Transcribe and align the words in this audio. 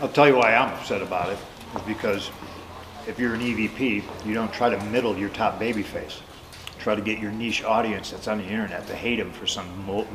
I'll 0.00 0.08
tell 0.08 0.28
you 0.28 0.36
why 0.36 0.54
I'm 0.54 0.72
upset 0.74 1.02
about 1.02 1.30
it. 1.30 1.38
Is 1.74 1.82
because 1.82 2.30
if 3.08 3.18
you're 3.18 3.34
an 3.34 3.40
EVP, 3.40 4.04
you 4.24 4.32
don't 4.32 4.52
try 4.52 4.70
to 4.70 4.80
middle 4.84 5.18
your 5.18 5.28
top 5.30 5.58
baby 5.58 5.82
face. 5.82 6.22
Try 6.78 6.94
to 6.94 7.02
get 7.02 7.18
your 7.18 7.32
niche 7.32 7.64
audience 7.64 8.12
that's 8.12 8.28
on 8.28 8.38
the 8.38 8.44
internet 8.44 8.86
to 8.86 8.94
hate 8.94 9.18
him 9.18 9.32
for 9.32 9.46
some 9.46 9.66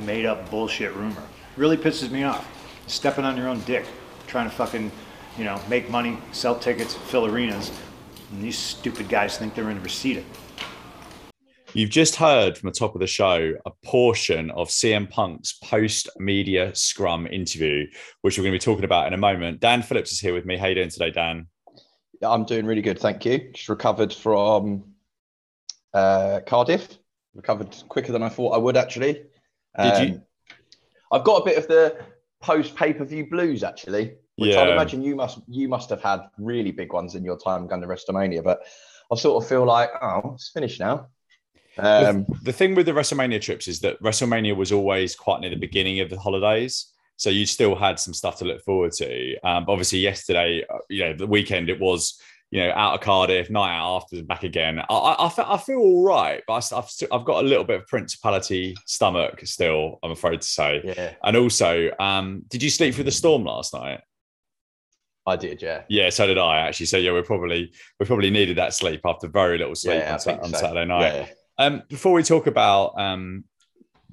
made 0.05 0.25
up 0.25 0.49
bullshit 0.49 0.93
rumor. 0.93 1.21
Really 1.57 1.75
pisses 1.75 2.09
me 2.09 2.23
off. 2.23 2.47
Stepping 2.87 3.25
on 3.25 3.35
your 3.35 3.49
own 3.49 3.59
dick, 3.61 3.85
trying 4.25 4.49
to 4.49 4.55
fucking, 4.55 4.89
you 5.37 5.43
know, 5.43 5.59
make 5.67 5.89
money, 5.89 6.17
sell 6.31 6.57
tickets, 6.57 6.93
fill 6.93 7.25
arenas, 7.25 7.69
and 8.31 8.41
these 8.41 8.57
stupid 8.57 9.09
guys 9.09 9.37
think 9.37 9.53
they're 9.53 9.69
in 9.69 9.83
Reseda. 9.83 10.23
You've 11.75 11.89
just 11.89 12.15
heard 12.15 12.55
from 12.55 12.69
the 12.69 12.75
top 12.75 12.93
of 12.93 13.01
the 13.01 13.07
show 13.07 13.53
a 13.65 13.71
portion 13.83 14.51
of 14.51 14.69
CM 14.69 15.09
Punk's 15.09 15.53
post 15.53 16.07
media 16.19 16.73
scrum 16.75 17.25
interview, 17.25 17.87
which 18.21 18.37
we're 18.37 18.43
going 18.43 18.51
to 18.51 18.59
be 18.59 18.63
talking 18.63 18.85
about 18.85 19.07
in 19.07 19.13
a 19.13 19.17
moment. 19.17 19.59
Dan 19.59 19.81
Phillips 19.81 20.11
is 20.11 20.19
here 20.19 20.35
with 20.35 20.45
me. 20.45 20.55
How 20.55 20.67
you 20.67 20.75
doing 20.75 20.89
today, 20.89 21.09
Dan? 21.09 21.47
Yeah, 22.21 22.29
I'm 22.29 22.45
doing 22.45 22.67
really 22.67 22.83
good, 22.83 22.99
thank 22.99 23.25
you. 23.25 23.51
Just 23.53 23.69
recovered 23.69 24.13
from 24.13 24.83
uh, 25.95 26.41
Cardiff. 26.45 26.99
Recovered 27.33 27.75
quicker 27.89 28.11
than 28.11 28.21
I 28.21 28.29
thought 28.29 28.51
I 28.51 28.59
would, 28.59 28.77
actually. 28.77 29.23
Um, 29.75 29.89
Did 29.89 30.09
you? 30.09 30.15
Um, 30.15 30.21
I've 31.11 31.23
got 31.23 31.41
a 31.41 31.45
bit 31.45 31.57
of 31.57 31.67
the 31.67 31.97
post 32.39 32.75
pay 32.75 32.93
per 32.93 33.03
view 33.03 33.27
blues, 33.27 33.63
actually. 33.63 34.17
Which 34.35 34.51
yeah. 34.51 34.61
I'd 34.61 34.69
imagine 34.69 35.01
you 35.01 35.15
must 35.15 35.39
you 35.47 35.67
must 35.67 35.89
have 35.89 36.03
had 36.03 36.21
really 36.37 36.71
big 36.71 36.93
ones 36.93 37.15
in 37.15 37.23
your 37.23 37.37
time 37.37 37.67
going 37.67 37.81
to 37.81 37.87
WrestleMania, 37.87 38.43
but 38.43 38.61
I 39.11 39.15
sort 39.15 39.43
of 39.43 39.49
feel 39.49 39.65
like, 39.65 39.89
oh, 40.01 40.33
it's 40.35 40.49
finished 40.49 40.79
now. 40.79 41.07
Um, 41.77 42.25
the, 42.29 42.39
the, 42.43 42.53
thing 42.53 42.75
with 42.75 42.85
the 42.85 42.91
WrestleMania 42.91 43.41
trips 43.41 43.67
is 43.67 43.79
that 43.81 44.01
WrestleMania 44.01 44.55
was 44.55 44.71
always 44.71 45.15
quite 45.15 45.41
near 45.41 45.49
the 45.49 45.55
beginning 45.55 45.99
of 45.99 46.09
the 46.09 46.19
holidays. 46.19 46.93
So 47.17 47.29
you 47.29 47.45
still 47.45 47.75
had 47.75 47.99
some 47.99 48.13
stuff 48.13 48.37
to 48.39 48.45
look 48.45 48.61
forward 48.63 48.91
to. 48.93 49.37
Um, 49.39 49.65
obviously, 49.67 49.99
yesterday, 49.99 50.63
uh, 50.71 50.79
you 50.89 51.05
know, 51.05 51.13
the 51.13 51.27
weekend, 51.27 51.69
it 51.69 51.79
was, 51.79 52.19
you 52.51 52.59
know, 52.59 52.71
out 52.75 52.95
of 52.95 53.01
Cardiff, 53.01 53.49
night 53.49 53.75
out 53.75 54.03
after, 54.03 54.23
back 54.23 54.43
again. 54.43 54.79
I, 54.79 54.93
I, 54.93 55.25
I, 55.25 55.29
feel, 55.29 55.45
I 55.47 55.57
feel 55.57 55.77
all 55.77 56.03
right, 56.03 56.43
but 56.47 56.71
I, 56.71 56.75
have 56.75 56.89
I've 57.11 57.25
got 57.25 57.43
a 57.43 57.47
little 57.47 57.63
bit 57.63 57.81
of 57.81 57.87
principality 57.87 58.75
stomach 58.85 59.41
still, 59.45 59.99
I'm 60.03 60.11
afraid 60.11 60.41
to 60.41 60.47
say. 60.47 60.81
Yeah. 60.83 61.13
And 61.23 61.37
also, 61.37 61.91
um, 61.99 62.43
did 62.49 62.61
you 62.61 62.69
sleep 62.69 62.95
through 62.95 63.05
the 63.05 63.11
storm 63.11 63.45
last 63.45 63.73
night? 63.73 64.01
I 65.25 65.35
did, 65.37 65.61
yeah. 65.61 65.83
Yeah, 65.87 66.09
so 66.09 66.27
did 66.27 66.37
I 66.37 66.59
actually. 66.59 66.87
So 66.87 66.97
yeah, 66.97 67.13
we 67.13 67.21
probably 67.21 67.71
we 67.99 68.05
probably 68.05 68.29
needed 68.29 68.57
that 68.57 68.73
sleep 68.73 69.01
after 69.05 69.29
very 69.29 69.57
little 69.57 69.75
sleep 69.75 70.01
yeah, 70.01 70.17
on, 70.27 70.39
on 70.39 70.49
so. 70.49 70.57
Saturday 70.57 70.85
night. 70.85 71.13
Yeah. 71.13 71.27
Um, 71.57 71.83
before 71.89 72.13
we 72.13 72.23
talk 72.23 72.47
about 72.47 72.99
um, 72.99 73.43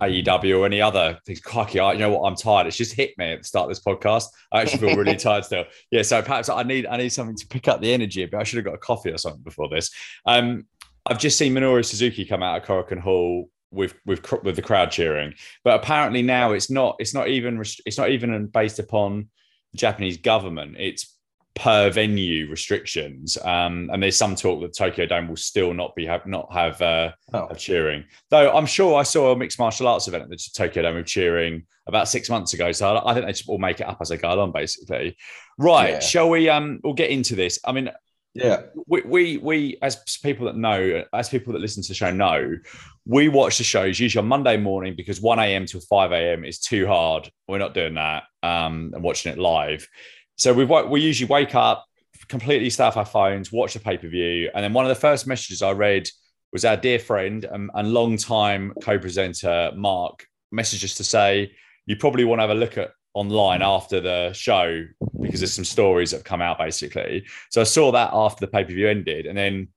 AEW 0.01 0.59
or 0.59 0.67
any 0.67 0.81
other 0.81 1.19
things, 1.27 1.41
cocky, 1.41 1.79
you 1.79 1.99
know 1.99 2.11
what? 2.11 2.29
I'm 2.29 2.37
tired. 2.37 2.67
It's 2.67 2.77
just 2.77 2.95
hit 2.95 3.17
me 3.19 3.33
at 3.33 3.39
the 3.41 3.45
start 3.45 3.65
of 3.65 3.71
this 3.71 3.83
podcast. 3.83 4.25
I 4.53 4.63
actually 4.63 4.89
feel 4.89 4.97
really 4.97 5.17
tired 5.17 5.45
still. 5.45 5.65
Yeah, 5.91 6.03
so 6.03 6.23
perhaps 6.23 6.49
I 6.49 6.63
need 6.63 6.87
I 6.87 6.97
need 6.97 7.11
something 7.11 7.37
to 7.37 7.47
pick 7.47 7.69
up 7.69 7.81
the 7.81 7.93
energy. 7.93 8.25
But 8.27 8.41
I 8.41 8.45
should 8.45 8.57
have 8.57 8.65
got 8.65 8.75
a 8.75 8.79
coffee 8.79 9.11
or 9.11 9.19
something 9.19 9.43
before 9.43 9.69
this. 9.69 9.91
Um, 10.27 10.67
I've 11.07 11.19
just 11.19 11.39
seen 11.39 11.55
Minoru 11.55 11.85
Suzuki 11.85 12.25
come 12.25 12.43
out 12.43 12.61
of 12.61 12.67
Korakuen 12.67 13.01
Hall 13.01 13.49
with 13.71 13.95
with 14.07 14.21
with 14.43 14.57
the 14.57 14.63
crowd 14.63 14.91
cheering, 14.91 15.35
but 15.65 15.81
apparently 15.81 16.23
now 16.23 16.53
it's 16.53 16.71
not 16.71 16.97
it's 16.99 17.15
not 17.15 17.29
even 17.29 17.63
it's 17.87 17.99
not 17.99 18.11
even 18.11 18.47
based 18.47 18.79
upon 18.79 19.29
the 19.73 19.79
Japanese 19.79 20.19
government. 20.19 20.77
It's 20.79 21.17
per 21.61 21.91
venue 21.91 22.49
restrictions. 22.49 23.37
Um, 23.45 23.91
and 23.93 24.03
there's 24.03 24.17
some 24.17 24.35
talk 24.35 24.63
that 24.63 24.75
Tokyo 24.75 25.05
Dome 25.05 25.29
will 25.29 25.37
still 25.37 25.75
not 25.75 25.95
be 25.95 26.07
have 26.07 26.27
not 26.27 26.51
have, 26.51 26.81
uh, 26.81 27.13
oh. 27.35 27.49
have 27.49 27.59
cheering. 27.59 28.05
Though 28.31 28.51
I'm 28.57 28.65
sure 28.65 28.99
I 28.99 29.03
saw 29.03 29.33
a 29.33 29.37
mixed 29.37 29.59
martial 29.59 29.87
arts 29.87 30.09
event 30.09 30.23
at 30.25 30.31
the 30.31 30.51
Tokyo 30.55 30.83
Dome 30.83 30.97
with 30.97 31.07
cheering 31.07 31.65
about 31.87 32.09
six 32.09 32.31
months 32.31 32.55
ago. 32.55 32.73
So 32.73 32.97
I, 32.97 33.11
I 33.11 33.15
think 33.15 33.27
they 33.27 33.33
just 33.33 33.49
all 33.49 33.59
make 33.59 33.81
it 33.81 33.87
up 33.87 33.99
as 34.01 34.09
they 34.09 34.17
go 34.17 34.33
along, 34.33 34.53
basically. 34.53 35.19
Right? 35.59 35.91
Yeah. 35.91 36.01
Shall 36.01 36.31
we? 36.31 36.49
Um, 36.49 36.81
we'll 36.83 36.95
get 36.95 37.11
into 37.11 37.37
this. 37.37 37.59
I 37.65 37.73
mean. 37.73 37.91
Yeah, 38.33 38.63
we, 38.87 39.01
we 39.01 39.37
we 39.39 39.77
as 39.83 39.97
people 40.23 40.47
that 40.47 40.57
know, 40.57 41.03
as 41.13 41.29
people 41.29 41.53
that 41.53 41.59
listen 41.59 41.83
to 41.83 41.89
the 41.89 41.97
show 41.97 42.13
know, 42.13 42.55
we 43.05 43.29
watch 43.29 43.59
the 43.59 43.65
shows 43.65 43.99
usually 43.99 44.23
on 44.23 44.29
Monday 44.29 44.57
morning 44.57 44.95
because 44.97 45.21
1 45.21 45.41
a.m. 45.41 45.67
till 45.67 45.81
5 45.81 46.13
a.m. 46.13 46.45
is 46.45 46.61
too 46.61 46.87
hard. 46.87 47.29
We're 47.49 47.59
not 47.59 47.75
doing 47.75 47.95
that 47.95 48.23
um, 48.45 48.93
and 48.95 49.03
watching 49.03 49.33
it 49.33 49.39
live. 49.39 49.89
So 50.41 50.55
we 50.55 50.65
we 50.65 51.03
usually 51.03 51.29
wake 51.29 51.55
up, 51.55 51.85
completely 52.29 52.71
stay 52.71 52.85
off 52.85 52.97
our 52.97 53.05
phones, 53.05 53.53
watch 53.53 53.75
the 53.75 53.79
pay 53.79 53.99
per 53.99 54.09
view, 54.09 54.49
and 54.55 54.65
then 54.65 54.73
one 54.73 54.87
of 54.87 54.89
the 54.89 54.95
first 54.95 55.27
messages 55.27 55.61
I 55.61 55.73
read 55.73 56.09
was 56.51 56.65
our 56.65 56.79
dear 56.79 56.99
friend 56.99 57.45
and, 57.45 57.71
and 57.75 57.93
long-time 57.93 58.73
co-presenter 58.83 59.71
Mark 59.77 60.27
messages 60.51 60.95
to 60.95 61.05
say 61.05 61.53
you 61.85 61.95
probably 61.95 62.25
want 62.25 62.39
to 62.39 62.45
have 62.45 62.57
a 62.57 62.59
look 62.59 62.79
at 62.79 62.93
online 63.13 63.61
after 63.61 64.01
the 64.01 64.33
show 64.33 64.83
because 65.21 65.41
there's 65.41 65.53
some 65.53 65.63
stories 65.63 66.11
that 66.11 66.17
have 66.17 66.25
come 66.25 66.41
out 66.41 66.57
basically. 66.57 67.23
So 67.51 67.61
I 67.61 67.65
saw 67.65 67.93
that 67.93 68.09
after 68.15 68.41
the 68.47 68.51
pay 68.51 68.65
per 68.65 68.73
view 68.73 68.89
ended, 68.89 69.27
and 69.27 69.37
then 69.37 69.69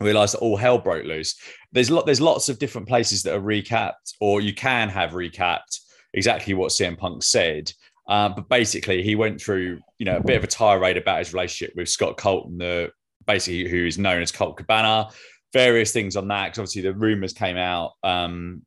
realized 0.00 0.34
that 0.34 0.40
all 0.40 0.56
hell 0.56 0.78
broke 0.78 1.06
loose. 1.06 1.40
There's 1.70 1.92
lot 1.92 2.06
there's 2.06 2.20
lots 2.20 2.48
of 2.48 2.58
different 2.58 2.88
places 2.88 3.22
that 3.22 3.36
are 3.36 3.40
recapped, 3.40 4.14
or 4.18 4.40
you 4.40 4.52
can 4.52 4.88
have 4.88 5.12
recapped 5.12 5.78
exactly 6.12 6.54
what 6.54 6.72
CM 6.72 6.98
Punk 6.98 7.22
said. 7.22 7.72
Uh, 8.08 8.28
but 8.28 8.48
basically, 8.48 9.02
he 9.02 9.14
went 9.14 9.40
through, 9.40 9.78
you 9.98 10.06
know, 10.06 10.16
a 10.16 10.22
bit 10.22 10.36
of 10.36 10.44
a 10.44 10.48
tirade 10.48 10.96
about 10.96 11.20
his 11.20 11.32
relationship 11.32 11.74
with 11.76 11.88
Scott 11.88 12.16
Colton, 12.16 12.58
the 12.58 12.90
basically 13.26 13.68
who 13.68 13.86
is 13.86 13.98
known 13.98 14.22
as 14.22 14.32
Colt 14.32 14.56
Cabana, 14.56 15.08
various 15.52 15.92
things 15.92 16.16
on 16.16 16.28
that. 16.28 16.46
Because 16.46 16.58
obviously 16.58 16.82
the 16.82 16.94
rumors 16.94 17.32
came 17.32 17.56
out, 17.56 17.92
um, 18.02 18.62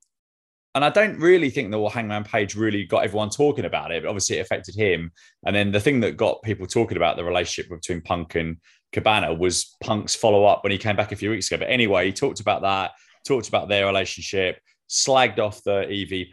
and 0.74 0.84
I 0.84 0.90
don't 0.90 1.20
really 1.20 1.50
think 1.50 1.72
the 1.72 1.88
Hangman 1.88 2.24
Page 2.24 2.56
really 2.56 2.86
got 2.86 3.04
everyone 3.04 3.30
talking 3.30 3.66
about 3.66 3.92
it. 3.92 4.04
But 4.04 4.10
obviously, 4.10 4.38
it 4.38 4.42
affected 4.42 4.76
him. 4.76 5.12
And 5.46 5.56
then 5.56 5.72
the 5.72 5.80
thing 5.80 6.00
that 6.02 6.18
got 6.18 6.42
people 6.44 6.66
talking 6.66 6.98
about 6.98 7.18
the 7.18 7.24
relationship 7.24 7.70
between 7.70 8.02
Punk 8.02 8.36
and 8.36 8.58
Cabana 8.94 9.34
was 9.34 9.76
Punk's 9.82 10.16
follow 10.16 10.46
up 10.46 10.64
when 10.64 10.72
he 10.72 10.78
came 10.78 10.96
back 10.96 11.12
a 11.12 11.18
few 11.18 11.30
weeks 11.30 11.52
ago. 11.52 11.58
But 11.58 11.70
anyway, 11.70 12.06
he 12.06 12.14
talked 12.14 12.40
about 12.40 12.62
that, 12.62 12.92
talked 13.28 13.50
about 13.50 13.68
their 13.68 13.86
relationship, 13.86 14.60
slagged 14.90 15.40
off 15.40 15.62
the 15.64 15.86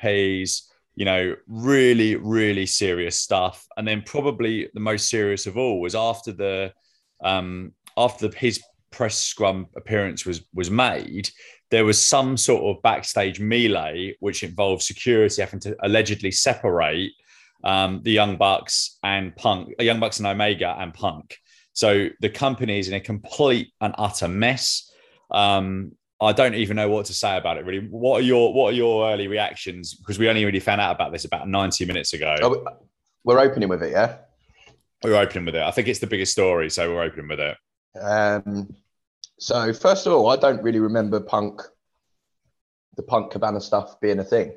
EVPs 0.02 0.62
you 0.94 1.04
know, 1.04 1.34
really, 1.46 2.16
really 2.16 2.66
serious 2.66 3.18
stuff. 3.18 3.66
And 3.76 3.86
then 3.86 4.02
probably 4.04 4.68
the 4.74 4.80
most 4.80 5.08
serious 5.08 5.46
of 5.46 5.56
all 5.56 5.80
was 5.80 5.94
after 5.94 6.32
the 6.32 6.72
um, 7.24 7.72
after 7.96 8.28
the, 8.28 8.36
his 8.36 8.60
press 8.90 9.16
scrum 9.16 9.66
appearance 9.76 10.26
was 10.26 10.42
was 10.52 10.70
made, 10.70 11.30
there 11.70 11.84
was 11.84 12.00
some 12.00 12.36
sort 12.36 12.64
of 12.64 12.82
backstage 12.82 13.40
melee 13.40 14.14
which 14.20 14.42
involved 14.42 14.82
security 14.82 15.40
having 15.40 15.60
to 15.60 15.76
allegedly 15.82 16.30
separate 16.30 17.12
um, 17.64 18.00
the 18.02 18.12
Young 18.12 18.36
Bucks 18.36 18.98
and 19.02 19.34
Punk, 19.36 19.72
uh, 19.80 19.82
Young 19.82 20.00
Bucks 20.00 20.18
and 20.18 20.26
Omega 20.26 20.76
and 20.78 20.92
Punk. 20.92 21.38
So 21.72 22.08
the 22.20 22.28
company 22.28 22.78
is 22.78 22.88
in 22.88 22.94
a 22.94 23.00
complete 23.00 23.72
and 23.80 23.94
utter 23.96 24.28
mess. 24.28 24.92
Um, 25.30 25.92
I 26.22 26.32
don't 26.32 26.54
even 26.54 26.76
know 26.76 26.88
what 26.88 27.06
to 27.06 27.14
say 27.14 27.36
about 27.36 27.58
it. 27.58 27.64
Really, 27.64 27.86
what 27.88 28.20
are 28.20 28.24
your 28.24 28.52
what 28.52 28.72
are 28.72 28.76
your 28.76 29.10
early 29.10 29.28
reactions? 29.28 29.94
Because 29.94 30.18
we 30.18 30.28
only 30.28 30.44
really 30.44 30.60
found 30.60 30.80
out 30.80 30.94
about 30.94 31.12
this 31.12 31.24
about 31.24 31.48
ninety 31.48 31.84
minutes 31.84 32.12
ago. 32.12 32.36
Oh, 32.42 32.64
we're 33.24 33.40
opening 33.40 33.68
with 33.68 33.82
it, 33.82 33.92
yeah. 33.92 34.18
We're 35.02 35.16
opening 35.16 35.46
with 35.46 35.56
it. 35.56 35.62
I 35.62 35.70
think 35.72 35.88
it's 35.88 35.98
the 35.98 36.06
biggest 36.06 36.32
story, 36.32 36.70
so 36.70 36.94
we're 36.94 37.02
opening 37.02 37.28
with 37.28 37.40
it. 37.40 37.56
Um, 38.00 38.74
so 39.38 39.72
first 39.72 40.06
of 40.06 40.12
all, 40.12 40.28
I 40.28 40.36
don't 40.36 40.62
really 40.62 40.78
remember 40.78 41.18
Punk, 41.20 41.60
the 42.96 43.02
Punk 43.02 43.32
Cabana 43.32 43.60
stuff 43.60 44.00
being 44.00 44.20
a 44.20 44.24
thing. 44.24 44.56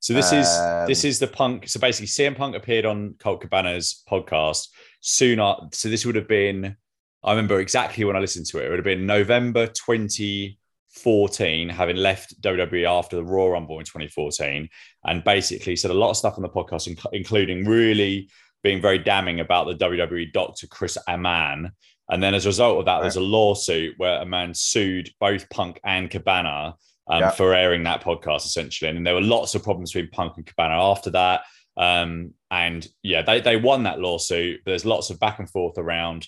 So 0.00 0.14
this 0.14 0.32
um, 0.32 0.38
is 0.38 0.48
this 0.86 1.04
is 1.04 1.18
the 1.18 1.26
Punk. 1.26 1.68
So 1.68 1.80
basically, 1.80 2.06
CM 2.06 2.36
Punk 2.36 2.56
appeared 2.56 2.86
on 2.86 3.14
Colt 3.18 3.42
Cabana's 3.42 4.02
podcast 4.10 4.68
soon. 5.00 5.40
After, 5.40 5.68
so 5.72 5.88
this 5.88 6.06
would 6.06 6.14
have 6.14 6.28
been. 6.28 6.76
I 7.22 7.32
remember 7.32 7.60
exactly 7.60 8.04
when 8.04 8.16
I 8.16 8.20
listened 8.20 8.46
to 8.46 8.58
it. 8.58 8.66
It 8.66 8.70
would 8.70 8.78
have 8.78 8.84
been 8.84 9.06
November 9.06 9.66
twenty 9.66 10.58
14, 11.02 11.68
having 11.68 11.96
left 11.96 12.40
WWE 12.42 12.88
after 12.88 13.16
the 13.16 13.24
Royal 13.24 13.50
Rumble 13.50 13.78
in 13.78 13.84
2014, 13.84 14.68
and 15.04 15.24
basically 15.24 15.76
said 15.76 15.90
a 15.90 15.94
lot 15.94 16.10
of 16.10 16.16
stuff 16.16 16.36
on 16.36 16.42
the 16.42 16.48
podcast, 16.48 16.88
including 17.12 17.66
really 17.66 18.28
being 18.62 18.80
very 18.80 18.98
damning 18.98 19.40
about 19.40 19.66
the 19.66 19.74
WWE 19.74 20.32
doctor 20.32 20.66
Chris 20.66 20.98
Amann. 21.08 21.72
And 22.10 22.22
then 22.22 22.34
as 22.34 22.46
a 22.46 22.48
result 22.48 22.78
of 22.78 22.84
that, 22.86 22.94
right. 22.94 23.02
there's 23.02 23.16
a 23.16 23.20
lawsuit 23.20 23.94
where 23.98 24.20
Amann 24.20 24.54
sued 24.54 25.10
both 25.20 25.48
Punk 25.50 25.78
and 25.84 26.10
Cabana 26.10 26.74
um, 27.06 27.20
yeah. 27.20 27.30
for 27.30 27.54
airing 27.54 27.84
that 27.84 28.02
podcast, 28.02 28.46
essentially. 28.46 28.90
And 28.90 29.06
there 29.06 29.14
were 29.14 29.20
lots 29.20 29.54
of 29.54 29.62
problems 29.62 29.92
between 29.92 30.10
Punk 30.10 30.34
and 30.36 30.46
Cabana 30.46 30.74
after 30.90 31.10
that. 31.10 31.42
Um, 31.76 32.34
and 32.50 32.86
yeah, 33.02 33.22
they, 33.22 33.40
they 33.40 33.56
won 33.56 33.84
that 33.84 34.00
lawsuit. 34.00 34.62
but 34.64 34.72
There's 34.72 34.84
lots 34.84 35.10
of 35.10 35.20
back 35.20 35.38
and 35.38 35.48
forth 35.48 35.78
around 35.78 36.26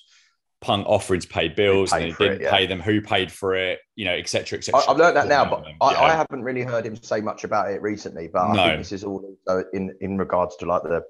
Punk 0.60 0.86
offering 0.86 1.20
to 1.20 1.28
pay 1.28 1.48
bills 1.48 1.92
and 1.92 2.04
he 2.04 2.12
didn't 2.12 2.42
it, 2.42 2.42
yeah. 2.42 2.50
pay 2.50 2.66
them, 2.66 2.80
who 2.80 3.00
paid 3.00 3.32
for 3.32 3.54
it, 3.54 3.78
you 3.96 4.04
know, 4.04 4.12
etc. 4.12 4.58
etc. 4.58 4.82
I've 4.88 4.98
learned 4.98 5.16
that 5.16 5.26
now, 5.26 5.48
but 5.48 5.64
I, 5.80 5.92
yeah. 5.92 6.00
I, 6.02 6.10
haven't 6.10 6.42
really 6.42 6.62
heard 6.62 6.84
him 6.84 6.96
say 6.96 7.22
much 7.22 7.44
about 7.44 7.70
it 7.70 7.80
recently. 7.80 8.28
But 8.28 8.52
no. 8.52 8.62
I 8.62 8.68
think 8.68 8.80
this 8.80 8.92
is 8.92 9.02
all 9.02 9.24
in 9.72 9.94
in 10.02 10.18
regards 10.18 10.56
to 10.56 10.66
like 10.66 10.82
the 10.82 11.02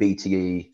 BTE 0.00 0.70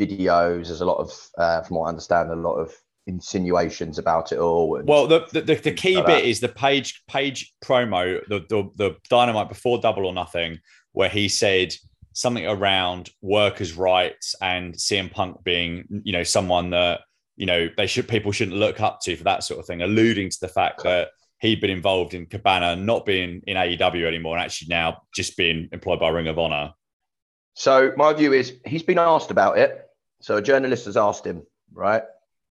videos. 0.00 0.66
There's 0.68 0.80
a 0.80 0.86
lot 0.86 0.98
of, 0.98 1.12
uh, 1.36 1.62
from 1.62 1.76
what 1.76 1.84
I 1.84 1.88
understand, 1.90 2.30
a 2.30 2.36
lot 2.36 2.54
of 2.54 2.74
insinuations 3.06 3.98
about 3.98 4.32
it 4.32 4.38
all. 4.38 4.80
well, 4.84 5.06
the 5.06 5.26
the, 5.32 5.42
the, 5.42 5.54
the 5.56 5.72
key 5.72 5.96
like 5.96 6.06
bit 6.06 6.22
that. 6.22 6.28
is 6.28 6.40
the 6.40 6.48
page 6.48 7.02
page 7.08 7.52
promo, 7.62 8.20
the, 8.28 8.40
the 8.48 8.70
the 8.76 8.96
dynamite 9.08 9.48
before 9.48 9.80
Double 9.80 10.06
or 10.06 10.14
Nothing, 10.14 10.58
where 10.92 11.08
he 11.08 11.28
said 11.28 11.74
something 12.12 12.46
around 12.46 13.10
workers' 13.22 13.74
rights 13.74 14.34
and 14.40 14.74
CM 14.74 15.10
Punk 15.10 15.42
being, 15.44 16.02
you 16.04 16.12
know, 16.12 16.24
someone 16.24 16.70
that 16.70 17.00
you 17.36 17.46
know 17.46 17.68
they 17.76 17.86
should 17.86 18.08
people 18.08 18.32
shouldn't 18.32 18.56
look 18.56 18.80
up 18.80 19.00
to 19.02 19.16
for 19.16 19.24
that 19.24 19.44
sort 19.44 19.60
of 19.60 19.66
thing, 19.66 19.82
alluding 19.82 20.30
to 20.30 20.40
the 20.40 20.48
fact 20.48 20.82
that 20.82 21.08
he'd 21.40 21.60
been 21.60 21.70
involved 21.70 22.14
in 22.14 22.26
Cabana 22.26 22.76
not 22.76 23.06
being 23.06 23.42
in 23.46 23.56
AEW 23.56 24.06
anymore 24.06 24.36
and 24.36 24.44
actually 24.44 24.68
now 24.68 25.02
just 25.14 25.36
being 25.36 25.68
employed 25.72 25.98
by 25.98 26.08
Ring 26.10 26.28
of 26.28 26.38
Honor. 26.38 26.72
So 27.54 27.92
my 27.96 28.12
view 28.12 28.32
is 28.32 28.54
he's 28.66 28.82
been 28.82 28.98
asked 28.98 29.30
about 29.30 29.58
it. 29.58 29.86
So 30.20 30.36
a 30.36 30.42
journalist 30.42 30.84
has 30.84 30.96
asked 30.96 31.26
him, 31.26 31.42
right? 31.72 32.02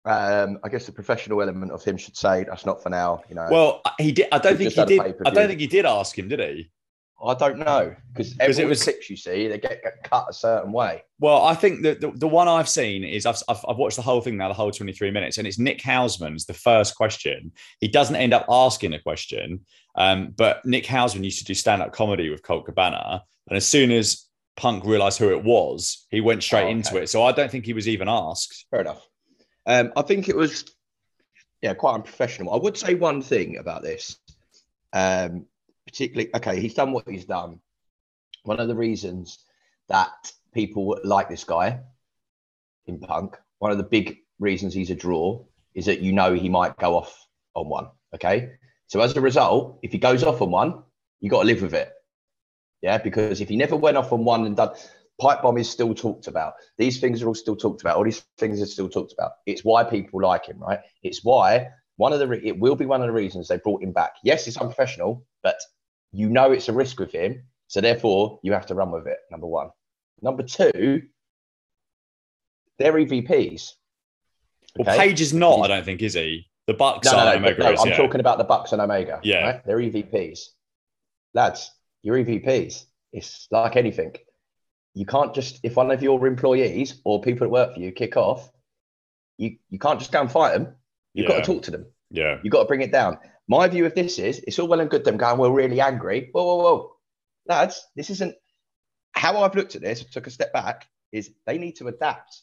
Um, 0.05 0.59
I 0.63 0.69
guess 0.69 0.85
the 0.85 0.93
professional 0.93 1.41
element 1.41 1.73
of 1.73 1.83
him 1.83 1.97
should 1.97 2.17
say 2.17 2.45
that's 2.45 2.67
not 2.67 2.83
for 2.83 2.91
now. 2.91 3.23
You 3.29 3.37
know. 3.37 3.49
Well, 3.51 3.83
he 3.99 4.13
did. 4.13 4.29
I 4.33 4.39
don't 4.39 4.59
think 4.59 4.75
he 4.75 4.85
did. 4.85 5.01
I 5.01 5.31
don't 5.31 5.49
think 5.49 5.61
he 5.61 5.67
did 5.67 5.87
ask 5.87 6.19
him, 6.19 6.29
did 6.29 6.41
he? 6.41 6.71
I 7.25 7.35
don't 7.35 7.59
know 7.59 7.95
because 8.13 8.37
every 8.39 8.63
it 8.63 8.69
was, 8.69 8.83
clips 8.83 9.09
you 9.11 9.17
see 9.17 9.49
they 9.49 9.59
get, 9.59 9.83
get, 9.83 10.03
cut 10.05 10.27
a 10.29 10.33
certain 10.33 10.73
way. 10.73 11.03
Well, 11.19 11.45
I 11.45 11.55
think 11.55 11.83
that 11.83 12.01
the, 12.01 12.11
the 12.11 12.29
one 12.29 12.49
I've 12.49 12.69
seen 12.69 13.05
is 13.05 13.27
I've, 13.27 13.43
I've, 13.49 13.65
I've 13.69 13.77
watched 13.77 13.97
the 13.97 14.03
whole 14.03 14.21
thing 14.21 14.37
now, 14.37 14.49
the 14.49 14.55
whole 14.55 14.71
twenty 14.71 14.93
three 14.93 15.11
minutes, 15.11 15.39
and 15.39 15.47
it's 15.47 15.59
Nick 15.59 15.81
Hausman's 15.81 16.47
the 16.47 16.55
first 16.55 16.97
question. 16.97 17.53
He 17.81 17.89
doesn't 17.89 18.17
end 18.17 18.35
up 18.35 18.47
asking 18.49 18.93
a 18.95 19.01
question, 19.01 19.65
um, 19.95 20.35
but 20.37 20.65
Nick 20.65 20.85
Hausman 20.85 21.25
used 21.25 21.39
to 21.39 21.45
do 21.45 21.55
stand 21.55 21.83
up 21.83 21.93
comedy 21.93 22.31
with 22.31 22.43
Colt 22.43 22.67
Cabana, 22.67 23.23
and 23.49 23.57
as 23.57 23.67
soon 23.67 23.91
as 23.91 24.27
Punk 24.57 24.85
realized 24.85 25.19
who 25.19 25.31
it 25.31 25.43
was, 25.43 26.07
he 26.11 26.21
went 26.21 26.43
straight 26.43 26.63
oh, 26.63 26.67
okay. 26.67 26.73
into 26.73 26.97
it. 27.03 27.09
So 27.09 27.25
I 27.25 27.33
don't 27.33 27.51
think 27.51 27.67
he 27.67 27.73
was 27.73 27.89
even 27.89 28.09
asked. 28.09 28.67
Fair 28.71 28.83
enough. 28.83 29.05
Um, 29.67 29.93
I 29.97 30.03
think 30.03 30.29
it 30.29 30.37
was, 30.37 30.65
yeah, 31.63 31.75
quite 31.75 31.95
unprofessional. 31.95 32.53
I 32.53 32.59
would 32.59 32.77
say 32.77 32.95
one 32.95 33.23
thing 33.23 33.57
about 33.57 33.83
this, 33.83 34.17
um, 34.93 35.47
particularly, 35.95 36.35
okay, 36.35 36.61
he's 36.61 36.75
done 36.75 36.91
what 36.91 37.09
he's 37.09 37.25
done. 37.25 37.61
One 38.43 38.59
of 38.59 38.67
the 38.67 38.75
reasons 38.75 39.39
that 39.89 40.33
people 40.53 40.99
like 41.05 41.29
this 41.29 41.45
guy 41.45 41.81
in 42.87 42.99
Punk, 42.99 43.37
one 43.61 43.71
of 43.71 43.79
the 43.79 43.85
big 43.85 44.19
reasons 44.41 44.75
he's 44.75 44.91
a 44.91 44.97
draw 44.97 45.45
is 45.73 45.87
that 45.87 46.01
you 46.01 46.13
know 46.13 46.35
he 46.35 46.49
might 46.49 46.77
go 46.79 46.97
off 46.97 47.27
on 47.55 47.69
one. 47.69 47.87
Okay. 48.13 48.51
So 48.89 49.01
as 49.01 49.17
a 49.17 49.21
result, 49.21 49.79
if 49.85 49.93
he 49.93 49.99
goes 49.99 50.25
off 50.25 50.43
on 50.43 50.51
one, 50.51 50.83
you 51.21 51.31
got 51.31 51.43
to 51.43 51.47
live 51.47 51.63
with 51.63 51.75
it. 51.75 51.93
Yeah. 52.83 52.99
Because 52.99 53.41
if 53.41 53.49
he 53.49 53.57
never 53.57 53.77
went 53.77 53.97
off 53.97 54.13
on 54.13 54.25
one 54.25 54.47
and 54.47 54.57
done, 54.57 54.75
pipe 55.21 55.43
bomb 55.43 55.59
is 55.59 55.71
still 55.71 55.95
talked 55.95 56.27
about. 56.27 56.55
These 56.77 56.99
things 56.99 57.23
are 57.23 57.29
all 57.29 57.37
still 57.37 57.57
talked 57.57 57.83
about. 57.83 57.99
All 57.99 58.05
these 58.05 58.25
things 58.37 58.61
are 58.61 58.67
still 58.67 58.89
talked 58.89 59.13
about. 59.13 59.33
It's 59.47 59.65
why 59.65 59.85
people 59.85 60.21
like 60.21 60.47
him, 60.47 60.59
right? 60.59 60.81
It's 61.05 61.25
why 61.25 61.69
one 61.97 62.13
of 62.13 62.19
the 62.19 62.47
it 62.47 62.59
will 62.59 62.75
be 62.75 62.87
one 62.87 63.01
of 63.01 63.07
the 63.07 63.13
reasons 63.13 63.47
they 63.47 63.59
brought 63.59 63.83
him 63.83 63.93
back. 63.93 64.15
Yes, 64.25 64.49
it's 64.49 64.57
unprofessional, 64.57 65.25
but 65.43 65.57
you 66.15 66.29
know 66.29 66.53
it's 66.53 66.69
a 66.69 66.73
risk 66.73 67.01
with 67.01 67.13
him, 67.13 67.43
so 67.67 67.81
therefore 67.81 68.41
you 68.43 68.53
have 68.53 68.67
to 68.67 68.75
run 68.75 68.91
with 68.91 69.07
it. 69.07 69.19
Number 69.31 69.47
one. 69.47 69.71
Number 70.23 70.43
two, 70.43 71.03
they're 72.79 72.93
EVPs. 72.93 73.73
Okay? 74.81 74.85
Well, 74.85 74.99
Page 74.99 75.21
is 75.21 75.33
not. 75.33 75.61
I 75.61 75.69
don't 75.69 75.85
think 75.85 76.03
is 76.03 76.15
he. 76.15 76.47
The 76.67 76.75
Bucks 76.75 77.07
no, 77.07 77.19
no, 77.19 77.25
no, 77.25 77.37
Omega. 77.37 77.63
No, 77.63 77.73
is, 77.73 77.81
I'm 77.81 77.89
yeah. 77.89 77.97
talking 77.97 78.21
about 78.21 78.39
the 78.39 78.45
Bucks 78.45 78.73
and 78.73 78.81
Omega. 78.81 79.21
Yeah, 79.23 79.45
right? 79.45 79.67
they're 79.67 79.79
EVPs. 79.79 80.41
Lads, 81.35 81.71
you're 82.03 82.17
EVPs. 82.17 82.85
It's 83.13 83.47
like 83.51 83.77
anything 83.77 84.15
you 84.95 85.05
can't 85.05 85.35
just 85.35 85.61
if 85.63 85.77
one 85.77 85.91
of 85.91 86.03
your 86.03 86.27
employees 86.27 87.01
or 87.05 87.21
people 87.21 87.47
that 87.47 87.51
work 87.51 87.75
for 87.75 87.81
you 87.81 87.93
kick 87.93 88.17
off, 88.17 88.51
you 89.37 89.57
you 89.69 89.79
can't 89.79 89.99
just 89.99 90.13
go 90.13 90.21
and 90.21 90.31
fight 90.31 90.55
them. 90.55 90.75
You've 91.13 91.29
yeah. 91.29 91.37
got 91.37 91.45
to 91.45 91.53
talk 91.53 91.63
to 91.65 91.71
them. 91.73 91.87
Yeah, 92.11 92.39
you've 92.43 92.53
got 92.53 92.63
to 92.63 92.69
bring 92.69 92.81
it 92.81 92.93
down. 92.93 93.19
My 93.49 93.69
view 93.69 93.85
of 93.87 93.95
this 93.95 94.19
is 94.19 94.43
it's 94.47 94.59
all 94.59 94.69
well 94.69 94.81
and 94.81 94.91
good 94.91 95.05
them 95.05 95.17
going, 95.17 95.39
we're 95.39 95.51
really 95.51 95.81
angry. 95.81 96.31
Whoa, 96.33 96.45
whoa, 96.45 96.57
whoa. 96.57 96.97
Lads, 97.47 97.85
this 97.95 98.11
isn't 98.11 98.35
how 99.13 99.43
I've 99.43 99.55
looked 99.55 99.77
at 99.77 99.83
this, 99.83 100.05
took 100.05 100.27
a 100.27 100.31
step 100.31 100.53
back, 100.53 100.89
is 101.13 101.31
they 101.47 101.59
need 101.59 101.77
to 101.77 101.89
adapt. 101.89 102.43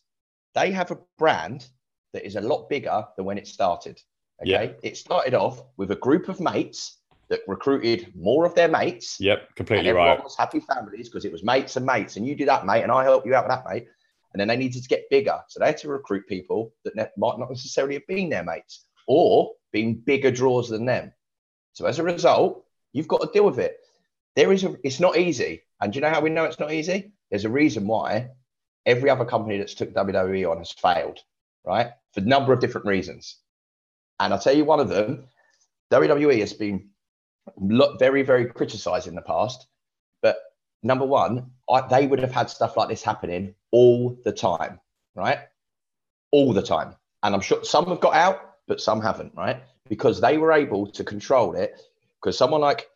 They 0.53 0.71
have 0.71 0.91
a 0.91 0.99
brand 1.17 1.67
that 2.13 2.25
is 2.25 2.35
a 2.35 2.41
lot 2.41 2.69
bigger 2.69 3.05
than 3.15 3.25
when 3.25 3.37
it 3.37 3.47
started. 3.47 4.01
Okay. 4.41 4.51
Yeah. 4.51 4.71
It 4.83 4.97
started 4.97 5.33
off 5.33 5.61
with 5.77 5.91
a 5.91 5.95
group 5.95 6.29
of 6.29 6.39
mates 6.39 6.97
that 7.29 7.41
recruited 7.47 8.11
more 8.15 8.45
of 8.45 8.53
their 8.55 8.67
mates. 8.67 9.17
Yep, 9.19 9.55
completely 9.55 9.89
and 9.89 9.95
right. 9.95 10.23
was 10.23 10.35
happy 10.35 10.59
families 10.59 11.07
because 11.07 11.25
it 11.25 11.31
was 11.31 11.43
mates 11.43 11.77
and 11.77 11.85
mates, 11.85 12.17
and 12.17 12.27
you 12.27 12.35
do 12.35 12.45
that, 12.45 12.65
mate, 12.65 12.83
and 12.83 12.91
I 12.91 13.03
help 13.03 13.25
you 13.25 13.33
out 13.33 13.45
with 13.45 13.51
that, 13.51 13.63
mate. 13.69 13.87
And 14.33 14.39
then 14.39 14.47
they 14.47 14.57
needed 14.57 14.83
to 14.83 14.89
get 14.89 15.09
bigger, 15.09 15.39
so 15.47 15.59
they 15.59 15.67
had 15.67 15.77
to 15.77 15.89
recruit 15.89 16.27
people 16.27 16.73
that 16.83 16.95
might 17.17 17.39
not 17.39 17.49
necessarily 17.49 17.95
have 17.95 18.07
been 18.07 18.29
their 18.29 18.43
mates 18.43 18.85
or 19.07 19.51
been 19.71 19.95
bigger 19.95 20.31
draws 20.31 20.69
than 20.69 20.85
them. 20.85 21.13
So 21.73 21.85
as 21.85 21.99
a 21.99 22.03
result, 22.03 22.65
you've 22.93 23.07
got 23.07 23.21
to 23.21 23.29
deal 23.31 23.45
with 23.45 23.59
it. 23.59 23.77
There 24.35 24.51
is 24.51 24.63
a. 24.63 24.75
It's 24.83 24.99
not 24.99 25.17
easy, 25.17 25.63
and 25.79 25.91
do 25.91 25.97
you 25.97 26.01
know 26.01 26.09
how 26.09 26.21
we 26.21 26.29
know 26.29 26.45
it's 26.45 26.59
not 26.59 26.71
easy? 26.71 27.11
There's 27.29 27.45
a 27.45 27.49
reason 27.49 27.87
why 27.87 28.31
every 28.85 29.09
other 29.09 29.25
company 29.25 29.57
that's 29.57 29.73
took 29.73 29.93
WWE 29.93 30.49
on 30.49 30.57
has 30.57 30.71
failed, 30.71 31.19
right? 31.65 31.91
For 32.13 32.21
a 32.21 32.23
number 32.23 32.53
of 32.53 32.59
different 32.59 32.87
reasons. 32.87 33.37
And 34.19 34.33
I'll 34.33 34.39
tell 34.39 34.55
you 34.55 34.65
one 34.65 34.79
of 34.79 34.89
them. 34.89 35.25
WWE 35.91 36.39
has 36.39 36.53
been 36.53 36.89
very, 37.99 38.23
very 38.23 38.45
criticised 38.45 39.07
in 39.07 39.15
the 39.15 39.21
past. 39.21 39.67
But 40.21 40.37
number 40.83 41.05
one, 41.05 41.51
I, 41.69 41.81
they 41.87 42.07
would 42.07 42.19
have 42.19 42.31
had 42.31 42.49
stuff 42.49 42.77
like 42.77 42.89
this 42.89 43.03
happening 43.03 43.55
all 43.71 44.17
the 44.23 44.31
time, 44.31 44.79
right? 45.15 45.39
All 46.31 46.53
the 46.53 46.61
time. 46.61 46.95
And 47.23 47.35
I'm 47.35 47.41
sure 47.41 47.63
some 47.63 47.87
have 47.87 47.99
got 47.99 48.13
out, 48.13 48.50
but 48.71 48.79
some 48.79 49.01
haven't, 49.01 49.33
right? 49.35 49.61
Because 49.89 50.21
they 50.21 50.37
were 50.37 50.53
able 50.53 50.87
to 50.87 51.03
control 51.03 51.55
it. 51.55 51.77
Because 52.15 52.37
someone 52.37 52.61
like 52.61 52.87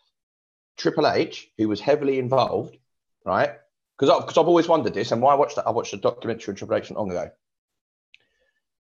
Triple 0.77 1.05
H, 1.05 1.49
who 1.57 1.67
was 1.67 1.81
heavily 1.81 2.17
involved, 2.17 2.77
right? 3.25 3.51
Because 3.99 4.09
I've, 4.09 4.29
I've 4.29 4.47
always 4.47 4.69
wondered 4.69 4.93
this, 4.93 5.11
and 5.11 5.21
why 5.21 5.33
I 5.33 5.35
watched 5.35 5.57
that, 5.57 5.67
I 5.67 5.71
watched 5.71 5.93
a 5.93 5.97
documentary 5.97 6.53
on 6.53 6.55
Triple 6.55 6.77
H 6.77 6.91
not 6.91 6.99
long 6.99 7.11
ago. 7.11 7.29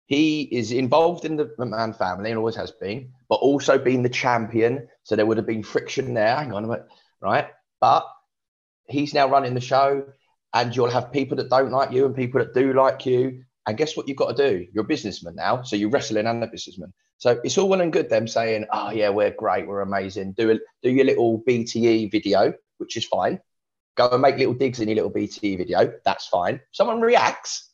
He 0.05 0.43
is 0.43 0.71
involved 0.71 1.25
in 1.25 1.37
the 1.37 1.45
McMahon 1.57 1.97
family 1.97 2.29
and 2.29 2.37
always 2.37 2.55
has 2.55 2.69
been, 2.69 3.13
but 3.29 3.37
also 3.37 3.79
been 3.79 4.03
the 4.03 4.09
champion. 4.09 4.87
So 5.01 5.15
there 5.15 5.25
would 5.25 5.37
have 5.37 5.47
been 5.47 5.63
friction 5.63 6.13
there. 6.13 6.35
Hang 6.35 6.53
on 6.53 6.65
a 6.65 6.67
minute, 6.67 6.85
right? 7.19 7.47
But 7.81 8.05
he's 8.87 9.15
now 9.15 9.27
running 9.27 9.55
the 9.55 9.59
show, 9.59 10.05
and 10.53 10.75
you'll 10.75 10.91
have 10.91 11.11
people 11.11 11.37
that 11.37 11.49
don't 11.49 11.71
like 11.71 11.91
you 11.93 12.05
and 12.05 12.15
people 12.15 12.41
that 12.41 12.53
do 12.53 12.73
like 12.73 13.07
you. 13.07 13.43
And 13.67 13.77
guess 13.77 13.97
what 13.97 14.07
you've 14.07 14.17
got 14.17 14.35
to 14.35 14.49
do? 14.49 14.67
You're 14.73 14.83
a 14.83 14.87
businessman 14.87 15.35
now. 15.35 15.63
So 15.63 15.75
you're 15.75 15.89
wrestling 15.89 16.27
and 16.27 16.43
a 16.43 16.47
businessman. 16.47 16.93
So 17.17 17.39
it's 17.43 17.57
all 17.57 17.69
well 17.69 17.81
and 17.81 17.93
good 17.93 18.09
them 18.09 18.27
saying, 18.27 18.65
oh, 18.71 18.91
yeah, 18.91 19.09
we're 19.09 19.31
great, 19.31 19.67
we're 19.67 19.81
amazing. 19.81 20.33
Do, 20.33 20.51
a, 20.51 20.59
do 20.83 20.91
your 20.91 21.05
little 21.05 21.41
BTE 21.41 22.11
video, 22.11 22.53
which 22.77 22.97
is 22.97 23.05
fine. 23.05 23.39
Go 23.95 24.09
and 24.09 24.21
make 24.21 24.37
little 24.37 24.53
digs 24.53 24.79
in 24.79 24.89
your 24.89 24.95
little 24.95 25.11
BTE 25.11 25.57
video. 25.57 25.93
That's 26.03 26.27
fine. 26.27 26.59
Someone 26.71 27.01
reacts, 27.01 27.71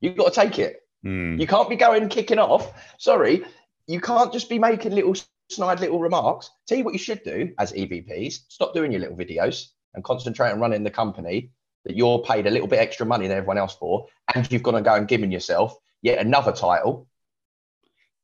you've 0.00 0.16
got 0.16 0.32
to 0.32 0.40
take 0.40 0.58
it. 0.58 0.80
Mm. 1.04 1.40
You 1.40 1.46
can't 1.46 1.70
be 1.70 1.76
going 1.76 2.08
kicking 2.08 2.38
off. 2.38 2.72
Sorry, 2.98 3.44
you 3.86 4.00
can't 4.00 4.32
just 4.32 4.48
be 4.48 4.58
making 4.58 4.92
little 4.92 5.14
snide 5.50 5.80
little 5.80 5.98
remarks. 5.98 6.50
Tell 6.66 6.78
you 6.78 6.84
what 6.84 6.92
you 6.92 6.98
should 6.98 7.22
do 7.24 7.52
as 7.58 7.72
EVPs: 7.72 8.40
stop 8.48 8.74
doing 8.74 8.92
your 8.92 9.00
little 9.00 9.16
videos 9.16 9.68
and 9.94 10.04
concentrate 10.04 10.52
on 10.52 10.60
running 10.60 10.84
the 10.84 10.90
company 10.90 11.50
that 11.84 11.96
you're 11.96 12.20
paid 12.22 12.46
a 12.46 12.50
little 12.50 12.68
bit 12.68 12.78
extra 12.78 13.06
money 13.06 13.26
than 13.26 13.36
everyone 13.36 13.58
else 13.58 13.74
for, 13.74 14.06
and 14.34 14.50
you've 14.50 14.62
got 14.62 14.72
to 14.72 14.82
go 14.82 14.94
and 14.94 15.08
giving 15.08 15.32
yourself 15.32 15.76
yet 16.00 16.18
another 16.18 16.52
title. 16.52 17.06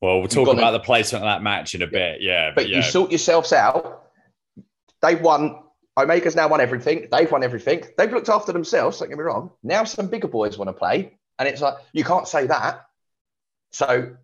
Well, 0.00 0.21
we'll 0.21 0.29
talk 0.29 0.49
about 0.49 0.71
to, 0.71 0.79
the 0.79 0.85
placement 0.85 1.25
of 1.25 1.29
that 1.29 1.43
match 1.43 1.75
in 1.75 1.83
a 1.83 1.87
bit, 1.87 2.21
yeah. 2.21 2.50
But, 2.50 2.62
but 2.62 2.69
yeah. 2.69 2.77
you 2.77 2.83
sort 2.83 3.11
yourselves 3.11 3.53
out. 3.53 4.05
They've 5.03 5.21
won. 5.21 5.62
Omega's 5.97 6.37
now 6.37 6.47
won 6.47 6.61
everything. 6.61 7.09
They've 7.11 7.31
won 7.31 7.43
everything. 7.43 7.83
They've 7.97 8.12
looked 8.12 8.29
after 8.29 8.53
themselves. 8.53 9.00
Don't 9.00 9.09
get 9.09 9.19
me 9.19 9.25
wrong. 9.25 9.50
Now 9.65 9.83
some 9.83 10.07
bigger 10.07 10.29
boys 10.29 10.57
want 10.57 10.69
to 10.69 10.73
play. 10.73 11.19
And 11.41 11.49
it's 11.49 11.61
like, 11.61 11.75
you 11.93 12.05
can't 12.05 12.29
say 12.29 12.47
that. 12.47 12.87
So 13.73 14.17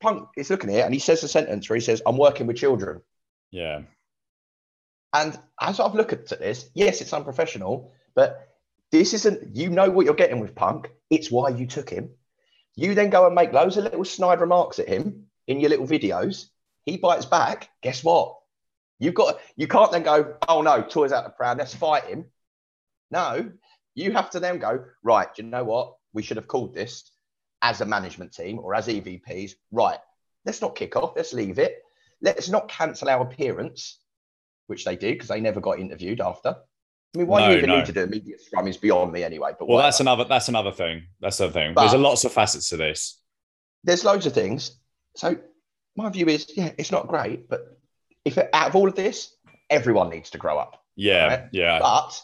Punk 0.00 0.28
is 0.36 0.50
looking 0.50 0.70
here 0.70 0.84
and 0.84 0.92
he 0.92 0.98
says 0.98 1.22
a 1.22 1.28
sentence 1.28 1.68
where 1.68 1.76
he 1.76 1.80
says, 1.80 2.02
I'm 2.04 2.16
working 2.16 2.48
with 2.48 2.56
children. 2.56 3.00
Yeah. 3.52 3.82
And 5.14 5.38
as 5.60 5.78
I've 5.78 5.94
looked 5.94 6.12
at 6.32 6.40
this, 6.40 6.68
yes, 6.74 7.00
it's 7.00 7.12
unprofessional, 7.12 7.92
but 8.14 8.47
this 8.90 9.14
isn't, 9.14 9.56
you 9.56 9.70
know 9.70 9.90
what 9.90 10.06
you're 10.06 10.14
getting 10.14 10.40
with 10.40 10.54
Punk. 10.54 10.90
It's 11.10 11.30
why 11.30 11.50
you 11.50 11.66
took 11.66 11.90
him. 11.90 12.10
You 12.74 12.94
then 12.94 13.10
go 13.10 13.26
and 13.26 13.34
make 13.34 13.52
loads 13.52 13.76
of 13.76 13.84
little 13.84 14.04
snide 14.04 14.40
remarks 14.40 14.78
at 14.78 14.88
him 14.88 15.26
in 15.46 15.60
your 15.60 15.70
little 15.70 15.86
videos. 15.86 16.46
He 16.84 16.96
bites 16.96 17.26
back. 17.26 17.70
Guess 17.82 18.04
what? 18.04 18.36
You've 18.98 19.14
got, 19.14 19.40
you 19.56 19.68
can't 19.68 19.92
then 19.92 20.02
go, 20.02 20.36
oh 20.48 20.62
no, 20.62 20.82
toys 20.82 21.12
out 21.12 21.24
of 21.24 21.32
the 21.32 21.36
pram, 21.36 21.58
let's 21.58 21.74
fight 21.74 22.04
him. 22.04 22.26
No, 23.10 23.52
you 23.94 24.12
have 24.12 24.30
to 24.30 24.40
then 24.40 24.58
go, 24.58 24.84
right, 25.02 25.28
you 25.36 25.44
know 25.44 25.64
what? 25.64 25.98
we 26.12 26.22
should 26.22 26.36
have 26.36 26.48
called 26.48 26.74
this 26.74 27.10
as 27.62 27.80
a 27.80 27.86
management 27.86 28.32
team 28.32 28.58
or 28.58 28.74
as 28.74 28.88
EVPs, 28.88 29.52
right, 29.72 29.98
let's 30.44 30.60
not 30.60 30.76
kick 30.76 30.96
off, 30.96 31.12
let's 31.16 31.32
leave 31.32 31.58
it. 31.58 31.82
Let's 32.20 32.48
not 32.48 32.68
cancel 32.68 33.08
our 33.08 33.22
appearance, 33.22 33.98
which 34.66 34.84
they 34.84 34.96
did 34.96 35.14
because 35.14 35.28
they 35.28 35.40
never 35.40 35.60
got 35.60 35.78
interviewed 35.78 36.20
after. 36.20 36.56
I 37.14 37.18
mean, 37.18 37.26
why 37.26 37.40
no, 37.40 37.50
you 37.50 37.58
even 37.58 37.70
no. 37.70 37.76
need 37.78 37.86
to 37.86 37.92
do 37.92 38.02
a 38.02 38.06
media 38.06 38.38
scrum 38.38 38.68
is 38.68 38.76
beyond 38.76 39.12
me 39.12 39.24
anyway. 39.24 39.52
But 39.58 39.66
well, 39.66 39.76
whatever. 39.76 39.86
that's 39.86 40.00
another 40.00 40.24
that's 40.24 40.48
another 40.48 40.72
thing. 40.72 41.04
That's 41.20 41.38
the 41.38 41.50
thing. 41.50 41.74
But 41.74 41.82
there's 41.82 41.94
a 41.94 41.98
lots 41.98 42.24
of 42.24 42.32
facets 42.32 42.68
to 42.70 42.76
this. 42.76 43.20
There's 43.84 44.04
loads 44.04 44.26
of 44.26 44.34
things. 44.34 44.72
So 45.16 45.36
my 45.96 46.08
view 46.10 46.26
is, 46.26 46.46
yeah, 46.54 46.72
it's 46.78 46.92
not 46.92 47.08
great, 47.08 47.48
but 47.48 47.78
if 48.24 48.38
it, 48.38 48.50
out 48.52 48.68
of 48.68 48.76
all 48.76 48.88
of 48.88 48.94
this, 48.94 49.34
everyone 49.70 50.10
needs 50.10 50.30
to 50.30 50.38
grow 50.38 50.58
up. 50.58 50.84
Yeah, 50.96 51.26
right? 51.26 51.48
yeah. 51.52 51.78
But 51.80 52.20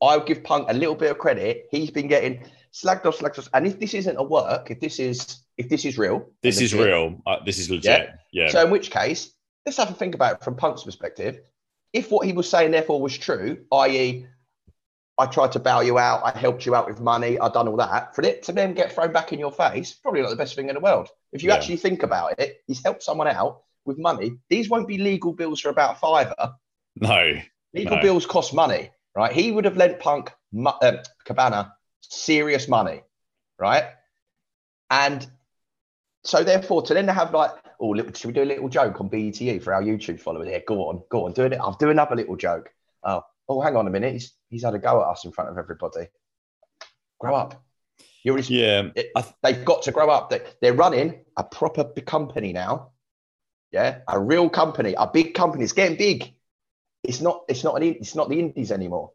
I'll 0.00 0.24
give 0.24 0.42
Punk 0.42 0.66
a 0.70 0.74
little 0.74 0.94
bit 0.94 1.10
of 1.10 1.18
credit. 1.18 1.68
He's 1.70 1.90
been 1.90 2.08
getting 2.08 2.44
slagged 2.72 3.04
off, 3.06 3.18
slagged 3.18 3.38
off. 3.38 3.48
And 3.52 3.66
if 3.66 3.78
this 3.78 3.94
isn't 3.94 4.16
a 4.16 4.22
work, 4.22 4.70
if 4.70 4.80
this 4.80 4.98
is 4.98 5.42
if 5.58 5.68
this 5.68 5.84
is 5.84 5.98
real, 5.98 6.30
this 6.42 6.60
is 6.60 6.74
real. 6.74 7.20
Uh, 7.26 7.36
this 7.44 7.58
is 7.58 7.70
legit. 7.70 8.10
Yeah? 8.32 8.44
yeah. 8.44 8.50
So 8.50 8.64
in 8.64 8.70
which 8.70 8.90
case, 8.90 9.32
let's 9.66 9.76
have 9.78 9.90
a 9.90 9.94
think 9.94 10.14
about 10.14 10.36
it 10.36 10.44
from 10.44 10.56
Punk's 10.56 10.84
perspective. 10.84 11.40
If 11.92 12.10
what 12.10 12.26
he 12.26 12.32
was 12.32 12.48
saying 12.48 12.70
therefore 12.70 13.00
was 13.00 13.16
true, 13.16 13.64
i.e., 13.72 14.26
I 15.18 15.26
tried 15.26 15.52
to 15.52 15.58
bail 15.58 15.82
you 15.82 15.98
out, 15.98 16.22
I 16.24 16.36
helped 16.36 16.64
you 16.64 16.74
out 16.74 16.88
with 16.88 17.00
money, 17.00 17.38
I've 17.38 17.52
done 17.52 17.68
all 17.68 17.76
that, 17.76 18.14
for 18.14 18.22
it 18.22 18.42
to 18.44 18.52
then 18.52 18.72
get 18.72 18.92
thrown 18.92 19.12
back 19.12 19.32
in 19.32 19.38
your 19.38 19.52
face, 19.52 19.92
probably 19.92 20.22
not 20.22 20.30
the 20.30 20.36
best 20.36 20.54
thing 20.54 20.68
in 20.68 20.74
the 20.74 20.80
world. 20.80 21.08
If 21.32 21.42
you 21.42 21.50
yeah. 21.50 21.56
actually 21.56 21.76
think 21.76 22.02
about 22.02 22.38
it, 22.38 22.62
he's 22.66 22.82
helped 22.82 23.02
someone 23.02 23.28
out 23.28 23.62
with 23.84 23.98
money. 23.98 24.32
These 24.48 24.70
won't 24.70 24.88
be 24.88 24.96
legal 24.96 25.34
bills 25.34 25.60
for 25.60 25.68
about 25.68 26.00
fiver. 26.00 26.54
No. 26.96 27.34
Legal 27.74 27.96
no. 27.96 28.02
bills 28.02 28.24
cost 28.24 28.54
money, 28.54 28.90
right? 29.14 29.32
He 29.32 29.52
would 29.52 29.64
have 29.66 29.76
lent 29.76 30.00
Punk, 30.00 30.32
um, 30.54 30.98
Cabana, 31.24 31.74
serious 32.00 32.66
money, 32.66 33.02
right? 33.58 33.84
And 34.88 35.26
so 36.24 36.42
therefore, 36.42 36.82
to 36.82 36.94
then 36.94 37.08
have 37.08 37.32
like, 37.32 37.52
oh, 37.80 37.94
should 37.94 38.28
we 38.28 38.32
do 38.32 38.42
a 38.42 38.44
little 38.44 38.68
joke 38.68 39.00
on 39.00 39.08
BTE 39.08 39.62
for 39.62 39.74
our 39.74 39.82
YouTube 39.82 40.20
followers? 40.20 40.48
here? 40.48 40.62
go 40.66 40.88
on, 40.88 41.02
go 41.10 41.26
on, 41.26 41.32
do 41.32 41.44
it. 41.44 41.54
I'll 41.54 41.76
do 41.76 41.90
another 41.90 42.16
little 42.16 42.36
joke. 42.36 42.70
Oh, 43.02 43.22
oh, 43.48 43.60
hang 43.60 43.76
on 43.76 43.86
a 43.86 43.90
minute. 43.90 44.12
He's 44.12 44.32
he's 44.48 44.64
had 44.64 44.74
a 44.74 44.78
go 44.78 45.02
at 45.02 45.08
us 45.08 45.24
in 45.24 45.32
front 45.32 45.50
of 45.50 45.58
everybody. 45.58 46.08
Grow 47.18 47.34
up. 47.34 47.62
You're 48.22 48.38
yeah. 48.40 48.90
It, 48.94 49.12
they've 49.42 49.64
got 49.64 49.82
to 49.82 49.92
grow 49.92 50.10
up. 50.10 50.30
They, 50.30 50.40
they're 50.60 50.74
running 50.74 51.24
a 51.36 51.44
proper 51.44 51.84
company 51.84 52.52
now. 52.52 52.90
Yeah, 53.72 54.00
a 54.08 54.18
real 54.18 54.48
company, 54.48 54.94
a 54.98 55.06
big 55.06 55.34
company. 55.34 55.64
It's 55.64 55.72
getting 55.72 55.96
big. 55.96 56.32
It's 57.04 57.20
not. 57.20 57.44
It's 57.48 57.64
not 57.64 57.76
an. 57.76 57.82
It's 57.84 58.14
not 58.14 58.28
the 58.28 58.38
Indies 58.38 58.72
anymore. 58.72 59.12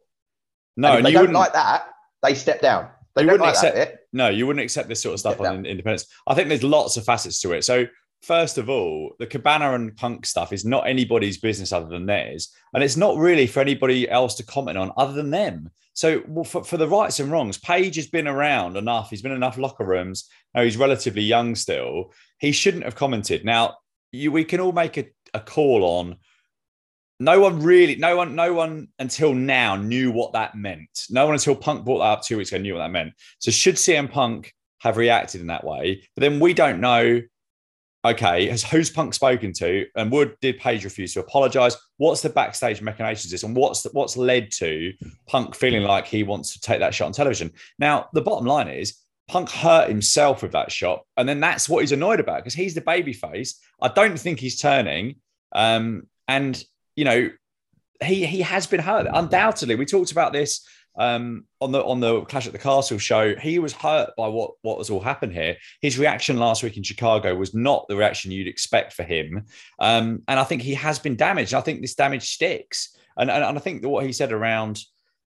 No, 0.78 0.90
and, 0.90 0.98
and 0.98 1.06
they 1.06 1.12
don't 1.12 1.34
like 1.34 1.54
that. 1.54 1.88
They 2.24 2.34
step 2.34 2.62
down. 2.62 2.90
They 3.16 3.22
you 3.22 3.28
wouldn't 3.28 3.48
like 3.48 3.56
accept. 3.56 3.98
No, 4.12 4.30
you 4.30 4.48
wouldn't 4.48 4.64
accept 4.64 4.90
this 4.90 5.02
sort 5.02 5.14
of 5.14 5.20
stuff 5.20 5.40
on 5.40 5.66
independence. 5.66 6.08
I 6.28 6.34
think 6.34 6.50
there's 6.50 6.64
lots 6.64 6.98
of 6.98 7.06
facets 7.06 7.42
to 7.42 7.54
it. 7.54 7.64
So 7.64 7.86
first 8.22 8.58
of 8.58 8.70
all, 8.70 9.16
the 9.20 9.28
Cabana 9.28 9.74
and 9.74 9.96
Punk 9.96 10.26
stuff 10.26 10.54
is 10.54 10.66
not 10.66 10.88
anybody's 10.88 11.38
business 11.38 11.72
other 11.72 11.88
than 11.88 12.06
theirs, 12.06 12.54
and 12.74 12.84
it's 12.84 12.98
not 12.98 13.18
really 13.18 13.48
for 13.48 13.60
anybody 13.60 14.10
else 14.10 14.36
to 14.36 14.46
comment 14.46 14.78
on 14.78 14.92
other 14.98 15.14
than 15.14 15.30
them. 15.30 15.70
So 15.94 16.24
well, 16.28 16.44
for, 16.44 16.64
for 16.64 16.78
the 16.78 16.88
rights 16.88 17.20
and 17.20 17.32
wrongs, 17.32 17.58
Page 17.58 17.96
has 17.96 18.08
been 18.08 18.28
around 18.28 18.76
enough. 18.76 19.10
He's 19.10 19.22
been 19.22 19.32
in 19.32 19.38
enough 19.38 19.58
locker 19.58 19.86
rooms. 19.86 20.30
Now 20.54 20.64
he's 20.64 20.78
relatively 20.78 21.22
young 21.22 21.56
still. 21.56 22.14
He 22.40 22.52
shouldn't 22.52 22.84
have 22.84 22.96
commented. 22.96 23.46
Now 23.46 23.78
you, 24.12 24.32
we 24.32 24.44
can 24.44 24.60
all 24.60 24.74
make 24.74 24.98
a, 24.98 25.06
a 25.34 25.40
call 25.40 25.84
on 25.84 26.18
no 27.20 27.40
one 27.40 27.62
really, 27.62 27.96
no 27.96 28.18
one, 28.18 28.36
no 28.36 28.54
one 28.54 28.90
until 29.00 29.34
now 29.34 29.76
knew 29.76 30.12
what 30.12 30.34
that 30.34 30.56
meant. 30.56 31.06
No 31.10 31.26
one 31.26 31.36
until 31.36 31.56
Punk 31.56 31.86
brought 31.86 32.00
that 32.00 32.06
up 32.06 32.24
two 32.24 32.38
weeks 32.38 32.52
ago 32.52 32.62
knew 32.62 32.74
what 32.74 32.80
that 32.80 32.92
meant. 32.92 33.14
So 33.40 33.52
should 33.52 33.76
CM 33.76 34.12
Punk 34.12 34.54
have 34.80 34.98
reacted 34.98 35.42
in 35.42 35.48
that 35.48 35.64
way? 35.64 36.04
But 36.16 36.22
then 36.22 36.40
we 36.40 36.54
don't 36.54 36.82
know. 36.82 37.22
Okay, 38.06 38.48
has 38.50 38.64
who's 38.64 38.92
Punk 38.92 39.16
spoken 39.16 39.52
to? 39.54 39.88
And 39.96 40.12
would 40.12 40.40
did 40.40 40.60
Page 40.60 40.84
refuse 40.84 41.14
to 41.14 41.22
apologize? 41.22 41.76
What's 41.98 42.22
the 42.22 42.30
backstage 42.30 42.80
machinations 42.80 43.32
this, 43.32 43.42
and 43.42 43.56
what's 43.56 43.82
the, 43.82 43.90
what's 43.94 44.16
led 44.16 44.52
to 44.54 44.94
Punk 45.26 45.56
feeling 45.56 45.82
like 45.82 46.06
he 46.06 46.22
wants 46.22 46.54
to 46.54 46.60
take 46.60 46.80
that 46.82 46.94
shot 46.94 47.08
on 47.08 47.14
television? 47.14 47.52
Now, 47.80 48.10
the 48.14 48.22
bottom 48.22 48.46
line 48.46 48.68
is 48.68 49.00
Punk 49.28 49.50
hurt 49.50 49.90
himself 49.90 50.44
with 50.44 50.52
that 50.52 50.72
shot, 50.72 51.04
and 51.18 51.28
then 51.28 51.40
that's 51.40 51.68
what 51.68 51.82
he's 51.82 51.94
annoyed 51.94 52.20
about 52.20 52.38
because 52.38 52.54
he's 52.54 52.76
the 52.76 52.82
baby 52.82 53.12
face. 53.12 53.60
I 53.82 53.88
don't 53.88 54.20
think 54.20 54.40
he's 54.40 54.62
turning. 54.62 55.16
Um, 55.52 56.04
and 56.28 56.64
you 56.96 57.06
know, 57.06 57.32
he 58.04 58.28
he 58.28 58.42
has 58.42 58.68
been 58.68 58.82
hurt 58.82 59.08
undoubtedly. 59.12 59.74
We 59.74 59.86
talked 59.86 60.12
about 60.12 60.32
this 60.32 60.64
um, 60.98 61.46
on 61.62 61.72
the 61.72 61.84
on 61.84 62.00
the 62.00 62.22
Clash 62.22 62.48
at 62.48 62.54
the 62.54 62.60
Castle 62.60 62.98
show. 62.98 63.36
He 63.36 63.60
was 63.60 63.74
hurt 63.74 64.12
by 64.18 64.28
what 64.28 64.52
what 64.62 64.78
was 64.78 64.90
all 64.90 65.00
happened 65.00 65.34
here. 65.34 65.58
His 65.82 66.00
reaction 66.00 66.38
last 66.38 66.64
week 66.64 66.78
in 66.78 66.84
Chicago 66.84 67.36
was 67.36 67.54
not 67.54 67.86
the 67.88 67.96
reaction 67.96 68.32
you'd 68.32 68.48
expect 68.48 68.94
for 68.94 69.04
him, 69.04 69.46
um, 69.80 70.24
and 70.28 70.40
I 70.40 70.44
think 70.44 70.62
he 70.62 70.74
has 70.76 71.00
been 71.00 71.16
damaged. 71.16 71.54
I 71.54 71.62
think 71.62 71.82
this 71.82 71.96
damage 71.96 72.30
sticks, 72.30 72.96
and 73.18 73.30
and, 73.30 73.44
and 73.44 73.58
I 73.58 73.62
think 73.62 73.82
that 73.82 73.90
what 73.90 74.06
he 74.06 74.12
said 74.12 74.32
around 74.32 74.80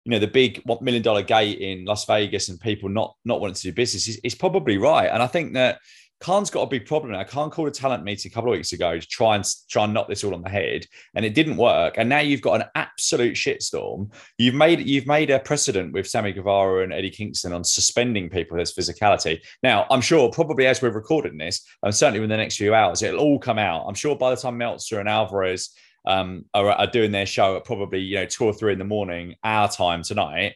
you 0.05 0.11
know 0.11 0.19
the 0.19 0.27
big 0.27 0.61
what 0.63 0.81
million 0.81 1.03
dollar 1.03 1.21
gate 1.21 1.59
in 1.59 1.83
Las 1.83 2.05
Vegas 2.05 2.47
and 2.47 2.59
people 2.59 2.87
not 2.87 3.15
not 3.25 3.41
wanting 3.41 3.55
to 3.55 3.61
do 3.61 3.73
business 3.73 4.07
is, 4.07 4.17
is 4.23 4.35
probably 4.35 4.77
right. 4.77 5.09
And 5.11 5.21
I 5.21 5.27
think 5.27 5.53
that 5.53 5.79
Khan's 6.19 6.49
got 6.49 6.63
a 6.63 6.67
big 6.67 6.85
problem 6.85 7.13
now. 7.13 7.23
Khan 7.23 7.51
called 7.51 7.67
a 7.67 7.71
talent 7.71 8.03
meeting 8.03 8.31
a 8.31 8.33
couple 8.33 8.51
of 8.51 8.57
weeks 8.57 8.73
ago 8.73 8.99
to 8.99 9.07
try 9.07 9.35
and 9.35 9.45
try 9.69 9.83
and 9.83 9.93
knock 9.93 10.07
this 10.07 10.23
all 10.23 10.33
on 10.33 10.41
the 10.41 10.49
head, 10.49 10.85
and 11.13 11.23
it 11.23 11.35
didn't 11.35 11.57
work. 11.57 11.95
And 11.97 12.09
now 12.09 12.19
you've 12.19 12.41
got 12.41 12.61
an 12.61 12.67
absolute 12.73 13.35
shitstorm. 13.35 14.11
You've 14.37 14.55
made 14.55 14.79
you've 14.79 15.05
made 15.05 15.29
a 15.29 15.39
precedent 15.39 15.93
with 15.93 16.07
Sammy 16.07 16.33
Guevara 16.33 16.83
and 16.83 16.91
Eddie 16.91 17.11
Kingston 17.11 17.53
on 17.53 17.63
suspending 17.63 18.29
people 18.29 18.59
as 18.59 18.73
physicality. 18.73 19.39
Now, 19.61 19.85
I'm 19.91 20.01
sure 20.01 20.31
probably 20.31 20.65
as 20.65 20.81
we're 20.81 20.89
recording 20.89 21.37
this, 21.37 21.63
and 21.83 21.93
certainly 21.93 22.19
within 22.19 22.37
the 22.37 22.43
next 22.43 22.57
few 22.57 22.73
hours, 22.73 23.03
it'll 23.03 23.19
all 23.19 23.39
come 23.39 23.59
out. 23.59 23.85
I'm 23.87 23.95
sure 23.95 24.15
by 24.15 24.31
the 24.31 24.41
time 24.41 24.57
Meltzer 24.57 24.99
and 24.99 25.09
Alvarez 25.09 25.69
um, 26.07 26.45
are, 26.53 26.69
are 26.69 26.87
doing 26.87 27.11
their 27.11 27.25
show 27.27 27.57
at 27.57 27.65
probably 27.65 27.99
you 27.99 28.15
know 28.15 28.25
two 28.25 28.45
or 28.45 28.53
three 28.53 28.73
in 28.73 28.79
the 28.79 28.85
morning, 28.85 29.35
our 29.43 29.69
time 29.69 30.01
tonight, 30.01 30.55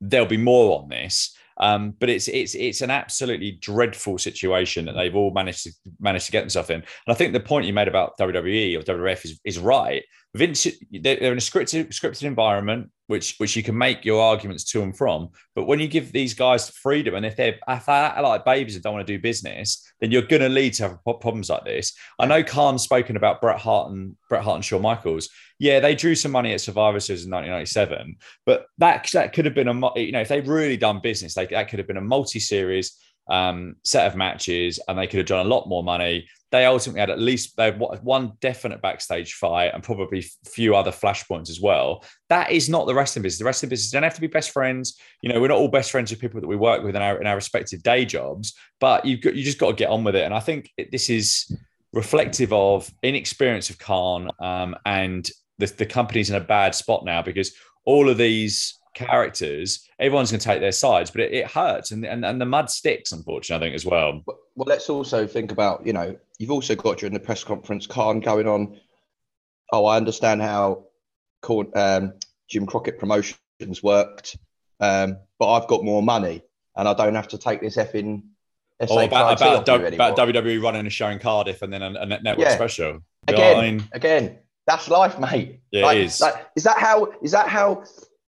there'll 0.00 0.26
be 0.26 0.36
more 0.36 0.80
on 0.80 0.88
this. 0.88 1.36
Um, 1.58 1.94
but 1.98 2.10
it's 2.10 2.28
it's 2.28 2.54
it's 2.54 2.82
an 2.82 2.90
absolutely 2.90 3.52
dreadful 3.52 4.18
situation 4.18 4.84
that 4.86 4.92
they've 4.92 5.14
all 5.14 5.32
managed 5.32 5.64
to 5.64 5.72
manage 6.00 6.26
to 6.26 6.32
get 6.32 6.40
themselves 6.40 6.70
in. 6.70 6.76
And 6.76 6.84
I 7.08 7.14
think 7.14 7.32
the 7.32 7.40
point 7.40 7.66
you 7.66 7.72
made 7.72 7.88
about 7.88 8.18
WWE 8.18 8.78
or 8.78 8.82
WWF 8.82 9.24
is, 9.24 9.40
is 9.44 9.58
right. 9.58 10.02
Vince, 10.36 10.66
they're 10.90 11.32
in 11.32 11.38
a 11.38 11.40
scripted 11.40 11.88
scripted 11.88 12.24
environment, 12.24 12.90
which 13.06 13.36
which 13.38 13.56
you 13.56 13.62
can 13.62 13.76
make 13.76 14.04
your 14.04 14.22
arguments 14.22 14.64
to 14.64 14.82
and 14.82 14.96
from. 14.96 15.30
But 15.54 15.64
when 15.66 15.80
you 15.80 15.88
give 15.88 16.12
these 16.12 16.34
guys 16.34 16.70
freedom, 16.70 17.14
and 17.14 17.24
if 17.24 17.36
they're 17.36 17.58
if 17.68 17.86
they're 17.86 18.22
like 18.22 18.44
babies 18.44 18.74
and 18.74 18.84
don't 18.84 18.94
want 18.94 19.06
to 19.06 19.12
do 19.12 19.20
business, 19.20 19.82
then 20.00 20.10
you're 20.10 20.22
going 20.22 20.42
to 20.42 20.48
lead 20.48 20.74
to 20.74 20.88
have 20.88 21.04
problems 21.04 21.48
like 21.48 21.64
this. 21.64 21.94
I 22.18 22.26
know 22.26 22.42
Khan's 22.42 22.82
spoken 22.82 23.16
about 23.16 23.40
Bret 23.40 23.58
Hart 23.58 23.90
and 23.90 24.16
Bret 24.28 24.44
Hart 24.44 24.56
and 24.56 24.64
Shawn 24.64 24.82
Michaels. 24.82 25.28
Yeah, 25.58 25.80
they 25.80 25.94
drew 25.94 26.14
some 26.14 26.32
money 26.32 26.52
at 26.52 26.60
Survivor 26.60 27.00
Series 27.00 27.24
in 27.24 27.30
1997, 27.30 28.16
but 28.44 28.66
that 28.78 29.08
that 29.12 29.32
could 29.32 29.46
have 29.46 29.54
been 29.54 29.68
a 29.68 29.98
you 29.98 30.12
know 30.12 30.20
if 30.20 30.28
they've 30.28 30.46
really 30.46 30.76
done 30.76 31.00
business, 31.02 31.34
they, 31.34 31.46
that 31.46 31.68
could 31.68 31.78
have 31.78 31.88
been 31.88 31.96
a 31.96 32.02
multi-series 32.02 32.98
um, 33.28 33.76
set 33.84 34.06
of 34.06 34.16
matches, 34.16 34.78
and 34.86 34.98
they 34.98 35.06
could 35.06 35.18
have 35.18 35.26
done 35.26 35.46
a 35.46 35.48
lot 35.48 35.68
more 35.68 35.82
money 35.82 36.28
they 36.52 36.64
ultimately 36.64 37.00
had 37.00 37.10
at 37.10 37.18
least 37.18 37.56
they 37.56 37.64
had 37.64 37.80
one 37.80 38.32
definite 38.40 38.80
backstage 38.80 39.34
fight 39.34 39.72
and 39.74 39.82
probably 39.82 40.20
a 40.20 40.48
few 40.48 40.76
other 40.76 40.92
flashpoints 40.92 41.50
as 41.50 41.60
well. 41.60 42.04
That 42.28 42.52
is 42.52 42.68
not 42.68 42.86
the 42.86 42.94
rest 42.94 43.16
of 43.16 43.22
the 43.22 43.26
business. 43.26 43.38
The 43.38 43.44
rest 43.44 43.62
of 43.62 43.68
the 43.68 43.72
business 43.72 43.90
don't 43.90 44.04
have 44.04 44.14
to 44.14 44.20
be 44.20 44.26
best 44.28 44.50
friends. 44.50 44.96
You 45.22 45.32
know, 45.32 45.40
we're 45.40 45.48
not 45.48 45.58
all 45.58 45.68
best 45.68 45.90
friends 45.90 46.10
with 46.10 46.20
people 46.20 46.40
that 46.40 46.46
we 46.46 46.56
work 46.56 46.84
with 46.84 46.94
in 46.94 47.02
our 47.02 47.20
in 47.20 47.26
our 47.26 47.34
respective 47.34 47.82
day 47.82 48.04
jobs, 48.04 48.54
but 48.80 49.04
you've 49.04 49.20
got 49.20 49.34
you 49.34 49.42
just 49.42 49.58
got 49.58 49.70
to 49.70 49.76
get 49.76 49.90
on 49.90 50.04
with 50.04 50.14
it. 50.14 50.24
And 50.24 50.34
I 50.34 50.40
think 50.40 50.70
this 50.92 51.10
is 51.10 51.56
reflective 51.92 52.52
of 52.52 52.90
inexperience 53.02 53.70
of 53.70 53.78
Khan 53.78 54.28
um, 54.38 54.76
and 54.84 55.28
the, 55.58 55.66
the 55.66 55.86
company's 55.86 56.30
in 56.30 56.36
a 56.36 56.40
bad 56.40 56.74
spot 56.74 57.04
now 57.04 57.22
because 57.22 57.54
all 57.84 58.08
of 58.08 58.18
these 58.18 58.78
characters, 58.96 59.88
everyone's 59.98 60.30
going 60.30 60.40
to 60.40 60.46
take 60.46 60.60
their 60.60 60.72
sides, 60.72 61.10
but 61.10 61.20
it, 61.20 61.32
it 61.32 61.50
hurts 61.50 61.92
and, 61.92 62.04
and 62.04 62.24
and 62.24 62.40
the 62.40 62.46
mud 62.46 62.70
sticks, 62.70 63.12
unfortunately, 63.12 63.64
I 63.64 63.68
think 63.68 63.74
as 63.76 63.86
well. 63.86 64.22
Well, 64.26 64.66
let's 64.66 64.90
also 64.90 65.26
think 65.26 65.52
about 65.52 65.86
you 65.86 65.92
know 65.92 66.16
you've 66.38 66.50
also 66.50 66.74
got 66.74 66.98
during 66.98 67.14
the 67.14 67.20
press 67.20 67.44
conference 67.44 67.86
Khan 67.86 68.20
going 68.20 68.46
on. 68.46 68.78
Oh, 69.72 69.86
I 69.86 69.96
understand 69.96 70.42
how 70.42 70.84
um, 71.74 72.14
Jim 72.48 72.66
Crockett 72.66 72.98
Promotions 72.98 73.82
worked, 73.82 74.36
um, 74.80 75.18
but 75.38 75.52
I've 75.52 75.68
got 75.68 75.84
more 75.84 76.02
money 76.02 76.42
and 76.76 76.86
I 76.88 76.94
don't 76.94 77.14
have 77.14 77.28
to 77.28 77.38
take 77.38 77.60
this 77.60 77.76
effing. 77.76 78.22
SA 78.86 78.94
oh, 78.94 79.04
about 79.04 79.40
about, 79.40 79.94
about 79.94 80.16
WWE 80.18 80.62
running 80.62 80.86
a 80.86 80.90
show 80.90 81.08
in 81.08 81.18
Cardiff 81.18 81.62
and 81.62 81.72
then 81.72 81.82
a, 81.82 81.92
a 81.92 82.06
network 82.06 82.38
yeah. 82.38 82.54
special. 82.54 83.00
again, 83.26 83.88
again, 83.92 84.38
that's 84.66 84.88
life, 84.88 85.18
mate. 85.18 85.60
Yeah, 85.70 85.86
like, 85.86 85.96
it 85.96 86.04
is. 86.04 86.20
Like, 86.20 86.46
is 86.56 86.64
that 86.64 86.78
how? 86.78 87.10
Is 87.22 87.32
that 87.32 87.48
how? 87.48 87.84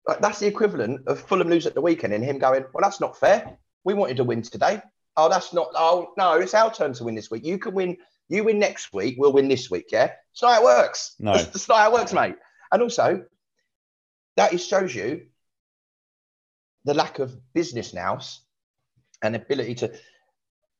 Like, 0.08 0.20
that's 0.20 0.40
the 0.40 0.48
equivalent 0.48 1.06
of 1.06 1.20
Fulham 1.20 1.48
lose 1.48 1.64
at 1.66 1.74
the 1.74 1.80
weekend 1.80 2.12
and 2.12 2.24
him 2.24 2.38
going, 2.38 2.64
"Well, 2.74 2.82
that's 2.82 3.00
not 3.00 3.16
fair. 3.16 3.56
We 3.84 3.94
wanted 3.94 4.16
to 4.16 4.24
win 4.24 4.42
today. 4.42 4.82
Oh, 5.16 5.28
that's 5.28 5.52
not. 5.52 5.68
Oh, 5.74 6.12
no, 6.16 6.34
it's 6.34 6.54
our 6.54 6.72
turn 6.72 6.92
to 6.94 7.04
win 7.04 7.14
this 7.14 7.30
week. 7.30 7.44
You 7.44 7.58
can 7.58 7.74
win. 7.74 7.96
You 8.28 8.44
win 8.44 8.58
next 8.58 8.92
week. 8.92 9.16
We'll 9.18 9.32
win 9.32 9.48
this 9.48 9.70
week. 9.70 9.86
Yeah, 9.92 10.12
it's 10.32 10.42
not 10.42 10.54
how 10.54 10.60
it 10.60 10.64
works. 10.64 11.14
No, 11.18 11.32
that's, 11.36 11.46
that's 11.46 11.68
not 11.68 11.78
how 11.78 11.90
it 11.90 11.92
works, 11.92 12.12
mate. 12.12 12.36
And 12.70 12.82
also, 12.82 13.24
that 14.36 14.54
is, 14.54 14.66
shows 14.66 14.94
you 14.94 15.26
the 16.84 16.94
lack 16.94 17.18
of 17.18 17.36
business 17.52 17.92
nous 17.92 18.40
and 19.22 19.36
ability 19.36 19.76
to, 19.76 19.92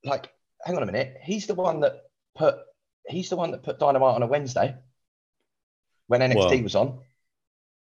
like, 0.04 0.30
hang 0.64 0.76
on 0.76 0.82
a 0.82 0.86
minute. 0.86 1.18
He's 1.22 1.46
the 1.46 1.54
one 1.54 1.80
that 1.80 2.02
put. 2.34 2.56
He's 3.06 3.28
the 3.28 3.36
one 3.36 3.50
that 3.50 3.64
put 3.64 3.78
Dynamite 3.78 4.14
on 4.14 4.22
a 4.22 4.26
Wednesday 4.26 4.76
when 6.06 6.20
NXT 6.20 6.36
well, 6.36 6.62
was 6.62 6.74
on. 6.74 6.98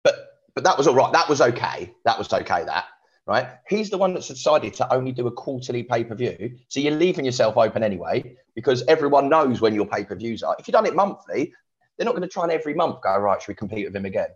But 0.05 0.15
but 0.55 0.65
that 0.65 0.79
was 0.79 0.87
all 0.87 0.95
right. 0.95 1.13
That 1.13 1.29
was 1.29 1.41
okay. 1.41 1.93
That 2.05 2.19
was 2.19 2.33
okay. 2.33 2.65
That 2.65 2.87
right? 3.29 3.47
He's 3.69 3.91
the 3.91 3.99
one 3.99 4.15
that's 4.15 4.27
decided 4.27 4.73
to 4.75 4.93
only 4.93 5.13
do 5.13 5.27
a 5.27 5.31
quarterly 5.31 5.83
pay 5.83 6.03
per 6.03 6.15
view. 6.15 6.57
So 6.69 6.81
you're 6.81 6.95
leaving 6.95 7.27
yourself 7.27 7.59
open 7.59 7.83
anyway, 7.85 8.37
because 8.57 8.83
everyone 8.89 9.29
knows 9.29 9.61
when 9.61 9.75
your 9.75 9.87
pay 9.87 10.03
per 10.05 10.17
views 10.17 10.43
are. 10.43 10.57
If 10.59 10.67
you've 10.67 10.73
done 10.73 10.87
it 10.87 10.97
monthly, 10.97 11.53
they're 11.97 12.07
not 12.07 12.13
going 12.13 12.23
to 12.23 12.29
try 12.29 12.45
and 12.45 12.53
every 12.53 12.75
month 12.75 13.03
go, 13.03 13.17
right, 13.19 13.41
should 13.41 13.49
we 13.49 13.55
compete 13.55 13.85
with 13.85 13.95
him 13.95 14.07
again? 14.07 14.29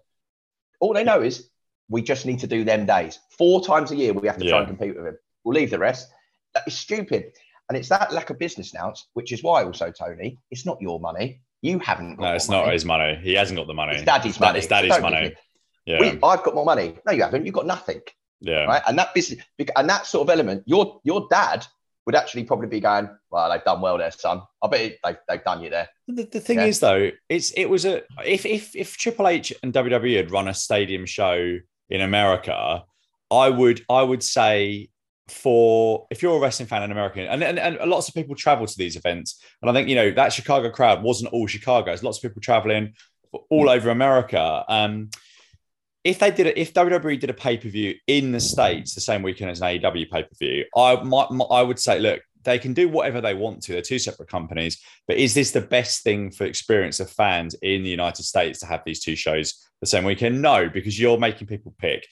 All 0.78 0.92
they 0.92 1.04
know 1.04 1.22
is 1.22 1.48
we 1.88 2.02
just 2.02 2.26
need 2.26 2.40
to 2.40 2.46
do 2.46 2.64
them 2.64 2.84
days. 2.84 3.18
Four 3.30 3.64
times 3.64 3.90
a 3.92 3.96
year, 3.96 4.12
we 4.12 4.28
have 4.28 4.36
to 4.38 4.48
try 4.48 4.58
and 4.58 4.68
compete 4.68 4.94
with 4.94 5.06
him. 5.06 5.18
We'll 5.42 5.54
leave 5.54 5.70
the 5.70 5.78
rest. 5.78 6.08
That 6.54 6.64
is 6.66 6.74
stupid. 6.74 7.32
And 7.68 7.78
it's 7.78 7.88
that 7.88 8.12
lack 8.12 8.28
of 8.28 8.38
business 8.38 8.74
now, 8.74 8.92
which 9.14 9.32
is 9.32 9.42
why 9.42 9.64
also, 9.64 9.90
Tony, 9.90 10.38
it's 10.50 10.66
not 10.66 10.80
your 10.82 11.00
money. 11.00 11.40
You 11.62 11.78
haven't 11.78 12.16
got 12.16 12.24
No, 12.24 12.34
it's 12.34 12.50
not 12.50 12.64
money. 12.64 12.72
his 12.74 12.84
money. 12.84 13.20
He 13.22 13.32
hasn't 13.32 13.56
got 13.56 13.68
the 13.68 13.74
money. 13.74 13.94
It's 13.94 14.04
daddy's 14.04 14.32
It's 14.32 14.40
money. 14.40 14.58
It's 14.58 14.66
daddy's 14.66 15.00
money. 15.00 15.34
Yeah. 15.86 16.00
We, 16.00 16.08
I've 16.22 16.42
got 16.42 16.54
more 16.54 16.66
money. 16.66 16.96
No, 17.06 17.12
you 17.12 17.22
haven't. 17.22 17.46
You've 17.46 17.54
got 17.54 17.66
nothing. 17.66 18.02
Yeah. 18.42 18.64
Right. 18.64 18.82
And 18.86 18.98
that 18.98 19.14
business 19.14 19.40
and 19.76 19.88
that 19.88 20.06
sort 20.06 20.28
of 20.28 20.32
element, 20.32 20.64
your 20.66 21.00
your 21.04 21.26
dad 21.30 21.64
would 22.04 22.16
actually 22.16 22.42
probably 22.44 22.66
be 22.66 22.80
going, 22.80 23.08
Well, 23.30 23.48
they've 23.50 23.64
done 23.64 23.80
well 23.80 23.96
there, 23.96 24.10
son. 24.10 24.42
I 24.60 24.68
bet 24.68 24.80
it, 24.80 24.98
they've, 25.04 25.16
they've 25.28 25.44
done 25.44 25.62
you 25.62 25.70
there. 25.70 25.88
The, 26.08 26.24
the 26.24 26.40
thing 26.40 26.58
Yeah. 26.58 26.64
is, 26.66 26.80
though, 26.80 27.10
it's 27.28 27.52
it 27.52 27.66
was 27.66 27.84
a 27.84 28.02
if 28.26 28.44
if 28.44 28.74
if 28.74 28.96
Triple 28.96 29.28
H 29.28 29.52
and 29.62 29.72
WWE 29.72 30.16
had 30.16 30.30
run 30.30 30.48
a 30.48 30.54
stadium 30.54 31.06
show 31.06 31.58
in 31.88 32.00
America, 32.00 32.82
I 33.30 33.48
would 33.48 33.84
I 33.88 34.02
would 34.02 34.22
say 34.22 34.88
for 35.28 36.06
if 36.10 36.20
you're 36.22 36.36
a 36.36 36.40
wrestling 36.40 36.66
fan 36.68 36.82
in 36.82 36.90
America, 36.90 37.20
and, 37.20 37.42
and 37.44 37.58
and 37.58 37.78
lots 37.88 38.08
of 38.08 38.14
people 38.14 38.34
travel 38.34 38.66
to 38.66 38.76
these 38.76 38.96
events, 38.96 39.40
and 39.62 39.70
I 39.70 39.72
think 39.72 39.88
you 39.88 39.94
know 39.94 40.10
that 40.10 40.32
Chicago 40.32 40.70
crowd 40.70 41.02
wasn't 41.02 41.32
all 41.32 41.46
Chicago. 41.46 41.86
There's 41.86 42.02
lots 42.02 42.18
of 42.18 42.22
people 42.22 42.42
traveling 42.42 42.94
all 43.48 43.70
over 43.70 43.90
America. 43.90 44.64
Um, 44.68 45.10
if 46.04 46.18
they 46.18 46.30
did 46.30 46.46
it, 46.46 46.58
if 46.58 46.74
WWE 46.74 47.18
did 47.20 47.30
a 47.30 47.34
pay 47.34 47.56
per 47.56 47.68
view 47.68 47.94
in 48.06 48.32
the 48.32 48.40
states 48.40 48.94
the 48.94 49.00
same 49.00 49.22
weekend 49.22 49.50
as 49.50 49.60
an 49.60 49.68
AEW 49.68 50.10
pay 50.10 50.22
per 50.24 50.34
view, 50.38 50.64
I 50.76 50.96
might 51.02 51.28
I 51.50 51.62
would 51.62 51.78
say, 51.78 51.98
look, 52.00 52.20
they 52.44 52.58
can 52.58 52.74
do 52.74 52.88
whatever 52.88 53.20
they 53.20 53.34
want 53.34 53.62
to. 53.62 53.72
They're 53.72 53.82
two 53.82 54.00
separate 54.00 54.28
companies, 54.28 54.80
but 55.06 55.16
is 55.16 55.32
this 55.32 55.52
the 55.52 55.60
best 55.60 56.02
thing 56.02 56.30
for 56.32 56.44
experience 56.44 56.98
of 56.98 57.08
fans 57.08 57.54
in 57.62 57.84
the 57.84 57.90
United 57.90 58.24
States 58.24 58.58
to 58.60 58.66
have 58.66 58.82
these 58.84 59.00
two 59.00 59.14
shows 59.14 59.68
the 59.80 59.86
same 59.86 60.02
weekend? 60.04 60.42
No, 60.42 60.68
because 60.68 60.98
you're 60.98 61.18
making 61.18 61.46
people 61.46 61.72
pick. 61.78 62.04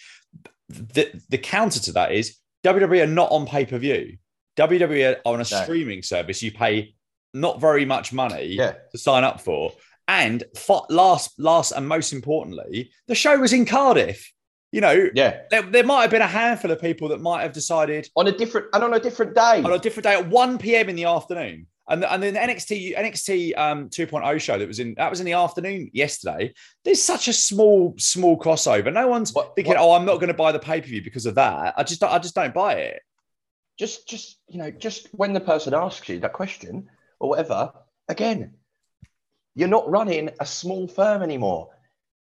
The, 0.69 1.11
the 1.31 1.39
counter 1.39 1.81
to 1.81 1.93
that 1.95 2.13
is 2.13 2.37
WWE 2.63 3.03
are 3.03 3.07
not 3.09 3.33
on 3.33 3.45
pay 3.47 3.67
per 3.67 3.79
view. 3.79 4.19
WWE 4.57 5.17
are 5.17 5.21
on 5.25 5.37
a 5.37 5.39
No. 5.39 5.43
streaming 5.45 6.03
service. 6.03 6.43
You 6.43 6.53
pay 6.53 6.95
not 7.35 7.61
very 7.61 7.85
much 7.85 8.13
money 8.13 8.45
Yeah. 8.47 8.75
to 8.93 8.99
sign 8.99 9.25
up 9.25 9.41
for. 9.41 9.73
And 10.11 10.43
for, 10.59 10.85
last, 10.91 11.39
last, 11.39 11.71
and 11.71 11.87
most 11.87 12.13
importantly, 12.13 12.91
the 13.07 13.15
show 13.15 13.39
was 13.39 13.53
in 13.53 13.65
Cardiff. 13.65 14.33
You 14.73 14.81
know, 14.81 15.09
Yeah. 15.15 15.43
there, 15.51 15.63
there 15.63 15.85
might 15.85 16.03
have 16.03 16.11
been 16.11 16.21
a 16.21 16.27
handful 16.27 16.73
of 16.73 16.81
people 16.81 17.09
that 17.11 17.21
might 17.21 17.43
have 17.43 17.53
decided 17.53 18.09
On 18.17 18.27
a 18.27 18.33
different 18.33 18.67
and 18.73 18.83
on 18.83 18.93
a 18.95 18.99
different 19.01 19.37
day. 19.37 19.63
on 19.63 19.73
a 19.73 19.79
different 19.79 20.05
day 20.05 20.15
at 20.15 20.29
1 20.29 20.59
p.m. 20.59 20.89
in 20.89 20.97
the 20.97 21.05
afternoon. 21.05 21.67
And, 21.89 22.03
the, 22.03 22.13
and 22.13 22.21
then 22.23 22.35
the 22.35 22.41
NXT 22.41 22.97
NXT 22.97 23.57
um, 23.59 23.89
2.0 23.89 24.41
show 24.41 24.59
that 24.59 24.67
was 24.69 24.79
in 24.81 24.95
that 24.97 25.11
was 25.11 25.21
in 25.21 25.27
the 25.27 25.33
afternoon 25.33 25.91
yesterday. 25.93 26.53
There's 26.85 27.03
such 27.03 27.27
a 27.29 27.33
small 27.33 27.95
small 27.99 28.37
crossover. 28.39 28.93
No 28.93 29.07
one's 29.09 29.33
What- 29.33 29.55
thinking, 29.57 29.75
what- 29.75 29.81
"Oh, 29.81 29.93
I'm 29.93 30.05
not 30.05 30.17
going 30.17 30.29
to 30.29 30.35
buy 30.35 30.51
the 30.53 30.59
pay 30.61 30.81
per 30.81 30.87
view 30.89 31.03
because 31.03 31.27
of 31.27 31.35
that." 31.37 31.75
I 31.77 31.83
just 31.85 32.03
I 32.05 32.19
just 32.19 32.35
don't 32.37 32.55
buy 32.55 32.75
it. 32.75 33.01
just 33.79 34.07
just 34.09 34.39
you 34.49 34.59
know 34.59 34.71
just 34.71 35.09
when 35.13 35.33
the 35.33 35.41
person 35.41 35.73
asks 35.75 36.09
you 36.09 36.19
that 36.21 36.33
question 36.33 36.89
or 37.21 37.31
whatever 37.31 37.73
again 38.09 38.55
you're 39.61 39.69
not 39.69 39.89
running 39.91 40.31
a 40.41 40.47
small 40.47 40.89
firm 40.89 41.21
anymore. 41.23 41.69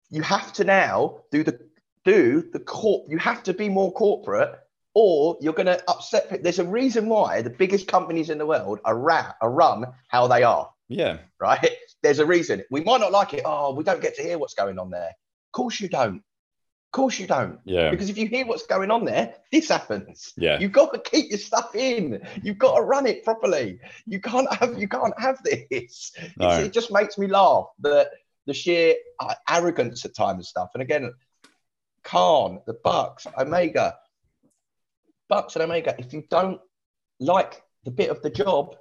You 0.09 0.21
have 0.21 0.51
to 0.53 0.65
now 0.65 1.21
do 1.31 1.45
the 1.45 1.57
do 2.03 2.43
the 2.51 2.59
corp 2.59 3.05
you 3.07 3.17
have 3.19 3.41
to 3.43 3.53
be 3.53 3.69
more 3.69 3.93
corporate 3.93 4.59
or 4.93 5.38
you're 5.39 5.53
going 5.53 5.67
to 5.67 5.81
upset 5.89 6.43
there's 6.43 6.59
a 6.59 6.65
reason 6.65 7.07
why 7.07 7.41
the 7.41 7.50
biggest 7.50 7.88
companies 7.88 8.29
in 8.29 8.38
the 8.38 8.45
world 8.45 8.79
are, 8.83 8.97
ra- 8.97 9.31
are 9.39 9.51
run 9.51 9.85
how 10.09 10.27
they 10.27 10.43
are. 10.43 10.69
Yeah, 10.89 11.19
right? 11.39 11.69
There's 12.03 12.19
a 12.19 12.25
reason. 12.25 12.63
We 12.69 12.81
might 12.81 13.00
not 13.00 13.13
like 13.13 13.33
it. 13.33 13.43
Oh 13.45 13.73
we 13.73 13.85
don't 13.85 14.01
get 14.01 14.15
to 14.15 14.23
hear 14.23 14.38
what's 14.38 14.55
going 14.55 14.77
on 14.77 14.89
there. 14.89 15.11
Of 15.11 15.51
course 15.53 15.79
you 15.79 15.88
don't 15.88 16.21
of 16.91 16.93
course 16.93 17.17
you 17.17 17.25
don't 17.25 17.57
yeah, 17.63 17.89
because 17.89 18.10
if 18.10 18.17
you 18.17 18.27
hear 18.27 18.45
what's 18.45 18.65
going 18.65 18.91
on 18.91 19.05
there, 19.05 19.36
this 19.50 19.69
happens. 19.69 20.33
yeah. 20.36 20.60
You've 20.60 20.74
got 20.74 20.93
to 20.93 21.00
keep 21.00 21.29
your 21.29 21.39
stuff 21.39 21.74
in. 21.74 22.21
You've 22.43 22.57
got 22.57 22.75
to 22.75 22.81
run 22.81 23.07
it 23.07 23.24
properly. 23.24 23.79
You 24.05 24.19
can't 24.19 24.51
have 24.53 24.77
you 24.77 24.89
can't 24.89 25.17
have 25.17 25.41
this. 25.43 26.12
No. 26.36 26.49
it 26.49 26.73
just 26.73 26.91
makes 26.91 27.17
me 27.17 27.27
laugh 27.27 27.67
that 27.80 28.10
the 28.45 28.54
sheer 28.54 28.95
uh, 29.21 29.36
arrogance 29.47 30.04
at 30.04 30.13
times 30.13 30.36
and 30.36 30.45
stuff. 30.45 30.71
And 30.73 30.84
again, 30.84 31.13
Khan, 32.04 32.60
the 32.67 32.73
Bucks, 32.84 33.25
Omega, 33.38 33.95
Bucks 35.30 35.56
and 35.56 35.63
Omega. 35.63 35.95
If 35.97 36.12
you 36.12 36.25
don't 36.30 36.60
like 37.21 37.63
the 37.86 37.91
bit 37.91 38.10
of 38.10 38.21
the 38.21 38.32
job 38.32 38.75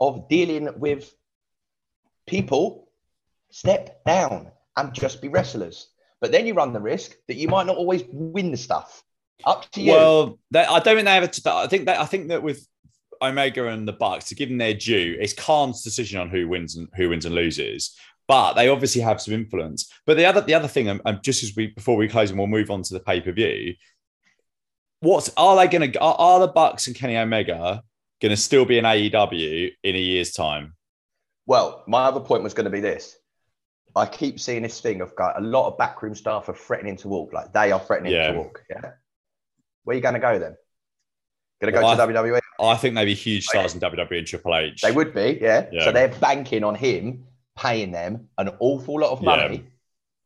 of 0.00 0.28
dealing 0.28 0.68
with 0.80 1.14
people, 2.26 2.88
step 3.50 4.04
down 4.04 4.50
and 4.76 4.92
just 4.92 5.22
be 5.22 5.28
wrestlers. 5.28 5.90
But 6.20 6.32
then 6.32 6.46
you 6.46 6.54
run 6.54 6.72
the 6.72 6.80
risk 6.80 7.14
that 7.28 7.36
you 7.36 7.48
might 7.48 7.66
not 7.66 7.76
always 7.76 8.04
win 8.10 8.50
the 8.50 8.56
stuff. 8.56 9.02
Up 9.44 9.70
to 9.72 9.80
you. 9.80 9.92
Well, 9.92 10.38
they, 10.50 10.60
I 10.60 10.80
don't 10.80 10.96
think 10.96 11.06
they 11.06 11.14
have. 11.14 11.24
A, 11.24 11.50
I 11.54 11.66
think 11.66 11.86
that 11.86 11.98
I 11.98 12.04
think 12.04 12.28
that 12.28 12.42
with 12.42 12.66
Omega 13.22 13.68
and 13.68 13.88
the 13.88 13.92
Bucks, 13.92 14.26
to 14.26 14.34
give 14.34 14.48
them 14.48 14.58
their 14.58 14.74
due, 14.74 15.16
it's 15.18 15.32
Khan's 15.32 15.82
decision 15.82 16.20
on 16.20 16.28
who 16.28 16.48
wins 16.48 16.76
and 16.76 16.88
who 16.94 17.08
wins 17.08 17.24
and 17.24 17.34
loses. 17.34 17.96
But 18.28 18.54
they 18.54 18.68
obviously 18.68 19.00
have 19.00 19.20
some 19.20 19.34
influence. 19.34 19.90
But 20.06 20.16
the 20.16 20.26
other 20.26 20.42
the 20.42 20.54
other 20.54 20.68
thing, 20.68 20.88
um, 20.88 21.00
um, 21.06 21.20
just 21.22 21.42
as 21.42 21.56
we 21.56 21.68
before 21.68 21.96
we 21.96 22.08
close 22.08 22.30
and 22.30 22.38
we'll 22.38 22.48
move 22.48 22.70
on 22.70 22.82
to 22.82 22.94
the 22.94 23.00
pay 23.00 23.20
per 23.20 23.32
view. 23.32 23.74
What's 25.00 25.30
are 25.38 25.56
they 25.56 25.66
going 25.66 25.92
to 25.92 25.98
are, 26.00 26.16
are 26.18 26.40
the 26.40 26.48
Bucks 26.48 26.86
and 26.86 26.94
Kenny 26.94 27.16
Omega 27.16 27.82
going 28.20 28.30
to 28.30 28.36
still 28.36 28.66
be 28.66 28.76
in 28.76 28.84
AEW 28.84 29.70
in 29.82 29.96
a 29.96 29.98
year's 29.98 30.32
time? 30.32 30.74
Well, 31.46 31.82
my 31.88 32.04
other 32.04 32.20
point 32.20 32.42
was 32.42 32.52
going 32.52 32.66
to 32.66 32.70
be 32.70 32.80
this. 32.80 33.16
I 33.96 34.06
keep 34.06 34.38
seeing 34.40 34.62
this 34.62 34.80
thing 34.80 35.00
of 35.00 35.14
got 35.16 35.38
a 35.38 35.44
lot 35.44 35.68
of 35.68 35.78
backroom 35.78 36.14
staff 36.14 36.48
are 36.48 36.54
threatening 36.54 36.96
to 36.98 37.08
walk, 37.08 37.32
like 37.32 37.52
they 37.52 37.72
are 37.72 37.80
threatening 37.80 38.12
Yeah. 38.12 38.32
to 38.32 38.38
walk. 38.38 38.64
Yeah. 38.70 38.80
Where 39.84 39.94
are 39.94 39.96
you 39.96 40.00
going 40.02 40.14
to 40.14 40.20
go 40.20 40.38
then? 40.38 40.56
Going 41.60 41.72
to 41.74 41.80
go 41.80 41.82
Well, 41.82 41.96
to 41.96 42.12
WWE? 42.12 42.40
I 42.60 42.76
think 42.76 42.94
they'd 42.94 43.04
be 43.04 43.14
huge 43.14 43.46
stars 43.46 43.74
in 43.74 43.80
WWE 43.80 44.18
and 44.18 44.26
Triple 44.26 44.54
H. 44.54 44.80
They 44.82 44.92
would 44.92 45.12
be, 45.14 45.38
yeah. 45.40 45.66
Yeah. 45.72 45.84
So 45.84 45.92
they're 45.92 46.08
banking 46.08 46.64
on 46.64 46.74
him 46.74 47.26
paying 47.58 47.90
them 47.90 48.28
an 48.38 48.50
awful 48.60 49.00
lot 49.00 49.10
of 49.10 49.20
Yeah. 49.22 49.36
money, 49.36 49.64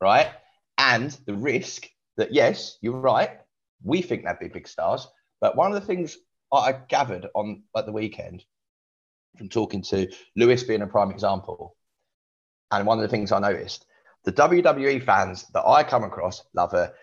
right? 0.01 0.29
And 0.77 1.11
the 1.25 1.33
risk 1.33 1.87
that, 2.17 2.33
yes, 2.33 2.77
you're 2.81 2.99
right, 2.99 3.31
we 3.83 4.01
think 4.01 4.23
they'd 4.25 4.39
be 4.39 4.47
big 4.47 4.67
stars. 4.67 5.07
But 5.41 5.55
one 5.55 5.73
of 5.73 5.79
the 5.79 5.85
things 5.85 6.17
I 6.53 6.73
gathered 6.87 7.27
on 7.33 7.63
at 7.75 7.85
the 7.85 7.91
weekend 7.91 8.43
from 9.37 9.49
talking 9.49 9.81
to 9.83 10.09
Lewis 10.35 10.63
being 10.63 10.81
a 10.81 10.87
prime 10.87 11.11
example, 11.11 11.75
and 12.71 12.85
one 12.85 12.97
of 12.97 13.01
the 13.03 13.07
things 13.07 13.31
I 13.31 13.39
noticed, 13.39 13.85
the 14.23 14.31
WWE 14.31 15.03
fans 15.03 15.45
that 15.53 15.65
I 15.65 15.83
come 15.83 16.03
across 16.03 16.43
love 16.53 16.73
a 16.73 16.93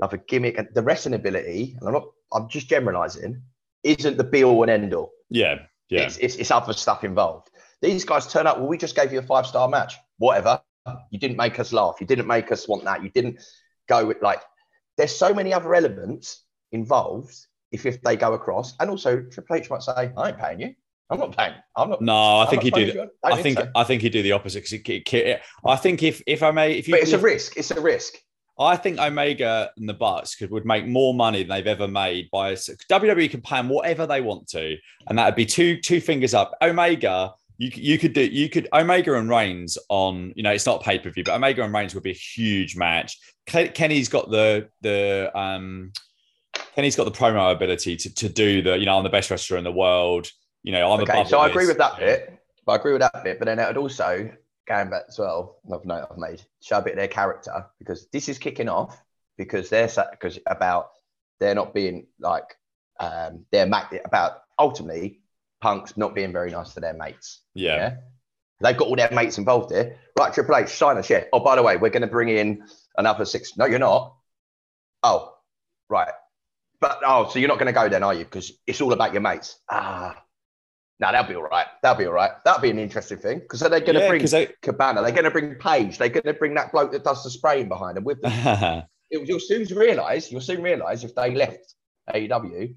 love 0.00 0.12
a 0.12 0.18
gimmick 0.18 0.58
and 0.58 0.68
the 0.74 0.82
wrestling 0.82 1.14
ability, 1.14 1.76
and 1.78 1.88
I'm 1.88 1.94
not 1.94 2.08
I'm 2.32 2.48
just 2.48 2.68
generalizing, 2.68 3.42
isn't 3.84 4.16
the 4.16 4.24
be 4.24 4.44
all 4.44 4.62
and 4.62 4.70
end 4.70 4.94
all. 4.94 5.12
yeah, 5.30 5.56
yeah, 5.88 6.02
It's, 6.02 6.16
it's, 6.18 6.36
it's 6.36 6.50
other 6.50 6.72
stuff 6.72 7.04
involved. 7.04 7.50
These 7.82 8.04
guys 8.04 8.26
turn 8.26 8.46
up. 8.46 8.58
Well, 8.58 8.68
we 8.68 8.78
just 8.78 8.96
gave 8.96 9.12
you 9.12 9.18
a 9.18 9.22
five 9.22 9.46
star 9.46 9.68
match. 9.68 9.96
Whatever. 10.18 10.62
You 11.10 11.18
didn't 11.18 11.36
make 11.36 11.60
us 11.60 11.72
laugh. 11.72 11.96
You 12.00 12.06
didn't 12.06 12.26
make 12.26 12.50
us 12.50 12.66
want 12.66 12.84
that. 12.84 13.02
You 13.02 13.10
didn't 13.10 13.40
go 13.88 14.06
with 14.06 14.22
like. 14.22 14.40
There's 14.96 15.14
so 15.14 15.32
many 15.32 15.52
other 15.52 15.74
elements 15.74 16.42
involved. 16.72 17.34
If 17.70 17.86
if 17.86 18.02
they 18.02 18.16
go 18.16 18.34
across, 18.34 18.74
and 18.80 18.90
also 18.90 19.22
Triple 19.22 19.56
H 19.56 19.70
might 19.70 19.82
say, 19.82 20.12
"I 20.16 20.28
ain't 20.28 20.38
paying 20.38 20.60
you. 20.60 20.74
I'm 21.12 21.18
not 21.20 21.36
paying. 21.36 21.54
I'm 21.76 21.90
not." 21.90 22.00
No, 22.00 22.38
I 22.38 22.46
think 22.46 22.62
he'd 22.62 22.74
do. 22.74 22.86
The, 22.86 22.92
you. 22.94 23.10
I 23.22 23.40
think 23.42 23.58
so. 23.58 23.68
I 23.76 23.84
think 23.84 24.02
he'd 24.02 24.12
do 24.12 24.22
the 24.22 24.32
opposite. 24.32 24.62
'cause 24.62 24.72
it- 24.72 24.88
it- 24.88 25.12
it- 25.14 25.42
I 25.66 25.76
think 25.76 26.02
if 26.02 26.22
if 26.26 26.42
I 26.42 26.50
may, 26.50 26.72
if 26.72 26.88
you, 26.88 26.94
But 26.94 27.02
it's 27.02 27.12
a 27.12 27.18
risk. 27.18 27.56
It's 27.56 27.70
a 27.70 27.80
risk. 27.80 28.14
I 28.58 28.76
think 28.76 28.98
Omega 28.98 29.70
and 29.78 29.88
the 29.88 29.94
Bucks 29.94 30.34
could 30.34 30.50
would 30.50 30.66
make 30.66 30.86
more 30.86 31.14
money 31.14 31.42
than 31.42 31.48
they've 31.56 31.66
ever 31.66 31.88
made 31.88 32.30
by 32.30 32.52
WWE 32.54 33.28
can 33.30 33.40
pay 33.40 33.56
them 33.56 33.68
whatever 33.68 34.06
they 34.06 34.20
want 34.20 34.46
to, 34.50 34.76
and 35.08 35.18
that 35.18 35.26
would 35.26 35.34
be 35.36 35.46
two 35.46 35.80
two 35.80 36.00
fingers 36.00 36.34
up. 36.34 36.52
Omega, 36.62 37.32
you 37.58 37.70
you 37.74 37.98
could 37.98 38.12
do 38.12 38.22
you 38.24 38.48
could 38.50 38.68
Omega 38.72 39.14
and 39.16 39.28
Reigns 39.30 39.78
on 39.88 40.32
you 40.36 40.42
know 40.42 40.50
it's 40.52 40.66
not 40.66 40.82
pay 40.82 40.98
per 40.98 41.10
view, 41.10 41.24
but 41.24 41.34
Omega 41.34 41.62
and 41.64 41.72
Reigns 41.72 41.94
would 41.94 42.02
be 42.04 42.10
a 42.10 42.14
huge 42.14 42.76
match. 42.76 43.18
Kenny's 43.46 44.08
got 44.08 44.30
the 44.30 44.68
the 44.82 45.30
um 45.34 45.92
Kenny's 46.74 46.94
got 46.96 47.04
the 47.04 47.10
promo 47.10 47.52
ability 47.52 47.96
to 47.96 48.14
to 48.14 48.28
do 48.28 48.62
the 48.62 48.78
you 48.78 48.84
know 48.86 48.96
I'm 48.98 49.02
the 49.02 49.08
best 49.10 49.30
wrestler 49.30 49.56
in 49.58 49.64
the 49.64 49.72
world. 49.72 50.30
You 50.62 50.72
know 50.72 50.92
I'm 50.92 51.00
Okay, 51.00 51.24
so 51.24 51.38
I 51.38 51.48
agree 51.48 51.66
with 51.66 51.78
that 51.78 51.98
bit. 51.98 52.38
But 52.64 52.72
I 52.72 52.76
agree 52.76 52.92
with 52.92 53.02
that 53.02 53.24
bit. 53.24 53.38
But 53.38 53.46
then 53.46 53.58
it 53.58 53.66
would 53.66 53.76
also 53.76 54.30
going 54.66 54.90
back 54.90 55.02
as 55.08 55.18
well. 55.18 55.56
Another 55.66 55.86
note 55.86 56.08
I've 56.10 56.18
made 56.18 56.42
show 56.62 56.78
a 56.78 56.82
bit 56.82 56.92
of 56.92 56.98
their 56.98 57.08
character 57.08 57.66
because 57.78 58.06
this 58.12 58.28
is 58.28 58.38
kicking 58.38 58.68
off 58.68 59.02
because 59.36 59.70
they're 59.70 59.90
because 60.12 60.38
about 60.46 60.90
they're 61.40 61.54
not 61.54 61.74
being 61.74 62.06
like 62.20 62.56
um 63.00 63.44
they're 63.50 63.68
about 64.04 64.42
ultimately 64.58 65.20
punks 65.60 65.96
not 65.96 66.14
being 66.14 66.32
very 66.32 66.50
nice 66.50 66.74
to 66.74 66.80
their 66.80 66.94
mates. 66.94 67.40
Yeah. 67.54 67.76
Yeah. 67.76 67.96
They've 68.60 68.76
got 68.76 68.88
all 68.88 68.96
their 68.96 69.10
mates 69.10 69.38
involved 69.38 69.72
here. 69.72 69.98
Right, 70.18 70.32
Triple 70.32 70.56
H, 70.56 70.68
sign 70.68 70.96
us, 70.96 71.10
yeah. 71.10 71.24
Oh, 71.32 71.40
by 71.40 71.56
the 71.56 71.62
way, 71.62 71.76
we're 71.76 71.90
going 71.90 72.02
to 72.02 72.06
bring 72.06 72.28
in 72.28 72.64
another 72.96 73.24
six. 73.24 73.56
No, 73.56 73.64
you're 73.64 73.80
not. 73.80 74.14
Oh, 75.02 75.34
right. 75.88 76.12
But, 76.80 77.00
oh, 77.04 77.28
so 77.28 77.38
you're 77.38 77.48
not 77.48 77.58
going 77.58 77.66
to 77.66 77.72
go 77.72 77.88
then, 77.88 78.04
are 78.04 78.14
you? 78.14 78.24
Because 78.24 78.52
it's 78.66 78.80
all 78.80 78.92
about 78.92 79.12
your 79.12 79.22
mates. 79.22 79.58
Ah. 79.68 80.22
No, 81.02 81.10
that'll 81.10 81.28
be 81.28 81.34
all 81.34 81.42
right. 81.42 81.66
That'll 81.82 81.98
be 81.98 82.06
all 82.06 82.12
right. 82.12 82.30
That'll 82.44 82.62
be 82.62 82.70
an 82.70 82.78
interesting 82.78 83.18
thing. 83.18 83.40
Because 83.40 83.60
are 83.60 83.68
they 83.68 83.80
going 83.80 83.94
to 83.94 84.02
Yeah, 84.02 84.08
bring 84.08 84.24
they- 84.24 84.54
Cabana? 84.62 85.02
They're 85.02 85.10
going 85.10 85.24
to 85.24 85.32
bring 85.32 85.56
Page. 85.56 85.98
They're 85.98 86.08
going 86.08 86.22
to 86.22 86.32
bring 86.32 86.54
that 86.54 86.70
bloke 86.70 86.92
that 86.92 87.02
does 87.02 87.24
the 87.24 87.30
spraying 87.30 87.68
behind 87.68 87.96
them 87.96 88.04
with 88.04 88.20
them. 88.20 88.30
it, 89.10 89.28
you'll 89.28 89.40
soon 89.40 89.64
realise. 89.76 90.30
You'll 90.30 90.40
soon 90.40 90.62
realise 90.62 91.02
if 91.02 91.12
they 91.16 91.34
left 91.34 91.74
AEW, 92.14 92.76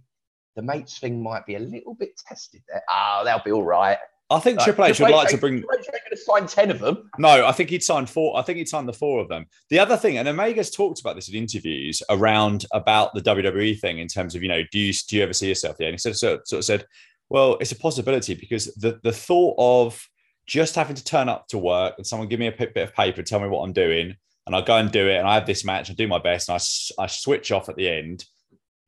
the 0.55 0.61
mates 0.63 0.97
thing 0.97 1.21
might 1.21 1.45
be 1.45 1.53
a 1.53 1.59
little 1.59 1.93
bit 1.93 2.19
tested 2.27 2.63
there. 2.67 2.81
Ah, 2.89 3.19
oh, 3.21 3.25
they'll 3.25 3.43
be 3.45 3.51
all 3.51 3.61
right. 3.61 3.99
I 4.31 4.39
think 4.39 4.57
like, 4.57 4.65
Triple 4.65 4.85
H 4.85 4.99
would 4.99 5.11
like 5.11 5.29
to 5.29 5.37
bring. 5.37 5.59
Triple 5.59 5.77
H 5.77 5.85
going 5.85 6.01
to 6.09 6.17
sign 6.17 6.47
ten 6.47 6.71
of 6.71 6.79
them. 6.79 7.11
No, 7.19 7.45
I 7.45 7.51
think 7.51 7.69
he'd 7.69 7.83
sign 7.83 8.07
four. 8.07 8.35
I 8.39 8.41
think 8.41 8.57
he'd 8.57 8.67
sign 8.67 8.87
the 8.87 8.93
four 8.93 9.19
of 9.19 9.29
them. 9.29 9.45
The 9.69 9.77
other 9.77 9.97
thing, 9.97 10.17
and 10.17 10.27
Omega's 10.27 10.71
talked 10.71 10.99
about 10.99 11.15
this 11.15 11.29
in 11.29 11.35
interviews 11.35 12.01
around 12.09 12.65
about 12.73 13.13
the 13.13 13.21
WWE 13.21 13.79
thing 13.79 13.99
in 13.99 14.07
terms 14.07 14.33
of 14.33 14.41
you 14.41 14.49
know, 14.49 14.63
do 14.71 14.79
you 14.79 14.93
do 15.07 15.17
you 15.17 15.21
ever 15.21 15.33
see 15.33 15.49
yourself 15.49 15.77
there? 15.77 15.89
And 15.89 15.93
he 15.93 15.97
sort 15.99 16.13
of, 16.39 16.47
sort 16.47 16.59
of 16.59 16.65
said, 16.65 16.87
well, 17.29 17.57
it's 17.59 17.71
a 17.71 17.75
possibility 17.75 18.33
because 18.35 18.73
the 18.75 18.99
the 19.03 19.11
thought 19.11 19.55
of 19.57 20.07
just 20.47 20.75
having 20.75 20.95
to 20.95 21.03
turn 21.03 21.27
up 21.27 21.47
to 21.47 21.57
work 21.57 21.95
and 21.97 22.05
someone 22.05 22.27
give 22.27 22.39
me 22.39 22.47
a 22.47 22.51
bit 22.51 22.77
of 22.77 22.93
paper, 22.93 23.23
tell 23.23 23.39
me 23.39 23.47
what 23.47 23.63
I'm 23.63 23.73
doing, 23.73 24.15
and 24.45 24.55
I 24.55 24.61
go 24.61 24.77
and 24.77 24.91
do 24.91 25.07
it, 25.09 25.17
and 25.17 25.27
I 25.27 25.33
have 25.33 25.47
this 25.47 25.65
match, 25.65 25.89
I 25.89 25.93
do 25.93 26.07
my 26.07 26.19
best, 26.19 26.49
and 26.49 26.55
I 26.55 27.03
I 27.03 27.07
switch 27.07 27.51
off 27.51 27.69
at 27.69 27.75
the 27.75 27.89
end. 27.89 28.25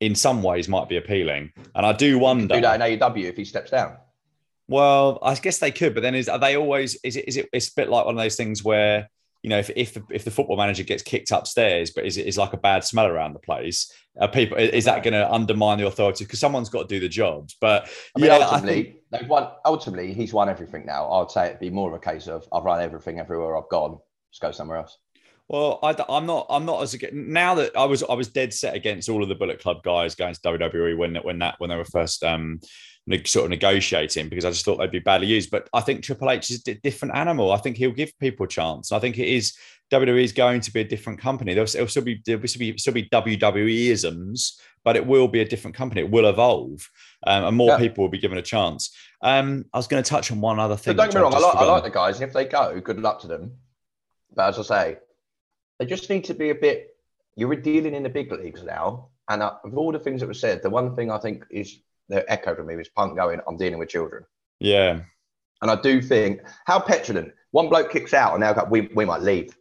In 0.00 0.14
some 0.14 0.44
ways, 0.44 0.68
might 0.68 0.88
be 0.88 0.96
appealing, 0.96 1.52
and 1.74 1.84
I 1.84 1.92
do 1.92 2.20
wonder. 2.20 2.54
Do 2.54 2.60
that 2.60 2.80
in 2.80 2.98
AEW 3.00 3.24
if 3.24 3.36
he 3.36 3.44
steps 3.44 3.72
down. 3.72 3.96
Well, 4.68 5.18
I 5.22 5.34
guess 5.34 5.58
they 5.58 5.72
could, 5.72 5.94
but 5.94 6.02
then 6.02 6.14
is 6.14 6.28
are 6.28 6.38
they 6.38 6.56
always? 6.56 6.96
Is 7.02 7.16
it? 7.16 7.26
Is 7.26 7.36
it? 7.36 7.48
It's 7.52 7.68
a 7.68 7.74
bit 7.74 7.88
like 7.88 8.04
one 8.04 8.16
of 8.16 8.22
those 8.22 8.36
things 8.36 8.62
where 8.62 9.08
you 9.42 9.50
know, 9.50 9.58
if 9.58 9.70
if 9.76 9.94
the, 9.94 10.02
if 10.10 10.24
the 10.24 10.30
football 10.30 10.56
manager 10.56 10.82
gets 10.82 11.02
kicked 11.02 11.30
upstairs, 11.30 11.90
but 11.90 12.04
is 12.04 12.16
it 12.16 12.26
is 12.26 12.36
like 12.36 12.52
a 12.52 12.58
bad 12.58 12.84
smell 12.84 13.06
around 13.06 13.34
the 13.34 13.38
place? 13.38 13.92
Are 14.20 14.28
people 14.28 14.58
is 14.58 14.84
that 14.86 15.04
going 15.04 15.14
to 15.14 15.32
undermine 15.32 15.78
the 15.78 15.86
authority? 15.86 16.24
Because 16.24 16.40
someone's 16.40 16.68
got 16.68 16.88
to 16.88 16.94
do 16.94 17.00
the 17.00 17.08
jobs. 17.08 17.56
But 17.60 17.88
I 18.16 18.20
mean, 18.20 18.30
yeah, 18.30 18.38
ultimately, 18.38 18.82
think, 18.82 18.96
they've 19.10 19.28
won. 19.28 19.48
Ultimately, 19.64 20.12
he's 20.12 20.32
won 20.32 20.48
everything 20.48 20.84
now. 20.86 21.10
I'd 21.12 21.30
say 21.30 21.46
it'd 21.46 21.60
be 21.60 21.70
more 21.70 21.88
of 21.88 21.94
a 21.94 22.00
case 22.00 22.26
of 22.26 22.48
I've 22.52 22.64
run 22.64 22.80
everything 22.80 23.20
everywhere 23.20 23.56
I've 23.56 23.68
gone. 23.68 23.98
Just 24.32 24.42
go 24.42 24.50
somewhere 24.50 24.78
else. 24.78 24.98
Well, 25.48 25.78
I, 25.82 25.94
am 26.10 26.26
not. 26.26 26.46
I'm 26.50 26.66
not 26.66 26.82
as 26.82 26.94
now 27.12 27.54
that 27.54 27.74
I 27.74 27.84
was. 27.86 28.02
I 28.02 28.12
was 28.14 28.28
dead 28.28 28.52
set 28.52 28.74
against 28.74 29.08
all 29.08 29.22
of 29.22 29.30
the 29.30 29.34
Bullet 29.34 29.60
Club 29.60 29.82
guys 29.82 30.14
going 30.14 30.34
to 30.34 30.40
WWE 30.40 30.98
when 30.98 31.14
when 31.16 31.38
that 31.38 31.54
when 31.58 31.70
they 31.70 31.76
were 31.76 31.86
first 31.86 32.22
um, 32.22 32.60
sort 33.24 33.44
of 33.44 33.50
negotiating 33.50 34.28
because 34.28 34.44
I 34.44 34.50
just 34.50 34.64
thought 34.64 34.76
they'd 34.76 34.90
be 34.90 34.98
badly 34.98 35.26
used. 35.26 35.50
But 35.50 35.68
I 35.72 35.80
think 35.80 36.02
Triple 36.02 36.30
H 36.30 36.50
is 36.50 36.62
a 36.66 36.74
different 36.74 37.14
animal. 37.14 37.52
I 37.52 37.58
think 37.58 37.76
he'll 37.76 37.90
give 37.92 38.16
people 38.18 38.44
a 38.44 38.48
chance. 38.48 38.92
I 38.92 38.98
think 38.98 39.18
it 39.18 39.28
is 39.28 39.56
WWE 39.90 40.22
is 40.22 40.32
going 40.32 40.60
to 40.60 40.72
be 40.72 40.80
a 40.80 40.84
different 40.84 41.18
company. 41.18 41.54
There'll, 41.54 41.70
there'll 41.70 41.88
still 41.88 42.02
be 42.02 42.22
there'll 42.24 42.46
still 42.46 42.60
be 42.60 42.76
still 42.76 42.92
be 42.92 43.08
WWE 43.08 43.86
isms, 43.86 44.60
but 44.84 44.96
it 44.96 45.06
will 45.06 45.28
be 45.28 45.40
a 45.40 45.44
different 45.44 45.74
company. 45.74 46.02
It 46.02 46.10
will 46.10 46.28
evolve, 46.28 46.88
um, 47.26 47.44
and 47.44 47.56
more 47.56 47.70
yeah. 47.70 47.78
people 47.78 48.04
will 48.04 48.10
be 48.10 48.18
given 48.18 48.38
a 48.38 48.42
chance. 48.42 48.94
Um, 49.22 49.64
I 49.72 49.78
was 49.78 49.86
going 49.86 50.02
to 50.02 50.08
touch 50.08 50.30
on 50.30 50.40
one 50.40 50.58
other 50.58 50.76
thing. 50.76 50.94
But 50.94 51.04
don't 51.04 51.12
get 51.12 51.18
me 51.18 51.22
wrong. 51.22 51.34
I 51.34 51.38
like, 51.38 51.56
I 51.56 51.64
like 51.64 51.84
the 51.84 51.90
guys, 51.90 52.20
and 52.20 52.28
if 52.28 52.34
they 52.34 52.44
go, 52.44 52.78
good 52.80 53.00
luck 53.00 53.20
to 53.20 53.26
them. 53.26 53.52
But 54.34 54.48
as 54.48 54.58
I 54.58 54.62
say, 54.62 54.98
they 55.78 55.86
just 55.86 56.10
need 56.10 56.24
to 56.24 56.34
be 56.34 56.50
a 56.50 56.54
bit. 56.54 56.96
You're 57.36 57.54
dealing 57.56 57.94
in 57.94 58.02
the 58.02 58.10
big 58.10 58.30
leagues 58.30 58.62
now, 58.62 59.08
and 59.30 59.42
uh, 59.42 59.54
of 59.64 59.76
all 59.78 59.92
the 59.92 59.98
things 59.98 60.20
that 60.20 60.26
were 60.26 60.34
said, 60.34 60.62
the 60.62 60.70
one 60.70 60.94
thing 60.94 61.10
I 61.10 61.18
think 61.18 61.44
is 61.50 61.78
the 62.08 62.30
echo 62.30 62.54
to 62.54 62.62
me 62.62 62.76
was 62.76 62.88
Punk 62.88 63.16
going, 63.16 63.40
"I'm 63.46 63.56
dealing 63.56 63.78
with 63.78 63.88
children." 63.88 64.24
Yeah, 64.60 65.00
and 65.62 65.70
I 65.70 65.80
do 65.80 66.00
think 66.00 66.40
how 66.66 66.80
petulant. 66.80 67.32
One 67.50 67.68
bloke 67.68 67.90
kicks 67.90 68.12
out, 68.12 68.32
and 68.32 68.40
now 68.40 68.52
go, 68.52 68.64
we 68.70 68.90
we 68.94 69.04
might 69.04 69.22
leave. 69.22 69.56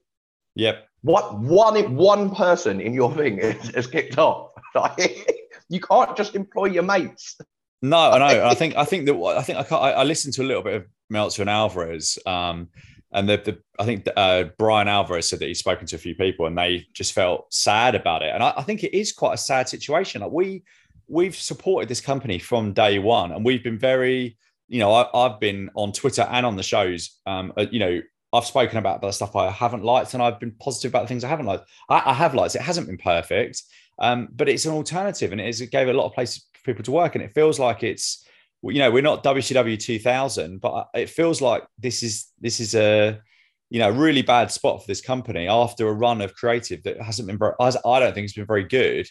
Yep. 0.56 0.88
What 1.02 1.40
one 1.40 1.96
one 1.96 2.36
person 2.36 2.82
in 2.82 2.94
your 2.94 3.14
thing 3.14 3.38
is, 3.42 3.70
is 3.72 3.88
kicked 3.88 4.18
off? 4.18 4.52
you 5.70 5.80
can't 5.80 6.16
just 6.18 6.36
employ 6.36 6.66
your 6.66 6.84
mates. 6.84 7.38
No, 7.82 7.98
I 7.98 8.18
know. 8.18 8.46
I 8.46 8.54
think 8.56 8.76
I 8.76 8.86
think 8.86 9.06
that 9.06 9.16
I 9.16 9.42
think 9.42 9.72
I, 9.72 9.76
I 9.76 10.04
listened 10.04 10.34
to 10.36 10.44
a 10.44 10.48
little 10.48 10.64
bit 10.64 10.76
of 10.76 10.86
Meltzer 11.10 11.44
and 11.44 11.50
Alvarez, 11.50 12.18
um, 12.26 12.70
and 13.14 13.30
the, 13.30 13.38
the 13.38 13.60
I 13.80 13.86
think 13.86 14.08
uh, 14.16 14.46
Bryan 14.58 14.88
Alvarez 14.88 15.30
said 15.30 15.40
that 15.40 15.48
he's 15.48 15.60
spoken 15.60 15.88
to 15.88 15.96
a 15.96 16.00
few 16.00 16.16
people 16.16 16.46
and 16.46 16.58
they 16.58 16.88
just 16.94 17.14
felt 17.14 17.54
sad 17.54 17.96
about 17.96 18.24
it, 18.24 18.34
and 18.34 18.44
I, 18.44 18.54
I 18.58 18.64
think 18.64 18.84
it 18.84 18.98
is 18.98 19.14
quite 19.14 19.34
a 19.34 19.38
sad 19.38 19.70
situation. 19.70 20.22
Like 20.22 20.32
we 20.32 20.64
we've 21.08 21.36
supported 21.36 21.90
this 21.90 22.02
company 22.02 22.40
from 22.40 22.74
day 22.74 23.00
one, 23.00 23.32
and 23.32 23.46
we've 23.46 23.64
been 23.64 23.78
very, 23.78 24.38
you 24.68 24.80
know, 24.80 24.94
I, 24.94 25.30
have 25.30 25.40
been 25.40 25.70
on 25.76 25.92
Twitter 25.92 26.24
and 26.24 26.46
on 26.46 26.56
the 26.56 26.64
shows, 26.64 27.20
um, 27.26 27.54
uh, 27.58 27.66
you 27.72 27.80
know, 27.80 28.02
I've 28.34 28.46
spoken 28.46 28.78
about 28.78 29.02
the 29.02 29.12
stuff 29.12 29.36
I 29.36 29.50
haven't 29.50 29.84
liked, 29.84 30.14
and 30.14 30.22
I've 30.22 30.40
been 30.40 30.52
positive 30.60 30.92
about 30.92 31.04
the 31.04 31.08
things 31.08 31.24
I 31.24 31.30
haven't 31.30 31.46
liked. 31.46 31.70
I, 31.90 32.02
I 32.08 32.14
have 32.14 32.36
liked 32.36 32.56
it; 32.56 32.62
hasn't 32.62 32.88
been 32.88 32.98
perfect, 32.98 33.64
um, 34.00 34.28
but 34.36 34.50
it's 34.50 34.66
an 34.66 34.74
alternative, 34.74 35.32
and 35.32 35.40
it, 35.40 35.48
is, 35.48 35.62
it 35.62 35.72
gave 35.72 35.88
a 35.88 35.94
lot 35.94 36.06
of 36.06 36.14
places 36.14 36.46
for 36.54 36.62
people 36.64 36.84
to 36.84 36.92
work, 36.92 37.16
and 37.16 37.24
it 37.24 37.34
feels 37.34 37.60
like 37.60 37.84
it's, 37.84 38.26
you 38.64 38.80
know, 38.80 38.92
we're 38.92 39.02
not 39.02 39.24
WCW 39.24 39.80
2000, 39.80 40.60
but 40.60 40.90
it 40.94 41.10
feels 41.10 41.42
like 41.42 41.64
this 41.80 42.04
is 42.04 42.28
this 42.42 42.60
is 42.60 42.76
a 42.76 43.20
you 43.70 43.80
know, 43.80 43.90
really 43.90 44.22
bad 44.22 44.52
spot 44.52 44.82
for 44.82 44.88
this 44.88 45.02
company 45.02 45.48
after 45.48 45.88
a 45.88 45.94
run 45.94 46.22
of 46.22 46.34
creative 46.36 46.84
that 46.84 47.02
hasn't 47.02 47.28
been 47.28 47.38
very, 47.38 47.54
I 47.60 47.70
don't 48.00 48.14
think 48.14 48.26
it's 48.26 48.34
been 48.34 48.46
very 48.46 48.64
good. 48.64 49.10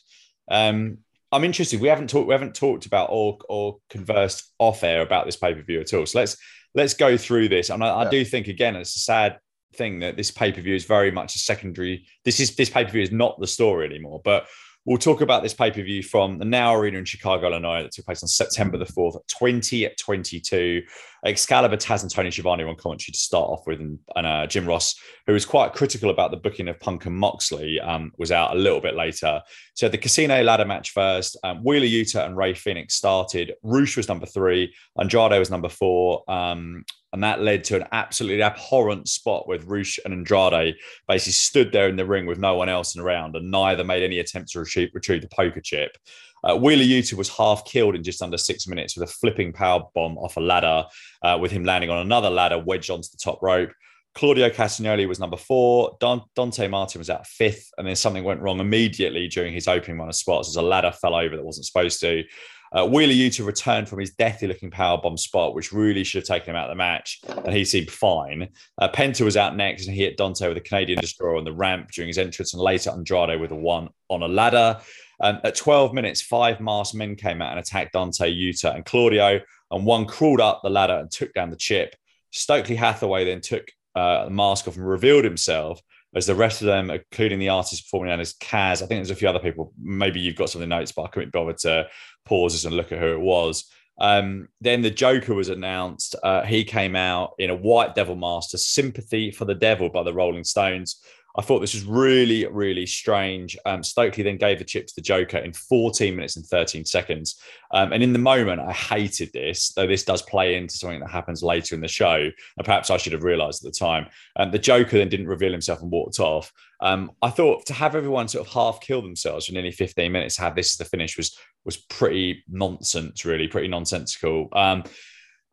Um, 0.51 0.99
I'm 1.33 1.45
interested. 1.45 1.81
We 1.81 1.89
haven't 1.89 2.09
talked. 2.09 2.29
We 2.29 2.35
haven't 2.35 2.55
talked 2.55 2.87
about 2.87 3.09
or 3.11 3.39
or 3.49 3.79
conversed 3.91 4.53
off 4.59 4.85
air 4.85 5.03
about 5.03 5.27
this 5.27 5.37
pay 5.37 5.55
per 5.55 5.63
view 5.63 5.81
at 5.81 5.93
all. 5.93 6.07
So 6.07 6.21
let's 6.21 6.37
let's 6.75 6.95
go 6.95 7.17
through 7.17 7.49
this. 7.49 7.71
And 7.71 7.83
I, 7.83 7.89
yeah. 7.89 7.95
I 7.97 8.11
do 8.11 8.25
think 8.25 8.49
again, 8.49 8.77
it's 8.77 8.97
a 8.97 9.01
sad 9.01 9.39
thing 9.75 10.01
that 10.01 10.17
this 10.17 10.31
pay 10.31 10.53
per 10.53 10.61
view 10.61 10.75
is 10.75 10.85
very 10.85 11.11
much 11.11 11.35
a 11.35 11.39
secondary. 11.39 12.07
This 12.25 12.41
is 12.41 12.55
this 12.55 12.71
pay 12.71 12.85
per 12.85 12.91
view 12.91 13.03
is 13.03 13.13
not 13.13 13.41
the 13.41 13.47
story 13.47 13.87
anymore. 13.87 14.21
But 14.25 14.47
We'll 14.87 14.99
talk 14.99 15.21
about 15.21 15.43
this 15.43 15.53
pay 15.53 15.73
per 15.73 15.83
view 15.83 16.01
from 16.01 16.39
the 16.39 16.45
Now 16.45 16.73
Arena 16.73 16.99
in 16.99 17.05
Chicago, 17.05 17.49
Illinois, 17.49 17.83
that 17.83 17.91
took 17.91 18.05
place 18.05 18.23
on 18.23 18.29
September 18.29 18.79
the 18.79 18.85
4th, 18.85 19.19
2022. 19.27 20.83
Excalibur, 21.25 21.77
Taz, 21.77 22.03
and 22.03 22.11
Tony 22.11 22.31
Schiavone 22.31 22.63
on 22.63 22.77
commentary 22.77 23.11
to 23.11 23.19
start 23.19 23.51
off 23.51 23.67
with. 23.67 23.81
And, 23.81 23.99
and 24.15 24.25
uh, 24.25 24.47
Jim 24.47 24.65
Ross, 24.65 24.95
who 25.27 25.33
was 25.33 25.45
quite 25.45 25.73
critical 25.73 26.11
about 26.11 26.31
the 26.31 26.37
booking 26.37 26.69
of 26.69 26.79
Punk 26.79 27.05
and 27.07 27.17
Moxley, 27.17 27.81
um, 27.81 28.13
was 28.17 28.31
out 28.31 28.55
a 28.55 28.59
little 28.61 28.81
bit 28.81 28.95
later. 28.95 29.43
So 29.75 29.89
the 29.89 29.99
casino 29.99 30.41
ladder 30.45 30.65
match 30.65 30.91
first. 30.91 31.37
Um, 31.43 31.65
Wheeler 31.65 31.87
Yuta 31.87 32.25
and 32.25 32.37
Rey 32.37 32.55
Fenix 32.55 32.95
started. 32.95 33.55
Rush 33.65 33.97
was 33.97 34.07
number 34.07 34.27
three. 34.27 34.73
Andrade 35.01 35.37
was 35.37 35.51
number 35.51 35.69
four. 35.69 36.23
Um, 36.31 36.85
and 37.13 37.23
that 37.23 37.41
led 37.41 37.65
to 37.65 37.77
an 37.77 37.87
absolutely 37.93 38.43
abhorrent 38.43 39.09
spot 39.09 39.49
with 39.49 39.65
Rush 39.65 39.99
and 40.05 40.13
Andrade 40.13 40.77
basically 41.09 41.33
stood 41.33 41.73
there 41.73 41.89
in 41.89 41.97
the 41.97 42.07
ring 42.07 42.27
with 42.27 42.39
no 42.39 42.55
one 42.55 42.69
else 42.69 42.97
around, 42.97 43.37
and 43.37 43.51
neither 43.51 43.85
made 43.85 44.03
any 44.03 44.19
attempt 44.19 44.51
to 44.53 44.61
retrieve, 44.61 44.91
retrieve 44.93 45.23
the 45.23 45.29
poker 45.29 45.61
chip. 45.61 45.97
Uh, 46.45 46.57
Wheeler 46.57 46.85
Yuta 46.85 47.15
was 47.15 47.29
half 47.29 47.65
killed 47.65 47.95
in 47.95 48.03
just 48.03 48.23
under 48.23 48.39
six 48.39 48.67
minutes 48.67 48.97
with 48.97 49.09
a 49.09 49.13
flipping 49.13 49.53
power 49.53 49.83
bomb 49.95 50.19
off 50.19 50.37
a 50.37 50.41
ladder, 50.41 50.85
uh, 51.23 51.39
with 51.41 51.51
him 51.51 51.65
landing 51.65 51.91
on 51.91 51.99
another 51.99 52.31
ladder 52.31 52.59
wedged 52.59 52.91
onto 52.91 53.09
the 53.11 53.19
top 53.23 53.43
rope. 53.43 53.73
Claudio 54.15 54.49
Castagnoli 54.49 55.07
was 55.07 55.21
number 55.21 55.37
four. 55.37 55.97
Don, 56.01 56.23
Dante 56.35 56.69
Martin 56.69 57.01
was 57.01 57.11
at 57.11 57.27
fifth, 57.27 57.71
and 57.77 57.87
then 57.87 57.97
something 57.97 58.25
went 58.25 58.41
wrong 58.41 58.61
immediately 58.61 59.29
during 59.29 59.53
his 59.53 59.69
opening 59.69 59.99
run 59.99 60.09
of 60.09 60.15
spots 60.15 60.49
as 60.49 60.57
a 60.57 60.63
ladder 60.63 60.91
fell 60.91 61.15
over 61.15 61.37
that 61.37 61.45
wasn't 61.45 61.67
supposed 61.67 62.01
to. 62.01 62.25
Uh, 62.73 62.87
Wheeler 62.87 63.13
Yuta 63.13 63.45
returned 63.47 63.89
from 63.89 64.01
his 64.01 64.15
deathly 64.15 64.49
looking 64.49 64.71
power 64.71 64.99
bomb 64.99 65.17
spot, 65.17 65.55
which 65.55 65.73
really 65.73 66.05
should 66.05 66.21
have 66.23 66.29
taken 66.29 66.51
him 66.51 66.57
out 66.57 66.69
of 66.69 66.73
the 66.73 66.77
match, 66.77 67.21
and 67.29 67.55
he 67.55 67.65
seemed 67.65 67.91
fine. 67.91 68.49
Uh, 68.79 68.89
Penta 68.89 69.25
was 69.25 69.37
out 69.37 69.57
next, 69.57 69.87
and 69.87 69.95
he 69.95 70.03
hit 70.03 70.17
Dante 70.17 70.49
with 70.49 70.57
a 70.57 70.63
Canadian 70.63 71.01
destroyer 71.01 71.37
on 71.37 71.45
the 71.45 71.53
ramp 71.53 71.91
during 71.93 72.09
his 72.09 72.19
entrance, 72.19 72.55
and 72.55 72.63
later 72.63 72.91
Andrade 72.91 73.41
with 73.41 73.53
a 73.53 73.57
one 73.57 73.89
on 74.09 74.23
a 74.23 74.29
ladder. 74.29 74.81
Um, 75.21 75.41
at 75.45 75.57
12 75.57 75.95
minutes, 75.95 76.21
five 76.23 76.61
masked 76.61 76.95
men 76.95 77.17
came 77.17 77.41
out 77.41 77.53
and 77.53 77.61
attacked 77.61 77.93
Dante, 77.93 78.31
Yuta, 78.31 78.75
and 78.75 78.85
Claudio, 78.85 79.41
and 79.71 79.87
one 79.87 80.07
crawled 80.07 80.41
up 80.41 80.61
the 80.63 80.71
ladder 80.71 80.99
and 80.99 81.11
took 81.11 81.33
down 81.33 81.51
the 81.51 81.57
chip. 81.57 81.95
Stokely 82.33 82.77
Hathaway 82.77 83.25
then 83.25 83.41
took 83.41 83.67
uh, 83.95 84.27
the 84.27 84.31
mask 84.31 84.69
off 84.69 84.77
and 84.77 84.87
revealed 84.87 85.25
himself 85.25 85.81
as 86.17 86.27
the 86.27 86.35
rest 86.35 86.63
of 86.63 86.67
them, 86.67 86.91
including 86.91 87.39
the 87.39 87.51
artist 87.51 87.85
performing 87.85 88.09
known 88.09 88.21
as 88.21 88.35
Kaz. 88.35 88.83
I 88.83 88.87
think 88.87 88.99
there's 88.99 89.11
a 89.11 89.15
few 89.15 89.29
other 89.29 89.39
people. 89.39 89.73
Maybe 89.81 90.19
you've 90.19 90.37
got 90.37 90.49
some 90.49 90.63
of 90.63 90.69
the 90.69 90.75
notes, 90.75 90.91
but 90.91 91.03
I 91.03 91.09
couldn't 91.09 91.33
bother 91.33 91.53
to 91.53 91.87
pauses 92.25 92.65
and 92.65 92.75
look 92.75 92.91
at 92.91 92.99
who 92.99 93.13
it 93.13 93.21
was. 93.21 93.71
Um, 93.99 94.49
then 94.61 94.83
the 94.83 94.91
Joker 94.91 95.35
was 95.35 95.49
announced. 95.49 96.17
Uh, 96.23 96.43
he 96.43 96.65
came 96.65 96.97
out 96.97 97.35
in 97.39 97.51
a 97.51 97.57
white 97.57 97.95
devil 97.95 98.17
mask 98.17 98.51
Sympathy 98.57 99.31
for 99.31 99.45
the 99.45 99.55
Devil 99.55 99.89
by 99.91 100.03
the 100.03 100.13
Rolling 100.15 100.45
Stones. 100.45 101.03
I 101.39 101.43
thought 101.43 101.61
this 101.61 101.75
was 101.75 101.85
really, 101.85 102.47
really 102.47 102.87
strange. 102.87 103.57
Um, 103.67 103.83
Stokely 103.83 104.23
then 104.23 104.39
gave 104.39 104.59
the 104.59 104.65
chip 104.65 104.87
to 104.87 104.95
the 104.95 105.03
Joker 105.03 105.39
in 105.39 105.53
14 105.53 106.17
minutes 106.17 106.37
and 106.37 106.47
13 106.47 106.85
seconds. 106.85 107.41
Um, 107.73 107.93
and 107.93 108.03
in 108.03 108.13
the 108.13 108.19
moment, 108.19 108.61
I 108.61 108.73
hated 108.73 109.33
this, 109.33 109.73
though 109.73 109.87
this 109.87 110.05
does 110.05 110.23
play 110.23 110.57
into 110.57 110.77
something 110.77 111.01
that 111.01 111.11
happens 111.11 111.43
later 111.43 111.75
in 111.75 111.81
the 111.81 111.89
show. 111.89 112.15
And 112.15 112.65
perhaps 112.65 112.91
I 112.91 112.97
should 112.97 113.13
have 113.13 113.23
realized 113.23 113.65
at 113.65 113.73
the 113.73 113.79
time. 113.79 114.07
Um, 114.37 114.51
the 114.51 114.59
Joker 114.59 114.99
then 114.99 115.09
didn't 115.09 115.29
reveal 115.29 115.53
himself 115.53 115.83
and 115.83 115.91
walked 115.91 116.21
off. 116.21 116.53
Um, 116.81 117.13
I 117.23 117.31
thought 117.31 117.67
to 117.67 117.75
have 117.75 117.95
everyone 117.95 118.29
sort 118.29 118.47
of 118.47 118.53
half 118.53 118.81
kill 118.81 119.03
themselves 119.03 119.47
for 119.47 119.53
nearly 119.53 119.73
15 119.73 120.11
minutes, 120.11 120.37
have 120.39 120.55
this 120.55 120.75
as 120.75 120.79
the 120.79 120.85
finish 120.85 121.17
was 121.17 121.37
was 121.65 121.77
pretty 121.77 122.45
nonsense, 122.49 123.25
really, 123.25 123.49
pretty 123.49 123.67
nonsensical. 123.67 124.49
Um, 124.53 124.85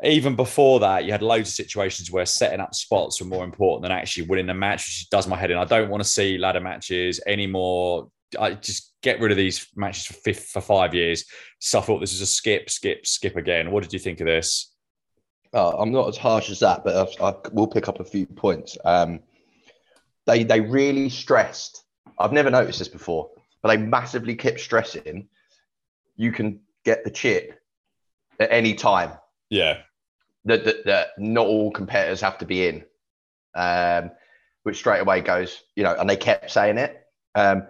even 0.04 0.36
before 0.36 0.80
that, 0.82 1.06
you 1.06 1.12
had 1.12 1.22
loads 1.22 1.50
of 1.50 1.56
situations 1.56 2.12
where 2.12 2.26
setting 2.26 2.60
up 2.60 2.74
spots 2.76 3.22
were 3.22 3.28
more 3.28 3.44
important 3.44 3.84
than 3.84 3.92
actually 3.92 4.28
winning 4.28 4.48
the 4.48 4.54
match, 4.54 4.88
which 4.88 5.10
does 5.10 5.28
my 5.28 5.38
head 5.38 5.52
in. 5.52 5.58
I 5.58 5.66
don't 5.66 5.90
want 5.90 6.04
to 6.04 6.10
see 6.10 6.38
ladder 6.38 6.60
matches 6.60 7.22
anymore. 7.26 8.10
I 8.40 8.56
just 8.56 8.94
get 9.02 9.20
rid 9.20 9.32
of 9.32 9.38
these 9.38 9.68
matches 9.76 10.06
for 10.06 10.14
fifth, 10.14 10.48
for 10.48 10.62
five 10.62 10.94
years. 10.94 11.26
So 11.60 11.80
I 11.80 11.82
thought 11.82 12.00
this 12.00 12.14
is 12.14 12.22
a 12.22 12.26
skip, 12.26 12.70
skip, 12.70 13.06
skip 13.06 13.36
again. 13.36 13.72
What 13.72 13.84
did 13.84 13.94
you 13.94 14.00
think 14.00 14.20
of 14.20 14.28
this? 14.28 14.74
Uh, 15.54 15.78
I'm 15.78 15.92
not 15.92 16.08
as 16.08 16.18
harsh 16.18 16.50
as 16.50 16.60
that, 16.60 16.84
but 16.84 17.22
I, 17.22 17.30
I 17.30 17.36
will 17.52 17.68
pick 17.68 17.88
up 17.88 18.00
a 18.00 18.04
few 18.04 18.26
points. 18.26 18.78
Um, 18.86 19.20
they 20.26 20.44
they 20.44 20.62
really 20.62 21.10
stressed 21.10 21.84
I've 22.20 22.34
never 22.34 22.50
noticed 22.50 22.80
this 22.80 22.88
before, 22.88 23.30
but 23.62 23.70
they 23.70 23.78
massively 23.78 24.36
kept 24.36 24.60
stressing 24.60 25.28
you 26.16 26.32
can 26.32 26.60
get 26.86 27.04
the 27.04 27.10
chip 27.10 27.60
at 28.40 28.52
any 28.52 28.76
time. 28.76 29.14
Yeah. 29.50 29.80
That, 30.46 30.66
that, 30.66 30.86
that 30.86 31.08
not 31.18 31.48
all 31.48 31.72
competitors 31.72 32.22
have 32.22 32.38
to 32.40 32.46
be 32.46 32.68
in, 32.68 32.84
um, 33.56 34.12
which 34.64 34.78
straight 34.78 35.00
away 35.00 35.22
goes, 35.22 35.62
you 35.76 35.84
know, 35.84 35.96
and 35.98 36.10
they 36.10 36.18
kept 36.18 36.52
saying 36.52 36.78
it. 36.78 37.02
Um, 37.34 37.64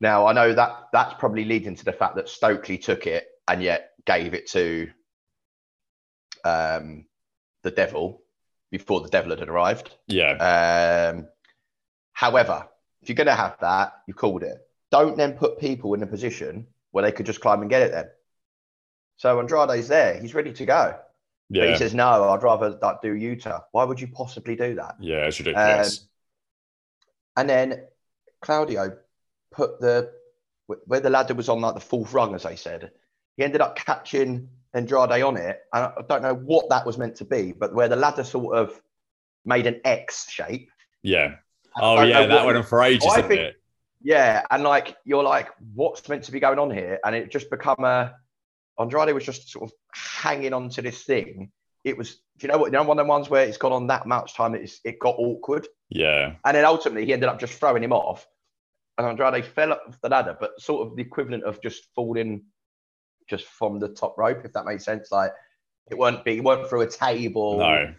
now 0.00 0.26
I 0.26 0.32
know 0.32 0.52
that 0.52 0.88
that's 0.92 1.14
probably 1.14 1.44
leading 1.44 1.76
to 1.76 1.84
the 1.84 1.92
fact 1.92 2.16
that 2.16 2.28
Stokely 2.28 2.78
took 2.78 3.06
it 3.06 3.28
and 3.46 3.62
yet 3.62 3.90
gave 4.04 4.34
it 4.34 4.48
to 4.48 4.90
um, 6.44 7.06
the 7.62 7.70
devil 7.70 8.22
before 8.72 9.00
the 9.00 9.08
devil 9.08 9.36
had 9.36 9.48
arrived. 9.48 9.94
Yeah. 10.08 11.12
Um, 11.12 11.28
however, 12.12 12.66
if 13.02 13.08
you're 13.08 13.16
going 13.16 13.26
to 13.26 13.34
have 13.34 13.56
that, 13.60 13.92
you 14.08 14.14
called 14.14 14.42
it. 14.42 14.58
Don't 14.90 15.16
then 15.16 15.34
put 15.34 15.60
people 15.60 15.94
in 15.94 16.02
a 16.02 16.06
position 16.06 16.66
where 16.90 17.02
they 17.02 17.12
could 17.12 17.26
just 17.26 17.40
climb 17.40 17.60
and 17.60 17.70
get 17.70 17.82
it 17.82 17.92
then. 17.92 18.08
So 19.16 19.38
Andrade's 19.38 19.88
there. 19.88 20.18
He's 20.20 20.34
ready 20.34 20.52
to 20.52 20.66
go. 20.66 20.98
Yeah. 21.52 21.64
But 21.64 21.70
he 21.72 21.76
says, 21.76 21.94
no, 21.94 22.30
I'd 22.30 22.42
rather 22.42 22.70
like, 22.80 23.02
do 23.02 23.14
Yuta. 23.14 23.62
Why 23.72 23.84
would 23.84 24.00
you 24.00 24.08
possibly 24.08 24.56
do 24.56 24.74
that? 24.76 24.96
Yeah, 24.98 25.26
it's 25.26 25.38
ridiculous. 25.38 26.00
Um, 26.00 26.06
and 27.36 27.48
then 27.50 27.82
Claudio 28.40 28.96
put 29.50 29.78
the 29.80 30.10
where 30.86 31.00
the 31.00 31.10
ladder 31.10 31.34
was 31.34 31.48
on 31.50 31.60
like 31.60 31.74
the 31.74 31.80
fourth 31.80 32.12
rung, 32.14 32.34
as 32.34 32.46
I 32.46 32.54
said. 32.54 32.92
He 33.36 33.44
ended 33.44 33.60
up 33.60 33.76
catching 33.76 34.48
Andrade 34.72 35.22
on 35.22 35.36
it, 35.36 35.60
and 35.74 35.84
I 35.84 35.92
don't 36.08 36.22
know 36.22 36.34
what 36.34 36.70
that 36.70 36.86
was 36.86 36.96
meant 36.96 37.16
to 37.16 37.24
be, 37.26 37.52
but 37.52 37.74
where 37.74 37.88
the 37.88 37.96
ladder 37.96 38.24
sort 38.24 38.56
of 38.56 38.80
made 39.44 39.66
an 39.66 39.80
X 39.84 40.30
shape. 40.30 40.70
yeah. 41.02 41.34
Oh 41.80 42.02
yeah, 42.02 42.26
that 42.26 42.44
went 42.44 42.58
on 42.58 42.64
for 42.64 42.82
ages, 42.82 43.08
I 43.10 43.22
think- 43.22 43.40
it? 43.40 43.56
Yeah, 44.02 44.42
and 44.50 44.62
like 44.62 44.96
you're 45.04 45.22
like, 45.22 45.48
what's 45.74 46.06
meant 46.08 46.24
to 46.24 46.32
be 46.32 46.40
going 46.40 46.58
on 46.58 46.70
here? 46.70 46.98
And 47.04 47.14
it 47.14 47.30
just 47.30 47.48
become 47.50 47.84
a 47.84 48.14
Andrade 48.78 49.14
was 49.14 49.24
just 49.24 49.48
sort 49.50 49.70
of 49.70 49.72
hanging 49.92 50.52
on 50.52 50.68
to 50.70 50.82
this 50.82 51.02
thing. 51.02 51.50
It 51.84 51.96
was, 51.98 52.14
do 52.38 52.46
you 52.46 52.48
know 52.48 52.58
what? 52.58 52.66
You 52.66 52.72
know, 52.72 52.84
one 52.84 52.98
of 52.98 53.06
the 53.06 53.08
ones 53.10 53.28
where 53.28 53.44
it's 53.44 53.56
gone 53.58 53.72
on 53.72 53.88
that 53.88 54.06
much 54.06 54.34
time, 54.34 54.54
it's, 54.54 54.80
it 54.84 54.98
got 54.98 55.16
awkward. 55.18 55.66
Yeah. 55.88 56.34
And 56.44 56.56
then 56.56 56.64
ultimately 56.64 57.04
he 57.04 57.12
ended 57.12 57.28
up 57.28 57.40
just 57.40 57.54
throwing 57.54 57.82
him 57.82 57.92
off. 57.92 58.26
And 58.98 59.06
Andrade 59.06 59.44
fell 59.44 59.72
off 59.72 60.00
the 60.00 60.08
ladder, 60.08 60.36
but 60.38 60.60
sort 60.60 60.86
of 60.86 60.96
the 60.96 61.02
equivalent 61.02 61.44
of 61.44 61.60
just 61.62 61.86
falling 61.94 62.44
just 63.28 63.46
from 63.46 63.78
the 63.80 63.88
top 63.88 64.16
rope, 64.18 64.44
if 64.44 64.52
that 64.52 64.64
makes 64.64 64.84
sense. 64.84 65.10
Like 65.10 65.32
it 65.90 65.98
weren't 65.98 66.24
be 66.24 66.36
it 66.36 66.44
weren't 66.44 66.68
through 66.68 66.82
a 66.82 66.86
table 66.86 67.58
No. 67.58 67.94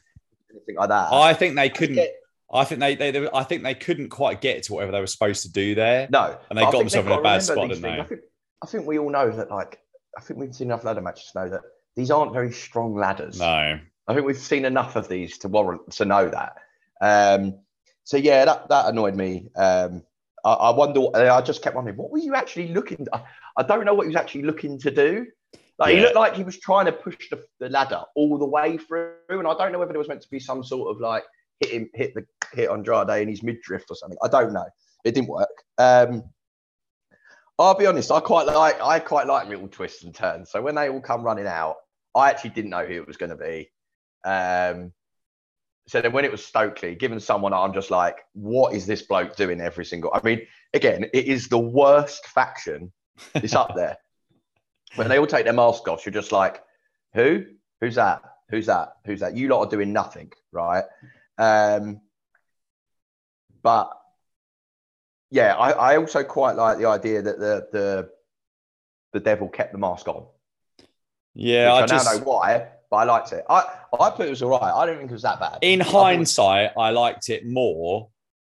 anything 0.52 0.76
like 0.76 0.90
that. 0.90 1.12
I 1.12 1.34
think 1.34 1.56
they 1.56 1.70
couldn't. 1.70 2.08
I 2.54 2.64
think 2.66 2.80
they, 2.80 2.96
they, 2.96 3.10
they. 3.12 3.28
I 3.34 3.44
think 3.44 3.64
they 3.64 3.74
couldn't 3.74 4.10
quite 4.10 4.40
get 4.40 4.64
to 4.64 4.74
whatever 4.74 4.92
they 4.92 5.00
were 5.00 5.08
supposed 5.08 5.42
to 5.44 5.52
do 5.52 5.74
there. 5.74 6.08
no. 6.12 6.38
And 6.50 6.58
they 6.58 6.64
got 6.64 6.74
themselves 6.78 7.08
in 7.08 7.14
a 7.14 7.22
bad 7.22 7.42
spot, 7.42 7.70
didn't 7.70 7.82
they? 7.82 8.00
I 8.00 8.04
think, 8.04 8.22
I 8.62 8.68
think 8.68 8.86
we 8.86 9.00
all 9.00 9.10
know 9.10 9.32
that 9.32 9.50
like 9.50 9.80
I 10.18 10.22
think 10.22 10.40
we've 10.40 10.54
seen 10.54 10.68
enough 10.68 10.84
ladder 10.84 11.02
matches 11.02 11.32
to 11.32 11.40
know 11.40 11.50
that 11.50 11.62
these 11.96 12.12
aren't 12.12 12.34
very 12.34 12.52
strong 12.52 12.96
ladders. 12.96 13.40
No. 13.40 13.80
I 14.08 14.14
think 14.14 14.26
we've 14.26 14.38
seen 14.38 14.66
enough 14.66 14.96
of 14.96 15.08
these 15.08 15.38
to 15.40 15.48
warrant 15.48 15.92
to 15.92 16.06
know 16.06 16.30
that. 16.30 16.56
Um, 17.02 17.60
so 18.04 18.18
yeah, 18.18 18.46
that 18.46 18.70
that 18.70 18.88
annoyed 18.88 19.16
me. 19.16 19.50
Um, 19.56 20.04
I, 20.44 20.54
I 20.54 20.70
wonder. 20.72 21.08
I 21.16 21.42
just 21.42 21.62
kept 21.62 21.76
wondering, 21.76 21.98
what 21.98 22.12
were 22.12 22.18
you 22.18 22.36
actually 22.36 22.70
looking? 22.70 23.08
I, 23.14 23.24
I 23.58 23.64
don't 23.64 23.86
know 23.86 23.94
what 23.94 24.04
he 24.04 24.08
was 24.10 24.16
actually 24.18 24.44
looking 24.44 24.80
to 24.80 24.92
do. 24.92 25.28
Like 25.80 25.96
he 25.96 26.02
looked 26.02 26.16
like 26.16 26.36
he 26.36 26.44
was 26.44 26.60
trying 26.60 26.86
to 26.86 26.92
push 26.92 27.18
the, 27.30 27.44
the 27.60 27.70
ladder 27.70 28.04
all 28.16 28.38
the 28.38 28.46
way 28.46 28.78
through, 28.78 29.14
and 29.30 29.48
I 29.48 29.56
don't 29.56 29.72
know 29.72 29.80
whether 29.80 29.94
it 29.94 29.98
was 29.98 30.08
meant 30.08 30.22
to 30.22 30.30
be 30.30 30.40
some 30.40 30.64
sort 30.64 30.94
of 30.94 31.02
like 31.02 31.24
hit 31.60 31.72
him, 31.72 31.90
hit 31.94 32.14
the 32.14 32.26
hit 32.54 32.70
Andrade 32.70 33.22
in 33.22 33.30
his 33.30 33.42
midriff 33.42 33.84
or 33.90 33.96
something. 33.96 34.18
I 34.24 34.28
don't 34.28 34.54
know. 34.54 34.66
It 35.04 35.16
didn't 35.16 35.30
work. 35.30 35.64
Um, 35.78 36.24
I'll 37.60 37.78
be 37.78 37.86
honest. 37.86 38.12
I 38.12 38.20
quite 38.20 38.48
like 38.48 38.82
I 38.82 39.00
quite 39.00 39.28
like 39.28 39.48
little 39.48 39.68
twists 39.68 40.04
and 40.04 40.14
turns. 40.14 40.50
So 40.50 40.62
when 40.62 40.76
they 40.76 40.90
all 40.90 41.02
come 41.02 41.24
running 41.24 41.48
out, 41.48 41.78
I 42.16 42.30
actually 42.30 42.52
didn't 42.52 42.72
know 42.72 42.86
who 42.86 42.96
it 42.96 43.08
was 43.08 43.18
going 43.18 43.30
to 43.30 43.36
be. 43.36 43.70
Um, 44.26 44.92
so 45.88 46.02
then 46.02 46.14
when 46.14 46.26
it 46.26 46.32
was 46.32 46.44
Stokely, 46.44 46.96
given 46.96 47.20
someone 47.20 47.54
I'm 47.54 47.74
just 47.74 47.92
like, 47.92 48.18
what 48.34 48.74
is 48.74 48.86
this 48.86 49.02
bloke 49.02 49.36
doing 49.36 49.60
every 49.60 49.86
single? 49.86 50.12
I 50.14 50.22
mean, 50.24 50.42
again, 50.74 51.06
it 51.14 51.26
is 51.26 51.50
the 51.50 51.60
worst 51.60 52.28
faction. 52.28 52.92
It's 53.36 53.54
up 53.54 53.76
there. 53.76 53.98
When 54.96 55.08
they 55.08 55.20
all 55.20 55.28
take 55.28 55.44
their 55.44 55.54
mask 55.54 55.88
off, 55.88 56.04
you're 56.04 56.14
just 56.14 56.32
like, 56.32 56.64
who? 57.14 57.46
Who's 57.80 57.96
that? 57.96 58.22
Who's 58.50 58.66
that? 58.66 58.94
Who's 59.06 59.20
that? 59.20 59.36
You 59.36 59.50
lot 59.50 59.60
are 59.60 59.70
doing 59.70 59.94
nothing, 59.94 60.32
right? 60.52 60.84
Um, 61.38 62.02
but 63.62 63.92
yeah, 65.34 65.56
I, 65.56 65.94
I 65.94 65.98
also 65.98 66.24
quite 66.24 66.56
like 66.56 66.78
the 66.78 66.86
idea 66.86 67.22
that 67.24 67.40
the 67.40 67.68
the 67.72 68.10
the 69.14 69.20
devil 69.20 69.50
kept 69.50 69.72
the 69.72 69.80
mask 69.80 70.08
on. 70.08 70.28
Yeah, 71.34 71.74
I 71.74 71.82
I, 71.82 71.86
just 71.88 72.06
now 72.06 72.20
know 72.20 72.24
why, 72.24 72.68
but 72.92 72.98
I 72.98 73.04
liked 73.06 73.32
it. 73.34 73.44
I, 73.50 73.64
I 74.00 74.10
thought 74.12 74.22
it 74.22 74.30
was 74.30 74.44
all 74.44 74.52
right. 74.52 74.72
I 74.72 74.86
don't 74.86 74.98
think 75.00 75.10
it 75.10 75.14
was 75.14 75.24
that 75.24 75.40
bad. 75.40 75.58
in 75.62 75.82
I 75.82 75.86
hindsight, 75.86 76.72
I 76.78 76.92
liked 76.92 77.30
it 77.30 77.48
more, 77.48 78.10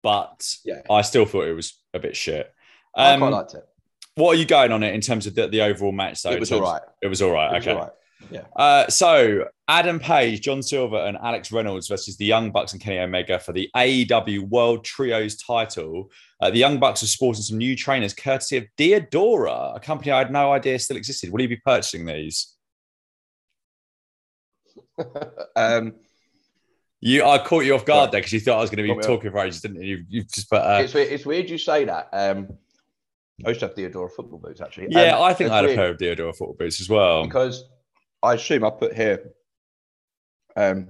but 0.03 0.45
Yeah. 0.65 0.81
I 0.89 1.01
still 1.01 1.25
thought 1.25 1.47
it 1.47 1.53
was 1.53 1.79
a 1.93 1.99
bit 1.99 2.17
shit. 2.17 2.53
I 2.93 3.13
Um, 3.13 3.21
quite 3.21 3.31
liked 3.31 3.53
it. 3.53 3.65
what 4.15 4.35
are 4.35 4.39
you 4.39 4.45
going 4.45 4.73
on 4.73 4.83
it 4.83 4.93
in 4.93 4.99
terms 4.99 5.27
of 5.27 5.35
the, 5.35 5.47
the 5.47 5.61
overall 5.61 5.93
match? 5.93 6.23
Though 6.23 6.31
It 6.31 6.41
was 6.41 6.51
all 6.51 6.61
right. 6.61 6.81
It 7.01 7.07
was 7.07 7.21
all 7.21 7.31
right. 7.31 7.51
It 7.53 7.55
was 7.55 7.67
okay. 7.67 7.71
all 7.73 7.83
right. 7.83 7.91
Uh, 8.55 8.87
so 8.87 9.45
Adam 9.67 9.99
Page, 9.99 10.41
John 10.41 10.61
Silver, 10.61 10.97
and 10.97 11.17
Alex 11.17 11.51
Reynolds 11.51 11.87
versus 11.87 12.17
the 12.17 12.25
Young 12.25 12.51
Bucks 12.51 12.73
and 12.73 12.81
Kenny 12.81 12.99
Omega 12.99 13.39
for 13.39 13.51
the 13.53 13.69
AEW 13.75 14.47
World 14.49 14.83
Trios 14.83 15.35
title. 15.37 16.11
Uh, 16.41 16.49
the 16.49 16.57
Young 16.57 16.79
Bucks 16.79 17.01
are 17.03 17.07
sporting 17.07 17.41
some 17.41 17.57
new 17.57 17.75
trainers 17.75 18.13
courtesy 18.13 18.57
of 18.57 18.65
Diadora, 18.77 19.75
a 19.75 19.79
company 19.79 20.11
I 20.11 20.19
had 20.19 20.31
no 20.31 20.51
idea 20.51 20.77
still 20.79 20.97
existed. 20.97 21.31
Will 21.31 21.41
you 21.41 21.49
be 21.49 21.57
purchasing 21.57 22.05
these? 22.05 22.53
um, 25.55 25.93
You, 27.01 27.23
I 27.25 27.37
caught 27.37 27.65
you 27.65 27.75
off 27.75 27.85
guard 27.85 28.11
there 28.11 28.19
because 28.21 28.33
you 28.33 28.39
thought 28.39 28.57
I 28.57 28.61
was 28.61 28.69
going 28.69 28.87
to 28.87 28.95
be 28.95 29.01
talking 29.01 29.31
for 29.31 29.39
ages, 29.39 29.61
didn't 29.61 29.81
you? 29.81 30.05
You've 30.09 30.31
just 30.31 30.49
put. 30.49 30.61
Uh, 30.61 30.79
it's, 30.83 30.93
weird, 30.93 31.11
it's 31.11 31.25
weird 31.25 31.49
you 31.49 31.57
say 31.57 31.85
that. 31.85 32.09
Um, 32.11 32.57
I 33.45 33.49
used 33.49 33.59
to 33.59 33.67
have 33.67 33.75
Diadora 33.75 34.09
football 34.11 34.39
boots 34.39 34.61
actually. 34.61 34.87
yeah, 34.91 35.17
Um, 35.17 35.23
I 35.23 35.33
think 35.33 35.51
I 35.51 35.57
had 35.57 35.65
a 35.65 35.67
weird 35.67 35.77
pair 35.77 35.89
of 35.91 35.97
Diadora 35.97 36.35
football 36.35 36.55
boots 36.57 36.79
as 36.79 36.89
well. 36.89 37.23
because 37.25 37.65
I 38.25 38.33
assume 38.35 38.63
I 38.63 38.69
put 38.69 38.93
here 38.95 39.31
um, 40.55 40.89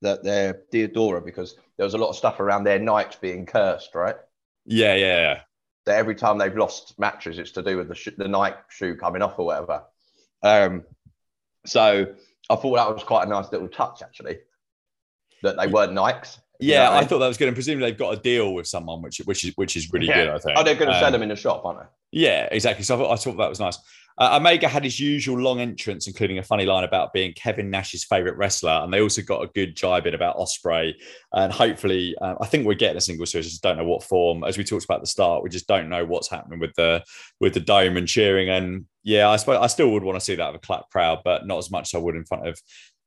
that 0.00 0.22
they're 0.24 0.62
Diadora 0.72 1.24
because 1.24 1.56
there 1.76 1.84
was 1.84 1.94
a 1.94 1.98
lot 1.98 2.10
of 2.10 2.16
stuff 2.16 2.40
around 2.40 2.64
their 2.64 2.78
Nikes 2.80 3.20
being 3.20 3.46
cursed, 3.46 3.94
right? 3.94 4.16
Yeah, 4.64 4.94
yeah, 4.94 5.20
yeah. 5.20 5.40
that 5.86 5.96
every 5.96 6.14
time 6.14 6.38
they've 6.38 6.56
lost 6.56 6.98
matches, 6.98 7.38
it's 7.38 7.50
to 7.52 7.62
do 7.62 7.76
with 7.76 7.88
the, 7.88 7.94
sh- 7.94 8.10
the 8.16 8.28
Nike 8.28 8.56
shoe 8.70 8.96
coming 8.96 9.22
off 9.22 9.38
or 9.38 9.46
whatever. 9.46 9.82
Um, 10.42 10.84
so 11.66 12.06
I 12.50 12.56
thought 12.56 12.74
that 12.76 12.94
was 12.94 13.02
quite 13.04 13.26
a 13.26 13.30
nice 13.30 13.50
little 13.52 13.68
touch, 13.68 14.02
actually, 14.02 14.38
that 15.42 15.56
they 15.58 15.66
weren't 15.66 15.92
Nikes. 15.92 16.38
You 16.60 16.74
Yeah, 16.74 16.84
know 16.84 16.92
I 16.92 17.00
mean? 17.00 17.08
thought 17.08 17.18
that 17.18 17.28
was 17.28 17.36
good. 17.38 17.48
And 17.48 17.56
presumably 17.56 17.90
they've 17.90 17.98
got 17.98 18.14
a 18.16 18.20
deal 18.20 18.54
with 18.54 18.68
someone, 18.68 19.02
which 19.02 19.18
which 19.24 19.44
is 19.44 19.52
which 19.56 19.76
is 19.76 19.92
really 19.92 20.06
Yeah. 20.06 20.14
good. 20.26 20.28
I 20.28 20.38
think. 20.38 20.58
Oh, 20.58 20.62
they're 20.62 20.74
going 20.76 20.90
to 20.90 20.94
Um, 20.96 21.00
sell 21.00 21.10
them 21.10 21.22
in 21.22 21.28
the 21.28 21.36
shop, 21.36 21.64
aren't 21.64 21.80
they? 21.80 21.86
Yeah, 22.12 22.48
exactly. 22.52 22.84
So 22.84 22.94
I 22.94 22.98
thought, 22.98 23.12
I 23.12 23.16
thought 23.16 23.36
that 23.38 23.48
was 23.48 23.58
nice. 23.58 23.78
Uh, 24.18 24.38
Omega 24.40 24.68
had 24.68 24.84
his 24.84 25.00
usual 25.00 25.38
long 25.38 25.60
entrance, 25.60 26.06
including 26.06 26.38
a 26.38 26.42
funny 26.42 26.64
line 26.64 26.84
about 26.84 27.12
being 27.12 27.32
Kevin 27.32 27.70
Nash's 27.70 28.04
favorite 28.04 28.36
wrestler, 28.36 28.80
and 28.82 28.92
they 28.92 29.00
also 29.00 29.22
got 29.22 29.42
a 29.42 29.50
good 29.54 29.76
jibe 29.76 30.06
in 30.06 30.14
about 30.14 30.36
Ospreay. 30.36 30.94
And 31.32 31.52
hopefully, 31.52 32.14
um, 32.20 32.36
I 32.40 32.46
think 32.46 32.66
we're 32.66 32.74
getting 32.74 32.96
a 32.96 33.00
single 33.00 33.26
series. 33.26 33.46
I 33.46 33.50
just 33.50 33.62
don't 33.62 33.76
know 33.76 33.84
what 33.84 34.02
form. 34.02 34.44
As 34.44 34.58
we 34.58 34.64
talked 34.64 34.84
about 34.84 34.96
at 34.96 35.02
the 35.02 35.06
start, 35.06 35.42
we 35.42 35.50
just 35.50 35.66
don't 35.66 35.88
know 35.88 36.04
what's 36.04 36.30
happening 36.30 36.60
with 36.60 36.74
the 36.74 37.02
with 37.40 37.54
the 37.54 37.60
dome 37.60 37.96
and 37.96 38.08
cheering. 38.08 38.48
And 38.48 38.86
yeah, 39.02 39.28
I 39.28 39.36
suppose 39.36 39.58
I 39.60 39.66
still 39.66 39.90
would 39.90 40.04
want 40.04 40.16
to 40.16 40.24
see 40.24 40.34
that 40.36 40.48
of 40.48 40.54
a 40.54 40.58
clap 40.58 40.90
crowd, 40.90 41.20
but 41.24 41.46
not 41.46 41.58
as 41.58 41.70
much 41.70 41.88
as 41.92 41.98
I 41.98 42.02
would 42.02 42.16
in 42.16 42.24
front 42.24 42.46
of 42.46 42.60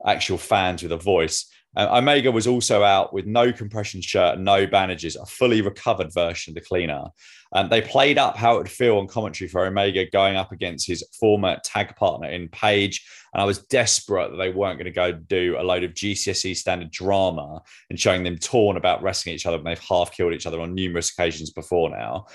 actual 0.05 0.37
fans 0.37 0.83
with 0.83 0.91
a 0.91 0.97
voice. 0.97 1.49
Uh, 1.75 1.87
Omega 1.91 2.31
was 2.31 2.47
also 2.47 2.83
out 2.83 3.13
with 3.13 3.25
no 3.25 3.51
compression 3.51 4.01
shirt, 4.01 4.39
no 4.39 4.65
bandages, 4.65 5.15
a 5.15 5.25
fully 5.25 5.61
recovered 5.61 6.13
version 6.13 6.51
of 6.51 6.55
the 6.55 6.61
cleaner. 6.61 7.05
Um, 7.53 7.69
they 7.69 7.81
played 7.81 8.17
up 8.17 8.35
how 8.35 8.55
it 8.55 8.57
would 8.59 8.69
feel 8.69 8.97
on 8.97 9.07
commentary 9.07 9.47
for 9.47 9.65
Omega 9.65 10.09
going 10.09 10.35
up 10.35 10.51
against 10.51 10.87
his 10.87 11.03
former 11.17 11.57
tag 11.63 11.95
partner 11.95 12.29
in 12.29 12.49
Page. 12.49 13.05
And 13.33 13.41
I 13.41 13.45
was 13.45 13.59
desperate 13.59 14.31
that 14.31 14.37
they 14.37 14.49
weren't 14.49 14.77
going 14.77 14.85
to 14.85 14.91
go 14.91 15.11
do 15.11 15.55
a 15.57 15.63
load 15.63 15.83
of 15.83 15.93
GCSE 15.93 16.55
standard 16.55 16.91
drama 16.91 17.61
and 17.89 17.99
showing 17.99 18.23
them 18.23 18.37
torn 18.37 18.77
about 18.77 19.03
wrestling 19.03 19.35
each 19.35 19.45
other 19.45 19.57
when 19.57 19.65
they've 19.65 19.79
half 19.79 20.11
killed 20.11 20.33
each 20.33 20.45
other 20.45 20.59
on 20.59 20.73
numerous 20.73 21.11
occasions 21.11 21.51
before 21.51 21.89
now. 21.89 22.27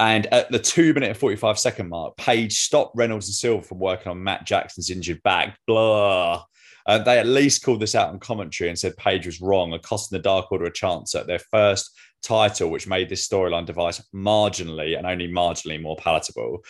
And 0.00 0.26
at 0.26 0.50
the 0.50 0.60
two 0.60 0.94
minute 0.94 1.10
and 1.10 1.18
45 1.18 1.58
second 1.58 1.88
mark, 1.88 2.16
Page 2.16 2.60
stopped 2.60 2.96
Reynolds 2.96 3.26
and 3.26 3.34
Silver 3.34 3.62
from 3.62 3.80
working 3.80 4.08
on 4.08 4.22
Matt 4.22 4.46
Jackson's 4.46 4.90
injured 4.90 5.22
back. 5.24 5.58
Blah. 5.66 6.44
Uh, 6.88 6.98
they 6.98 7.18
at 7.18 7.26
least 7.26 7.62
called 7.62 7.80
this 7.80 7.94
out 7.94 8.12
in 8.12 8.18
commentary 8.18 8.68
and 8.68 8.78
said 8.78 8.96
Page 8.96 9.26
was 9.26 9.40
wrong, 9.40 9.78
costing 9.82 10.16
the 10.16 10.22
Dark 10.22 10.50
Order 10.50 10.64
a 10.64 10.72
chance 10.72 11.14
at 11.14 11.28
their 11.28 11.38
first 11.38 11.90
title, 12.22 12.70
which 12.70 12.88
made 12.88 13.08
this 13.08 13.28
storyline 13.28 13.66
device 13.66 14.02
marginally 14.12 14.98
and 14.98 15.06
only 15.06 15.28
marginally 15.28 15.80
more 15.80 15.96
palatable. 15.96 16.64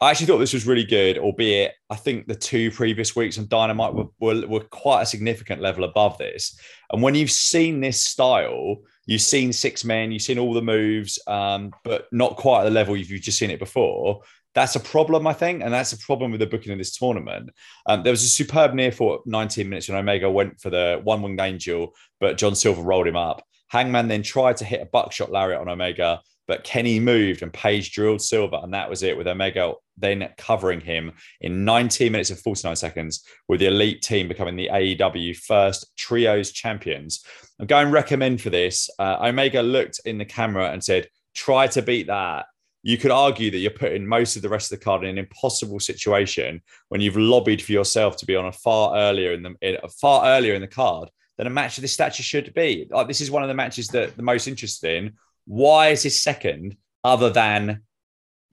I 0.00 0.10
actually 0.10 0.28
thought 0.28 0.38
this 0.38 0.54
was 0.54 0.66
really 0.66 0.84
good, 0.84 1.18
albeit 1.18 1.74
I 1.90 1.96
think 1.96 2.26
the 2.26 2.34
two 2.34 2.70
previous 2.70 3.14
weeks 3.14 3.38
on 3.38 3.48
Dynamite 3.48 3.94
were, 3.94 4.06
were, 4.18 4.46
were 4.46 4.60
quite 4.60 5.02
a 5.02 5.06
significant 5.06 5.60
level 5.60 5.84
above 5.84 6.16
this. 6.16 6.58
And 6.90 7.02
when 7.02 7.14
you've 7.14 7.30
seen 7.30 7.80
this 7.80 8.02
style, 8.02 8.78
You've 9.10 9.22
seen 9.22 9.52
six 9.52 9.84
men, 9.84 10.12
you've 10.12 10.22
seen 10.22 10.38
all 10.38 10.54
the 10.54 10.62
moves, 10.62 11.18
um, 11.26 11.72
but 11.82 12.06
not 12.12 12.36
quite 12.36 12.60
at 12.60 12.64
the 12.64 12.70
level 12.70 12.96
you've 12.96 13.20
just 13.20 13.40
seen 13.40 13.50
it 13.50 13.58
before. 13.58 14.20
That's 14.54 14.74
a 14.74 14.80
problem, 14.80 15.26
I 15.26 15.32
think, 15.32 15.62
and 15.62 15.72
that's 15.72 15.92
a 15.92 15.98
problem 15.98 16.32
with 16.32 16.40
the 16.40 16.46
booking 16.46 16.72
of 16.72 16.78
this 16.78 16.96
tournament. 16.96 17.50
Um, 17.86 18.02
there 18.02 18.12
was 18.12 18.24
a 18.24 18.28
superb 18.28 18.74
near 18.74 18.90
for 18.90 19.20
19 19.26 19.68
minutes 19.68 19.88
when 19.88 19.98
Omega 19.98 20.30
went 20.30 20.60
for 20.60 20.70
the 20.70 21.00
one 21.04 21.22
winged 21.22 21.40
angel, 21.40 21.94
but 22.18 22.36
John 22.36 22.56
Silver 22.56 22.82
rolled 22.82 23.06
him 23.06 23.16
up. 23.16 23.44
Hangman 23.68 24.08
then 24.08 24.22
tried 24.22 24.56
to 24.56 24.64
hit 24.64 24.82
a 24.82 24.86
buckshot 24.86 25.30
lariat 25.30 25.60
on 25.60 25.68
Omega, 25.68 26.20
but 26.48 26.64
Kenny 26.64 26.98
moved 26.98 27.42
and 27.42 27.52
Page 27.52 27.92
drilled 27.92 28.20
Silver, 28.20 28.58
and 28.60 28.74
that 28.74 28.90
was 28.90 29.04
it. 29.04 29.16
With 29.16 29.28
Omega 29.28 29.74
then 29.96 30.28
covering 30.36 30.80
him 30.80 31.12
in 31.40 31.64
19 31.64 32.10
minutes 32.10 32.30
and 32.30 32.38
49 32.40 32.74
seconds, 32.74 33.24
with 33.46 33.60
the 33.60 33.66
elite 33.66 34.02
team 34.02 34.26
becoming 34.26 34.56
the 34.56 34.68
AEW 34.72 35.36
first 35.36 35.96
trios 35.96 36.50
champions. 36.50 37.24
I'm 37.60 37.66
going 37.66 37.86
to 37.86 37.92
recommend 37.92 38.40
for 38.40 38.50
this. 38.50 38.90
Uh, 38.98 39.18
Omega 39.22 39.62
looked 39.62 40.00
in 40.04 40.18
the 40.18 40.24
camera 40.24 40.72
and 40.72 40.82
said, 40.82 41.06
"Try 41.34 41.68
to 41.68 41.82
beat 41.82 42.08
that." 42.08 42.46
You 42.82 42.96
could 42.96 43.10
argue 43.10 43.50
that 43.50 43.58
you're 43.58 43.70
putting 43.70 44.06
most 44.06 44.36
of 44.36 44.42
the 44.42 44.48
rest 44.48 44.72
of 44.72 44.78
the 44.78 44.84
card 44.84 45.04
in 45.04 45.10
an 45.10 45.18
impossible 45.18 45.80
situation 45.80 46.62
when 46.88 47.00
you've 47.00 47.16
lobbied 47.16 47.60
for 47.62 47.72
yourself 47.72 48.16
to 48.18 48.26
be 48.26 48.36
on 48.36 48.46
a 48.46 48.52
far 48.52 48.96
earlier 48.96 49.32
in 49.32 49.42
the 49.42 49.54
in, 49.60 49.76
far 50.00 50.24
earlier 50.26 50.54
in 50.54 50.62
the 50.62 50.66
card 50.66 51.10
than 51.36 51.46
a 51.46 51.50
match 51.50 51.76
of 51.78 51.82
this 51.82 51.92
stature 51.92 52.22
should 52.22 52.52
be. 52.54 52.88
Like 52.90 53.06
this 53.06 53.20
is 53.20 53.30
one 53.30 53.42
of 53.42 53.48
the 53.48 53.54
matches 53.54 53.88
that 53.88 54.16
the 54.16 54.22
most 54.22 54.46
interested 54.46 54.96
in 54.96 55.14
why 55.46 55.88
is 55.88 56.02
this 56.02 56.22
second 56.22 56.76
other 57.04 57.30
than 57.30 57.82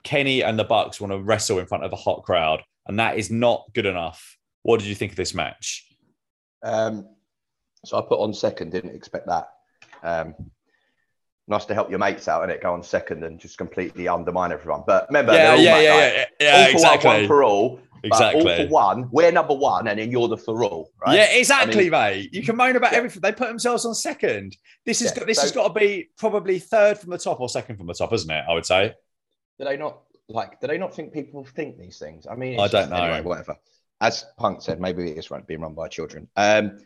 Kenny 0.04 0.42
and 0.42 0.58
the 0.58 0.64
Bucks 0.64 1.02
want 1.02 1.12
to 1.12 1.20
wrestle 1.20 1.60
in 1.60 1.68
front 1.68 1.84
of 1.84 1.94
a 1.94 1.98
hot 1.98 2.24
crowd, 2.24 2.64
and 2.88 3.00
that 3.00 3.18
is 3.18 3.30
not 3.30 3.66
good 3.74 3.86
enough. 3.86 4.38
What 4.64 4.80
did 4.80 4.88
you 4.88 4.96
think 4.96 5.12
of 5.12 5.18
this 5.18 5.34
match? 5.34 5.86
Um, 6.64 7.08
so 7.86 7.98
I 7.98 8.02
put 8.02 8.20
on 8.20 8.34
second, 8.34 8.72
didn't 8.72 8.96
expect 8.96 9.28
that. 9.28 9.50
Um, 10.04 10.36
nice 11.48 11.66
to 11.66 11.74
help 11.74 11.90
your 11.90 12.00
mates 12.00 12.28
out 12.28 12.44
and 12.44 12.52
it 12.52 12.62
go 12.62 12.74
on 12.74 12.84
second 12.84 13.24
and 13.24 13.40
just 13.40 13.58
completely 13.58 14.08
undermine 14.08 14.52
everyone. 14.52 14.84
But 14.86 15.08
remember, 15.08 15.34
yeah, 15.34 15.56
yeah, 15.56 15.80
yeah, 15.80 15.82
yeah, 15.82 16.26
yeah, 16.40 16.66
all 16.66 16.72
exactly. 16.72 17.08
One, 17.10 17.20
one 17.20 17.28
for 17.28 17.44
all. 17.44 17.80
Exactly. 18.04 18.42
all 18.42 18.66
for 18.66 18.72
one, 18.72 19.10
we're 19.12 19.32
number 19.32 19.56
one, 19.56 19.88
and 19.88 20.00
then 20.00 20.12
you're 20.12 20.28
the 20.28 20.38
for 20.38 20.64
all, 20.64 20.92
right? 21.06 21.16
Yeah, 21.16 21.32
exactly, 21.32 21.80
I 21.80 21.82
mean, 21.84 21.92
mate. 21.92 22.34
You 22.34 22.44
can 22.44 22.56
moan 22.56 22.76
about 22.76 22.92
yeah. 22.92 23.00
everything. 23.00 23.22
They 23.22 23.32
put 23.32 23.48
themselves 23.48 23.86
on 23.86 23.96
second. 23.96 24.56
This 24.86 25.00
has 25.00 25.12
yeah, 25.12 25.20
got 25.20 25.28
this 25.28 25.38
so, 25.38 25.44
has 25.44 25.52
got 25.52 25.68
to 25.70 25.74
be 25.74 26.10
probably 26.18 26.60
third 26.60 27.00
from 27.00 27.10
the 27.10 27.18
top 27.18 27.40
or 27.40 27.50
second 27.50 27.78
from 27.78 27.88
the 27.88 27.96
top, 27.96 28.14
isn't 28.14 28.30
it? 28.30 28.46
I 28.48 28.54
would 28.54 28.66
say. 28.66 28.94
Do 29.58 29.66
they 29.66 29.78
not 29.78 30.02
like? 30.30 30.60
Do 30.62 30.68
they 30.68 30.78
not 30.78 30.94
think 30.94 31.12
people 31.12 31.44
think 31.44 31.80
these 31.80 31.98
things? 31.98 32.28
I 32.30 32.36
mean, 32.36 32.60
I 32.60 32.68
don't 32.68 32.90
know. 32.90 32.98
Anyway, 32.98 33.22
whatever. 33.22 33.56
As 34.00 34.26
Punk 34.38 34.62
said, 34.62 34.80
maybe 34.80 35.12
it 35.12 35.18
is 35.18 35.32
run, 35.32 35.44
being 35.48 35.62
run 35.62 35.74
by 35.74 35.88
children. 35.88 36.28
Um, 36.36 36.78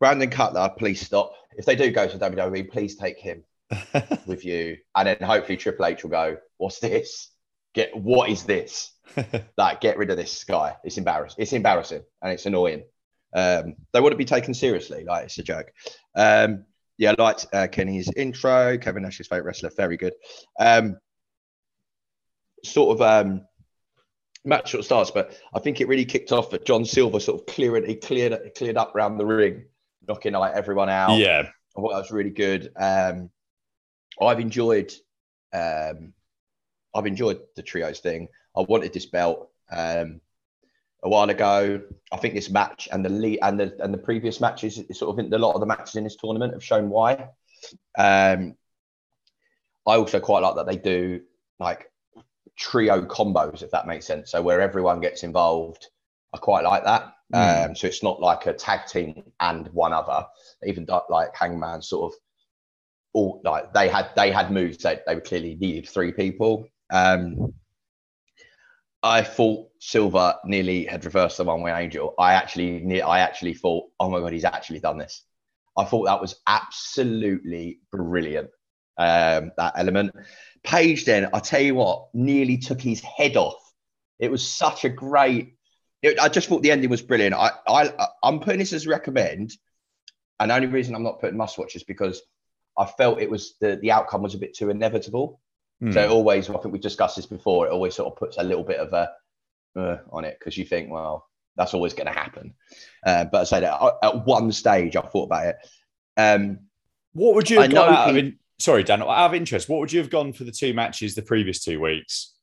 Brandon 0.00 0.30
Cutler, 0.30 0.68
please 0.76 1.00
stop. 1.00 1.32
If 1.56 1.64
they 1.64 1.76
do 1.76 1.92
go 1.92 2.08
to 2.08 2.18
WWE, 2.18 2.68
please 2.72 2.96
take 2.96 3.18
him 3.18 3.44
with 4.26 4.44
you, 4.44 4.76
and 4.94 5.08
then 5.08 5.16
hopefully 5.22 5.56
Triple 5.56 5.86
H 5.86 6.02
will 6.02 6.10
go. 6.10 6.36
What's 6.58 6.80
this? 6.80 7.30
Get 7.74 7.96
what 7.96 8.30
is 8.30 8.44
this? 8.44 8.92
like, 9.56 9.80
get 9.80 9.98
rid 9.98 10.10
of 10.10 10.16
this 10.16 10.44
guy. 10.44 10.76
It's 10.84 10.98
embarrassing. 10.98 11.42
It's 11.42 11.52
embarrassing 11.52 12.02
and 12.22 12.32
it's 12.32 12.46
annoying. 12.46 12.84
Um, 13.34 13.74
they 13.92 14.00
wouldn't 14.00 14.18
be 14.18 14.24
taken 14.24 14.54
seriously. 14.54 15.04
Like, 15.04 15.24
it's 15.24 15.38
a 15.38 15.42
joke. 15.42 15.72
Um, 16.14 16.64
yeah, 16.98 17.14
I 17.18 17.22
liked 17.22 17.46
uh, 17.52 17.66
Kenny's 17.66 18.10
intro. 18.16 18.78
Kevin 18.78 19.02
Nash's 19.02 19.26
favorite 19.26 19.46
wrestler. 19.46 19.70
Very 19.76 19.96
good. 19.96 20.14
Um, 20.60 20.98
sort 22.64 22.96
of 22.96 23.02
um, 23.02 23.42
match 24.44 24.70
sort 24.70 24.80
of 24.80 24.84
starts, 24.84 25.10
but 25.10 25.38
I 25.54 25.58
think 25.58 25.80
it 25.80 25.88
really 25.88 26.04
kicked 26.04 26.32
off 26.32 26.50
that 26.50 26.64
John 26.64 26.84
Silver 26.84 27.20
sort 27.20 27.40
of 27.40 27.46
cleared 27.46 27.86
he 27.86 27.96
cleared 27.96 28.38
cleared 28.56 28.76
up 28.76 28.94
around 28.94 29.18
the 29.18 29.26
ring, 29.26 29.64
knocking 30.06 30.32
like 30.34 30.54
everyone 30.54 30.88
out. 30.88 31.18
Yeah, 31.18 31.48
I 31.76 31.80
thought 31.80 31.90
that 31.90 31.98
was 31.98 32.10
really 32.10 32.30
good. 32.30 32.70
Um, 32.76 33.30
I've 34.20 34.40
enjoyed 34.40 34.92
um, 35.52 36.12
I've 36.94 37.06
enjoyed 37.06 37.40
the 37.56 37.62
trios 37.62 38.00
thing. 38.00 38.28
I 38.56 38.60
wanted 38.62 38.92
this 38.92 39.06
belt 39.06 39.50
um, 39.70 40.20
a 41.02 41.08
while 41.08 41.28
ago. 41.28 41.82
I 42.12 42.16
think 42.16 42.34
this 42.34 42.50
match 42.50 42.88
and 42.92 43.04
the 43.04 43.08
lead 43.08 43.40
and 43.42 43.58
the 43.58 43.76
and 43.82 43.92
the 43.92 43.98
previous 43.98 44.40
matches, 44.40 44.80
sort 44.92 45.18
of 45.18 45.32
a 45.32 45.38
lot 45.38 45.54
of 45.54 45.60
the 45.60 45.66
matches 45.66 45.96
in 45.96 46.04
this 46.04 46.16
tournament 46.16 46.52
have 46.52 46.64
shown 46.64 46.88
why. 46.88 47.28
Um, 47.98 48.56
I 49.86 49.96
also 49.96 50.20
quite 50.20 50.40
like 50.40 50.56
that 50.56 50.66
they 50.66 50.76
do 50.76 51.22
like 51.58 51.90
trio 52.56 53.02
combos, 53.02 53.62
if 53.62 53.70
that 53.72 53.86
makes 53.86 54.06
sense. 54.06 54.30
So 54.30 54.42
where 54.42 54.60
everyone 54.60 55.00
gets 55.00 55.24
involved, 55.24 55.88
I 56.32 56.38
quite 56.38 56.64
like 56.64 56.84
that. 56.84 57.12
Mm. 57.32 57.70
Um, 57.70 57.76
so 57.76 57.86
it's 57.86 58.02
not 58.02 58.20
like 58.20 58.46
a 58.46 58.52
tag 58.52 58.86
team 58.86 59.24
and 59.40 59.68
one 59.68 59.92
other. 59.92 60.26
Even 60.64 60.86
like 61.10 61.34
Hangman, 61.34 61.82
sort 61.82 62.12
of 62.12 62.18
all 63.14 63.40
like 63.44 63.72
they 63.72 63.88
had 63.88 64.10
they 64.16 64.30
had 64.30 64.50
moves 64.50 64.78
that 64.78 65.04
they 65.06 65.14
were 65.14 65.20
clearly 65.20 65.54
needed 65.54 65.88
three 65.88 66.12
people. 66.12 66.66
Um, 66.92 67.54
I 69.04 69.22
thought 69.22 69.68
Silver 69.80 70.34
nearly 70.46 70.86
had 70.86 71.04
reversed 71.04 71.36
the 71.36 71.44
one 71.44 71.62
wing 71.62 71.74
angel. 71.74 72.14
I 72.18 72.34
actually, 72.34 73.02
I 73.02 73.20
actually 73.20 73.52
thought, 73.52 73.84
oh 74.00 74.08
my 74.08 74.18
god, 74.18 74.32
he's 74.32 74.46
actually 74.46 74.80
done 74.80 74.96
this. 74.96 75.22
I 75.76 75.84
thought 75.84 76.04
that 76.04 76.22
was 76.22 76.36
absolutely 76.46 77.80
brilliant. 77.92 78.48
Um, 78.96 79.52
that 79.58 79.74
element. 79.76 80.14
Page 80.62 81.04
then, 81.04 81.28
I 81.34 81.40
tell 81.40 81.60
you 81.60 81.74
what, 81.74 82.06
nearly 82.14 82.56
took 82.56 82.80
his 82.80 83.00
head 83.00 83.36
off. 83.36 83.60
It 84.18 84.30
was 84.30 84.46
such 84.46 84.86
a 84.86 84.88
great. 84.88 85.54
It, 86.00 86.18
I 86.18 86.30
just 86.30 86.48
thought 86.48 86.62
the 86.62 86.70
ending 86.70 86.88
was 86.88 87.02
brilliant. 87.02 87.34
I, 87.34 87.50
I, 87.68 88.08
I'm 88.22 88.40
putting 88.40 88.60
this 88.60 88.72
as 88.72 88.86
recommend, 88.86 89.54
and 90.40 90.50
the 90.50 90.54
only 90.54 90.68
reason 90.68 90.94
I'm 90.94 91.02
not 91.02 91.20
putting 91.20 91.36
must 91.36 91.58
watch 91.58 91.76
is 91.76 91.84
because 91.84 92.22
I 92.78 92.86
felt 92.86 93.20
it 93.20 93.30
was 93.30 93.54
the 93.60 93.76
the 93.76 93.92
outcome 93.92 94.22
was 94.22 94.34
a 94.34 94.38
bit 94.38 94.54
too 94.54 94.70
inevitable. 94.70 95.40
Mm. 95.82 95.94
So 95.94 96.08
always, 96.08 96.48
I 96.48 96.52
think 96.54 96.72
we've 96.72 96.80
discussed 96.80 97.16
this 97.16 97.26
before. 97.26 97.66
It 97.66 97.72
always 97.72 97.94
sort 97.94 98.12
of 98.12 98.18
puts 98.18 98.38
a 98.38 98.42
little 98.42 98.64
bit 98.64 98.78
of 98.78 98.92
a 98.92 99.10
uh, 99.76 99.98
on 100.10 100.24
it 100.24 100.36
because 100.38 100.56
you 100.56 100.64
think, 100.64 100.90
well, 100.90 101.28
that's 101.56 101.74
always 101.74 101.94
going 101.94 102.06
to 102.06 102.12
happen. 102.12 102.54
Uh, 103.04 103.24
but 103.24 103.42
I 103.42 103.44
say 103.44 103.60
that 103.60 103.98
at 104.02 104.26
one 104.26 104.52
stage, 104.52 104.96
I 104.96 105.02
thought 105.02 105.24
about 105.24 105.46
it. 105.46 105.56
Um, 106.16 106.60
what 107.12 107.34
would 107.34 107.50
you 107.50 107.60
have 107.60 107.70
gone 107.70 107.92
out 107.92 108.04
he, 108.06 108.10
of 108.10 108.16
in, 108.16 108.38
sorry, 108.58 108.82
Dan, 108.82 109.02
out 109.02 109.08
of 109.08 109.34
interest, 109.34 109.68
what 109.68 109.80
would 109.80 109.92
you 109.92 110.00
have 110.00 110.10
gone 110.10 110.32
for 110.32 110.44
the 110.44 110.52
two 110.52 110.74
matches 110.74 111.14
the 111.14 111.22
previous 111.22 111.62
two 111.62 111.80
weeks? 111.80 112.34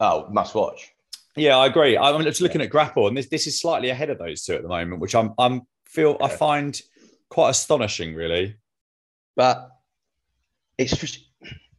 Oh, 0.00 0.28
must 0.30 0.54
watch. 0.54 0.92
Yeah, 1.36 1.56
I 1.56 1.66
agree. 1.66 1.98
I'm 1.98 2.22
just 2.22 2.40
looking 2.40 2.62
at 2.62 2.70
Grapple, 2.70 3.08
and 3.08 3.16
this 3.16 3.28
this 3.28 3.46
is 3.46 3.60
slightly 3.60 3.90
ahead 3.90 4.10
of 4.10 4.18
those 4.18 4.42
two 4.42 4.54
at 4.54 4.62
the 4.62 4.68
moment, 4.68 5.00
which 5.00 5.14
I'm 5.14 5.34
I'm 5.38 5.62
feel 5.84 6.16
yeah. 6.18 6.26
I 6.26 6.28
find 6.30 6.80
quite 7.30 7.50
astonishing, 7.50 8.14
really. 8.14 8.56
But 9.34 9.70
it's 10.78 10.96
just 10.96 11.20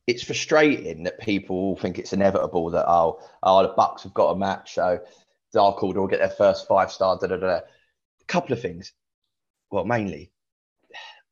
it's 0.08 0.24
frustrating 0.24 1.04
that 1.04 1.20
people 1.20 1.76
think 1.78 2.00
it's 2.00 2.14
inevitable 2.14 2.72
that 2.72 2.88
oh, 2.88 3.20
oh 3.44 3.64
the 3.64 3.74
Bucks 3.74 4.04
have 4.04 4.14
got 4.14 4.32
a 4.32 4.38
match, 4.38 4.74
so 4.74 5.00
Dark 5.54 5.84
Order 5.84 6.02
will 6.02 6.08
get 6.08 6.20
their 6.20 6.30
first 6.30 6.68
five 6.68 6.92
star. 6.92 7.18
Da, 7.20 7.28
da, 7.28 7.38
da. 7.38 7.48
A 7.58 8.26
couple 8.28 8.54
of 8.54 8.62
things. 8.62 8.94
Well, 9.70 9.86
mainly, 9.86 10.32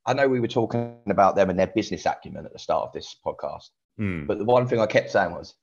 I 0.04 0.12
know 0.12 0.28
we 0.28 0.40
were 0.40 0.48
talking 0.48 0.98
about 1.08 1.36
them 1.36 1.50
and 1.50 1.58
their 1.58 1.66
business 1.66 2.06
acumen 2.06 2.46
at 2.46 2.52
the 2.52 2.58
start 2.58 2.86
of 2.86 2.92
this 2.92 3.16
podcast, 3.24 3.70
hmm. 3.96 4.26
but 4.26 4.38
the 4.38 4.44
one 4.44 4.68
thing 4.68 4.78
I 4.78 4.86
kept 4.86 5.10
saying 5.10 5.32
was, 5.32 5.54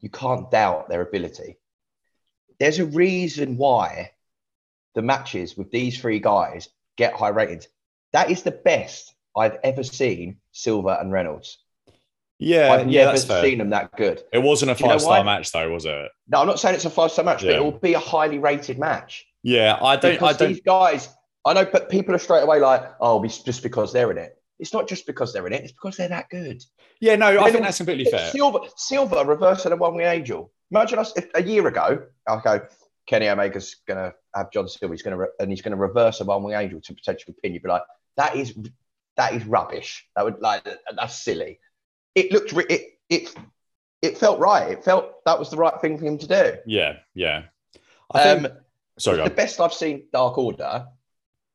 you 0.00 0.10
can't 0.10 0.50
doubt 0.50 0.88
their 0.88 1.02
ability. 1.02 1.58
There's 2.58 2.78
a 2.78 2.86
reason 2.86 3.56
why 3.56 4.12
the 4.94 5.02
matches 5.02 5.56
with 5.56 5.70
these 5.70 5.98
three 5.98 6.18
guys 6.18 6.68
get 6.96 7.14
high 7.14 7.28
ratings. 7.28 7.68
That 8.12 8.30
is 8.30 8.42
the 8.42 8.50
best 8.50 9.14
I've 9.36 9.58
ever 9.62 9.82
seen 9.82 10.38
Silver 10.52 10.96
and 11.00 11.12
Reynolds. 11.12 11.58
Yeah, 12.40 12.72
I've 12.72 12.90
yeah, 12.90 13.04
never 13.04 13.18
seen 13.18 13.58
them 13.58 13.70
that 13.70 13.94
good. 13.96 14.22
It 14.32 14.38
wasn't 14.38 14.70
a 14.70 14.74
five 14.74 15.00
star 15.02 15.22
match 15.22 15.52
though, 15.52 15.70
was 15.70 15.84
it? 15.84 16.10
No, 16.28 16.40
I'm 16.40 16.46
not 16.46 16.58
saying 16.58 16.74
it's 16.74 16.86
a 16.86 16.90
five 16.90 17.12
star 17.12 17.24
match, 17.24 17.42
yeah. 17.42 17.52
but 17.52 17.56
it 17.58 17.62
will 17.62 17.78
be 17.78 17.92
a 17.92 17.98
highly 17.98 18.38
rated 18.38 18.78
match. 18.78 19.26
Yeah, 19.42 19.78
I 19.80 19.96
don't. 19.96 20.12
Because 20.12 20.36
I 20.36 20.38
don't. 20.38 20.52
These 20.54 20.62
guys, 20.62 21.08
I 21.44 21.52
know, 21.52 21.66
but 21.66 21.90
people 21.90 22.14
are 22.14 22.18
straight 22.18 22.42
away 22.42 22.58
like, 22.58 22.82
"Oh, 22.98 23.22
it's 23.24 23.42
just 23.42 23.62
because 23.62 23.92
they're 23.92 24.10
in 24.10 24.16
it." 24.16 24.36
It's 24.58 24.72
not 24.72 24.88
just 24.88 25.06
because 25.06 25.34
they're 25.34 25.46
in 25.46 25.52
it; 25.52 25.64
it's 25.64 25.72
because 25.72 25.98
they're 25.98 26.08
that 26.08 26.30
good. 26.30 26.62
Yeah, 27.00 27.16
no, 27.16 27.40
I 27.40 27.50
think 27.50 27.62
that's 27.62 27.76
completely 27.76 28.06
fair. 28.06 28.30
Silver, 28.30 28.60
Silver, 28.74 29.22
reversing 29.26 29.72
a 29.72 29.76
one 29.76 29.94
wing 29.94 30.06
angel. 30.06 30.50
Imagine 30.70 30.98
us 30.98 31.12
if 31.16 31.28
a 31.34 31.42
year 31.42 31.66
ago, 31.66 32.06
I'll 32.26 32.40
go. 32.40 32.62
Kenny 33.06 33.28
Omega's 33.28 33.76
gonna 33.86 34.14
have 34.34 34.50
John 34.50 34.66
Silver. 34.66 34.94
He's 34.94 35.02
gonna 35.02 35.18
re- 35.18 35.28
and 35.40 35.50
he's 35.50 35.60
gonna 35.60 35.76
reverse 35.76 36.20
a 36.20 36.24
one 36.24 36.42
wing 36.42 36.54
angel 36.54 36.80
to 36.80 36.94
potentially 36.94 37.34
pin. 37.42 37.52
You'd 37.52 37.62
be 37.62 37.68
like, 37.68 37.82
that 38.20 38.36
is 38.36 38.54
that 39.16 39.32
is 39.32 39.44
rubbish. 39.46 40.06
That 40.14 40.24
would 40.24 40.40
like 40.40 40.62
that's 40.94 41.22
silly. 41.22 41.58
It 42.14 42.30
looked 42.32 42.52
it 42.70 42.98
it 43.08 43.34
it 44.02 44.18
felt 44.18 44.38
right. 44.38 44.70
It 44.70 44.84
felt 44.84 45.24
that 45.24 45.38
was 45.38 45.50
the 45.50 45.56
right 45.56 45.80
thing 45.80 45.98
for 45.98 46.04
him 46.04 46.18
to 46.18 46.26
do. 46.26 46.54
Yeah, 46.66 46.98
yeah. 47.14 47.44
I 48.12 48.22
think, 48.22 48.46
um, 48.46 48.52
sorry, 48.98 49.22
the 49.24 49.30
best 49.30 49.60
I've 49.60 49.72
seen 49.72 50.04
Dark 50.12 50.36
Order, 50.36 50.86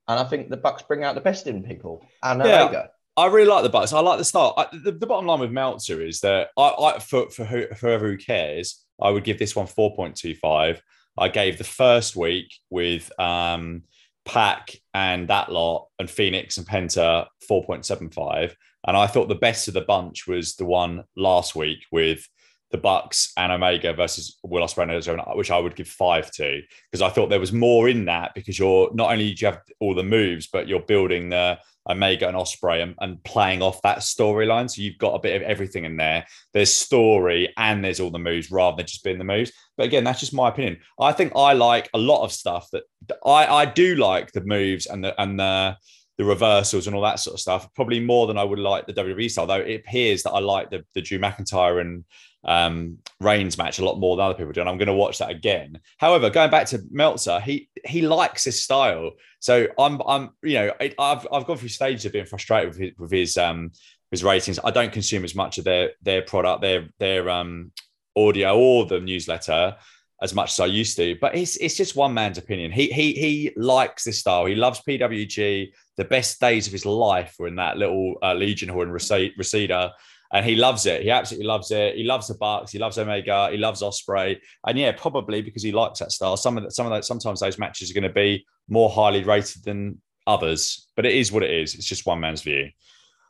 and 0.08 0.20
I 0.20 0.24
think 0.24 0.50
the 0.50 0.58
Bucks 0.58 0.82
bring 0.82 1.04
out 1.04 1.16
the 1.16 1.22
best 1.22 1.46
in 1.46 1.64
people. 1.64 2.04
And 2.24 2.44
yeah, 2.44 2.64
Omega. 2.64 2.90
I 3.18 3.28
really 3.28 3.48
like 3.48 3.64
the 3.64 3.70
Bucks. 3.70 3.94
I 3.94 4.00
like 4.00 4.18
the 4.18 4.26
start. 4.26 4.56
I, 4.58 4.68
the, 4.84 4.92
the, 4.92 5.08
bottom 5.08 5.26
line 5.26 5.40
with 5.40 5.52
Meltzer 5.52 6.02
is 6.02 6.20
that 6.22 6.50
I, 6.58 6.70
I 6.70 7.00
for 7.00 7.30
for, 7.30 7.46
who, 7.46 7.66
whoever 7.80 8.10
who 8.10 8.18
cares, 8.18 8.84
I 9.02 9.12
would 9.12 9.24
give 9.24 9.38
this 9.38 9.56
one 9.56 9.68
four 9.68 9.96
point 9.96 10.16
two 10.16 10.36
five. 10.36 10.82
I 11.18 11.30
gave 11.30 11.58
the 11.58 11.64
first 11.64 12.16
week 12.16 12.54
with 12.70 13.12
um 13.20 13.84
PAC 14.26 14.76
and 14.94 15.28
that 15.28 15.52
lot, 15.52 15.88
and 16.00 16.10
Fenix 16.10 16.58
and 16.58 16.68
Penta 16.68 17.28
4.75. 17.50 18.56
And 18.88 18.98
I 18.98 19.08
thought 19.08 19.30
the 19.30 19.36
best 19.36 19.68
of 19.68 19.74
the 19.74 19.82
bunch 19.82 20.28
was 20.28 20.56
the 20.56 20.66
one 20.66 21.04
last 21.16 21.56
week 21.56 21.80
with 21.92 22.28
the 22.72 22.78
Bucks 22.78 23.32
and 23.38 23.52
Omega 23.52 23.94
versus 23.94 24.38
Will 24.44 24.64
Ospreay 24.64 25.38
which 25.38 25.52
I 25.52 25.60
would 25.60 25.76
give 25.76 25.88
five 25.88 26.32
to 26.32 26.62
because 26.92 27.02
I 27.02 27.10
thought 27.10 27.30
there 27.30 27.40
was 27.40 27.54
more 27.54 27.88
in 27.88 28.06
that 28.06 28.34
because 28.36 28.60
you're 28.60 28.94
not 28.94 29.12
only 29.12 29.34
do 29.34 29.46
you 29.46 29.52
have 29.52 29.62
all 29.80 29.96
the 29.96 30.04
moves, 30.04 30.48
but 30.48 30.68
you're 30.68 30.82
building 30.82 31.30
the 31.30 31.58
Omega 31.90 32.28
and 32.28 32.38
Ospreay 32.38 32.82
and, 32.84 32.96
and 33.00 33.24
playing 33.24 33.62
off 33.62 33.82
that 33.84 34.00
storyline. 34.00 34.70
So 34.70 34.82
you've 34.82 34.98
got 34.98 35.16
a 35.16 35.20
bit 35.20 35.36
of 35.36 35.42
everything 35.44 35.86
in 35.86 35.98
there. 35.98 36.26
There's 36.54 36.74
story 36.74 37.54
and 37.58 37.84
there's 37.84 38.00
all 38.00 38.12
the 38.12 38.20
moves 38.20 38.52
rather 38.52 38.78
than 38.78 38.88
just 38.88 39.04
being 39.04 39.18
the 39.18 39.24
moves. 39.24 39.52
But 39.78 39.86
again, 39.86 40.04
that's 40.04 40.20
just 40.20 40.34
my 40.34 40.50
opinion. 40.50 40.80
I 41.00 41.12
think 41.12 41.34
I 41.36 41.54
like 41.54 41.90
a 41.94 41.98
lot 41.98 42.24
of 42.24 42.32
stuff 42.32 42.70
that 42.72 42.84
I, 43.26 43.46
I 43.46 43.66
do 43.66 43.96
like 43.96 44.32
the 44.32 44.44
moves 44.46 44.86
and 44.88 45.04
the 45.04 45.20
and 45.22 45.40
the 45.40 45.78
the 46.18 46.24
reversals 46.24 46.88
and 46.88 46.96
all 46.96 47.02
that 47.02 47.20
sort 47.20 47.34
of 47.34 47.42
stuff, 47.42 47.74
probably 47.74 48.00
more 48.00 48.26
than 48.26 48.38
I 48.38 48.44
would 48.44 48.60
like 48.60 48.86
the 48.86 48.94
WWE 48.94 49.30
style. 49.30 49.48
Though 49.48 49.56
it 49.56 49.82
appears 49.82 50.24
that 50.24 50.32
I 50.32 50.40
like 50.40 50.70
the, 50.70 50.86
the 50.94 51.02
Drew 51.02 51.20
McIntyre 51.20 51.82
and 51.82 52.06
um, 52.46 53.00
Reigns 53.20 53.58
match 53.58 53.80
a 53.80 53.86
lot 53.86 54.00
more 54.00 54.16
than 54.16 54.26
other 54.26 54.36
people 54.36 54.54
do, 54.54 54.62
and 54.62 54.70
I'm 54.70 54.78
going 54.78 54.88
to 54.88 54.94
watch 54.94 55.18
that 55.18 55.32
again. 55.32 55.80
However, 55.98 56.30
going 56.30 56.52
back 56.52 56.68
to 56.68 56.82
Meltzer, 56.92 57.40
he 57.40 57.70
he 57.86 58.02
likes 58.02 58.44
his 58.44 58.64
style, 58.64 59.12
so 59.40 59.68
I'm 59.80 60.02
I'm 60.08 60.30
you 60.44 60.56
know 60.56 60.72
I've 61.00 61.28
I've 61.32 61.46
gone 61.46 61.58
through 61.58 61.70
stages 61.70 62.06
of 62.06 62.14
being 62.14 62.26
frustrated 62.26 62.70
with 62.70 62.78
his, 62.80 62.92
with 62.98 63.12
his 63.12 63.38
um 63.38 63.72
his 64.12 64.24
ratings. 64.24 64.60
I 64.64 64.72
don't 64.72 64.94
consume 64.94 65.24
as 65.24 65.36
much 65.36 65.58
of 65.58 65.64
their 65.64 65.92
their 66.04 66.22
product, 66.22 66.62
their 66.62 66.88
their 67.00 67.30
um 67.30 67.72
audio 68.16 68.58
or 68.58 68.86
the 68.86 69.00
newsletter 69.00 69.76
as 70.22 70.34
much 70.34 70.52
as 70.54 70.60
I 70.60 70.68
used 70.68 70.96
to. 70.98 71.18
But 71.20 71.36
it's 71.36 71.58
it's 71.58 71.76
just 71.76 71.96
one 71.96 72.14
man's 72.14 72.38
opinion. 72.38 72.72
He 72.72 72.88
he 72.88 73.14
he 73.14 73.52
likes 73.56 74.04
this 74.04 74.20
style. 74.20 74.46
He 74.46 74.56
loves 74.56 74.82
PWG. 74.88 75.72
The 75.98 76.06
best 76.06 76.40
days 76.40 76.68
of 76.68 76.74
his 76.74 76.86
life 76.86 77.36
were 77.40 77.48
in 77.48 77.56
that 77.56 77.78
little 77.78 78.16
uh, 78.22 78.34
Legion 78.34 78.70
Hall 78.70 78.84
in 78.84 78.92
Reseda 78.92 79.94
and 80.36 80.46
he 80.46 80.58
loves 80.58 80.86
it. 80.86 81.02
He 81.02 81.10
absolutely 81.10 81.48
loves 81.48 81.72
it. 81.72 81.96
He 81.96 82.04
loves 82.04 82.28
the 82.28 82.34
Bucks. 82.34 82.70
He 82.70 82.78
loves 82.78 82.98
Omega. 82.98 83.48
He 83.52 83.58
loves 83.58 83.82
Ospreay. 83.82 84.38
And 84.68 84.78
yeah, 84.78 84.92
probably 84.92 85.42
because 85.42 85.64
he 85.64 85.72
likes 85.72 86.00
that 86.00 86.12
style. 86.12 86.36
Some 86.36 86.58
of 86.58 86.64
that, 86.64 86.74
some 86.74 86.86
of 86.86 86.92
that, 86.92 87.06
sometimes 87.06 87.40
those 87.40 87.58
matches 87.58 87.90
are 87.90 87.94
going 87.94 88.04
to 88.04 88.10
be 88.10 88.46
more 88.68 88.90
highly 88.90 89.24
rated 89.24 89.64
than 89.64 90.02
others. 90.28 90.90
But 90.98 91.06
it 91.06 91.14
is 91.14 91.32
what 91.32 91.44
it 91.44 91.52
is. 91.52 91.74
It's 91.74 91.86
just 91.86 92.06
one 92.06 92.20
man's 92.20 92.42
view. 92.42 92.70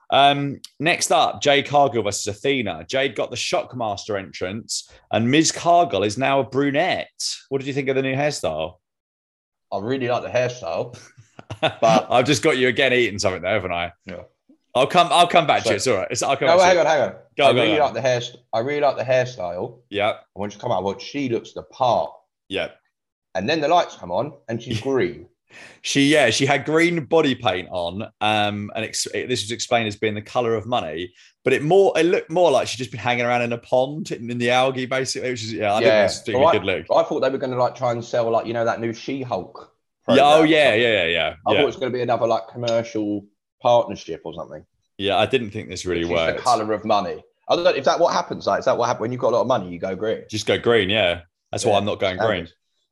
Um, 0.09 0.61
next 0.79 1.11
up, 1.11 1.43
Jade 1.43 1.67
Cargill 1.67 2.01
versus 2.01 2.25
Athena. 2.25 2.87
Jade 2.89 3.15
got 3.15 3.29
the 3.29 3.35
Shockmaster 3.35 4.17
entrance, 4.17 4.89
and 5.11 5.29
Miss 5.29 5.51
Cargill 5.51 6.01
is 6.01 6.17
now 6.17 6.39
a 6.39 6.43
brunette. 6.43 7.07
What 7.49 7.59
did 7.59 7.67
you 7.67 7.73
think 7.73 7.87
of 7.87 7.95
the 7.95 8.01
new 8.01 8.15
hairstyle? 8.15 8.77
I 9.71 9.77
really 9.77 10.07
like 10.07 10.23
the 10.23 10.29
hairstyle. 10.29 10.99
but 11.61 12.07
I've 12.09 12.25
just 12.25 12.41
got 12.41 12.57
you 12.57 12.67
again 12.67 12.93
eating 12.93 13.19
something 13.19 13.43
there, 13.43 13.53
haven't 13.53 13.73
I? 13.73 13.91
Yeah. 14.05 14.23
I'll 14.75 14.87
come. 14.87 15.07
I'll 15.09 15.27
come 15.27 15.47
back 15.47 15.63
so, 15.63 15.69
to 15.69 15.73
it. 15.73 15.77
It's 15.77 15.87
all 15.87 15.97
right. 15.97 16.07
It's, 16.11 16.21
I'll 16.21 16.35
come 16.35 16.47
no, 16.49 16.59
hang 16.59 16.77
on, 16.77 16.85
hang 16.85 17.01
on. 17.01 17.15
Go, 17.37 17.45
I 17.47 17.53
go, 17.53 17.61
really 17.61 17.77
go. 17.77 17.85
like 17.85 17.93
the 17.93 18.01
hair. 18.01 18.21
I 18.51 18.59
really 18.59 18.81
like 18.81 18.97
the 18.97 19.03
hairstyle. 19.03 19.79
Yeah. 19.89 20.09
And 20.09 20.17
when 20.33 20.49
she 20.49 20.59
come 20.59 20.71
out, 20.71 20.83
well, 20.83 20.99
she 20.99 21.29
looks 21.29 21.53
the 21.53 21.63
part. 21.63 22.11
Yeah. 22.49 22.71
And 23.35 23.49
then 23.49 23.61
the 23.61 23.69
lights 23.69 23.95
come 23.95 24.11
on, 24.11 24.33
and 24.49 24.61
she's 24.61 24.81
green. 24.81 25.27
she 25.81 26.11
yeah, 26.11 26.29
she 26.29 26.45
had 26.45 26.65
green 26.65 27.05
body 27.05 27.35
paint 27.35 27.69
on. 27.71 28.03
Um, 28.19 28.69
and 28.75 28.85
ex- 28.85 29.07
this 29.13 29.43
was 29.43 29.51
explained 29.51 29.87
as 29.87 29.95
being 29.95 30.13
the 30.13 30.21
color 30.21 30.55
of 30.55 30.65
money, 30.65 31.13
but 31.45 31.53
it 31.53 31.63
more 31.63 31.97
it 31.97 32.03
looked 32.03 32.29
more 32.29 32.51
like 32.51 32.67
she'd 32.67 32.77
just 32.77 32.91
been 32.91 32.99
hanging 32.99 33.25
around 33.25 33.43
in 33.43 33.53
a 33.53 33.57
pond 33.57 34.11
in, 34.11 34.29
in 34.29 34.37
the 34.37 34.51
algae, 34.51 34.85
basically. 34.85 35.29
Which 35.31 35.43
is 35.43 35.53
yeah, 35.53 35.73
I 35.73 35.79
yeah. 35.79 36.07
think 36.07 36.35
it 36.35 36.41
a 36.41 36.51
good 36.51 36.65
look. 36.65 36.85
I 36.93 37.03
thought 37.03 37.21
they 37.21 37.29
were 37.29 37.37
going 37.37 37.53
to 37.53 37.57
like 37.57 37.75
try 37.75 37.93
and 37.93 38.03
sell 38.03 38.29
like 38.29 38.45
you 38.45 38.53
know 38.53 38.65
that 38.65 38.81
new 38.81 38.91
She 38.91 39.21
Hulk. 39.21 39.71
Yeah, 40.09 40.17
oh 40.21 40.43
yeah, 40.43 40.75
yeah, 40.75 41.03
yeah, 41.03 41.05
yeah. 41.05 41.35
I 41.47 41.53
thought 41.53 41.61
it 41.61 41.65
was 41.65 41.77
going 41.77 41.91
to 41.91 41.95
be 41.97 42.01
another 42.01 42.27
like 42.27 42.49
commercial 42.49 43.25
partnership 43.65 44.21
or 44.23 44.33
something. 44.35 44.63
Yeah, 44.97 45.17
I 45.17 45.25
didn't 45.25 45.49
think 45.49 45.69
this 45.69 45.85
really 45.85 46.05
worked. 46.05 46.37
The 46.37 46.43
color 46.43 46.71
of 46.71 46.85
money. 46.85 47.23
I 47.49 47.55
don't 47.55 47.63
know 47.63 47.71
if 47.71 47.83
that 47.85 47.99
what 47.99 48.13
happens. 48.13 48.45
Like, 48.45 48.59
is 48.59 48.65
that 48.65 48.77
what 48.77 48.85
happens 48.85 49.01
when 49.01 49.11
you've 49.11 49.21
got 49.21 49.29
a 49.33 49.35
lot 49.37 49.41
of 49.41 49.47
money? 49.47 49.69
You 49.69 49.79
go 49.79 49.95
green. 49.95 50.23
Just 50.29 50.45
go 50.45 50.57
green. 50.57 50.89
Yeah, 50.89 51.21
that's 51.51 51.65
yeah. 51.65 51.71
why 51.71 51.77
I'm 51.77 51.85
not 51.85 51.99
going 51.99 52.17
green. 52.17 52.47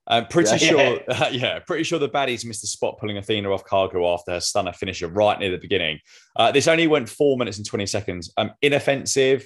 I'm 0.06 0.28
pretty 0.28 0.50
yeah, 0.50 0.58
sure. 0.58 1.00
Yeah. 1.08 1.30
yeah. 1.32 1.60
pretty 1.60 1.84
sure 1.84 1.98
the 1.98 2.10
baddies 2.10 2.44
missed 2.44 2.64
a 2.64 2.68
spot 2.68 2.98
pulling 3.00 3.18
Athena 3.18 3.50
off 3.50 3.64
Cargill 3.64 4.12
after 4.12 4.32
her 4.32 4.40
stunner 4.42 4.74
finisher 4.74 5.08
right 5.08 5.40
near 5.40 5.52
the 5.52 5.58
beginning. 5.58 6.00
Uh, 6.36 6.52
this 6.52 6.68
only 6.68 6.88
went 6.88 7.08
four 7.08 7.38
minutes 7.38 7.58
and 7.58 7.66
20 7.66 7.86
seconds. 7.86 8.34
Um, 8.36 8.52
inoffensive, 8.62 9.46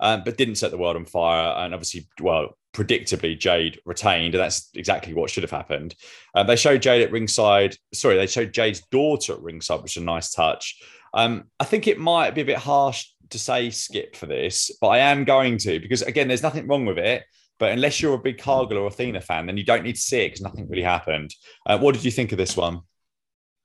um, 0.00 0.22
but 0.24 0.36
didn't 0.36 0.56
set 0.56 0.70
the 0.70 0.78
world 0.78 0.96
on 0.96 1.04
fire. 1.04 1.54
And 1.64 1.74
obviously, 1.74 2.08
well, 2.20 2.56
predictably, 2.72 3.38
Jade 3.38 3.80
retained, 3.84 4.34
and 4.34 4.42
that's 4.42 4.70
exactly 4.74 5.14
what 5.14 5.30
should 5.30 5.42
have 5.42 5.50
happened. 5.50 5.94
Uh, 6.34 6.44
they 6.44 6.56
showed 6.56 6.82
Jade 6.82 7.02
at 7.02 7.12
ringside. 7.12 7.76
Sorry, 7.92 8.16
they 8.16 8.26
showed 8.26 8.52
Jade's 8.52 8.82
daughter 8.90 9.34
at 9.34 9.40
ringside, 9.40 9.82
which 9.82 9.96
is 9.96 10.02
a 10.02 10.06
nice 10.06 10.32
touch. 10.32 10.80
Um, 11.14 11.44
I 11.58 11.64
think 11.64 11.86
it 11.86 11.98
might 11.98 12.34
be 12.34 12.42
a 12.42 12.46
bit 12.46 12.58
harsh 12.58 13.06
to 13.30 13.38
say 13.38 13.70
skip 13.70 14.16
for 14.16 14.26
this, 14.26 14.70
but 14.80 14.88
I 14.88 14.98
am 14.98 15.24
going 15.24 15.58
to 15.58 15.80
because 15.80 16.02
again, 16.02 16.28
there's 16.28 16.42
nothing 16.42 16.66
wrong 16.66 16.86
with 16.86 16.98
it. 16.98 17.24
But 17.58 17.72
unless 17.72 18.00
you're 18.00 18.14
a 18.14 18.18
big 18.18 18.38
Cargill 18.38 18.78
or 18.78 18.86
Athena 18.86 19.20
fan, 19.20 19.46
then 19.46 19.56
you 19.56 19.64
don't 19.64 19.82
need 19.82 19.96
to 19.96 20.00
see 20.00 20.20
it 20.20 20.28
because 20.28 20.42
nothing 20.42 20.68
really 20.68 20.82
happened. 20.82 21.34
Uh, 21.66 21.76
what 21.78 21.94
did 21.94 22.04
you 22.04 22.10
think 22.12 22.30
of 22.30 22.38
this 22.38 22.56
one? 22.56 22.82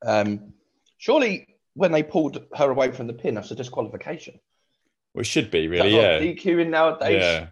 Um, 0.03 0.53
surely, 0.97 1.47
when 1.75 1.91
they 1.91 2.01
pulled 2.01 2.43
her 2.55 2.71
away 2.71 2.91
from 2.91 3.05
the 3.05 3.13
pin, 3.13 3.35
that's 3.35 3.51
a 3.51 3.55
disqualification. 3.55 4.39
Well, 5.13 5.21
it 5.21 5.25
should 5.25 5.51
be 5.51 5.67
really, 5.67 5.95
yeah. 5.95 6.19
DQing 6.19 6.69
nowadays. 6.69 7.21
Yeah. 7.21 7.47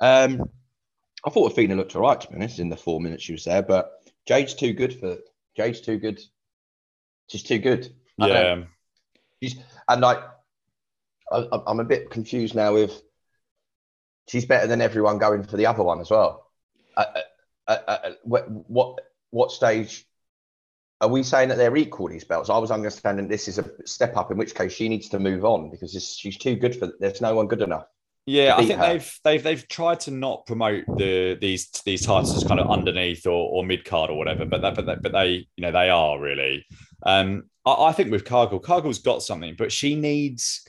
Um, 0.00 0.48
I 1.24 1.30
thought 1.30 1.52
Athena 1.52 1.74
looked 1.74 1.94
all 1.96 2.02
right 2.02 2.20
to 2.20 2.28
be 2.28 2.36
honest 2.36 2.58
in 2.58 2.68
the 2.68 2.76
four 2.76 3.00
minutes 3.00 3.24
she 3.24 3.32
was 3.32 3.44
there, 3.44 3.62
but 3.62 3.92
Jade's 4.26 4.54
too 4.54 4.72
good 4.72 4.98
for 4.98 5.18
Jade's 5.56 5.80
too 5.80 5.98
good. 5.98 6.20
She's 7.28 7.42
too 7.42 7.58
good. 7.58 7.92
Yeah. 8.16 8.64
She's 9.42 9.56
and 9.88 10.00
like 10.00 10.20
I, 11.30 11.46
I'm 11.66 11.80
a 11.80 11.84
bit 11.84 12.10
confused 12.10 12.54
now 12.54 12.74
with 12.74 13.02
she's 14.28 14.46
better 14.46 14.66
than 14.66 14.80
everyone 14.80 15.18
going 15.18 15.42
for 15.42 15.56
the 15.56 15.66
other 15.66 15.82
one 15.82 16.00
as 16.00 16.10
well. 16.10 16.50
Uh, 16.96 17.04
uh, 17.68 17.78
uh, 17.86 17.98
uh 18.04 18.10
what, 18.22 18.50
what 18.50 19.00
what 19.30 19.52
stage 19.52 20.06
are 21.00 21.08
we 21.08 21.22
saying 21.22 21.48
that 21.48 21.58
they're 21.58 21.76
equal 21.76 22.08
these 22.08 22.24
belts? 22.24 22.50
I 22.50 22.58
was 22.58 22.70
understanding 22.70 23.26
this 23.26 23.48
is 23.48 23.58
a 23.58 23.64
step 23.86 24.16
up, 24.16 24.30
in 24.30 24.36
which 24.36 24.54
case 24.54 24.72
she 24.72 24.88
needs 24.88 25.08
to 25.10 25.18
move 25.18 25.44
on 25.44 25.70
because 25.70 25.92
she's 26.18 26.36
too 26.36 26.56
good 26.56 26.76
for. 26.76 26.92
There's 27.00 27.20
no 27.20 27.34
one 27.34 27.46
good 27.46 27.62
enough. 27.62 27.86
Yeah, 28.26 28.54
I 28.56 28.66
think 28.66 28.78
her. 28.78 28.86
they've 28.86 29.18
they've 29.24 29.42
they've 29.42 29.68
tried 29.68 30.00
to 30.00 30.10
not 30.10 30.46
promote 30.46 30.84
the 30.98 31.38
these 31.40 31.70
these 31.84 32.04
titles 32.04 32.36
as 32.36 32.44
kind 32.44 32.60
of 32.60 32.70
underneath 32.70 33.26
or, 33.26 33.30
or 33.50 33.64
mid 33.64 33.84
card 33.84 34.10
or 34.10 34.18
whatever, 34.18 34.44
but 34.44 34.60
that, 34.60 34.74
but 34.74 34.86
they, 34.86 34.94
but 34.96 35.12
they 35.12 35.48
you 35.56 35.62
know 35.62 35.72
they 35.72 35.88
are 35.88 36.20
really. 36.20 36.66
Um, 37.04 37.44
I, 37.64 37.86
I 37.86 37.92
think 37.92 38.10
with 38.10 38.26
Cargill, 38.26 38.60
Cargill's 38.60 38.98
got 38.98 39.22
something, 39.22 39.54
but 39.56 39.72
she 39.72 39.94
needs 39.94 40.66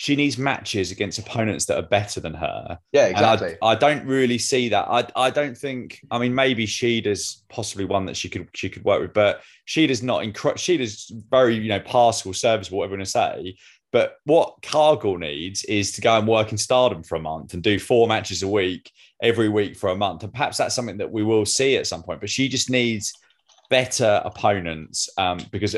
she 0.00 0.14
needs 0.14 0.38
matches 0.38 0.92
against 0.92 1.18
opponents 1.18 1.64
that 1.64 1.76
are 1.76 1.88
better 1.88 2.20
than 2.20 2.32
her. 2.32 2.78
Yeah, 2.92 3.06
exactly. 3.06 3.56
I, 3.60 3.70
I, 3.70 3.74
don't 3.74 4.06
really 4.06 4.38
see 4.38 4.68
that. 4.68 4.86
I, 4.88 5.04
I 5.16 5.30
don't 5.30 5.58
think. 5.58 5.98
I 6.12 6.20
mean, 6.20 6.32
maybe 6.32 6.66
Shida's 6.66 7.42
possibly 7.48 7.84
one 7.84 8.06
that 8.06 8.16
she 8.16 8.28
could 8.28 8.46
she 8.54 8.70
could 8.70 8.84
work 8.84 9.00
with, 9.00 9.12
but 9.12 9.42
Shida's 9.64 10.00
not 10.00 10.22
incredible. 10.22 10.60
Shida's 10.60 11.12
very 11.28 11.56
you 11.56 11.68
know 11.68 11.80
passable, 11.80 12.32
serviceable, 12.32 12.78
whatever 12.78 12.94
you 12.94 12.98
want 12.98 13.06
to 13.06 13.10
say. 13.10 13.56
But 13.90 14.18
what 14.22 14.62
Cargill 14.62 15.18
needs 15.18 15.64
is 15.64 15.90
to 15.92 16.00
go 16.00 16.16
and 16.16 16.28
work 16.28 16.52
in 16.52 16.58
Stardom 16.58 17.02
for 17.02 17.16
a 17.16 17.20
month 17.20 17.54
and 17.54 17.60
do 17.60 17.80
four 17.80 18.06
matches 18.06 18.44
a 18.44 18.48
week 18.48 18.92
every 19.20 19.48
week 19.48 19.76
for 19.76 19.90
a 19.90 19.96
month, 19.96 20.22
and 20.22 20.32
perhaps 20.32 20.58
that's 20.58 20.76
something 20.76 20.98
that 20.98 21.10
we 21.10 21.24
will 21.24 21.44
see 21.44 21.76
at 21.76 21.88
some 21.88 22.04
point. 22.04 22.20
But 22.20 22.30
she 22.30 22.48
just 22.48 22.70
needs 22.70 23.14
better 23.68 24.22
opponents 24.24 25.08
um, 25.18 25.40
because 25.50 25.74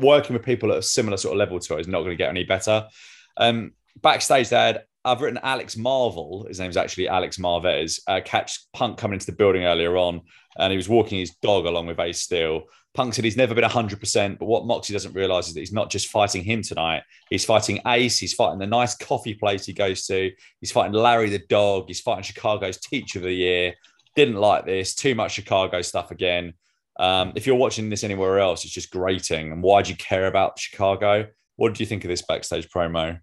working 0.00 0.34
with 0.34 0.44
people 0.44 0.72
at 0.72 0.78
a 0.78 0.82
similar 0.82 1.16
sort 1.16 1.34
of 1.34 1.38
level 1.38 1.60
to 1.60 1.74
her 1.74 1.80
is 1.80 1.86
not 1.86 2.00
going 2.00 2.10
to 2.10 2.16
get 2.16 2.28
any 2.28 2.42
better. 2.42 2.88
Um, 3.36 3.72
backstage, 4.00 4.50
had 4.50 4.84
I've 5.04 5.20
written 5.20 5.40
Alex 5.42 5.76
Marvel. 5.76 6.46
His 6.46 6.60
name's 6.60 6.76
actually 6.76 7.08
Alex 7.08 7.36
Marvez. 7.38 8.00
Uh, 8.06 8.20
catch 8.24 8.60
Punk 8.72 8.98
coming 8.98 9.14
into 9.14 9.26
the 9.26 9.32
building 9.32 9.64
earlier 9.64 9.96
on, 9.96 10.20
and 10.58 10.70
he 10.70 10.76
was 10.76 10.88
walking 10.88 11.18
his 11.18 11.34
dog 11.42 11.66
along 11.66 11.86
with 11.86 11.98
Ace 11.98 12.20
Steel. 12.20 12.64
Punk 12.94 13.14
said 13.14 13.24
he's 13.24 13.36
never 13.38 13.54
been 13.54 13.64
100%, 13.64 14.38
but 14.38 14.46
what 14.46 14.66
Moxley 14.66 14.92
doesn't 14.92 15.14
realize 15.14 15.48
is 15.48 15.54
that 15.54 15.60
he's 15.60 15.72
not 15.72 15.90
just 15.90 16.08
fighting 16.08 16.44
him 16.44 16.62
tonight. 16.62 17.02
He's 17.30 17.44
fighting 17.44 17.80
Ace. 17.86 18.18
He's 18.18 18.34
fighting 18.34 18.58
the 18.58 18.66
nice 18.66 18.94
coffee 18.94 19.34
place 19.34 19.64
he 19.64 19.72
goes 19.72 20.06
to. 20.06 20.30
He's 20.60 20.72
fighting 20.72 20.92
Larry 20.92 21.30
the 21.30 21.38
dog. 21.38 21.84
He's 21.88 22.00
fighting 22.00 22.22
Chicago's 22.22 22.78
Teacher 22.78 23.18
of 23.18 23.24
the 23.24 23.32
Year. 23.32 23.74
Didn't 24.14 24.36
like 24.36 24.66
this. 24.66 24.94
Too 24.94 25.14
much 25.14 25.32
Chicago 25.32 25.80
stuff 25.80 26.10
again. 26.10 26.52
Um, 27.00 27.32
if 27.34 27.46
you're 27.46 27.56
watching 27.56 27.88
this 27.88 28.04
anywhere 28.04 28.38
else, 28.38 28.64
it's 28.64 28.74
just 28.74 28.90
grating. 28.90 29.50
And 29.52 29.62
why 29.62 29.80
do 29.80 29.90
you 29.90 29.96
care 29.96 30.26
about 30.26 30.58
Chicago? 30.58 31.28
What 31.62 31.74
do 31.74 31.82
you 31.84 31.86
think 31.86 32.02
of 32.02 32.08
this 32.08 32.22
backstage 32.22 32.68
promo? 32.68 33.20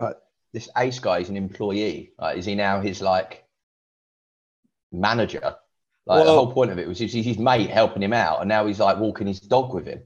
Uh, 0.00 0.14
this 0.52 0.68
Ace 0.76 0.98
guy 0.98 1.20
is 1.20 1.28
an 1.28 1.36
employee. 1.36 2.10
Like, 2.18 2.36
is 2.36 2.46
he 2.46 2.56
now 2.56 2.80
his 2.80 3.00
like 3.00 3.44
manager? 4.90 5.38
Like 5.40 5.54
well, 6.04 6.24
the 6.24 6.32
whole 6.32 6.52
point 6.52 6.72
of 6.72 6.80
it 6.80 6.88
was 6.88 6.98
his, 6.98 7.12
his 7.12 7.38
mate 7.38 7.70
helping 7.70 8.02
him 8.02 8.12
out, 8.12 8.40
and 8.40 8.48
now 8.48 8.66
he's 8.66 8.80
like 8.80 8.98
walking 8.98 9.28
his 9.28 9.38
dog 9.38 9.72
with 9.72 9.86
him. 9.86 10.02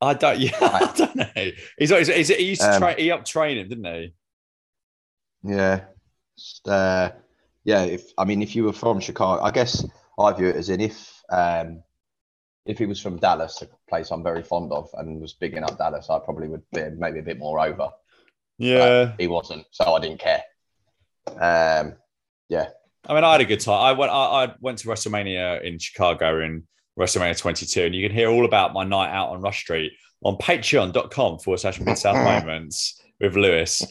I 0.00 0.14
don't. 0.14 0.38
Yeah, 0.38 0.52
I 0.60 0.92
don't 0.96 1.16
know. 1.16 1.50
He's, 1.76 1.90
he's, 1.90 2.06
he's 2.06 2.28
he 2.28 2.44
used 2.50 2.60
to 2.60 2.74
um, 2.74 2.80
train. 2.80 2.96
He 2.96 3.10
up 3.10 3.24
train 3.24 3.58
him, 3.58 3.68
didn't 3.68 3.84
he? 3.84 4.14
Yeah. 5.42 5.86
Uh, 6.64 7.08
yeah. 7.64 7.82
If 7.82 8.12
I 8.16 8.24
mean, 8.24 8.42
if 8.42 8.54
you 8.54 8.62
were 8.62 8.72
from 8.72 9.00
Chicago, 9.00 9.42
I 9.42 9.50
guess 9.50 9.84
I 10.20 10.32
view 10.34 10.46
it 10.46 10.54
as 10.54 10.68
in 10.68 10.80
if 10.80 11.20
um, 11.30 11.82
if 12.66 12.78
he 12.78 12.86
was 12.86 13.00
from 13.00 13.18
Dallas, 13.18 13.62
a 13.62 13.68
place 13.88 14.10
I'm 14.10 14.22
very 14.22 14.42
fond 14.42 14.72
of, 14.72 14.88
and 14.94 15.20
was 15.20 15.34
bigging 15.34 15.62
up 15.62 15.78
Dallas, 15.78 16.08
I 16.10 16.18
probably 16.18 16.48
would 16.48 16.62
be 16.72 16.82
maybe 16.96 17.18
a 17.18 17.22
bit 17.22 17.38
more 17.38 17.60
over. 17.60 17.90
Yeah, 18.58 19.06
But 19.06 19.20
he 19.20 19.26
wasn't, 19.26 19.66
so 19.70 19.94
I 19.94 20.00
didn't 20.00 20.20
care. 20.20 20.42
Um, 21.26 21.94
yeah, 22.48 22.68
I 23.06 23.14
mean, 23.14 23.24
I 23.24 23.32
had 23.32 23.40
a 23.40 23.46
good 23.46 23.60
time. 23.60 23.82
I 23.82 23.92
went. 23.92 24.12
I, 24.12 24.44
I 24.44 24.54
went 24.60 24.78
to 24.78 24.88
WrestleMania 24.88 25.62
in 25.62 25.78
Chicago 25.78 26.40
in 26.42 26.64
WrestleMania 26.98 27.38
22, 27.38 27.82
and 27.82 27.94
you 27.94 28.06
can 28.06 28.16
hear 28.16 28.30
all 28.30 28.44
about 28.44 28.72
my 28.72 28.84
night 28.84 29.10
out 29.10 29.30
on 29.30 29.40
Rush 29.42 29.60
Street 29.60 29.92
on 30.22 30.36
Patreon.com 30.36 31.38
forward 31.38 31.58
slash 31.58 31.80
Mid 31.80 31.98
South 31.98 32.16
Moments 32.42 33.00
with 33.20 33.36
Lewis. 33.36 33.82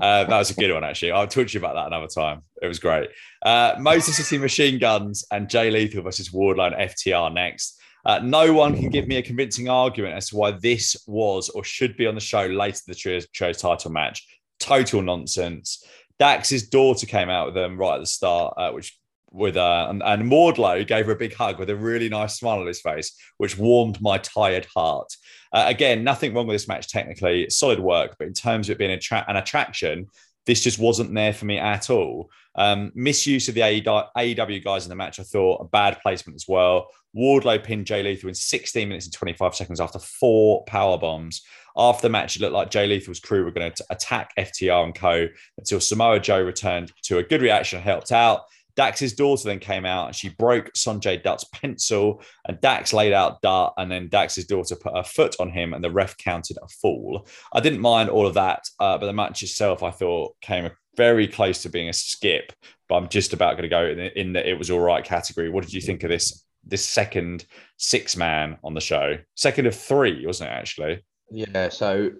Uh, 0.00 0.24
that 0.24 0.38
was 0.38 0.50
a 0.50 0.54
good 0.54 0.72
one, 0.72 0.84
actually. 0.84 1.12
I'll 1.12 1.26
talk 1.26 1.48
to 1.48 1.52
you 1.52 1.60
about 1.60 1.74
that 1.74 1.86
another 1.88 2.08
time. 2.08 2.42
It 2.60 2.66
was 2.66 2.78
great. 2.78 3.10
Uh, 3.42 3.74
Motor 3.78 4.00
City 4.00 4.38
Machine 4.38 4.78
Guns 4.78 5.24
and 5.30 5.48
Jay 5.48 5.70
Lethal 5.70 6.02
versus 6.02 6.30
Wardlow 6.30 6.72
and 6.72 6.90
FTR 6.90 7.32
next. 7.32 7.80
Uh, 8.04 8.18
no 8.22 8.52
one 8.52 8.74
can 8.74 8.90
give 8.90 9.06
me 9.06 9.16
a 9.16 9.22
convincing 9.22 9.68
argument 9.68 10.14
as 10.14 10.28
to 10.28 10.36
why 10.36 10.50
this 10.50 10.96
was 11.06 11.48
or 11.50 11.62
should 11.62 11.96
be 11.96 12.06
on 12.06 12.14
the 12.14 12.20
show 12.20 12.46
later 12.46 12.80
the 12.86 12.94
trio's, 12.94 13.28
trio's 13.28 13.58
title 13.58 13.90
match. 13.90 14.26
Total 14.58 15.02
nonsense. 15.02 15.84
Dax's 16.18 16.68
daughter 16.68 17.06
came 17.06 17.28
out 17.28 17.46
with 17.46 17.54
them 17.54 17.76
right 17.76 17.94
at 17.94 18.00
the 18.00 18.06
start, 18.06 18.54
uh, 18.56 18.70
which 18.70 18.98
with 19.32 19.56
uh, 19.56 19.86
and, 19.88 20.02
and 20.02 20.86
gave 20.86 21.06
her 21.06 21.12
a 21.12 21.16
big 21.16 21.34
hug 21.34 21.58
with 21.58 21.70
a 21.70 21.76
really 21.76 22.08
nice 22.08 22.36
smile 22.36 22.60
on 22.60 22.66
his 22.66 22.80
face, 22.80 23.16
which 23.38 23.58
warmed 23.58 24.00
my 24.00 24.18
tired 24.18 24.66
heart. 24.74 25.10
Uh, 25.52 25.64
again, 25.66 26.04
nothing 26.04 26.34
wrong 26.34 26.46
with 26.46 26.54
this 26.54 26.68
match 26.68 26.88
technically, 26.88 27.48
solid 27.48 27.80
work, 27.80 28.14
but 28.18 28.26
in 28.26 28.34
terms 28.34 28.68
of 28.68 28.74
it 28.74 28.78
being 28.78 29.00
tra- 29.00 29.24
an 29.28 29.36
attraction, 29.36 30.06
this 30.46 30.62
just 30.62 30.78
wasn't 30.78 31.14
there 31.14 31.32
for 31.32 31.44
me 31.44 31.58
at 31.58 31.90
all. 31.90 32.30
Um, 32.54 32.92
misuse 32.94 33.48
of 33.48 33.54
the 33.54 33.60
AEW 33.60 34.64
guys 34.64 34.84
in 34.84 34.90
the 34.90 34.96
match, 34.96 35.20
I 35.20 35.22
thought 35.22 35.60
a 35.60 35.68
bad 35.68 35.98
placement 36.02 36.36
as 36.36 36.46
well. 36.48 36.88
Wardlow 37.16 37.62
pinned 37.62 37.86
Jay 37.86 38.02
Lethal 38.02 38.28
in 38.28 38.34
16 38.34 38.88
minutes 38.88 39.06
and 39.06 39.12
25 39.12 39.54
seconds 39.54 39.80
after 39.80 39.98
four 39.98 40.64
power 40.64 40.98
bombs. 40.98 41.42
After 41.76 42.02
the 42.02 42.10
match, 42.10 42.36
it 42.36 42.42
looked 42.42 42.54
like 42.54 42.70
Jay 42.70 42.86
Lethal's 42.86 43.20
crew 43.20 43.44
were 43.44 43.50
going 43.50 43.72
to 43.72 43.84
attack 43.90 44.32
FTR 44.38 44.84
and 44.84 44.94
Co. 44.94 45.28
until 45.58 45.80
Samoa 45.80 46.20
Joe 46.20 46.42
returned 46.42 46.92
to 47.04 47.18
a 47.18 47.22
good 47.22 47.42
reaction 47.42 47.78
and 47.78 47.84
helped 47.84 48.12
out. 48.12 48.42
Dax's 48.76 49.12
daughter 49.12 49.48
then 49.48 49.58
came 49.58 49.84
out 49.84 50.06
and 50.06 50.16
she 50.16 50.30
broke 50.30 50.72
Sonjay 50.72 51.22
Dutt's 51.22 51.44
pencil, 51.44 52.22
and 52.46 52.60
Dax 52.60 52.92
laid 52.92 53.12
out 53.12 53.42
Dutt, 53.42 53.74
and 53.76 53.90
then 53.90 54.08
Dax's 54.08 54.46
daughter 54.46 54.76
put 54.76 54.96
her 54.96 55.02
foot 55.02 55.36
on 55.40 55.50
him, 55.50 55.74
and 55.74 55.82
the 55.82 55.90
ref 55.90 56.16
counted 56.16 56.58
a 56.62 56.68
fall. 56.68 57.26
I 57.52 57.60
didn't 57.60 57.80
mind 57.80 58.10
all 58.10 58.26
of 58.26 58.34
that, 58.34 58.64
uh, 58.78 58.98
but 58.98 59.06
the 59.06 59.12
match 59.12 59.42
itself 59.42 59.82
I 59.82 59.90
thought 59.90 60.34
came 60.40 60.70
very 60.96 61.26
close 61.26 61.62
to 61.62 61.68
being 61.68 61.88
a 61.88 61.92
skip. 61.92 62.52
But 62.88 62.96
I'm 62.96 63.08
just 63.08 63.32
about 63.32 63.52
going 63.56 63.62
to 63.62 63.68
go 63.68 63.86
in, 63.86 63.98
in 63.98 64.32
the 64.32 64.48
it 64.48 64.58
was 64.58 64.70
all 64.70 64.80
right 64.80 65.04
category. 65.04 65.48
What 65.48 65.64
did 65.64 65.72
you 65.72 65.80
think 65.80 66.02
of 66.02 66.10
this? 66.10 66.44
This 66.64 66.84
second 66.84 67.44
six 67.76 68.16
man 68.16 68.56
on 68.62 68.72
the 68.72 68.80
show, 68.80 69.18
second 69.34 69.66
of 69.66 69.74
three, 69.74 70.24
wasn't 70.24 70.50
it 70.50 70.52
actually? 70.52 71.04
Yeah. 71.28 71.70
So 71.70 72.10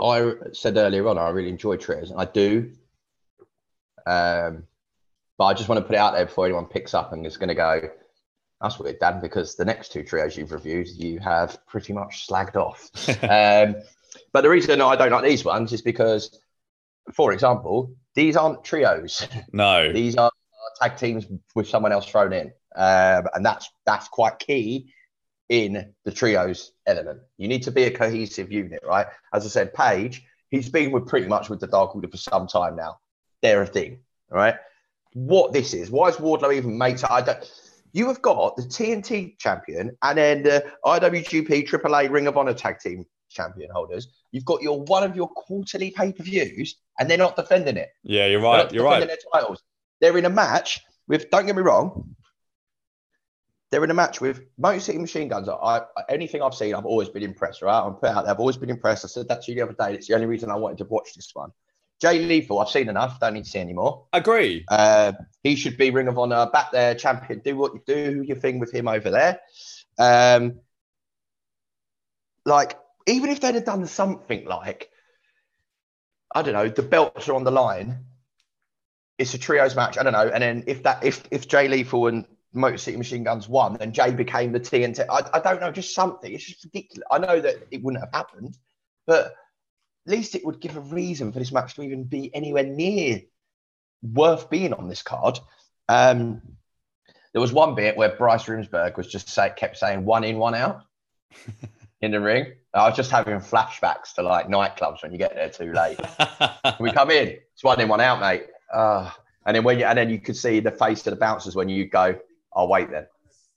I 0.00 0.32
said 0.52 0.78
earlier 0.78 1.06
on, 1.06 1.18
I 1.18 1.28
really 1.28 1.50
enjoy 1.50 1.76
trios, 1.76 2.10
and 2.10 2.18
I 2.18 2.24
do. 2.24 2.72
Um, 4.06 4.64
but 5.38 5.44
I 5.44 5.54
just 5.54 5.68
want 5.68 5.80
to 5.80 5.86
put 5.86 5.94
it 5.94 5.98
out 5.98 6.14
there 6.14 6.26
before 6.26 6.46
anyone 6.46 6.66
picks 6.66 6.92
up 6.94 7.12
and 7.12 7.24
is 7.24 7.36
going 7.36 7.48
to 7.48 7.54
go, 7.54 7.88
that's 8.60 8.78
weird, 8.78 8.98
Dan, 8.98 9.20
because 9.20 9.54
the 9.54 9.64
next 9.64 9.92
two 9.92 10.02
trios 10.02 10.36
you've 10.36 10.52
reviewed, 10.52 10.88
you 10.88 11.20
have 11.20 11.64
pretty 11.66 11.92
much 11.92 12.26
slagged 12.28 12.56
off. 12.56 12.90
um, 13.22 13.76
but 14.32 14.42
the 14.42 14.50
reason 14.50 14.80
I 14.80 14.96
don't 14.96 15.12
like 15.12 15.24
these 15.24 15.44
ones 15.44 15.72
is 15.72 15.80
because, 15.80 16.36
for 17.14 17.32
example, 17.32 17.94
these 18.14 18.36
aren't 18.36 18.64
trios. 18.64 19.26
No. 19.52 19.92
these 19.92 20.16
are 20.16 20.32
tag 20.82 20.96
teams 20.96 21.26
with 21.54 21.68
someone 21.68 21.92
else 21.92 22.06
thrown 22.06 22.32
in. 22.32 22.52
Um, 22.74 23.26
and 23.34 23.44
that's 23.44 23.70
that's 23.86 24.08
quite 24.08 24.38
key 24.38 24.92
in 25.48 25.94
the 26.04 26.12
trios 26.12 26.72
element. 26.86 27.20
You 27.36 27.48
need 27.48 27.62
to 27.62 27.70
be 27.70 27.84
a 27.84 27.90
cohesive 27.90 28.52
unit, 28.52 28.80
right? 28.86 29.06
As 29.32 29.44
I 29.44 29.48
said, 29.48 29.72
Page, 29.72 30.24
he's 30.50 30.68
been 30.68 30.90
with 30.90 31.06
pretty 31.06 31.26
much 31.26 31.48
with 31.48 31.60
the 31.60 31.66
Dark 31.66 31.94
Order 31.94 32.08
for 32.08 32.16
some 32.16 32.46
time 32.46 32.76
now. 32.76 32.98
They're 33.40 33.62
a 33.62 33.66
thing, 33.66 34.00
right? 34.30 34.56
What 35.26 35.52
this 35.52 35.74
is. 35.74 35.90
Why 35.90 36.08
is 36.08 36.16
Wardlow 36.16 36.54
even 36.54 36.78
made? 36.78 37.02
I 37.04 37.20
don't. 37.22 37.50
You 37.92 38.06
have 38.08 38.22
got 38.22 38.56
the 38.56 38.62
TNT 38.62 39.38
champion 39.38 39.96
and 40.02 40.18
then 40.18 40.42
the 40.42 40.64
IWGP 40.84 41.68
AAA 41.68 42.10
Ring 42.10 42.26
of 42.26 42.36
Honor 42.36 42.54
tag 42.54 42.78
team 42.78 43.04
champion 43.28 43.70
holders. 43.72 44.08
You've 44.30 44.44
got 44.44 44.62
your 44.62 44.82
one 44.82 45.02
of 45.02 45.16
your 45.16 45.28
quarterly 45.28 45.90
pay 45.90 46.12
per 46.12 46.22
views, 46.22 46.76
and 46.98 47.10
they're 47.10 47.18
not 47.18 47.34
defending 47.34 47.76
it. 47.76 47.88
Yeah, 48.04 48.26
you're 48.26 48.40
right. 48.40 48.70
You're 48.72 48.84
right. 48.84 49.06
Their 49.06 49.16
titles. 49.32 49.62
They're 50.00 50.16
in 50.18 50.24
a 50.24 50.30
match 50.30 50.80
with. 51.08 51.30
Don't 51.30 51.46
get 51.46 51.56
me 51.56 51.62
wrong. 51.62 52.14
They're 53.70 53.84
in 53.84 53.90
a 53.90 53.94
match 53.94 54.20
with 54.20 54.40
Motor 54.56 54.80
City 54.80 54.98
Machine 54.98 55.28
Guns. 55.28 55.48
I, 55.48 55.82
anything 56.08 56.40
I've 56.40 56.54
seen, 56.54 56.74
I've 56.74 56.86
always 56.86 57.10
been 57.10 57.22
impressed. 57.22 57.60
Right, 57.60 57.78
I'm 57.78 57.94
put 57.94 58.10
out 58.10 58.24
there. 58.24 58.32
I've 58.32 58.40
always 58.40 58.56
been 58.56 58.70
impressed. 58.70 59.04
I 59.04 59.08
said 59.08 59.28
that 59.28 59.42
to 59.42 59.52
you 59.52 59.56
the 59.56 59.64
other 59.64 59.76
day. 59.78 59.94
It's 59.94 60.06
the 60.06 60.14
only 60.14 60.26
reason 60.26 60.50
I 60.50 60.56
wanted 60.56 60.78
to 60.78 60.84
watch 60.84 61.14
this 61.14 61.30
one. 61.34 61.50
Jay 62.00 62.24
Lethal, 62.24 62.60
I've 62.60 62.68
seen 62.68 62.88
enough. 62.88 63.18
Don't 63.18 63.34
need 63.34 63.44
to 63.44 63.50
see 63.50 63.58
anymore. 63.58 64.06
Agree. 64.12 64.64
Uh, 64.68 65.12
he 65.42 65.56
should 65.56 65.76
be 65.76 65.90
Ring 65.90 66.08
of 66.08 66.18
Honor 66.18 66.48
back 66.52 66.70
there, 66.70 66.94
champion. 66.94 67.40
Do 67.44 67.56
what 67.56 67.74
you 67.74 67.82
do, 67.86 68.22
your 68.22 68.36
thing 68.36 68.60
with 68.60 68.72
him 68.72 68.86
over 68.86 69.10
there. 69.10 69.40
Um, 69.98 70.60
like, 72.44 72.78
even 73.06 73.30
if 73.30 73.40
they'd 73.40 73.54
have 73.54 73.64
done 73.64 73.86
something 73.86 74.44
like, 74.44 74.90
I 76.34 76.42
don't 76.42 76.54
know, 76.54 76.68
the 76.68 76.82
belts 76.82 77.28
are 77.28 77.34
on 77.34 77.44
the 77.44 77.50
line. 77.50 78.04
It's 79.18 79.34
a 79.34 79.38
trios 79.38 79.74
match. 79.74 79.98
I 79.98 80.04
don't 80.04 80.12
know. 80.12 80.30
And 80.32 80.42
then 80.42 80.64
if 80.68 80.84
that, 80.84 81.04
if 81.04 81.24
if 81.32 81.48
Jay 81.48 81.66
Lethal 81.66 82.06
and 82.06 82.24
Motor 82.52 82.78
City 82.78 82.96
Machine 82.96 83.24
Guns 83.24 83.48
won, 83.48 83.76
then 83.78 83.92
Jay 83.92 84.12
became 84.12 84.52
the 84.52 84.60
TNT. 84.60 85.04
I, 85.10 85.28
I 85.34 85.40
don't 85.40 85.60
know, 85.60 85.72
just 85.72 85.94
something. 85.94 86.32
It's 86.32 86.44
just 86.44 86.64
ridiculous. 86.64 87.06
I 87.10 87.18
know 87.18 87.40
that 87.40 87.56
it 87.72 87.82
wouldn't 87.82 88.02
have 88.02 88.12
happened, 88.12 88.56
but 89.06 89.34
least 90.08 90.34
it 90.34 90.44
would 90.44 90.60
give 90.60 90.76
a 90.76 90.80
reason 90.80 91.32
for 91.32 91.38
this 91.38 91.52
match 91.52 91.74
to 91.74 91.82
even 91.82 92.04
be 92.04 92.34
anywhere 92.34 92.64
near 92.64 93.22
worth 94.02 94.50
being 94.50 94.72
on 94.72 94.88
this 94.88 95.02
card. 95.02 95.38
Um, 95.88 96.42
there 97.32 97.40
was 97.40 97.52
one 97.52 97.74
bit 97.74 97.96
where 97.96 98.16
Bryce 98.16 98.44
Remsburg 98.44 98.96
was 98.96 99.06
just 99.06 99.28
say, 99.28 99.52
kept 99.54 99.76
saying 99.76 100.04
one 100.04 100.24
in, 100.24 100.38
one 100.38 100.54
out 100.54 100.82
in 102.00 102.10
the 102.10 102.20
ring. 102.20 102.52
I 102.74 102.88
was 102.88 102.96
just 102.96 103.10
having 103.10 103.38
flashbacks 103.38 104.14
to 104.14 104.22
like 104.22 104.48
nightclubs 104.48 105.02
when 105.02 105.12
you 105.12 105.18
get 105.18 105.34
there 105.34 105.50
too 105.50 105.72
late. 105.72 105.98
we 106.80 106.92
come 106.92 107.10
in, 107.10 107.38
it's 107.52 107.64
one 107.64 107.80
in, 107.80 107.88
one 107.88 108.00
out, 108.00 108.20
mate. 108.20 108.46
Uh, 108.72 109.10
and 109.46 109.56
then 109.56 109.64
when 109.64 109.78
you 109.78 109.86
and 109.86 109.96
then 109.96 110.10
you 110.10 110.18
could 110.18 110.36
see 110.36 110.60
the 110.60 110.70
face 110.70 111.06
of 111.06 111.12
the 111.12 111.16
bouncers 111.16 111.56
when 111.56 111.68
you 111.68 111.86
go, 111.86 112.18
I'll 112.54 112.64
oh, 112.64 112.68
wait 112.68 112.90
then. 112.90 113.06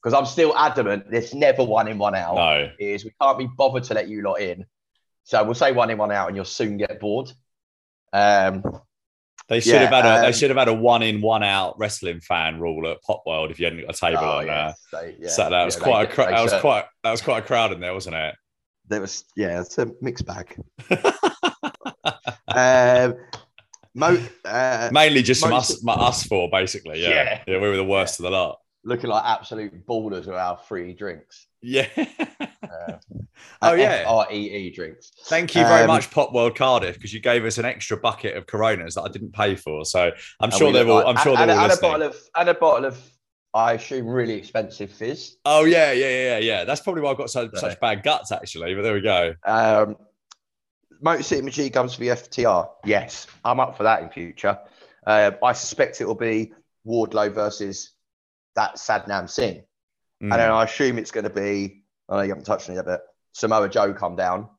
Because 0.02 0.18
I'm 0.18 0.26
still 0.26 0.56
adamant 0.58 1.12
there's 1.12 1.34
never 1.34 1.64
one 1.64 1.88
in, 1.88 1.97
one 1.97 2.16
out. 2.16 2.36
No. 2.36 2.72
Is 2.80 3.04
we 3.04 3.14
can't 3.22 3.38
be 3.38 3.47
bothered 3.47 3.84
to 3.86 3.93
let 3.93 4.08
you 4.08 4.22
lot 4.24 4.36
in. 4.36 4.66
So 5.24 5.43
we'll 5.43 5.53
say 5.53 5.72
one 5.72 5.89
in, 5.89 5.97
one 5.97 6.11
out, 6.11 6.28
and 6.28 6.36
you'll 6.36 6.45
soon 6.45 6.78
get 6.78 6.99
bored. 6.99 7.32
Um, 8.13 8.63
they 9.51 9.59
should 9.59 9.74
yeah, 9.74 9.80
have 9.80 9.89
had 9.89 10.05
a 10.05 10.15
um, 10.15 10.22
they 10.22 10.32
should 10.32 10.49
have 10.49 10.57
had 10.57 10.67
a 10.69 10.74
one 10.74 11.01
in, 11.01 11.22
one 11.22 11.43
out 11.43 11.78
wrestling 11.78 12.22
fan 12.22 12.59
rule 12.59 12.89
at 12.89 13.01
Pop 13.01 13.24
World 13.26 13.51
if 13.51 13.59
you 13.59 13.65
hadn't 13.65 13.82
got 13.82 13.95
a 13.95 13.99
table 13.99 14.24
oh, 14.24 14.38
on 14.38 14.45
yeah, 14.45 14.74
there. 14.91 15.01
They, 15.01 15.17
yeah, 15.19 15.30
so 15.30 15.49
that 15.49 15.65
was 15.65 15.76
quite 15.76 16.11
a 16.11 16.15
that 16.15 16.41
was 16.41 16.53
quite 16.53 16.86
that 17.03 17.11
was 17.11 17.22
quite 17.22 17.43
a 17.43 17.45
crowd 17.45 17.74
in 17.74 17.82
there, 17.82 17.93
wasn't 17.93 18.15
it? 18.15 18.36
There 18.88 19.01
was 19.01 19.26
yeah, 19.36 19.59
it's 19.59 19.78
a 19.78 19.91
mixed 20.01 20.26
bag. 20.26 20.57
um, 22.47 23.15
mo- 23.93 24.26
uh, 24.45 24.89
Mainly 24.91 25.22
just 25.22 25.45
us, 25.45 25.86
us 25.86 26.24
four, 26.24 26.49
basically. 26.49 27.01
Yeah. 27.01 27.41
yeah, 27.45 27.59
we 27.59 27.67
were 27.67 27.76
the 27.76 27.84
worst 27.84 28.19
of 28.19 28.24
the 28.24 28.32
lot. 28.32 28.59
Looking 28.84 29.09
like 29.09 29.24
absolute 29.26 29.86
ballers 29.86 30.28
with 30.28 30.36
our 30.36 30.57
free 30.57 30.93
drinks. 30.93 31.47
Yeah. 31.62 31.88
uh, 31.97 32.93
oh 33.62 33.74
yeah. 33.74 34.05
R 34.07 34.28
E 34.32 34.49
E 34.49 34.72
drinks. 34.72 35.12
Thank 35.26 35.55
you 35.55 35.64
very 35.64 35.82
um, 35.82 35.88
much, 35.88 36.12
Pop 36.12 36.34
World 36.34 36.55
Cardiff, 36.55 36.95
because 36.95 37.14
you 37.14 37.20
gave 37.20 37.45
us 37.45 37.57
an 37.57 37.66
extra 37.66 37.97
bucket 37.97 38.36
of 38.36 38.47
Coronas 38.47 38.95
that 38.95 39.03
I 39.03 39.09
didn't 39.09 39.34
pay 39.34 39.55
for. 39.55 39.86
So 39.86 40.12
I'm 40.39 40.51
sure 40.51 40.72
they're 40.72 40.88
all. 40.88 41.05
I'm 41.05 41.18
sure 41.18 41.36
they're 41.36 41.43
and, 41.43 41.51
all 41.51 41.64
and 41.66 41.74
a 41.74 41.78
bottle 41.78 42.07
of 42.07 42.16
and 42.36 42.49
a 42.49 42.53
bottle 42.53 42.86
of. 42.86 42.99
I 43.53 43.74
assume 43.74 44.07
really 44.07 44.36
expensive 44.36 44.91
fizz. 44.91 45.36
Oh 45.43 45.66
yeah, 45.66 45.91
yeah, 45.91 46.07
yeah, 46.07 46.38
yeah. 46.38 46.64
That's 46.64 46.80
probably 46.80 47.01
why 47.01 47.12
I've 47.12 47.18
got 47.18 47.30
so, 47.30 47.49
such 47.53 47.78
bad 47.82 48.01
guts, 48.01 48.32
actually. 48.32 48.74
But 48.76 48.84
there 48.84 48.93
we 48.93 49.01
go. 49.01 49.34
Um, 49.45 49.97
Motor 51.01 51.24
City 51.24 51.41
MG 51.41 51.74
comes 51.74 51.95
for 51.95 51.99
the 51.99 52.09
FTR. 52.09 52.70
Yes, 52.86 53.28
I'm 53.43 53.59
up 53.59 53.76
for 53.76 53.84
that 53.84 54.03
in 54.03 54.09
future. 54.09 54.57
Uh, 55.05 55.32
I 55.43 55.51
suspect 55.51 55.99
it 55.99 56.05
will 56.05 56.16
be 56.16 56.53
Wardlow 56.88 57.34
versus 57.34 57.91
that 58.55 58.76
Satnam 58.76 59.30
Singh. 59.30 59.64
Mm. 60.22 60.32
And 60.32 60.34
then 60.34 60.51
I 60.51 60.63
assume 60.63 60.97
it's 60.97 61.11
going 61.11 61.24
to 61.24 61.30
be, 61.30 61.84
I 62.07 62.17
know 62.17 62.22
you 62.22 62.30
haven't 62.30 62.45
touched 62.45 62.69
on 62.69 62.76
it 62.76 62.78
yet, 62.78 62.86
but 62.86 63.01
Samoa 63.34 63.69
Joe 63.69 63.93
come 63.93 64.15
down. 64.15 64.49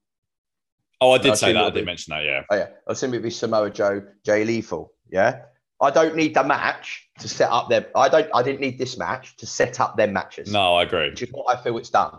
Oh, 1.01 1.13
I 1.13 1.19
did 1.19 1.33
I 1.33 1.35
say 1.35 1.53
that. 1.53 1.65
I 1.65 1.71
did 1.71 1.87
mention 1.87 2.13
that, 2.13 2.25
yeah. 2.25 2.43
Oh, 2.51 2.57
yeah. 2.57 2.69
I 2.89 2.93
assume 2.93 3.11
it'd 3.11 3.23
be 3.23 3.31
Samoa 3.31 3.71
Joe, 3.71 4.03
Jay 4.25 4.45
Lethal. 4.45 4.93
Yeah. 5.11 5.43
I 5.81 5.91
don't 5.91 6.15
need 6.15 6.35
the 6.35 6.45
match 6.45 7.09
to 7.19 7.29
set 7.29 7.51
up 7.51 7.69
their. 7.69 7.89
I 7.97 8.09
don't. 8.09 8.31
I 8.33 8.45
didn't 8.45 8.61
need 8.61 8.79
this 8.79 8.97
match 8.97 9.37
to 9.39 9.47
set 9.47 9.81
up 9.81 9.97
their 9.97 10.07
matches. 10.07 10.51
No, 10.53 10.77
I 10.77 10.85
agree. 10.85 11.11
Which 11.11 11.23
is 11.23 11.31
what 11.33 11.59
I 11.59 11.61
feel 11.61 11.77
it's 11.77 11.91
done. 11.91 12.19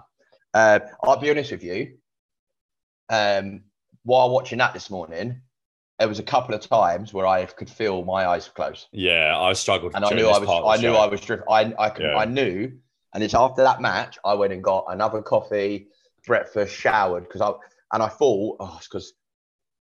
Uh, 0.53 0.79
I'll 1.01 1.17
be 1.17 1.29
honest 1.29 1.51
with 1.51 1.63
you. 1.63 1.93
Um, 3.07 3.61
while 4.03 4.29
watching 4.31 4.57
that 4.57 4.73
this 4.73 4.89
morning, 4.89 5.41
there 5.97 6.09
was 6.09 6.19
a 6.19 6.23
couple 6.23 6.53
of 6.53 6.59
times 6.59 7.13
where 7.13 7.25
I 7.25 7.45
could 7.45 7.69
feel 7.69 8.03
my 8.03 8.27
eyes 8.27 8.49
closed. 8.49 8.87
Yeah, 8.91 9.39
I 9.39 9.53
struggled, 9.53 9.93
and 9.95 10.03
I 10.03 10.09
knew 10.09 10.27
I 10.27 10.39
was. 10.39 10.49
I 10.77 10.81
knew 10.81 10.93
I 10.93 11.05
was 11.05 11.21
driven. 11.21 11.45
I 11.49 11.73
I, 11.79 11.89
could, 11.89 12.03
yeah. 12.03 12.17
I 12.17 12.25
knew 12.25 12.73
And 13.14 13.24
it's 13.24 13.34
after 13.34 13.64
that 13.64 13.82
match, 13.82 14.18
I 14.26 14.34
went 14.34 14.53
and 14.53 14.64
got 14.64 14.86
another 14.89 15.22
coffee, 15.22 15.88
breakfast, 16.26 16.76
showered 16.76 17.24
because 17.24 17.41
I 17.41 17.51
and 17.93 18.01
I 18.01 18.07
thought, 18.07 18.57
oh, 18.59 18.76
it's 18.78 18.88
because 18.88 19.14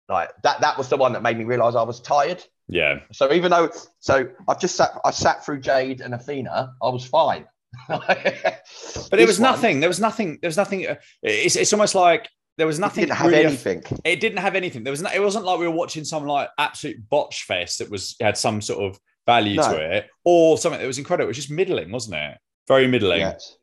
like 0.10 0.30
that 0.44 0.62
that 0.62 0.78
was 0.78 0.90
the 0.90 0.98
one 0.98 1.14
that 1.14 1.24
made 1.24 1.38
me 1.38 1.46
realise 1.46 1.76
I 1.76 1.84
was 1.84 2.00
tired. 2.02 2.44
Yeah. 2.68 3.00
So 3.12 3.32
even 3.34 3.52
though 3.52 3.70
so 4.00 4.28
I've 4.48 4.60
just 4.60 4.76
sat 4.76 4.92
I 5.06 5.12
sat 5.12 5.46
through 5.46 5.62
Jade 5.62 6.02
and 6.02 6.14
Athena, 6.14 6.74
I 6.82 6.90
was 6.90 7.06
fine. 7.06 7.46
but 7.88 9.20
it 9.20 9.28
was 9.28 9.40
one, 9.40 9.52
nothing. 9.52 9.80
There 9.80 9.90
was 9.90 10.00
nothing. 10.00 10.38
There 10.42 10.48
was 10.48 10.58
nothing. 10.58 10.88
Uh, 10.88 10.96
it's, 11.24 11.56
it's 11.56 11.74
almost 11.74 11.96
like 11.96 12.30
there 12.58 12.68
was 12.68 12.80
nothing. 12.80 13.04
It 13.04 13.08
didn't 13.08 13.18
have 13.18 13.32
really 13.32 13.46
anything. 13.46 13.84
it 14.04 14.20
didn't 14.20 14.38
have 14.40 14.56
anything. 14.56 14.84
There 14.84 14.92
was. 14.92 15.02
No, 15.02 15.10
it 15.14 15.22
wasn't 15.22 15.46
like 15.46 15.60
we 15.60 15.68
were 15.68 15.74
watching 15.74 16.04
some 16.04 16.26
like 16.26 16.50
absolute 16.58 16.98
botch 17.10 17.44
fest 17.44 17.80
that 17.80 17.90
was 17.90 18.16
had 18.22 18.38
some 18.38 18.62
sort 18.62 18.84
of 18.84 19.00
value 19.26 19.56
no. 19.56 19.74
to 19.74 19.96
it, 19.98 20.08
or 20.24 20.58
something 20.58 20.80
that 20.80 20.88
was 20.88 21.00
incredible. 21.00 21.26
It 21.26 21.30
was 21.30 21.38
just 21.38 21.52
middling, 21.52 21.92
wasn't 21.92 22.16
it? 22.16 22.38
Very 22.68 22.88
middling. 22.88 23.20
Yes. 23.20 23.58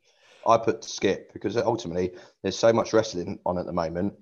I 0.47 0.57
put 0.57 0.83
skip 0.83 1.33
because 1.33 1.55
ultimately 1.57 2.11
there's 2.41 2.57
so 2.57 2.73
much 2.73 2.93
wrestling 2.93 3.39
on 3.45 3.57
at 3.57 3.65
the 3.65 3.73
moment. 3.73 4.13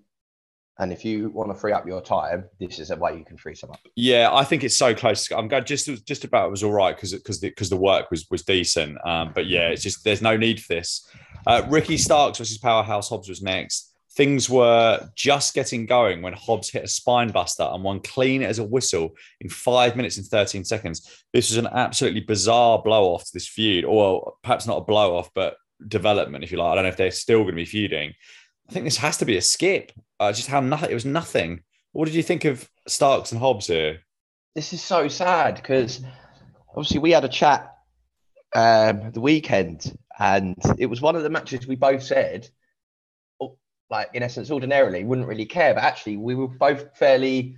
And 0.80 0.94
if 0.94 1.04
you 1.04 1.30
want 1.32 1.50
to 1.52 1.56
free 1.56 1.74
up 1.74 1.86
your 1.86 2.02
time, 2.02 2.46
this 2.58 2.80
is 2.80 2.90
a 2.90 2.96
way 2.96 3.18
you 3.18 3.26
can 3.26 3.38
free 3.38 3.54
some 3.54 3.70
up. 3.70 3.80
Yeah, 3.98 4.30
I 4.32 4.46
think 4.46 4.64
it's 4.64 4.78
so 4.78 4.96
close. 4.96 5.30
I'm 5.30 5.50
going 5.50 5.66
just 5.66 5.90
just 6.06 6.24
about 6.24 6.48
it 6.48 6.52
was 6.52 6.64
all 6.64 6.72
right 6.72 6.96
because 6.96 7.14
because 7.14 7.42
the, 7.42 7.50
because 7.50 7.70
the 7.70 7.76
work 7.76 8.10
was 8.10 8.26
was 8.32 8.44
decent. 8.44 8.98
Um, 9.06 9.32
but 9.36 9.46
yeah, 9.46 9.68
it's 9.70 9.84
just 9.84 10.06
there's 10.06 10.22
no 10.22 10.38
need 10.38 10.62
for 10.62 10.76
this. 10.76 11.06
Uh, 11.46 11.64
Ricky 11.70 11.98
Starks 11.98 12.38
versus 12.38 12.58
Powerhouse 12.58 13.10
Hobbs 13.10 13.28
was 13.28 13.42
next. 13.42 13.89
Things 14.20 14.50
were 14.50 15.10
just 15.16 15.54
getting 15.54 15.86
going 15.86 16.22
when 16.22 16.34
Hobbs 16.34 16.70
hit 16.70 16.84
a 16.84 16.90
spine 16.90 17.32
buster 17.32 17.64
and 17.64 17.86
won 17.86 18.02
clean 18.02 18.44
as 18.44 18.60
a 18.60 18.66
whistle 18.66 19.16
in 19.40 19.48
five 19.48 19.96
minutes 19.96 20.18
and 20.18 20.26
13 20.26 20.66
seconds. 20.66 21.24
This 21.32 21.50
was 21.50 21.56
an 21.56 21.70
absolutely 21.72 22.20
bizarre 22.20 22.82
blow 22.82 23.14
off 23.14 23.24
to 23.24 23.32
this 23.34 23.48
feud, 23.48 23.86
or 23.86 24.34
perhaps 24.44 24.68
not 24.68 24.80
a 24.80 24.82
blow 24.82 25.16
off, 25.16 25.30
but 25.34 25.56
development, 25.88 26.44
if 26.44 26.52
you 26.52 26.58
like. 26.58 26.74
I 26.74 26.76
don't 26.76 26.84
know 26.84 26.90
if 26.90 26.98
they're 26.98 27.12
still 27.12 27.44
going 27.44 27.52
to 27.52 27.56
be 27.56 27.64
feuding. 27.64 28.14
I 28.70 28.74
think 28.74 28.84
this 28.84 28.98
has 28.98 29.16
to 29.20 29.26
be 29.26 29.38
a 29.38 29.42
skip. 29.42 29.94
Uh, 30.20 30.34
just 30.34 30.50
how 30.50 30.60
nothing. 30.60 30.92
It 30.92 30.96
was 30.96 31.06
nothing. 31.06 31.62
What 31.94 32.04
did 32.04 32.14
you 32.14 32.24
think 32.24 32.44
of 32.44 32.70
Starks 32.90 33.32
and 33.32 33.40
Hobbs 33.40 33.68
here? 33.68 34.00
This 34.54 34.74
is 34.74 34.84
so 34.84 35.08
sad 35.08 35.56
because 35.56 36.02
obviously 36.72 37.00
we 37.00 37.12
had 37.12 37.24
a 37.24 37.30
chat 37.30 37.74
um, 38.54 39.12
the 39.14 39.22
weekend, 39.22 39.98
and 40.20 40.58
it 40.78 40.88
was 40.88 41.00
one 41.00 41.16
of 41.16 41.24
the 41.24 41.30
matches 41.30 41.66
we 41.66 41.78
both 41.78 42.04
said, 42.04 42.50
like 43.90 44.10
in 44.14 44.24
essence, 44.24 44.52
ordinarily 44.52 45.04
wouldn't 45.04 45.28
really 45.28 45.46
care, 45.46 45.74
but 45.74 45.84
actually 45.84 46.18
we 46.18 46.36
were 46.36 46.48
both 46.48 46.96
fairly 46.98 47.58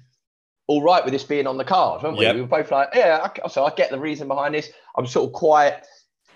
all 0.67 0.81
right 0.81 1.03
with 1.03 1.11
this 1.11 1.23
being 1.23 1.47
on 1.47 1.57
the 1.57 1.65
card, 1.65 2.01
weren't 2.01 2.17
we? 2.17 2.25
Yep. 2.25 2.35
We 2.35 2.41
were 2.41 2.47
both 2.47 2.71
like, 2.71 2.89
yeah, 2.95 3.27
I, 3.43 3.47
so 3.49 3.65
I 3.65 3.71
get 3.71 3.91
the 3.91 3.99
reason 3.99 4.27
behind 4.27 4.55
this. 4.55 4.69
I'm 4.95 5.05
sort 5.05 5.27
of 5.27 5.33
quite 5.33 5.81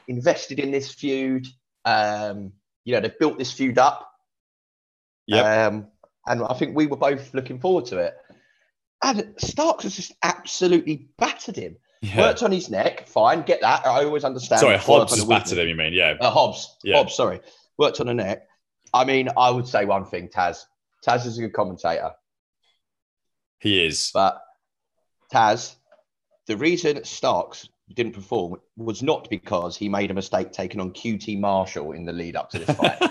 invested 0.07 0.59
in 0.59 0.71
this 0.71 0.91
feud. 0.91 1.47
Um, 1.85 2.51
you 2.83 2.93
know, 2.93 2.99
they've 2.99 3.17
built 3.17 3.37
this 3.37 3.53
feud 3.53 3.77
up. 3.77 4.11
Yeah. 5.27 5.67
Um, 5.67 5.87
and 6.27 6.43
I 6.43 6.53
think 6.55 6.75
we 6.75 6.87
were 6.87 6.97
both 6.97 7.33
looking 7.33 7.59
forward 7.59 7.85
to 7.85 7.99
it. 7.99 8.15
And 9.01 9.35
Starks 9.37 9.83
has 9.83 9.95
just 9.95 10.13
absolutely 10.23 11.07
battered 11.17 11.55
him. 11.55 11.77
Yeah. 12.01 12.21
Worked 12.21 12.43
on 12.43 12.51
his 12.51 12.69
neck, 12.69 13.07
fine, 13.07 13.43
get 13.43 13.61
that. 13.61 13.85
I 13.85 14.03
always 14.03 14.23
understand. 14.23 14.59
Sorry, 14.59 14.77
Hobbs 14.77 15.15
has 15.15 15.25
battered 15.25 15.57
him, 15.57 15.67
you 15.67 15.75
mean? 15.75 15.93
Yeah. 15.93 16.15
Uh, 16.19 16.29
Hobbs. 16.29 16.77
Yeah. 16.83 16.97
Hobbs, 16.97 17.15
sorry. 17.15 17.39
Worked 17.77 17.99
on 18.01 18.07
the 18.07 18.13
neck. 18.13 18.47
I 18.95 19.03
mean, 19.03 19.27
I 19.37 19.49
would 19.49 19.67
say 19.67 19.83
one 19.83 20.05
thing, 20.05 20.29
Taz. 20.29 20.63
Taz 21.05 21.25
is 21.25 21.37
a 21.37 21.41
good 21.41 21.53
commentator. 21.53 22.11
He 23.59 23.85
is. 23.85 24.09
But 24.13 24.41
Taz, 25.33 25.75
the 26.47 26.55
reason 26.55 27.03
Starks 27.03 27.67
didn't 27.93 28.13
perform 28.13 28.55
was 28.77 29.03
not 29.03 29.29
because 29.29 29.75
he 29.75 29.89
made 29.89 30.11
a 30.11 30.13
mistake 30.13 30.53
taking 30.53 30.79
on 30.79 30.91
QT 30.91 31.37
Marshall 31.41 31.91
in 31.91 32.05
the 32.05 32.13
lead 32.13 32.37
up 32.37 32.49
to 32.51 32.59
this 32.59 32.73
fight. 32.73 33.01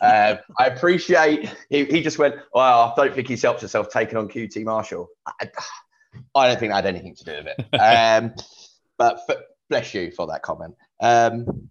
uh, 0.00 0.36
I 0.58 0.66
appreciate 0.66 1.54
he, 1.68 1.84
he 1.84 2.00
just 2.00 2.18
went, 2.18 2.36
well, 2.54 2.94
I 2.96 3.02
don't 3.04 3.14
think 3.14 3.28
he's 3.28 3.42
helped 3.42 3.60
himself 3.60 3.90
taking 3.90 4.16
on 4.16 4.28
QT 4.28 4.64
Marshall. 4.64 5.10
I, 5.26 5.50
I, 6.34 6.48
don't 6.48 6.58
think 6.58 6.72
that 6.72 6.84
had 6.84 6.86
anything 6.86 7.16
to 7.16 7.24
do 7.24 7.32
with 7.32 7.46
it. 7.48 7.66
Um, 7.78 8.32
but 8.96 9.20
for, 9.26 9.36
bless 9.68 9.92
you 9.92 10.10
for 10.10 10.26
that 10.28 10.40
comment. 10.40 10.74
Um, 11.02 11.68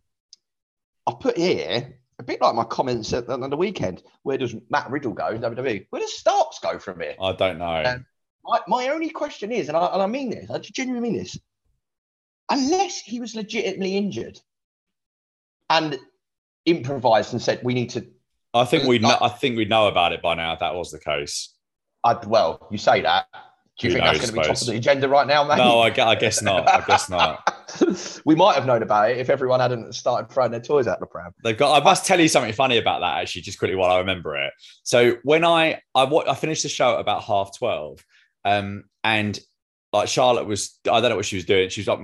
I've 1.08 1.20
put 1.20 1.38
here 1.38 1.96
a 2.20 2.24
bit 2.24 2.42
like 2.42 2.56
my 2.56 2.64
comments 2.64 3.14
on 3.14 3.50
the 3.50 3.58
weekend. 3.58 4.04
Where 4.24 4.38
does 4.38 4.56
Matt 4.70 4.90
Riddle 4.90 5.14
go 5.14 5.28
in 5.30 5.42
WWE? 5.42 5.88
Where 5.90 6.02
does 6.02 6.18
Starks 6.18 6.60
go 6.60 6.80
from 6.80 7.00
here? 7.00 7.16
I 7.22 7.34
don't 7.34 7.58
know. 7.58 7.84
Um, 7.84 8.06
my, 8.46 8.60
my 8.68 8.88
only 8.90 9.10
question 9.10 9.52
is, 9.52 9.68
and 9.68 9.78
I, 9.78 9.86
and 9.88 10.02
I 10.02 10.08
mean 10.08 10.30
this, 10.30 10.50
I 10.50 10.60
genuinely 10.60 11.10
mean 11.10 11.20
this 11.20 11.38
unless 12.50 13.00
he 13.00 13.20
was 13.20 13.36
legitimately 13.36 13.98
injured 13.98 14.40
and 15.70 15.98
improvised 16.66 17.34
and 17.34 17.42
said, 17.42 17.62
"We 17.64 17.74
need 17.74 17.90
to." 17.92 18.06
I 18.54 18.66
think 18.66 18.86
we 18.86 19.00
know. 19.00 19.18
I 19.20 19.30
think 19.30 19.58
we 19.58 19.66
know 19.66 19.88
about 19.88 20.14
it 20.14 20.22
by 20.22 20.36
now. 20.36 20.54
If 20.54 20.60
that 20.60 20.76
was 20.76 20.92
the 20.92 21.00
case. 21.00 21.50
I, 22.04 22.14
well, 22.26 22.68
you 22.70 22.78
say 22.78 23.02
that. 23.02 23.28
Do 23.80 23.88
you 23.88 23.94
Who 23.94 24.00
think 24.00 24.06
knows, 24.06 24.20
that's 24.20 24.32
going 24.32 24.44
to 24.44 24.50
be 24.50 24.54
top 24.54 24.62
of 24.62 24.68
the 24.68 24.76
agenda 24.76 25.08
right 25.10 25.26
now, 25.26 25.44
mate? 25.44 25.58
No, 25.58 25.80
I, 25.80 25.88
I 25.88 26.16
guess 26.16 26.44
not. 26.44 26.70
I 26.70 26.86
guess 26.86 27.10
not. 27.10 28.22
we 28.26 28.36
might 28.36 28.54
have 28.54 28.68
known 28.68 28.84
about 28.84 29.10
it 29.10 29.18
if 29.18 29.32
everyone 29.32 29.60
hadn't 29.60 29.94
started 29.96 30.32
throwing 30.32 30.52
their 30.52 30.62
toys 30.62 30.88
out 30.88 31.00
the 31.00 31.08
pram. 31.08 31.32
They've 31.44 31.58
got. 31.58 31.82
I 31.82 31.84
must 31.84 32.06
tell 32.06 32.20
you 32.20 32.28
something 32.28 32.54
funny 32.54 32.78
about 32.78 33.00
that. 33.02 33.22
Actually, 33.22 33.42
just 33.42 33.58
quickly 33.58 33.76
while 33.76 33.92
I 33.92 33.98
remember 33.98 34.36
it. 34.36 34.54
So 34.84 35.18
when 35.24 35.44
I 35.44 35.82
I, 35.96 36.04
I 36.04 36.36
finished 36.36 36.64
the 36.64 36.70
show 36.70 36.94
at 36.94 37.00
about 37.00 37.24
half 37.24 37.58
twelve, 37.58 38.06
um, 38.46 38.84
and 39.04 39.40
like 39.94 40.08
Charlotte 40.08 40.48
was, 40.48 40.80
I 40.90 41.00
don't 41.00 41.12
know 41.12 41.16
what 41.16 41.26
she 41.26 41.36
was 41.36 41.46
doing. 41.46 41.70
She 41.70 41.82
was 41.82 41.88
like 41.88 42.00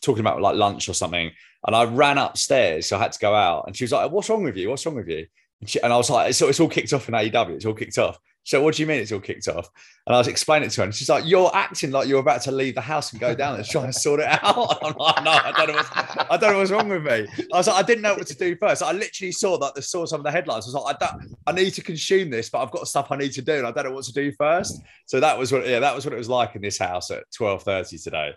talking 0.00 0.20
about 0.20 0.40
like 0.40 0.56
lunch 0.56 0.88
or 0.88 0.94
something. 0.94 1.30
And 1.66 1.74
I 1.74 1.84
ran 1.84 2.16
upstairs, 2.16 2.86
so 2.86 2.96
I 2.96 3.00
had 3.00 3.12
to 3.12 3.18
go 3.18 3.34
out. 3.34 3.64
And 3.66 3.76
she 3.76 3.84
was 3.84 3.92
like, 3.92 4.10
What's 4.10 4.28
wrong 4.28 4.44
with 4.44 4.56
you? 4.56 4.70
What's 4.70 4.86
wrong 4.86 4.94
with 4.94 5.08
you? 5.08 5.26
And, 5.60 5.68
she, 5.68 5.80
and 5.80 5.92
I 5.92 5.96
was 5.96 6.10
like, 6.10 6.30
it's, 6.30 6.40
it's 6.42 6.60
all 6.60 6.68
kicked 6.68 6.92
off 6.92 7.08
in 7.08 7.14
AEW. 7.14 7.56
It's 7.56 7.64
all 7.64 7.74
kicked 7.74 7.98
off. 7.98 8.18
So 8.44 8.62
what 8.62 8.74
do 8.74 8.82
you 8.82 8.86
mean 8.86 9.00
it's 9.00 9.10
all 9.10 9.20
kicked 9.20 9.48
off? 9.48 9.70
And 10.06 10.14
I 10.14 10.18
was 10.18 10.28
explaining 10.28 10.68
it 10.68 10.72
to 10.72 10.82
her, 10.82 10.84
and 10.84 10.94
she's 10.94 11.08
like, 11.08 11.24
"You're 11.26 11.50
acting 11.54 11.90
like 11.90 12.06
you're 12.06 12.20
about 12.20 12.42
to 12.42 12.52
leave 12.52 12.74
the 12.74 12.82
house 12.82 13.10
and 13.12 13.20
go 13.20 13.34
down 13.34 13.56
and 13.56 13.64
try 13.64 13.84
and 13.84 13.94
sort 13.94 14.20
it 14.20 14.26
out." 14.26 14.78
I'm 14.82 14.94
like, 14.98 15.24
"No, 15.24 15.30
I 15.30 15.52
don't 15.56 15.68
know. 15.68 15.74
What's, 15.74 15.90
I 16.30 16.36
don't 16.36 16.52
know 16.52 16.58
what's 16.58 16.70
wrong 16.70 16.88
with 16.90 17.04
me." 17.04 17.26
I 17.52 17.56
was 17.56 17.66
like, 17.66 17.76
"I 17.76 17.86
didn't 17.86 18.02
know 18.02 18.14
what 18.14 18.26
to 18.26 18.36
do 18.36 18.54
first. 18.56 18.82
I 18.82 18.92
literally 18.92 19.32
saw 19.32 19.56
that. 19.58 19.82
Saw 19.82 20.04
some 20.04 20.20
of 20.20 20.24
the 20.24 20.30
headlines. 20.30 20.66
I 20.66 20.68
was 20.68 20.74
like, 20.74 20.96
"I 21.00 21.06
don't. 21.06 21.36
I 21.46 21.52
need 21.52 21.70
to 21.72 21.82
consume 21.82 22.28
this, 22.28 22.50
but 22.50 22.62
I've 22.62 22.70
got 22.70 22.86
stuff 22.86 23.10
I 23.10 23.16
need 23.16 23.32
to 23.32 23.42
do, 23.42 23.54
and 23.54 23.66
I 23.66 23.70
don't 23.70 23.86
know 23.86 23.92
what 23.92 24.04
to 24.04 24.12
do 24.12 24.30
first. 24.32 24.80
So 25.06 25.20
that 25.20 25.38
was 25.38 25.50
what. 25.50 25.66
Yeah, 25.66 25.80
that 25.80 25.94
was 25.94 26.04
what 26.04 26.12
it 26.12 26.18
was 26.18 26.28
like 26.28 26.54
in 26.54 26.60
this 26.60 26.78
house 26.78 27.10
at 27.10 27.24
12:30 27.38 28.02
today. 28.02 28.32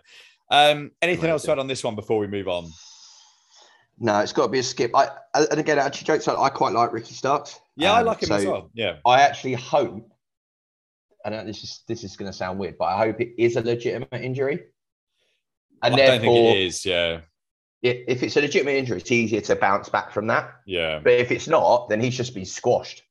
Um, 0.50 0.92
anything 1.02 1.28
else 1.28 1.42
to 1.42 1.52
add 1.52 1.58
on 1.58 1.66
this 1.66 1.84
one 1.84 1.94
before 1.94 2.18
we 2.18 2.26
move 2.26 2.48
on? 2.48 2.70
No, 4.00 4.20
it's 4.20 4.32
got 4.32 4.42
to 4.44 4.48
be 4.48 4.60
a 4.60 4.62
skip. 4.62 4.92
I 4.94 5.10
and 5.34 5.58
again, 5.58 5.78
actually, 5.78 6.06
jokes. 6.06 6.28
I 6.28 6.48
quite 6.50 6.72
like 6.72 6.92
Ricky 6.92 7.14
Starks. 7.14 7.58
Yeah, 7.76 7.92
um, 7.92 7.98
I 7.98 8.02
like 8.02 8.22
him 8.22 8.28
so 8.28 8.34
as 8.36 8.46
well. 8.46 8.70
Yeah, 8.74 8.96
I 9.04 9.22
actually 9.22 9.54
hope 9.54 10.08
I 11.24 11.30
know 11.30 11.44
this 11.44 11.62
is 11.62 11.82
this 11.86 12.04
is 12.04 12.16
going 12.16 12.30
to 12.30 12.36
sound 12.36 12.58
weird, 12.58 12.78
but 12.78 12.86
I 12.86 12.98
hope 12.98 13.20
it 13.20 13.34
is 13.38 13.56
a 13.56 13.62
legitimate 13.62 14.08
injury. 14.12 14.64
And 15.82 15.94
I 15.94 15.96
therefore, 15.96 16.18
don't 16.18 16.20
think 16.20 16.56
it 16.56 16.60
is. 16.60 16.84
Yeah. 16.84 17.20
If 17.82 18.22
it's 18.22 18.36
a 18.36 18.40
legitimate 18.40 18.72
injury, 18.72 18.98
it's 18.98 19.12
easier 19.12 19.40
to 19.42 19.54
bounce 19.54 19.88
back 19.88 20.10
from 20.10 20.26
that. 20.28 20.50
Yeah. 20.66 20.98
But 20.98 21.12
if 21.12 21.30
it's 21.30 21.46
not, 21.46 21.88
then 21.88 22.00
he's 22.00 22.16
just 22.16 22.34
been 22.34 22.44
squashed. 22.44 23.02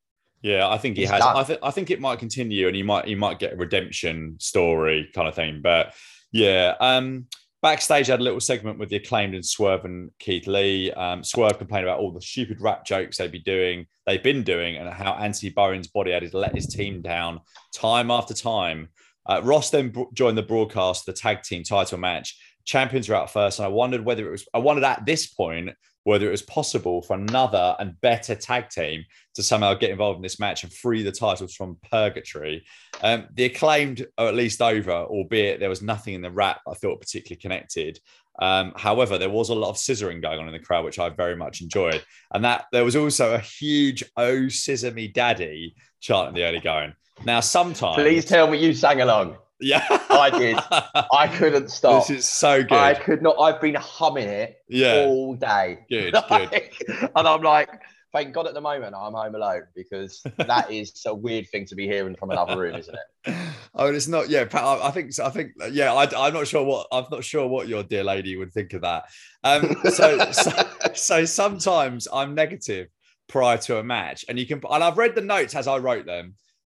Yeah, 0.42 0.68
I 0.68 0.78
think 0.78 0.98
he 0.98 1.04
He's 1.04 1.12
has. 1.12 1.22
I, 1.22 1.44
th- 1.44 1.60
I 1.64 1.72
think 1.72 1.90
it 1.90 2.02
might 2.02 2.20
continue, 2.20 2.68
and 2.68 2.76
he 2.76 2.84
might 2.84 3.06
he 3.06 3.16
might 3.16 3.40
get 3.40 3.54
a 3.54 3.56
redemption 3.56 4.36
story 4.40 5.10
kind 5.14 5.28
of 5.28 5.36
thing. 5.36 5.62
But 5.62 5.94
yeah, 6.32 6.76
um, 6.80 7.28
Backstage, 7.64 8.08
had 8.08 8.20
a 8.20 8.24
little 8.24 8.40
segment 8.40 8.78
with 8.78 8.90
the 8.90 8.98
acclaimed 8.98 9.34
and 9.34 9.46
Swerve 9.46 9.84
and 9.84 10.12
Keith 10.20 10.46
Lee. 10.46 10.92
Um, 10.92 11.24
Swerve 11.24 11.58
complained 11.58 11.86
about 11.86 12.00
all 12.00 12.12
the 12.12 12.22
stupid 12.22 12.62
rap 12.62 12.86
jokes 12.86 13.18
they'd 13.18 13.32
be 13.32 13.40
doing, 13.40 13.88
they've 14.06 14.22
been 14.22 14.44
doing, 14.44 14.78
and 14.78 14.88
how 14.90 15.14
Anthony 15.14 15.50
Bowens' 15.50 15.88
body 15.88 16.12
had 16.12 16.34
let 16.36 16.54
his 16.54 16.68
team 16.68 17.02
down 17.02 17.40
time 17.74 18.12
after 18.12 18.36
time. 18.36 18.90
Uh, 19.26 19.42
Ross 19.44 19.72
then 19.72 19.94
joined 20.14 20.38
the 20.38 20.44
broadcast, 20.44 21.06
the 21.06 21.14
tag 21.14 21.42
team 21.42 21.64
title 21.64 21.98
match. 21.98 22.40
Champions 22.64 23.10
were 23.10 23.16
out 23.16 23.32
first, 23.32 23.58
and 23.58 23.66
I 23.66 23.70
wondered 23.70 24.06
whether 24.06 24.28
it 24.28 24.32
was. 24.32 24.48
I 24.54 24.60
wondered 24.60 24.84
at 24.84 25.06
this 25.06 25.26
point 25.28 25.72
whether 26.08 26.26
it 26.26 26.32
was 26.32 26.42
possible 26.42 27.02
for 27.02 27.18
another 27.18 27.76
and 27.80 28.00
better 28.00 28.34
tag 28.34 28.70
team 28.70 29.04
to 29.34 29.44
somehow 29.44 29.74
get 29.74 29.90
involved 29.90 30.16
in 30.16 30.22
this 30.22 30.40
match 30.40 30.64
and 30.64 30.72
free 30.72 31.04
the 31.04 31.12
titles 31.12 31.54
from 31.54 31.78
purgatory. 31.92 32.64
Um, 33.04 33.28
the 33.34 33.44
acclaimed 33.44 34.08
are 34.18 34.30
at 34.30 34.34
least 34.34 34.62
over, 34.62 34.94
albeit 34.94 35.60
there 35.60 35.68
was 35.68 35.82
nothing 35.82 36.14
in 36.14 36.22
the 36.22 36.32
rap 36.32 36.62
I 36.66 36.76
thought 36.76 37.02
particularly 37.02 37.42
connected. 37.42 38.00
Um, 38.40 38.72
however, 38.78 39.18
there 39.18 39.30
was 39.30 39.50
a 39.50 39.54
lot 39.54 39.72
of 39.72 39.76
scissoring 39.76 40.22
going 40.22 40.40
on 40.40 40.48
in 40.48 40.54
the 40.54 40.66
crowd, 40.66 40.86
which 40.86 40.98
I 40.98 41.10
very 41.10 41.36
much 41.36 41.60
enjoyed. 41.60 42.02
And 42.34 42.46
that 42.46 42.68
there 42.72 42.86
was 42.86 42.96
also 42.96 43.34
a 43.34 43.40
huge 43.40 44.06
"Oh 44.16 44.48
Scissor 44.48 44.92
Me 44.92 45.10
Daddy" 45.10 45.76
chant 46.00 46.30
in 46.30 46.36
the 46.36 46.46
early 46.46 46.62
going. 46.62 46.94
Now, 47.26 47.42
sometimes 47.42 48.02
please 48.02 48.24
tell 48.24 48.50
me 48.50 48.60
you 48.60 48.74
sang 48.74 49.02
along. 49.02 49.36
Yeah, 49.60 49.86
I 50.10 50.30
did. 50.30 50.58
I 51.12 51.28
couldn't 51.28 51.70
stop. 51.72 52.08
This 52.08 52.20
is 52.20 52.30
so 52.30 52.62
good. 52.62 52.74
I 52.74 52.94
could 52.94 53.22
not. 53.22 53.38
I've 53.40 53.60
been 53.60 53.76
humming 53.76 54.30
it 54.30 54.58
yeah. 54.68 55.06
all 55.08 55.36
day. 55.36 55.80
Good, 55.90 56.16
good. 56.30 56.72
and 57.16 57.28
I'm 57.28 57.42
like, 57.42 57.70
thank 58.14 58.34
God 58.34 58.48
at 58.48 58.54
the 58.54 58.62
moment 58.62 58.96
I'm 58.96 59.14
home 59.14 59.36
alone 59.36 59.64
because 59.76 60.22
that 60.38 60.72
is 60.72 61.04
a 61.06 61.14
weird 61.14 61.50
thing 61.50 61.66
to 61.66 61.76
be 61.76 61.88
hearing 61.88 62.16
from 62.16 62.32
another 62.32 62.58
room, 62.58 62.76
isn't 62.76 62.96
it? 62.96 63.36
Oh, 63.74 63.88
it's 63.88 64.08
not. 64.08 64.30
Yeah, 64.30 64.48
I 64.54 64.92
think. 64.92 65.20
I 65.20 65.30
think. 65.30 65.54
Yeah, 65.72 65.94
I, 65.94 66.28
am 66.28 66.34
not 66.34 66.48
sure 66.48 66.64
what. 66.64 66.88
I'm 66.92 67.06
not 67.12 67.24
sure 67.24 67.48
what 67.48 67.68
your 67.68 67.84
dear 67.84 68.04
lady 68.04 68.38
would 68.38 68.54
think 68.54 68.74
of 68.74 68.82
that. 68.82 69.06
Um, 69.44 69.76
so, 69.92 70.32
so, 70.32 70.52
so 70.94 71.26
sometimes 71.26 72.08
I'm 72.14 72.36
negative 72.36 72.90
prior 73.28 73.58
to 73.58 73.80
a 73.80 73.84
match, 73.84 74.24
and 74.30 74.38
you 74.38 74.46
can. 74.46 74.62
And 74.70 74.84
I've 74.84 74.98
read 74.98 75.16
the 75.16 75.22
notes 75.22 75.56
as 75.56 75.68
I 75.68 75.78
wrote 75.78 76.06
them, 76.06 76.36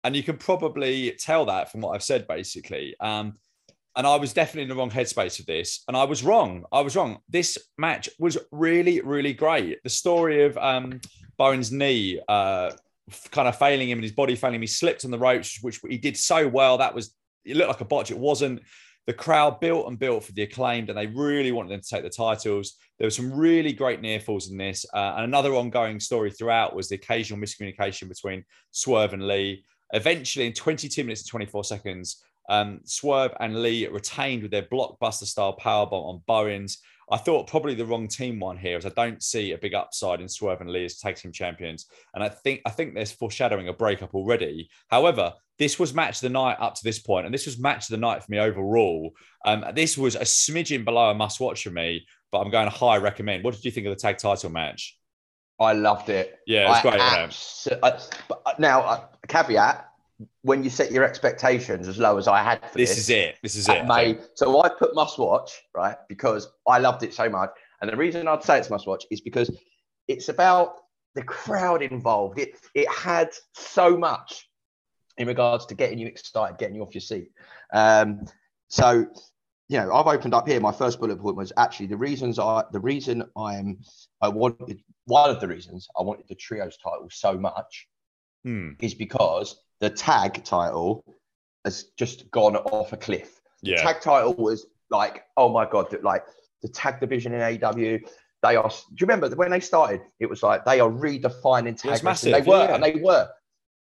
and 0.08 0.16
you 0.16 0.22
can 0.22 0.38
probably 0.38 1.10
tell 1.18 1.44
that 1.44 1.70
from 1.70 1.82
what 1.82 1.94
I've 1.94 2.02
said, 2.02 2.26
basically. 2.26 2.96
Um, 2.98 3.34
and 3.94 4.06
I 4.06 4.16
was 4.16 4.32
definitely 4.32 4.62
in 4.62 4.70
the 4.70 4.74
wrong 4.74 4.90
headspace 4.90 5.38
of 5.38 5.44
this. 5.44 5.84
And 5.86 5.94
I 5.94 6.04
was 6.04 6.24
wrong. 6.24 6.64
I 6.72 6.80
was 6.80 6.96
wrong. 6.96 7.18
This 7.28 7.58
match 7.76 8.08
was 8.18 8.38
really, 8.50 9.02
really 9.02 9.34
great. 9.34 9.82
The 9.82 9.90
story 9.90 10.44
of 10.44 10.56
um, 10.56 11.02
Bowen's 11.36 11.70
knee 11.70 12.22
uh, 12.26 12.70
kind 13.32 13.48
of 13.48 13.58
failing 13.58 13.90
him 13.90 13.98
and 13.98 14.02
his 14.02 14.12
body 14.12 14.34
failing 14.34 14.54
him, 14.54 14.62
he 14.62 14.66
slipped 14.66 15.04
on 15.04 15.10
the 15.10 15.18
ropes, 15.18 15.58
which 15.60 15.78
he 15.86 15.98
did 15.98 16.16
so 16.16 16.48
well. 16.48 16.78
That 16.78 16.94
was, 16.94 17.14
it 17.44 17.58
looked 17.58 17.68
like 17.68 17.82
a 17.82 17.84
botch. 17.84 18.10
It 18.10 18.18
wasn't. 18.18 18.62
The 19.06 19.12
crowd 19.12 19.60
built 19.60 19.88
and 19.88 19.98
built 19.98 20.24
for 20.24 20.32
the 20.32 20.42
acclaimed, 20.44 20.88
and 20.88 20.96
they 20.98 21.06
really 21.06 21.52
wanted 21.52 21.72
them 21.72 21.82
to 21.82 21.86
take 21.86 22.02
the 22.02 22.08
titles. 22.08 22.76
There 22.98 23.06
were 23.06 23.10
some 23.10 23.30
really 23.30 23.74
great 23.74 24.00
near 24.00 24.20
falls 24.20 24.50
in 24.50 24.56
this. 24.56 24.86
Uh, 24.94 25.14
and 25.16 25.24
another 25.24 25.54
ongoing 25.54 26.00
story 26.00 26.30
throughout 26.30 26.74
was 26.74 26.88
the 26.88 26.94
occasional 26.94 27.38
miscommunication 27.38 28.08
between 28.08 28.44
Swerve 28.70 29.12
and 29.12 29.26
Lee. 29.26 29.64
Eventually, 29.92 30.46
in 30.46 30.52
22 30.52 31.02
minutes 31.04 31.22
and 31.22 31.30
24 31.30 31.64
seconds, 31.64 32.22
um, 32.48 32.80
Swerve 32.84 33.32
and 33.40 33.62
Lee 33.62 33.86
retained 33.86 34.42
with 34.42 34.50
their 34.50 34.62
blockbuster 34.62 35.24
style 35.24 35.56
powerbomb 35.56 35.92
on 35.92 36.22
Bowens. 36.26 36.78
I 37.10 37.16
thought 37.16 37.46
probably 37.46 37.74
the 37.74 37.86
wrong 37.86 38.06
team 38.06 38.38
won 38.38 38.58
here, 38.58 38.76
as 38.76 38.84
I 38.84 38.90
don't 38.90 39.22
see 39.22 39.52
a 39.52 39.58
big 39.58 39.74
upside 39.74 40.20
in 40.20 40.28
Swerve 40.28 40.60
and 40.60 40.70
Lee 40.70 40.84
as 40.84 40.98
tag 40.98 41.16
team 41.16 41.32
champions, 41.32 41.86
and 42.14 42.22
I 42.22 42.28
think 42.28 42.60
I 42.66 42.70
think 42.70 42.94
there's 42.94 43.12
foreshadowing 43.12 43.68
a 43.68 43.72
breakup 43.72 44.14
already. 44.14 44.68
However, 44.88 45.32
this 45.58 45.78
was 45.78 45.94
match 45.94 46.16
of 46.16 46.20
the 46.22 46.28
night 46.28 46.58
up 46.60 46.74
to 46.74 46.84
this 46.84 46.98
point, 46.98 47.24
and 47.24 47.34
this 47.34 47.46
was 47.46 47.58
match 47.58 47.84
of 47.84 47.90
the 47.90 47.96
night 47.96 48.22
for 48.22 48.30
me 48.30 48.38
overall. 48.38 49.12
Um, 49.44 49.64
this 49.74 49.96
was 49.96 50.16
a 50.16 50.20
smidgen 50.20 50.84
below 50.84 51.10
a 51.10 51.14
must 51.14 51.40
watch 51.40 51.64
for 51.64 51.70
me, 51.70 52.06
but 52.30 52.40
I'm 52.40 52.50
going 52.50 52.70
to 52.70 52.76
high 52.76 52.98
recommend. 52.98 53.42
What 53.42 53.54
did 53.54 53.64
you 53.64 53.70
think 53.70 53.86
of 53.86 53.96
the 53.96 54.00
tag 54.00 54.18
title 54.18 54.50
match? 54.50 54.96
I 55.60 55.72
loved 55.72 56.08
it. 56.08 56.38
Yeah, 56.46 56.66
it 56.66 56.68
was 56.68 56.82
great. 56.82 57.00
Abs- 57.00 57.68
I, 57.82 58.54
now, 58.58 58.82
uh, 58.82 59.04
caveat: 59.28 59.88
when 60.42 60.64
you 60.64 60.70
set 60.70 60.90
your 60.90 61.04
expectations 61.04 61.86
as 61.86 61.98
low 61.98 62.16
as 62.18 62.26
I 62.26 62.42
had 62.42 62.60
for 62.70 62.78
this, 62.78 62.90
this 62.90 62.98
is 62.98 63.10
it. 63.10 63.36
This 63.42 63.54
is 63.54 63.68
it. 63.68 63.86
May, 63.86 64.18
so 64.34 64.62
I 64.62 64.68
put 64.68 64.94
must 64.94 65.18
watch 65.18 65.62
right 65.74 65.96
because 66.08 66.48
I 66.66 66.78
loved 66.78 67.02
it 67.02 67.14
so 67.14 67.28
much, 67.28 67.50
and 67.80 67.90
the 67.90 67.96
reason 67.96 68.26
I'd 68.26 68.42
say 68.42 68.58
it's 68.58 68.70
must 68.70 68.86
watch 68.86 69.04
is 69.10 69.20
because 69.20 69.50
it's 70.08 70.28
about 70.28 70.76
the 71.14 71.22
crowd 71.22 71.82
involved. 71.82 72.38
It 72.38 72.58
it 72.74 72.88
had 72.88 73.30
so 73.54 73.96
much 73.96 74.48
in 75.18 75.26
regards 75.26 75.66
to 75.66 75.74
getting 75.74 75.98
you 75.98 76.06
excited, 76.06 76.58
getting 76.58 76.76
you 76.76 76.82
off 76.82 76.94
your 76.94 77.00
seat. 77.00 77.30
Um, 77.72 78.24
so 78.68 79.06
you 79.68 79.78
know, 79.78 79.92
I've 79.92 80.06
opened 80.06 80.32
up 80.32 80.48
here. 80.48 80.60
My 80.60 80.72
first 80.72 80.98
bullet 80.98 81.20
point 81.20 81.36
was 81.36 81.52
actually 81.56 81.86
the 81.86 81.96
reasons 81.96 82.38
I 82.38 82.64
the 82.72 82.80
reason 82.80 83.22
I 83.36 83.56
am 83.56 83.78
I 84.20 84.28
wanted 84.28 84.80
one 85.04 85.30
of 85.30 85.40
the 85.40 85.48
reasons 85.48 85.88
I 85.98 86.02
wanted 86.02 86.26
the 86.28 86.34
trios 86.34 86.76
title 86.78 87.08
so 87.10 87.38
much 87.38 87.86
hmm. 88.44 88.70
is 88.80 88.94
because 88.94 89.56
the 89.80 89.90
tag 89.90 90.44
title 90.44 91.04
has 91.64 91.84
just 91.98 92.30
gone 92.30 92.56
off 92.56 92.92
a 92.92 92.96
cliff. 92.96 93.40
The 93.62 93.76
tag 93.76 94.00
title 94.00 94.34
was 94.34 94.66
like, 94.90 95.24
oh 95.36 95.48
my 95.48 95.68
god, 95.68 95.94
like 96.02 96.24
the 96.62 96.68
tag 96.68 97.00
division 97.00 97.34
in 97.34 97.64
AW. 97.64 97.98
They 98.40 98.54
are. 98.54 98.68
Do 98.68 98.74
you 98.92 99.06
remember 99.06 99.28
when 99.34 99.50
they 99.50 99.60
started? 99.60 100.00
It 100.20 100.26
was 100.26 100.42
like 100.42 100.64
they 100.64 100.78
are 100.80 100.88
redefining 100.88 101.80
tag. 101.80 102.02
Massive, 102.04 102.32
they 102.32 102.40
were, 102.40 102.66
yeah. 102.66 102.74
and 102.74 102.84
they 102.84 102.94
were. 102.96 103.28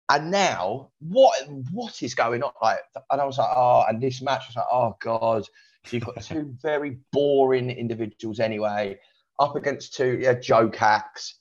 And 0.10 0.32
now, 0.32 0.92
what 1.00 1.36
what 1.72 2.02
is 2.02 2.16
going 2.16 2.42
on? 2.42 2.52
Like, 2.62 2.80
and 3.12 3.20
I 3.20 3.26
was 3.26 3.38
like, 3.38 3.50
oh, 3.54 3.84
and 3.88 4.02
this 4.02 4.22
match 4.22 4.46
was 4.48 4.56
like, 4.56 4.66
oh 4.72 4.96
god. 5.02 5.46
So 5.86 5.98
you've 5.98 6.06
got 6.06 6.22
two 6.24 6.56
very 6.62 7.00
boring 7.12 7.70
individuals 7.70 8.40
anyway, 8.40 9.00
up 9.40 9.56
against 9.56 9.94
two 9.94 10.20
yeah, 10.22 10.34
Joe 10.34 10.70
Cax. 10.70 11.34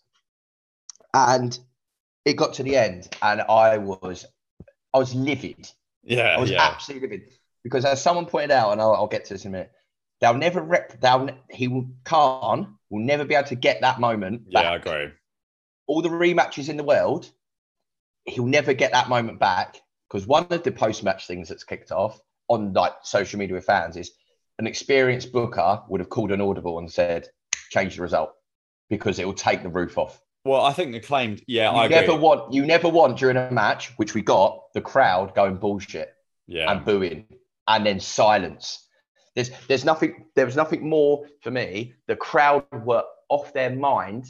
And 1.14 1.58
it 2.28 2.36
got 2.36 2.54
to 2.54 2.62
the 2.62 2.76
end 2.76 3.08
and 3.22 3.40
I 3.40 3.78
was 3.78 4.26
I 4.94 4.98
was 4.98 5.14
livid. 5.14 5.70
Yeah, 6.02 6.36
I 6.36 6.40
was 6.40 6.50
yeah. 6.50 6.62
absolutely 6.62 7.08
livid 7.08 7.32
because 7.64 7.84
as 7.84 8.00
someone 8.02 8.26
pointed 8.26 8.50
out, 8.50 8.72
and 8.72 8.80
I'll, 8.80 8.94
I'll 8.94 9.06
get 9.06 9.26
to 9.26 9.34
this 9.34 9.44
in 9.44 9.50
a 9.50 9.52
minute, 9.52 9.72
they'll 10.20 10.34
never 10.34 10.62
rep. 10.62 11.00
They'll 11.00 11.30
he 11.50 11.68
will 11.68 11.90
Khan 12.04 12.76
will 12.90 13.00
never 13.00 13.24
be 13.24 13.34
able 13.34 13.48
to 13.48 13.54
get 13.54 13.80
that 13.80 14.00
moment. 14.00 14.42
Yeah. 14.48 14.60
I 14.60 14.76
agree. 14.76 15.08
All 15.86 16.02
the 16.02 16.10
rematches 16.10 16.68
in 16.68 16.76
the 16.76 16.84
world, 16.84 17.30
he'll 18.24 18.46
never 18.46 18.74
get 18.74 18.92
that 18.92 19.08
moment 19.08 19.40
back 19.40 19.80
because 20.08 20.26
one 20.26 20.46
of 20.50 20.62
the 20.62 20.72
post-match 20.72 21.26
things 21.26 21.48
that's 21.48 21.64
kicked 21.64 21.92
off 21.92 22.20
on 22.48 22.72
like 22.72 22.92
social 23.02 23.38
media 23.38 23.54
with 23.54 23.64
fans 23.64 23.96
is 23.96 24.12
an 24.58 24.66
experienced 24.66 25.32
booker 25.32 25.82
would 25.88 26.00
have 26.00 26.10
called 26.10 26.32
an 26.32 26.40
audible 26.40 26.78
and 26.78 26.90
said, 26.90 27.28
change 27.70 27.96
the 27.96 28.02
result 28.02 28.32
because 28.90 29.18
it 29.18 29.26
will 29.26 29.34
take 29.34 29.62
the 29.62 29.68
roof 29.68 29.96
off. 29.96 30.20
Well, 30.44 30.64
I 30.64 30.72
think 30.72 30.92
the 30.92 31.00
claimed, 31.00 31.42
yeah, 31.46 31.72
you 31.72 31.78
I 31.78 31.88
never 31.88 32.12
agree. 32.12 32.22
want 32.22 32.52
you 32.52 32.64
never 32.64 32.88
want 32.88 33.18
during 33.18 33.36
a 33.36 33.50
match, 33.50 33.92
which 33.96 34.14
we 34.14 34.22
got, 34.22 34.72
the 34.72 34.80
crowd 34.80 35.34
going 35.34 35.56
bullshit 35.56 36.14
yeah. 36.46 36.70
and 36.70 36.84
booing 36.84 37.26
and 37.66 37.84
then 37.86 38.00
silence. 38.00 38.86
There's 39.34 39.50
there's 39.68 39.84
nothing 39.84 40.26
there 40.34 40.46
was 40.46 40.56
nothing 40.56 40.88
more 40.88 41.26
for 41.42 41.50
me. 41.50 41.94
The 42.06 42.16
crowd 42.16 42.64
were 42.84 43.04
off 43.28 43.52
their 43.52 43.70
mind 43.70 44.26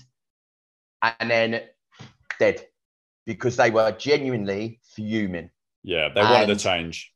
and 1.02 1.30
then 1.30 1.62
dead 2.38 2.66
because 3.24 3.56
they 3.56 3.70
were 3.70 3.92
genuinely 3.92 4.80
fuming. 4.94 5.50
Yeah, 5.82 6.08
they 6.08 6.20
wanted 6.20 6.50
And- 6.50 6.58
to 6.58 6.64
change. 6.64 7.12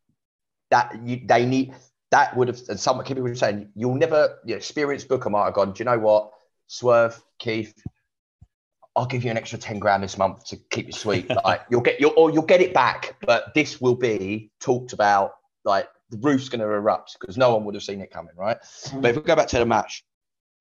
That 0.71 0.99
you, 1.05 1.21
they 1.27 1.45
need 1.45 1.75
that 2.13 2.35
would 2.35 2.49
have 2.49 2.59
and 2.71 2.81
some 2.81 3.03
people 3.05 3.23
were 3.23 3.35
saying 3.35 3.69
you'll 3.75 3.95
never 3.95 4.39
you 4.47 4.53
know, 4.55 4.57
experienced 4.57 5.09
booker 5.09 5.29
might 5.29 5.45
have 5.45 5.55
gone, 5.55 5.73
do 5.73 5.81
you 5.81 5.85
know 5.85 5.99
what? 5.99 6.31
Swerve, 6.67 7.23
Keith, 7.39 7.75
I'll 8.95 9.07
give 9.07 9.25
you 9.25 9.31
an 9.31 9.37
extra 9.39 9.59
10 9.59 9.79
grand 9.79 10.03
this 10.03 10.19
month 10.19 10.45
to 10.47 10.57
keep 10.71 10.87
you 10.87 10.93
sweet. 10.93 11.31
Like 11.45 11.63
you'll 11.71 11.81
get 11.81 11.99
you'll 12.01 12.13
or 12.17 12.31
you'll 12.31 12.43
get 12.43 12.61
it 12.61 12.75
back, 12.75 13.17
but 13.27 13.55
this 13.55 13.81
will 13.81 13.95
be 13.95 14.51
talked 14.61 14.93
about 14.93 15.33
like 15.65 15.89
the 16.11 16.19
roof's 16.19 16.49
gonna 16.49 16.65
erupt 16.67 17.17
because 17.19 17.37
no 17.39 17.55
one 17.55 17.65
would 17.65 17.75
have 17.75 17.83
seen 17.83 18.01
it 18.01 18.11
coming, 18.11 18.35
right? 18.37 18.59
But 18.95 19.11
if 19.11 19.17
we 19.17 19.23
go 19.23 19.35
back 19.37 19.49
to 19.49 19.59
the 19.59 19.67
match, 19.67 20.05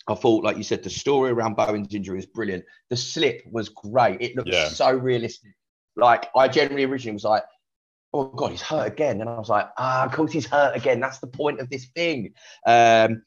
I 0.07 0.15
thought, 0.15 0.43
like 0.43 0.57
you 0.57 0.63
said, 0.63 0.81
the 0.81 0.89
story 0.89 1.31
around 1.31 1.55
Bowen's 1.55 1.93
injury 1.93 2.19
is 2.19 2.25
brilliant. 2.25 2.63
The 2.89 2.95
slip 2.97 3.43
was 3.51 3.69
great. 3.69 4.21
It 4.21 4.35
looked 4.35 4.49
Yeah. 4.49 4.69
so 4.69 4.91
realistic. 4.91 5.51
Like 5.97 6.29
I 6.35 6.47
generally 6.47 6.85
originally 6.85 7.13
was 7.15 7.25
like, 7.25 7.43
oh 8.13 8.25
god, 8.25 8.51
he's 8.51 8.61
hurt 8.61 8.87
again. 8.87 9.19
And 9.19 9.29
I 9.29 9.37
was 9.37 9.49
like, 9.49 9.67
ah, 9.77 10.05
of 10.05 10.13
course 10.13 10.31
he's 10.31 10.45
hurt 10.47 10.75
again. 10.75 11.01
That's 11.01 11.19
the 11.19 11.27
point 11.27 11.59
of 11.59 11.69
this 11.69 11.85
thing. 11.95 12.33
Um, 12.65 13.23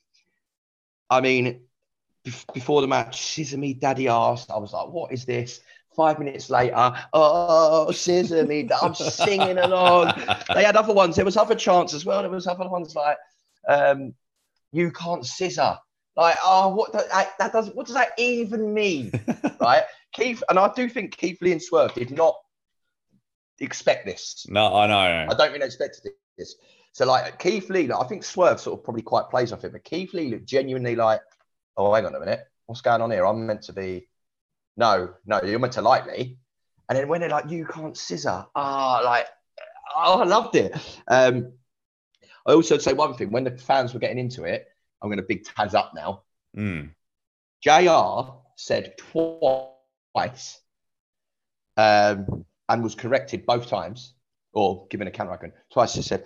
I 1.10 1.20
mean, 1.20 1.63
before 2.52 2.80
the 2.80 2.86
match, 2.86 3.22
scissor 3.22 3.58
me, 3.58 3.74
daddy 3.74 4.08
asked. 4.08 4.50
I 4.50 4.56
was 4.58 4.72
like, 4.72 4.88
what 4.88 5.12
is 5.12 5.24
this? 5.24 5.60
Five 5.94 6.18
minutes 6.18 6.50
later, 6.50 6.92
oh, 7.12 7.92
scissor 7.92 8.44
me, 8.44 8.68
I'm 8.82 8.94
singing 8.94 9.58
along. 9.58 10.12
They 10.52 10.64
had 10.64 10.76
other 10.76 10.92
ones. 10.92 11.16
There 11.16 11.24
was 11.24 11.36
other 11.36 11.54
chants 11.54 11.94
as 11.94 12.04
well. 12.04 12.22
There 12.22 12.30
was 12.30 12.48
other 12.48 12.68
ones 12.68 12.96
like, 12.96 13.16
um, 13.68 14.14
you 14.72 14.90
can't 14.90 15.24
scissor. 15.24 15.78
Like, 16.16 16.36
oh, 16.44 16.74
what 16.74 16.94
I, 17.12 17.28
that 17.38 17.52
does? 17.52 17.70
What 17.70 17.86
does 17.86 17.94
that 17.94 18.10
even 18.18 18.72
mean, 18.72 19.12
right? 19.60 19.82
Keith, 20.12 20.42
and 20.48 20.58
I 20.58 20.72
do 20.72 20.88
think 20.88 21.16
Keith 21.16 21.38
Lee 21.40 21.52
and 21.52 21.62
Swerve 21.62 21.94
did 21.94 22.10
not 22.10 22.36
expect 23.58 24.06
this. 24.06 24.46
No, 24.48 24.74
I 24.74 24.86
know. 24.86 25.26
I 25.30 25.34
don't 25.36 25.52
really 25.52 25.66
expect 25.66 26.00
this. 26.38 26.56
So 26.92 27.06
like 27.06 27.38
Keith 27.40 27.68
Lee, 27.68 27.88
like, 27.88 28.00
I 28.00 28.06
think 28.06 28.22
Swerve 28.22 28.60
sort 28.60 28.78
of 28.78 28.84
probably 28.84 29.02
quite 29.02 29.28
plays 29.28 29.52
off 29.52 29.64
it, 29.64 29.72
but 29.72 29.82
Keith 29.82 30.14
Lee 30.14 30.30
looked 30.30 30.46
genuinely 30.46 30.94
like, 30.94 31.20
oh, 31.76 31.92
hang 31.94 32.06
on 32.06 32.14
a 32.14 32.20
minute, 32.20 32.40
what's 32.66 32.80
going 32.80 33.02
on 33.02 33.10
here? 33.10 33.26
I'm 33.26 33.46
meant 33.46 33.62
to 33.62 33.72
be, 33.72 34.08
no, 34.76 35.14
no, 35.26 35.40
you're 35.42 35.58
meant 35.58 35.74
to 35.74 35.82
like 35.82 36.06
me. 36.06 36.38
And 36.88 36.98
then 36.98 37.08
when 37.08 37.20
they're 37.20 37.30
like, 37.30 37.50
you 37.50 37.66
can't 37.66 37.96
scissor, 37.96 38.46
ah, 38.54 39.00
like, 39.04 39.26
oh, 39.94 40.20
I 40.20 40.24
loved 40.24 40.56
it. 40.56 40.74
Um, 41.08 41.52
I 42.46 42.52
also 42.52 42.78
say 42.78 42.92
one 42.92 43.14
thing: 43.14 43.30
when 43.30 43.44
the 43.44 43.56
fans 43.56 43.94
were 43.94 44.00
getting 44.00 44.18
into 44.18 44.44
it, 44.44 44.66
I'm 45.00 45.08
going 45.08 45.18
to 45.18 45.24
big 45.26 45.44
Taz 45.44 45.74
up 45.74 45.92
now. 45.94 46.22
Mm. 46.56 46.90
JR 47.62 48.32
said 48.56 48.96
twice 48.98 50.60
um, 51.76 52.44
and 52.68 52.82
was 52.82 52.94
corrected 52.94 53.46
both 53.46 53.68
times 53.68 54.14
or 54.52 54.86
given 54.88 55.08
a 55.08 55.10
counter 55.10 55.32
icon. 55.32 55.52
Twice 55.72 55.94
he 55.94 56.02
said, 56.02 56.24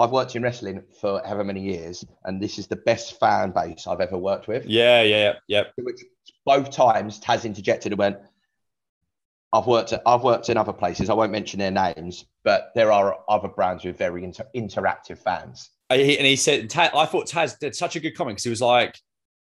I've 0.00 0.10
worked 0.10 0.36
in 0.36 0.42
wrestling 0.42 0.82
for 1.00 1.20
however 1.24 1.44
many 1.44 1.60
years, 1.60 2.04
and 2.24 2.40
this 2.42 2.58
is 2.58 2.66
the 2.66 2.76
best 2.76 3.18
fan 3.20 3.52
base 3.52 3.86
I've 3.86 4.00
ever 4.00 4.18
worked 4.18 4.48
with. 4.48 4.66
Yeah, 4.66 5.02
yeah, 5.02 5.34
yeah. 5.48 5.64
Which 5.76 6.00
both 6.44 6.70
times 6.70 7.20
Taz 7.20 7.44
interjected 7.44 7.92
and 7.92 7.98
went, 7.98 8.18
I've 9.52 9.66
worked 9.66 9.92
at, 9.92 10.02
I've 10.06 10.22
worked 10.22 10.48
in 10.48 10.56
other 10.56 10.72
places. 10.72 11.10
I 11.10 11.14
won't 11.14 11.32
mention 11.32 11.58
their 11.58 11.70
names, 11.72 12.24
but 12.44 12.70
there 12.74 12.92
are 12.92 13.18
other 13.28 13.48
brands 13.48 13.84
with 13.84 13.98
very 13.98 14.22
inter- 14.24 14.46
interactive 14.54 15.18
fans. 15.18 15.70
Uh, 15.90 15.96
he- 15.96 16.18
and 16.18 16.26
he 16.26 16.36
said, 16.36 16.72
I 16.76 17.04
thought 17.06 17.26
Taz 17.28 17.58
did 17.58 17.74
such 17.74 17.96
a 17.96 18.00
good 18.00 18.16
comment 18.16 18.36
because 18.36 18.44
he 18.44 18.50
was 18.50 18.62
like, 18.62 18.96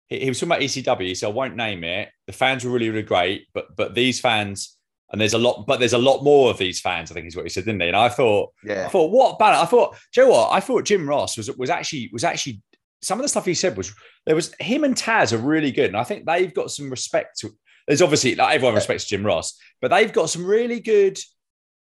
he, 0.07 0.19
he 0.19 0.29
was 0.29 0.39
talking 0.39 0.51
about 0.51 0.61
ECW, 0.61 1.17
so 1.17 1.29
I 1.29 1.33
won't 1.33 1.55
name 1.55 1.83
it. 1.83 2.09
The 2.27 2.33
fans 2.33 2.63
were 2.63 2.71
really, 2.71 2.89
really 2.89 3.01
great, 3.01 3.47
but 3.53 3.75
but 3.75 3.95
these 3.95 4.19
fans, 4.19 4.76
and 5.11 5.21
there's 5.21 5.33
a 5.33 5.37
lot, 5.37 5.65
but 5.65 5.79
there's 5.79 5.93
a 5.93 5.97
lot 5.97 6.23
more 6.23 6.49
of 6.49 6.57
these 6.57 6.79
fans. 6.79 7.11
I 7.11 7.13
think 7.13 7.27
is 7.27 7.35
what 7.35 7.45
he 7.45 7.49
said, 7.49 7.65
didn't 7.65 7.81
he? 7.81 7.87
And 7.87 7.95
I 7.95 8.09
thought, 8.09 8.51
Yeah. 8.63 8.85
I 8.85 8.89
thought, 8.89 9.11
what 9.11 9.35
about? 9.35 9.55
I 9.55 9.65
thought, 9.65 9.97
Joe, 10.13 10.23
you 10.23 10.27
know 10.27 10.33
what? 10.33 10.51
I 10.51 10.59
thought 10.59 10.85
Jim 10.85 11.07
Ross 11.07 11.37
was 11.37 11.49
was 11.57 11.69
actually 11.69 12.09
was 12.11 12.23
actually 12.23 12.61
some 13.01 13.19
of 13.19 13.23
the 13.23 13.29
stuff 13.29 13.45
he 13.45 13.53
said 13.53 13.77
was 13.77 13.93
there 14.25 14.35
was 14.35 14.53
him 14.59 14.83
and 14.83 14.95
Taz 14.95 15.33
are 15.33 15.37
really 15.37 15.71
good, 15.71 15.87
and 15.87 15.97
I 15.97 16.03
think 16.03 16.25
they've 16.25 16.53
got 16.53 16.71
some 16.71 16.89
respect. 16.89 17.39
To, 17.39 17.51
there's 17.87 18.01
obviously 18.01 18.35
like 18.35 18.55
everyone 18.55 18.75
respects 18.75 19.05
Jim 19.05 19.25
Ross, 19.25 19.57
but 19.81 19.89
they've 19.89 20.13
got 20.13 20.29
some 20.29 20.45
really 20.45 20.79
good. 20.79 21.17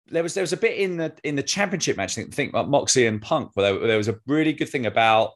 There 0.08 0.24
was 0.24 0.34
there 0.34 0.44
was 0.44 0.54
a 0.54 0.58
bit 0.58 0.78
in 0.78 0.98
the 0.98 1.14
in 1.24 1.36
the 1.36 1.44
championship 1.44 1.98
match. 1.98 2.14
I 2.14 2.22
think, 2.22 2.34
think 2.34 2.50
about 2.50 2.70
Moxley 2.70 3.08
and 3.08 3.22
Punk, 3.22 3.52
where 3.54 3.74
there, 3.74 3.88
there 3.88 3.98
was 3.98 4.08
a 4.08 4.20
really 4.26 4.54
good 4.54 4.70
thing 4.70 4.86
about 4.86 5.32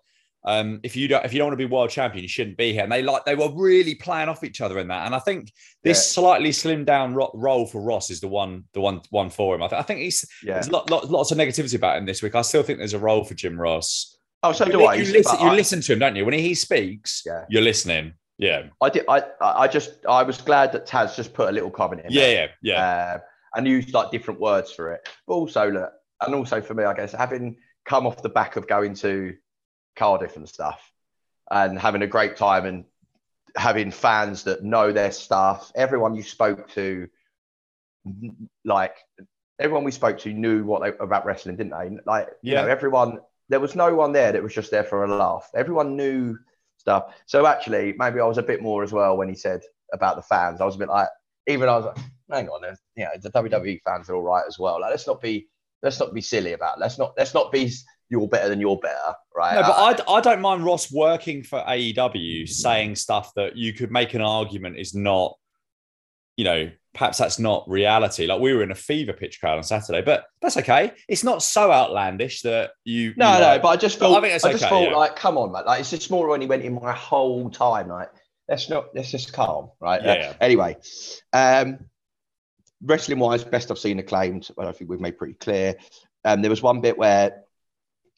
um, 0.46 0.80
if 0.84 0.96
you 0.96 1.08
don't 1.08 1.26
if 1.26 1.34
you 1.34 1.40
don't 1.40 1.48
want 1.48 1.60
to 1.60 1.68
be 1.68 1.72
world 1.72 1.90
champion, 1.90 2.22
you 2.24 2.28
shouldn't 2.30 2.56
be 2.58 2.72
here. 2.72 2.84
And 2.84 2.92
they 2.92 3.02
like 3.02 3.26
they 3.26 3.36
were 3.36 3.50
really 3.54 3.96
playing 3.96 4.30
off 4.30 4.44
each 4.44 4.62
other 4.62 4.78
in 4.80 4.88
that. 4.90 5.06
And 5.06 5.16
I 5.16 5.20
think 5.20 5.52
this 5.84 5.98
Yeah. 5.98 6.22
slightly 6.22 6.52
slimmed 6.52 6.86
down 6.86 7.14
ro- 7.16 7.32
role 7.34 7.66
for 7.66 7.82
Ross 7.82 8.10
is 8.12 8.20
the 8.22 8.28
one 8.28 8.66
the 8.74 8.82
one 8.82 9.02
one 9.10 9.30
for 9.30 9.56
him. 9.56 9.64
I, 9.64 9.68
th- 9.68 9.80
I 9.80 9.84
think 9.84 10.02
he's 10.02 10.24
Yeah. 10.44 10.54
there's 10.54 10.70
lot, 10.72 10.90
lot, 10.90 11.10
lots 11.10 11.32
of 11.32 11.38
negativity 11.38 11.76
about 11.76 11.98
him 11.98 12.06
this 12.06 12.22
week. 12.22 12.36
I 12.36 12.42
still 12.44 12.64
think 12.64 12.78
there's 12.80 12.94
a 12.94 13.00
role 13.00 13.24
for 13.24 13.34
Jim 13.34 13.60
Ross. 13.60 14.18
Oh, 14.44 14.52
so 14.52 14.66
You, 14.68 14.72
do 14.74 14.78
li- 14.80 14.86
I. 14.88 14.94
you 14.96 15.04
You 15.06 15.14
listen, 15.14 15.40
you 15.40 15.48
I- 15.48 15.56
listen 15.56 15.82
to 15.82 15.94
him, 15.94 16.00
don't 16.00 16.16
you? 16.16 16.26
When 16.26 16.34
he 16.36 16.54
speaks, 16.54 17.24
Yeah. 17.26 17.46
you're 17.50 17.64
listening. 17.64 18.14
Yeah, 18.38 18.64
I 18.82 18.90
did. 18.90 19.06
I 19.08 19.24
I 19.42 19.68
just 19.68 20.06
I 20.08 20.22
was 20.22 20.40
glad 20.42 20.74
that 20.74 20.86
Taz 20.86 21.16
just 21.16 21.34
put 21.34 21.48
a 21.50 21.52
little 21.54 21.72
comment 21.72 22.02
in. 22.06 22.12
yeah, 22.12 22.22
there. 22.22 22.50
yeah, 22.62 22.74
yeah. 22.74 23.14
uh, 23.16 23.20
and 23.56 23.66
used 23.66 23.94
like 23.94 24.12
different 24.12 24.40
words 24.42 24.72
for 24.74 24.92
it. 24.94 25.08
But 25.26 25.34
also, 25.36 25.72
look, 25.72 25.92
and 26.22 26.36
also 26.36 26.60
for 26.62 26.74
me, 26.74 26.84
I 26.84 26.94
guess 26.94 27.14
having 27.14 27.56
come 27.86 28.06
off 28.06 28.22
the 28.22 28.28
back 28.30 28.58
of 28.58 28.68
going 28.68 28.94
to 28.96 29.34
Cardiff 29.96 30.36
and 30.36 30.48
stuff, 30.48 30.92
and 31.50 31.80
having 31.80 32.02
a 32.02 32.08
great 32.08 32.36
time, 32.38 32.66
and 32.66 32.86
having 33.56 33.92
fans 33.92 34.44
that 34.44 34.64
know 34.64 34.92
their 34.92 35.12
stuff. 35.12 35.72
Everyone 35.76 36.16
you 36.16 36.24
spoke 36.24 36.70
to, 36.72 37.08
like 38.64 38.96
everyone 39.60 39.84
we 39.84 39.92
spoke 39.92 40.20
to, 40.20 40.34
knew 40.34 40.64
what 40.64 40.82
they 40.82 40.90
about 41.04 41.26
wrestling, 41.26 41.56
didn't 41.56 41.72
they? 41.72 41.98
Like, 42.06 42.30
you 42.42 42.54
Yeah. 42.54 42.62
know, 42.62 42.68
everyone. 42.68 43.20
There 43.48 43.60
was 43.60 43.76
no 43.76 43.94
one 43.94 44.12
there 44.12 44.32
that 44.32 44.42
was 44.42 44.56
just 44.56 44.72
there 44.72 44.84
for 44.84 45.04
a 45.04 45.08
laugh. 45.08 45.52
Everyone 45.54 45.96
knew 45.96 46.36
stuff. 46.78 47.14
So 47.28 47.46
actually, 47.46 47.94
maybe 47.96 48.20
I 48.20 48.26
was 48.26 48.40
a 48.40 48.44
bit 48.44 48.60
more 48.60 48.82
as 48.84 48.92
well 48.92 49.18
when 49.18 49.30
he 49.30 49.36
said 49.36 49.62
about 49.94 50.16
the 50.16 50.24
fans. 50.24 50.62
I 50.62 50.66
was 50.66 50.76
a 50.76 50.80
bit 50.80 50.88
like, 50.90 51.10
even 51.46 51.70
I 51.70 51.78
was 51.78 51.86
like, 51.86 51.98
hang 52.32 52.50
on, 52.50 52.76
you 52.96 53.04
know, 53.04 53.12
the 53.22 53.30
WWE 53.30 53.82
fans 53.84 54.10
are 54.10 54.16
all 54.16 54.24
right 54.24 54.46
as 54.48 54.58
well. 54.58 54.82
Like, 54.82 54.90
let's 54.90 55.06
not 55.06 55.22
be, 55.22 55.48
let's 55.84 56.00
not 56.00 56.12
be 56.12 56.22
silly 56.22 56.54
about. 56.54 56.78
It. 56.78 56.82
Let's 56.82 56.98
not, 56.98 57.14
let's 57.18 57.36
not 57.36 57.52
be 57.52 57.72
you're 58.10 58.28
better 58.28 58.50
than 58.50 58.60
you're 58.60 58.78
better, 58.78 59.16
right? 59.36 59.56
No, 59.56 59.62
but 59.62 60.08
I, 60.10 60.18
I 60.18 60.22
don't 60.22 60.42
mind 60.42 60.64
Ross 60.64 60.92
working 60.92 61.44
for 61.44 61.60
AEW 61.60 62.48
saying 62.48 62.96
stuff 62.96 63.32
that 63.36 63.56
you 63.56 63.74
could 63.74 63.92
make 63.92 64.14
an 64.14 64.22
argument 64.22 64.78
is 64.78 64.94
not, 64.94 65.36
you 66.38 66.46
know, 66.46 66.70
perhaps 66.94 67.18
that's 67.18 67.40
not 67.40 67.68
reality. 67.68 68.26
Like 68.28 68.40
we 68.40 68.54
were 68.54 68.64
in 68.64 68.72
a 68.72 68.76
fever 68.76 69.14
pitch 69.14 69.40
crowd 69.40 69.58
on 69.58 69.64
Saturday, 69.64 70.02
but 70.02 70.26
that's 70.42 70.58
okay. 70.58 70.94
It's 71.08 71.24
not 71.24 71.44
so 71.44 71.72
outlandish 71.72 72.42
that 72.44 72.72
you. 72.84 73.14
no, 73.18 73.34
you 73.34 73.40
no, 73.40 73.60
but 73.62 73.68
I 73.70 73.76
just 73.76 73.98
I 73.98 74.00
felt, 74.00 74.18
I, 74.18 74.22
think 74.22 74.34
that's 74.34 74.44
just 74.44 74.64
okay, 74.64 74.70
felt 74.70 74.90
yeah. 74.90 74.96
like, 74.96 75.16
come 75.16 75.38
on. 75.38 75.52
Like 75.52 75.80
it's 75.80 75.90
just 75.90 76.10
more 76.12 76.28
when 76.28 76.42
he 76.42 76.48
went 76.48 76.64
in 76.64 76.74
my 76.74 76.94
whole 76.94 77.50
time. 77.50 77.90
Like, 77.90 78.10
let's 78.48 78.70
not, 78.70 78.96
let's 78.96 79.12
just 79.12 79.34
calm, 79.34 79.72
right? 79.80 80.02
Yeah, 80.04 80.12
Uh, 80.12 80.16
yeah. 80.16 80.34
anyway, 80.42 80.78
um, 81.34 81.80
wrestling 82.84 83.20
wise, 83.20 83.44
best 83.44 83.72
I've 83.72 83.80
seen 83.80 84.00
acclaimed. 84.00 84.50
Well, 84.56 84.68
I 84.68 84.72
think 84.72 84.90
we've 84.90 85.02
made 85.02 85.18
pretty 85.18 85.34
clear. 85.34 85.76
Um, 86.24 86.42
there 86.42 86.50
was 86.50 86.62
one 86.62 86.82
bit 86.82 86.98
where 86.98 87.44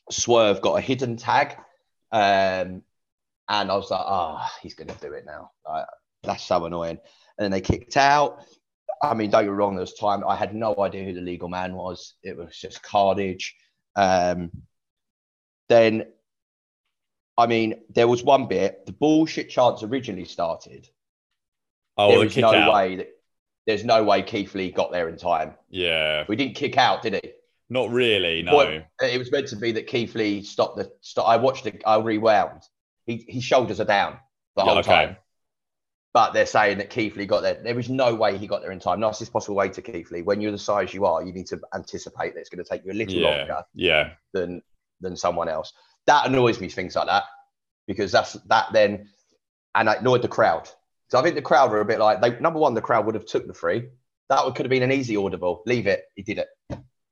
Swerve 0.10 0.62
got 0.62 0.76
a 0.76 0.82
hidden 0.82 1.18
tag, 1.18 1.58
um, 2.12 2.84
and 3.50 3.72
I 3.72 3.76
was 3.76 3.92
like, 3.92 4.02
ah, 4.04 4.52
he's 4.62 4.74
going 4.74 4.90
to 4.90 4.96
do 4.96 5.14
it 5.14 5.26
now. 5.26 5.52
Like, 5.68 5.86
that's 6.24 6.44
so 6.44 6.66
annoying. 6.66 7.00
And 7.38 7.44
then 7.44 7.52
they 7.52 7.62
kicked 7.62 7.98
out. 7.98 8.44
I 9.02 9.14
mean, 9.14 9.30
don't 9.30 9.46
get 9.46 9.52
wrong. 9.52 9.76
There 9.76 9.82
was 9.82 9.94
time 9.94 10.24
I 10.28 10.36
had 10.36 10.56
no 10.56 10.76
idea 10.80 11.06
who 11.06 11.14
the 11.14 11.22
legal 11.22 11.50
man 11.50 11.76
was. 11.76 12.16
It 12.24 12.36
was 12.36 12.58
just 12.58 12.82
carnage. 12.82 13.56
Um, 13.96 14.52
then, 15.70 16.08
I 17.38 17.46
mean, 17.46 17.82
there 17.90 18.08
was 18.08 18.24
one 18.24 18.48
bit. 18.48 18.86
The 18.86 18.94
bullshit 18.94 19.50
chance 19.50 19.84
originally 19.84 20.26
started. 20.26 20.90
oh, 21.98 22.10
there 22.10 22.20
was 22.20 22.38
no 22.38 22.54
out. 22.54 22.74
way 22.74 22.96
that 22.98 23.10
there's 23.68 23.84
no 23.84 24.04
way 24.04 24.24
Keith 24.24 24.56
Lee 24.56 24.72
got 24.72 24.92
there 24.92 25.10
in 25.10 25.18
time. 25.18 25.54
Yeah, 25.70 26.24
We 26.28 26.36
didn't 26.36 26.56
kick 26.56 26.78
out, 26.78 27.02
did 27.04 27.14
he? 27.16 27.32
Not 27.70 27.90
really. 27.90 28.44
No. 28.44 28.56
What- 28.56 28.68
uh, 28.68 29.06
it 29.06 29.18
was 29.18 29.32
meant 29.32 29.48
to 29.50 29.56
be 29.56 29.72
that 29.74 29.88
Keith 29.88 30.16
Lee 30.16 30.44
stopped 30.44 30.78
the. 30.78 30.92
Stop, 31.02 31.28
I 31.28 31.38
watched 31.38 31.66
it. 31.66 31.82
I 31.86 31.98
rewound. 31.98 32.64
He 33.06 33.26
his 33.28 33.44
shoulders 33.44 33.80
are 33.80 33.86
down 33.86 34.18
the 34.56 34.64
Yeah, 34.64 34.70
whole 34.70 34.80
okay. 34.80 34.92
time. 34.92 35.18
But 36.14 36.34
they're 36.34 36.46
saying 36.48 36.80
that 36.80 36.90
Keith 36.90 37.16
Lee 37.16 37.28
got 37.28 37.42
there. 37.42 37.62
There 37.62 37.76
was 37.76 37.90
no 37.90 38.16
way 38.16 38.38
he 38.38 38.48
got 38.48 38.62
there 38.62 38.72
in 38.72 38.80
time. 38.80 39.00
Nicest 39.00 39.32
possible 39.32 39.56
way 39.56 39.70
to 39.70 39.82
Keith 39.82 40.10
Lee. 40.10 40.24
When 40.24 40.42
you're 40.42 40.52
the 40.52 40.58
size 40.58 40.94
you 40.94 41.06
are, 41.06 41.24
you 41.24 41.32
need 41.32 41.46
to 41.48 41.60
anticipate 41.76 42.34
that 42.34 42.40
it's 42.40 42.50
going 42.50 42.64
to 42.64 42.70
take 42.70 42.84
you 42.84 42.92
a 42.92 42.94
little 42.94 43.14
Yeah, 43.22 43.28
longer 43.38 43.64
yeah, 43.76 44.10
than 44.34 44.62
than 45.00 45.16
someone 45.16 45.48
else. 45.48 45.74
That 46.08 46.26
annoys 46.26 46.60
me. 46.60 46.70
Things 46.70 46.96
like 46.96 47.08
that 47.08 47.24
because 47.86 48.12
that's 48.12 48.34
that 48.34 48.68
then, 48.74 49.10
and 49.76 49.90
I 49.90 49.96
annoyed 49.96 50.22
the 50.22 50.28
crowd. 50.28 50.70
So 51.10 51.20
I 51.20 51.22
think 51.22 51.36
the 51.36 51.42
crowd 51.42 51.72
were 51.72 51.82
a 51.82 51.86
bit 51.86 52.00
like 52.00 52.20
they, 52.22 52.38
number 52.40 52.60
one, 52.60 52.74
the 52.74 52.82
crowd 52.82 53.06
would 53.06 53.16
have 53.16 53.26
took 53.26 53.46
the 53.48 53.54
free. 53.54 53.90
That 54.30 54.44
would, 54.44 54.56
could 54.56 54.66
have 54.66 54.72
been 54.72 54.84
an 54.84 54.92
easy 54.92 55.16
audible. 55.16 55.64
Leave 55.66 55.88
it. 55.88 56.04
He 56.16 56.24
did 56.24 56.38
it. 56.40 56.48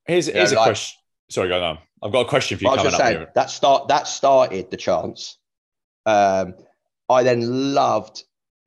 Here's, 0.06 0.28
here's 0.28 0.52
a 0.52 0.56
like- 0.56 0.66
question. 0.66 1.00
Sorry, 1.30 1.50
go 1.50 1.64
on. 1.64 1.80
I've 2.04 2.12
got 2.12 2.26
a 2.28 2.30
question 2.30 2.58
for 2.58 2.66
you 2.66 2.70
coming 2.70 2.94
up. 2.94 3.00
saying 3.00 3.18
here. 3.18 3.32
that 3.34 3.50
start 3.50 3.88
that 3.88 4.08
started 4.08 4.70
the 4.70 4.78
chance. 4.78 5.40
Um, 6.06 6.54
I 7.10 7.24
then 7.24 7.74
loved 7.74 8.24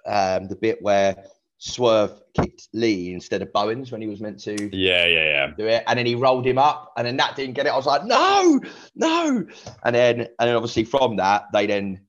um, 0.07 0.49
the 0.49 0.57
bit 0.57 0.82
where 0.82 1.24
Swerve 1.59 2.20
kicked 2.34 2.68
Lee 2.72 3.12
instead 3.12 3.43
of 3.43 3.53
Bowens 3.53 3.93
when 3.93 4.01
he 4.01 4.09
was 4.09 4.20
meant 4.20 4.41
to 4.41 4.55
Yeah, 4.76 5.07
yeah, 5.07 5.24
yeah. 5.24 5.47
do 5.57 5.66
it, 5.66 5.84
and 5.86 5.97
then 5.99 6.07
he 6.07 6.16
rolled 6.16 6.47
him 6.47 6.59
up, 6.59 6.93
and 6.97 7.07
then 7.07 7.16
that 7.18 7.36
didn't 7.36 7.55
get 7.55 7.66
it. 7.66 7.70
I 7.70 7.76
was 7.76 7.86
like, 7.86 8.05
no, 8.05 8.61
no, 8.97 9.47
and 9.84 9.95
then 9.95 10.20
and 10.20 10.28
then 10.49 10.57
obviously 10.57 10.82
from 10.84 11.16
that 11.16 11.45
they 11.53 11.66
then 11.66 12.01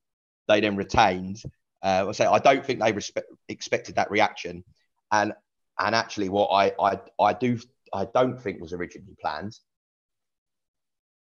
they 0.48 0.62
then 0.62 0.76
retained. 0.76 1.44
Uh, 1.84 2.06
I 2.10 2.12
say 2.14 2.26
I 2.26 2.40
don't 2.40 2.66
think 2.66 2.80
they 2.80 2.92
respect, 2.92 3.28
expected 3.50 3.96
that 3.96 4.10
reaction, 4.10 4.64
and 5.12 5.34
and 5.78 5.94
actually 5.94 6.30
what 6.30 6.48
I 6.48 6.74
I 6.80 7.00
I 7.20 7.34
do 7.34 7.60
I 7.94 8.06
don't 8.14 8.40
think 8.42 8.62
was 8.62 8.74
originally 8.74 9.16
planned 9.20 9.58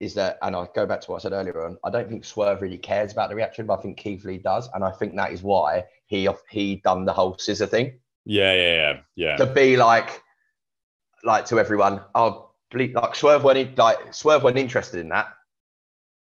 is 0.00 0.14
that, 0.14 0.38
and 0.40 0.56
I 0.56 0.66
go 0.74 0.86
back 0.86 1.02
to 1.02 1.10
what 1.10 1.18
I 1.18 1.22
said 1.22 1.32
earlier 1.32 1.66
on. 1.66 1.76
I 1.84 1.90
don't 1.90 2.08
think 2.08 2.24
Swerve 2.24 2.62
really 2.62 2.78
cares 2.78 3.12
about 3.12 3.28
the 3.28 3.36
reaction, 3.36 3.66
but 3.66 3.78
I 3.78 3.82
think 3.82 3.98
Keith 3.98 4.24
Lee 4.24 4.38
does, 4.38 4.68
and 4.72 4.82
I 4.82 4.90
think 4.90 5.14
that 5.16 5.32
is 5.32 5.42
why 5.42 5.84
he 6.06 6.28
he 6.50 6.76
done 6.76 7.04
the 7.04 7.12
whole 7.12 7.36
scissor 7.38 7.66
thing 7.66 7.98
Yeah, 8.24 8.54
yeah, 8.54 8.74
yeah, 8.74 9.00
yeah. 9.14 9.36
to 9.36 9.46
be 9.46 9.76
like, 9.76 10.22
like 11.22 11.44
to 11.46 11.60
everyone. 11.60 12.00
Oh, 12.14 12.50
ble- 12.70 12.92
like 12.94 13.14
Swerve 13.14 13.44
weren't 13.44 13.76
like 13.76 14.14
Swerve 14.14 14.42
weren't 14.42 14.58
interested 14.58 15.00
in 15.00 15.10
that. 15.10 15.28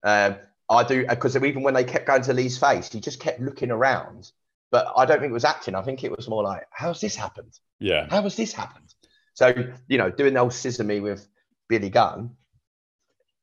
Um, 0.03 0.37
I 0.69 0.85
do 0.85 1.07
because 1.07 1.37
even 1.37 1.63
when 1.63 1.75
they 1.75 1.85
kept 1.85 2.07
going 2.07 2.23
to 2.23 2.35
Lee's 2.35 2.59
face, 2.59 2.93
he 2.93 3.01
just 3.01 3.21
kept 3.21 3.41
looking 3.41 3.71
around. 3.71 4.31
But 4.71 4.93
I 4.97 5.07
don't 5.07 5.21
think 5.21 5.31
it 5.31 5.35
was 5.35 5.45
acting. 5.45 5.75
I 5.75 5.83
think 5.83 6.05
it 6.05 6.15
was 6.15 6.29
more 6.29 6.43
like, 6.43 6.65
how's 6.71 7.01
this 7.01 7.15
happened? 7.15 7.59
yeah. 7.79 8.09
How 8.11 8.23
has 8.23 8.37
this 8.37 8.53
happened? 8.53 8.94
So 9.35 9.53
you 9.89 9.99
know, 9.99 10.11
doing 10.11 10.35
the 10.35 10.41
whole 10.41 10.51
scissor 10.51 10.85
me 10.85 11.01
with 11.01 11.27
Billy 11.69 11.91
Gunn, 11.91 12.31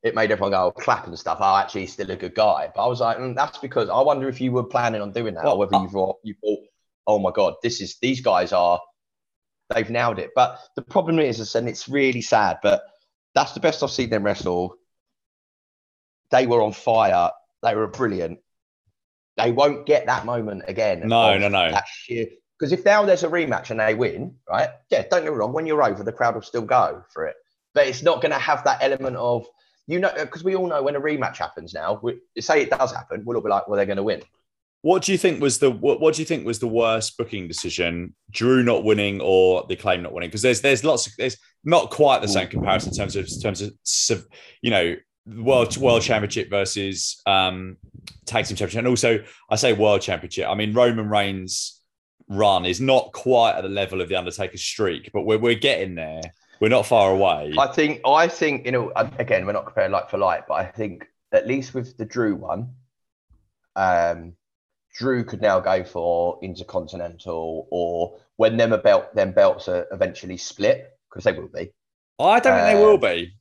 it 0.03 0.15
made 0.15 0.31
everyone 0.31 0.51
go 0.51 0.65
oh, 0.65 0.71
clap 0.71 1.05
and 1.07 1.17
stuff. 1.17 1.37
Oh, 1.41 1.57
actually, 1.57 1.81
he's 1.81 1.93
still 1.93 2.09
a 2.09 2.15
good 2.15 2.33
guy. 2.33 2.71
But 2.73 2.83
I 2.83 2.87
was 2.87 3.01
like, 3.01 3.17
mm, 3.17 3.35
that's 3.35 3.59
because 3.59 3.89
I 3.89 4.01
wonder 4.01 4.27
if 4.27 4.41
you 4.41 4.51
were 4.51 4.63
planning 4.63 5.01
on 5.01 5.11
doing 5.11 5.35
that, 5.35 5.43
Well, 5.43 5.55
or 5.55 5.59
whether 5.59 5.77
you 5.77 5.89
thought 5.89 6.17
you 6.23 6.35
thought, 6.41 6.59
oh 7.07 7.19
my 7.19 7.31
god, 7.31 7.55
this 7.61 7.81
is 7.81 7.97
these 8.01 8.21
guys 8.21 8.51
are 8.51 8.79
they've 9.69 9.89
nailed 9.89 10.19
it. 10.19 10.31
But 10.35 10.59
the 10.75 10.81
problem 10.81 11.19
is, 11.19 11.55
and 11.55 11.67
it's 11.69 11.87
really 11.87 12.21
sad, 12.21 12.57
but 12.63 12.83
that's 13.35 13.53
the 13.53 13.59
best 13.59 13.83
I've 13.83 13.91
seen 13.91 14.09
them 14.09 14.23
wrestle. 14.23 14.75
They 16.31 16.47
were 16.47 16.61
on 16.61 16.73
fire. 16.73 17.31
They 17.61 17.75
were 17.75 17.87
brilliant. 17.87 18.39
They 19.37 19.51
won't 19.51 19.85
get 19.85 20.07
that 20.07 20.25
moment 20.25 20.63
again. 20.67 21.07
No, 21.07 21.37
no, 21.37 21.47
no. 21.47 21.71
That 21.71 21.85
sheer 21.87 22.27
because 22.61 22.71
if 22.73 22.85
now 22.85 23.03
there's 23.03 23.23
a 23.23 23.27
rematch 23.27 23.71
and 23.71 23.79
they 23.79 23.95
win, 23.95 24.35
right? 24.47 24.69
Yeah, 24.91 25.01
don't 25.09 25.23
get 25.23 25.31
me 25.31 25.37
wrong. 25.37 25.51
When 25.51 25.65
you're 25.65 25.81
over, 25.81 26.03
the 26.03 26.11
crowd 26.11 26.35
will 26.35 26.43
still 26.43 26.61
go 26.61 27.03
for 27.11 27.25
it, 27.25 27.35
but 27.73 27.87
it's 27.87 28.03
not 28.03 28.21
going 28.21 28.33
to 28.33 28.37
have 28.37 28.63
that 28.65 28.83
element 28.83 29.15
of 29.15 29.47
you 29.87 29.97
know 29.97 30.11
because 30.15 30.43
we 30.43 30.55
all 30.55 30.67
know 30.67 30.83
when 30.83 30.95
a 30.95 31.01
rematch 31.01 31.37
happens 31.37 31.73
now. 31.73 31.99
We, 32.03 32.19
say 32.39 32.61
it 32.61 32.69
does 32.69 32.93
happen, 32.93 33.23
we'll 33.25 33.37
all 33.37 33.43
be 33.43 33.49
like, 33.49 33.67
well, 33.67 33.77
they're 33.77 33.87
going 33.87 33.97
to 33.97 34.03
win. 34.03 34.21
What 34.83 35.01
do 35.01 35.11
you 35.11 35.17
think 35.17 35.41
was 35.41 35.57
the 35.57 35.71
what, 35.71 35.99
what 35.99 36.13
do 36.13 36.21
you 36.21 36.25
think 36.25 36.45
was 36.45 36.59
the 36.59 36.67
worst 36.67 37.17
booking 37.17 37.47
decision? 37.47 38.13
Drew 38.29 38.61
not 38.61 38.83
winning 38.83 39.21
or 39.21 39.65
the 39.67 39.75
claim 39.75 40.03
not 40.03 40.13
winning? 40.13 40.29
Because 40.29 40.43
there's 40.43 40.61
there's 40.61 40.83
lots 40.83 41.07
of 41.07 41.13
there's 41.17 41.37
not 41.63 41.89
quite 41.89 42.21
the 42.21 42.27
same 42.27 42.47
comparison 42.47 42.91
in 42.91 42.95
terms 42.95 43.15
of 43.15 43.25
in 43.27 43.41
terms 43.41 43.61
of 43.61 44.27
you 44.61 44.69
know 44.69 44.95
world 45.25 45.75
world 45.77 46.03
championship 46.03 46.51
versus 46.51 47.21
um 47.25 47.77
tag 48.27 48.45
team 48.45 48.55
championship, 48.55 48.79
and 48.79 48.87
also 48.87 49.23
I 49.49 49.55
say 49.55 49.73
world 49.73 50.01
championship. 50.01 50.47
I 50.47 50.53
mean 50.53 50.73
Roman 50.73 51.09
Reigns' 51.09 51.80
run 52.31 52.65
is 52.65 52.81
not 52.81 53.11
quite 53.11 53.55
at 53.55 53.63
the 53.63 53.69
level 53.69 54.01
of 54.01 54.09
the 54.09 54.15
Undertaker's 54.15 54.61
streak, 54.61 55.11
but 55.13 55.23
we're 55.23 55.37
we're 55.37 55.55
getting 55.55 55.95
there. 55.95 56.21
We're 56.59 56.69
not 56.69 56.85
far 56.85 57.11
away. 57.11 57.53
I 57.57 57.67
think 57.67 58.01
I 58.05 58.27
think 58.27 58.65
you 58.65 58.71
know 58.71 58.91
again 58.95 59.45
we're 59.45 59.53
not 59.53 59.65
comparing 59.65 59.91
like 59.91 60.09
for 60.09 60.17
like, 60.17 60.47
but 60.47 60.55
I 60.55 60.65
think 60.65 61.07
at 61.31 61.47
least 61.47 61.73
with 61.73 61.97
the 61.97 62.05
Drew 62.05 62.35
one, 62.35 62.73
um, 63.75 64.33
Drew 64.93 65.23
could 65.23 65.41
now 65.41 65.59
go 65.59 65.83
for 65.83 66.39
Intercontinental, 66.41 67.67
or 67.71 68.19
when 68.37 68.57
them 68.57 68.79
belt 68.81 69.13
them 69.15 69.31
belts 69.31 69.67
are 69.67 69.87
eventually 69.91 70.37
split 70.37 70.89
because 71.09 71.23
they 71.23 71.33
will 71.33 71.49
be. 71.49 71.71
I 72.19 72.39
don't 72.39 72.55
think 72.55 72.77
they 72.77 72.83
will 72.83 72.97
be. 72.97 73.33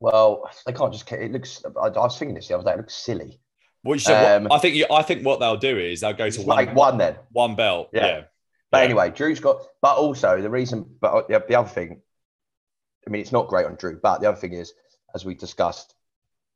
Well, 0.00 0.50
they 0.66 0.72
can't 0.72 0.92
just. 0.92 1.10
It 1.12 1.32
looks. 1.32 1.62
I, 1.64 1.86
I 1.86 1.90
was 1.90 2.18
thinking 2.18 2.34
this 2.34 2.48
the 2.48 2.58
other 2.58 2.64
day. 2.64 2.72
It 2.72 2.78
looks 2.78 2.94
silly. 2.94 3.40
Which 3.86 4.06
um, 4.08 4.48
I 4.50 4.58
think. 4.58 4.74
You, 4.74 4.86
I 4.90 5.02
think 5.02 5.24
what 5.24 5.40
they'll 5.40 5.56
do 5.56 5.78
is 5.78 6.00
they'll 6.00 6.12
go 6.12 6.28
to 6.28 6.42
one, 6.42 6.56
like 6.56 6.74
one 6.74 6.98
then 6.98 7.16
one 7.32 7.54
belt. 7.54 7.90
Yeah. 7.92 8.06
yeah. 8.06 8.22
But 8.70 8.78
yeah. 8.78 8.84
anyway, 8.84 9.10
Drew's 9.10 9.40
got. 9.40 9.62
But 9.80 9.96
also 9.96 10.42
the 10.42 10.50
reason. 10.50 10.86
But 11.00 11.28
the, 11.28 11.44
the 11.48 11.54
other 11.54 11.68
thing. 11.68 12.00
I 13.06 13.10
mean, 13.10 13.20
it's 13.22 13.32
not 13.32 13.48
great 13.48 13.66
on 13.66 13.76
Drew. 13.76 13.98
But 14.02 14.20
the 14.20 14.28
other 14.28 14.36
thing 14.36 14.52
is, 14.52 14.72
as 15.14 15.24
we 15.24 15.34
discussed, 15.34 15.94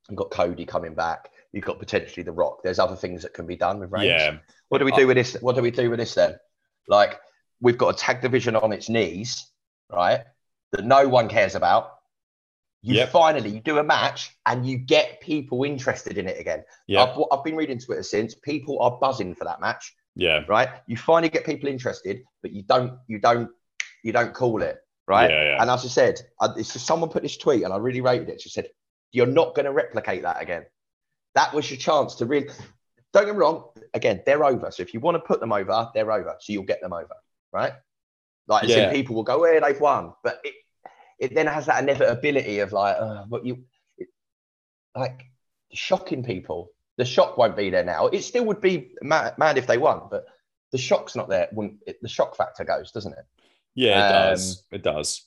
you've 0.09 0.19
got 0.19 0.31
Cody 0.31 0.67
coming 0.67 0.95
back. 0.95 1.31
You've 1.53 1.65
got 1.65 1.79
potentially 1.79 2.25
The 2.25 2.33
Rock. 2.33 2.63
There's 2.63 2.79
other 2.79 2.97
things 2.97 3.23
that 3.23 3.35
can 3.35 3.47
be 3.47 3.57
done 3.57 3.79
with 3.79 3.93
Reigns. 3.93 4.07
Yeah. 4.07 4.37
What 4.69 4.79
do 4.79 4.85
we 4.85 4.93
do 4.93 5.07
with 5.07 5.17
this? 5.17 5.37
What 5.41 5.55
do 5.57 5.63
we 5.63 5.71
do 5.71 5.91
with 5.91 5.99
this 5.99 6.15
then? 6.15 6.37
Like, 6.89 7.21
we've 7.61 7.79
got 7.79 7.95
a 7.95 7.97
tag 7.97 8.21
division 8.21 8.57
on 8.57 8.73
its 8.73 8.89
knees, 8.89 9.47
right? 9.93 10.25
That 10.73 10.85
no 10.85 11.09
one 11.09 11.29
cares 11.29 11.55
about 11.55 12.00
you 12.83 12.95
yep. 12.95 13.11
finally 13.11 13.51
you 13.51 13.61
do 13.61 13.79
a 13.79 13.85
match 13.85 14.35
and 14.47 14.67
you 14.67 14.79
get 14.79 15.21
people 15.21 15.65
interested 15.65 16.17
in 16.17 16.27
it 16.27 16.41
again. 16.41 16.65
Yeah, 16.87 17.05
I've, 17.05 17.19
I've, 17.31 17.45
been 17.45 17.57
reading 17.57 17.79
Twitter 17.79 18.03
since. 18.03 18.35
People 18.35 18.81
are 18.81 18.93
buzzing 18.93 19.35
for 19.35 19.45
that 19.45 19.61
match. 19.61 19.95
Yeah, 20.17 20.45
right. 20.49 20.69
You 20.87 20.97
finally 20.97 21.29
get 21.29 21.45
people 21.45 21.69
interested, 21.69 22.23
but 22.43 22.53
you 22.53 22.63
don't, 22.63 22.95
you 23.07 23.19
don't, 23.19 23.51
you 24.03 24.13
don't 24.13 24.33
call 24.33 24.63
it 24.63 24.79
right. 25.07 25.31
Yeah, 25.31 25.45
yeah. 25.45 25.63
And 25.63 25.71
as 25.71 25.85
I 25.85 25.89
said, 25.89 26.21
I, 26.41 26.49
it's 26.57 26.73
just 26.73 26.87
someone 26.87 27.11
put 27.11 27.23
this 27.23 27.37
tweet 27.37 27.65
and 27.65 27.73
I 27.73 27.77
really 27.77 28.01
rated 28.01 28.29
it. 28.31 28.41
She 28.41 28.49
said, 28.49 28.69
"You're 29.13 29.27
not 29.27 29.55
going 29.55 29.67
to 29.67 29.73
replicate 29.73 30.23
that 30.23 30.41
again. 30.41 30.65
That 31.35 31.53
was 31.53 31.71
your 31.71 31.79
chance 31.79 32.15
to 32.17 32.27
really." 32.27 32.49
Don't 33.13 33.27
get 33.27 33.35
me 33.35 33.41
wrong. 33.41 33.65
Again, 33.93 34.23
they're 34.25 34.45
over. 34.45 34.71
So 34.71 34.83
if 34.83 34.95
you 34.95 35.01
want 35.01 35.17
to 35.17 35.19
put 35.19 35.41
them 35.41 35.53
over, 35.53 35.91
they're 35.95 36.13
over. 36.13 36.37
So 36.39 36.53
you'll 36.53 36.63
get 36.63 36.81
them 36.81 36.93
over, 36.93 37.17
right? 37.53 37.73
Like, 38.47 38.69
yeah. 38.69 38.93
people 38.93 39.17
will 39.17 39.25
go, 39.25 39.45
"Hey, 39.45 39.61
they've 39.61 39.81
won," 39.81 40.13
but 40.23 40.41
it, 40.45 40.55
it 41.21 41.35
then 41.35 41.47
has 41.47 41.67
that 41.67 41.83
inevitability 41.83 42.59
of 42.61 42.73
like, 42.73 42.97
uh, 42.99 43.25
what 43.29 43.45
you 43.45 43.65
it, 43.99 44.09
like 44.97 45.27
shocking 45.73 46.25
people. 46.25 46.71
The 46.97 47.05
shock 47.05 47.39
won't 47.39 47.57
be 47.57 47.71
there 47.71 47.85
now. 47.85 48.09
It 48.09 48.23
still 48.23 48.45
would 48.47 48.61
be 48.61 48.93
mad, 49.03 49.39
mad 49.39 49.57
if 49.57 49.67
they 49.67 49.79
won, 49.79 50.03
but 50.11 50.25
the 50.73 50.79
shock's 50.79 51.15
not 51.15 51.29
there. 51.29 51.49
When 51.53 51.79
it, 51.87 51.99
the 52.03 52.09
shock 52.09 52.37
factor 52.37 52.65
goes, 52.65 52.91
doesn't 52.91 53.13
it? 53.13 53.25
Yeah, 53.75 53.99
it 53.99 54.13
um, 54.13 54.31
does. 54.31 54.65
It 54.73 54.83
does. 54.83 55.27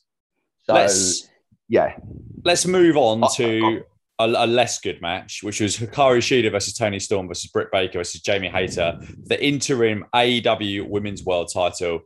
So, 0.63 0.73
let's 0.73 1.29
yeah, 1.69 1.95
let's 2.43 2.65
move 2.65 2.97
on 2.97 3.27
to 3.35 3.83
a, 4.19 4.25
a, 4.25 4.47
less 4.47 4.79
good 4.79 5.01
match, 5.01 5.41
which 5.41 5.59
was 5.59 5.77
Hikaru 5.77 6.19
Shida 6.19 6.51
versus 6.51 6.73
Toni 6.73 6.99
Storm 6.99 7.27
versus 7.27 7.49
Britt 7.49 7.71
Baker 7.71 7.99
versus 7.99 8.21
Jamie 8.21 8.49
Hayter, 8.49 8.99
the 9.25 9.43
interim 9.43 10.05
AEW 10.13 10.87
Women's 10.87 11.23
World 11.23 11.49
Title. 11.53 12.01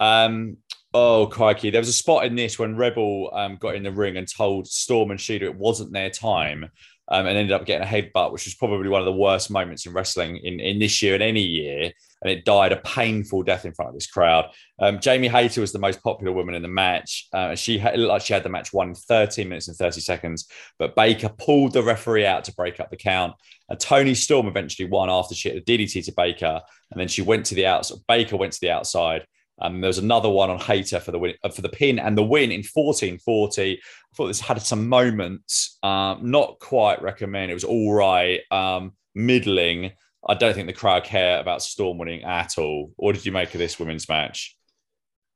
Um, 0.00 0.56
Oh, 0.94 1.26
crikey. 1.26 1.70
There 1.70 1.80
was 1.80 1.88
a 1.88 1.92
spot 1.92 2.26
in 2.26 2.34
this 2.34 2.58
when 2.58 2.76
Rebel 2.76 3.30
um, 3.32 3.56
got 3.56 3.76
in 3.76 3.82
the 3.82 3.90
ring 3.90 4.18
and 4.18 4.28
told 4.28 4.66
Storm 4.66 5.10
and 5.10 5.18
Shida 5.18 5.42
it 5.42 5.54
wasn't 5.54 5.92
their 5.92 6.10
time 6.10 6.70
um, 7.08 7.26
and 7.26 7.38
ended 7.38 7.52
up 7.52 7.64
getting 7.64 7.86
a 7.86 7.90
headbutt, 7.90 8.30
which 8.30 8.44
was 8.44 8.54
probably 8.54 8.90
one 8.90 9.00
of 9.00 9.06
the 9.06 9.12
worst 9.12 9.50
moments 9.50 9.86
in 9.86 9.94
wrestling 9.94 10.36
in, 10.36 10.60
in 10.60 10.78
this 10.78 11.00
year 11.00 11.14
and 11.14 11.22
any 11.22 11.40
year. 11.40 11.90
And 12.20 12.30
it 12.30 12.44
died 12.44 12.72
a 12.72 12.76
painful 12.76 13.42
death 13.42 13.64
in 13.64 13.72
front 13.72 13.88
of 13.88 13.94
this 13.94 14.06
crowd. 14.06 14.50
Um, 14.78 15.00
Jamie 15.00 15.28
Hayter 15.28 15.62
was 15.62 15.72
the 15.72 15.78
most 15.78 16.02
popular 16.02 16.30
woman 16.32 16.54
in 16.54 16.62
the 16.62 16.68
match. 16.68 17.26
Uh, 17.32 17.54
she 17.54 17.78
had, 17.78 17.98
looked 17.98 18.10
like 18.10 18.22
she 18.22 18.34
had 18.34 18.44
the 18.44 18.50
match 18.50 18.72
won 18.74 18.90
in 18.90 18.94
13 18.94 19.48
minutes 19.48 19.68
and 19.68 19.76
30 19.76 20.00
seconds, 20.00 20.46
but 20.78 20.94
Baker 20.94 21.30
pulled 21.30 21.72
the 21.72 21.82
referee 21.82 22.26
out 22.26 22.44
to 22.44 22.54
break 22.54 22.80
up 22.80 22.90
the 22.90 22.96
count. 22.96 23.34
And 23.70 23.80
Toni 23.80 24.14
Storm 24.14 24.46
eventually 24.46 24.88
won 24.88 25.08
after 25.08 25.34
she 25.34 25.48
hit 25.48 25.62
a 25.62 25.64
DDT 25.64 26.04
to 26.04 26.12
Baker. 26.12 26.60
And 26.90 27.00
then 27.00 27.08
she 27.08 27.22
went 27.22 27.46
to 27.46 27.54
the 27.54 27.66
outside. 27.66 27.98
Baker 28.06 28.36
went 28.36 28.52
to 28.52 28.60
the 28.60 28.70
outside 28.70 29.26
um, 29.60 29.80
there 29.80 29.88
was 29.88 29.98
another 29.98 30.28
one 30.28 30.50
on 30.50 30.58
Hayter 30.58 31.00
for 31.00 31.12
the 31.12 31.18
win, 31.18 31.34
uh, 31.44 31.48
for 31.48 31.62
the 31.62 31.68
pin 31.68 31.98
and 31.98 32.16
the 32.16 32.22
win 32.22 32.50
in 32.50 32.62
1440. 32.62 33.72
I 33.72 33.78
thought 34.14 34.26
this 34.26 34.40
had 34.40 34.60
some 34.62 34.88
moments, 34.88 35.78
um, 35.82 36.18
not 36.22 36.58
quite 36.58 37.02
recommend. 37.02 37.50
It 37.50 37.54
was 37.54 37.64
all 37.64 37.92
right, 37.92 38.40
um, 38.50 38.92
middling. 39.14 39.92
I 40.28 40.34
don't 40.34 40.54
think 40.54 40.66
the 40.66 40.72
crowd 40.72 41.04
care 41.04 41.40
about 41.40 41.62
Storm 41.62 41.98
winning 41.98 42.22
at 42.22 42.58
all. 42.58 42.92
What 42.96 43.14
did 43.14 43.26
you 43.26 43.32
make 43.32 43.54
of 43.54 43.58
this 43.58 43.78
women's 43.78 44.08
match? 44.08 44.56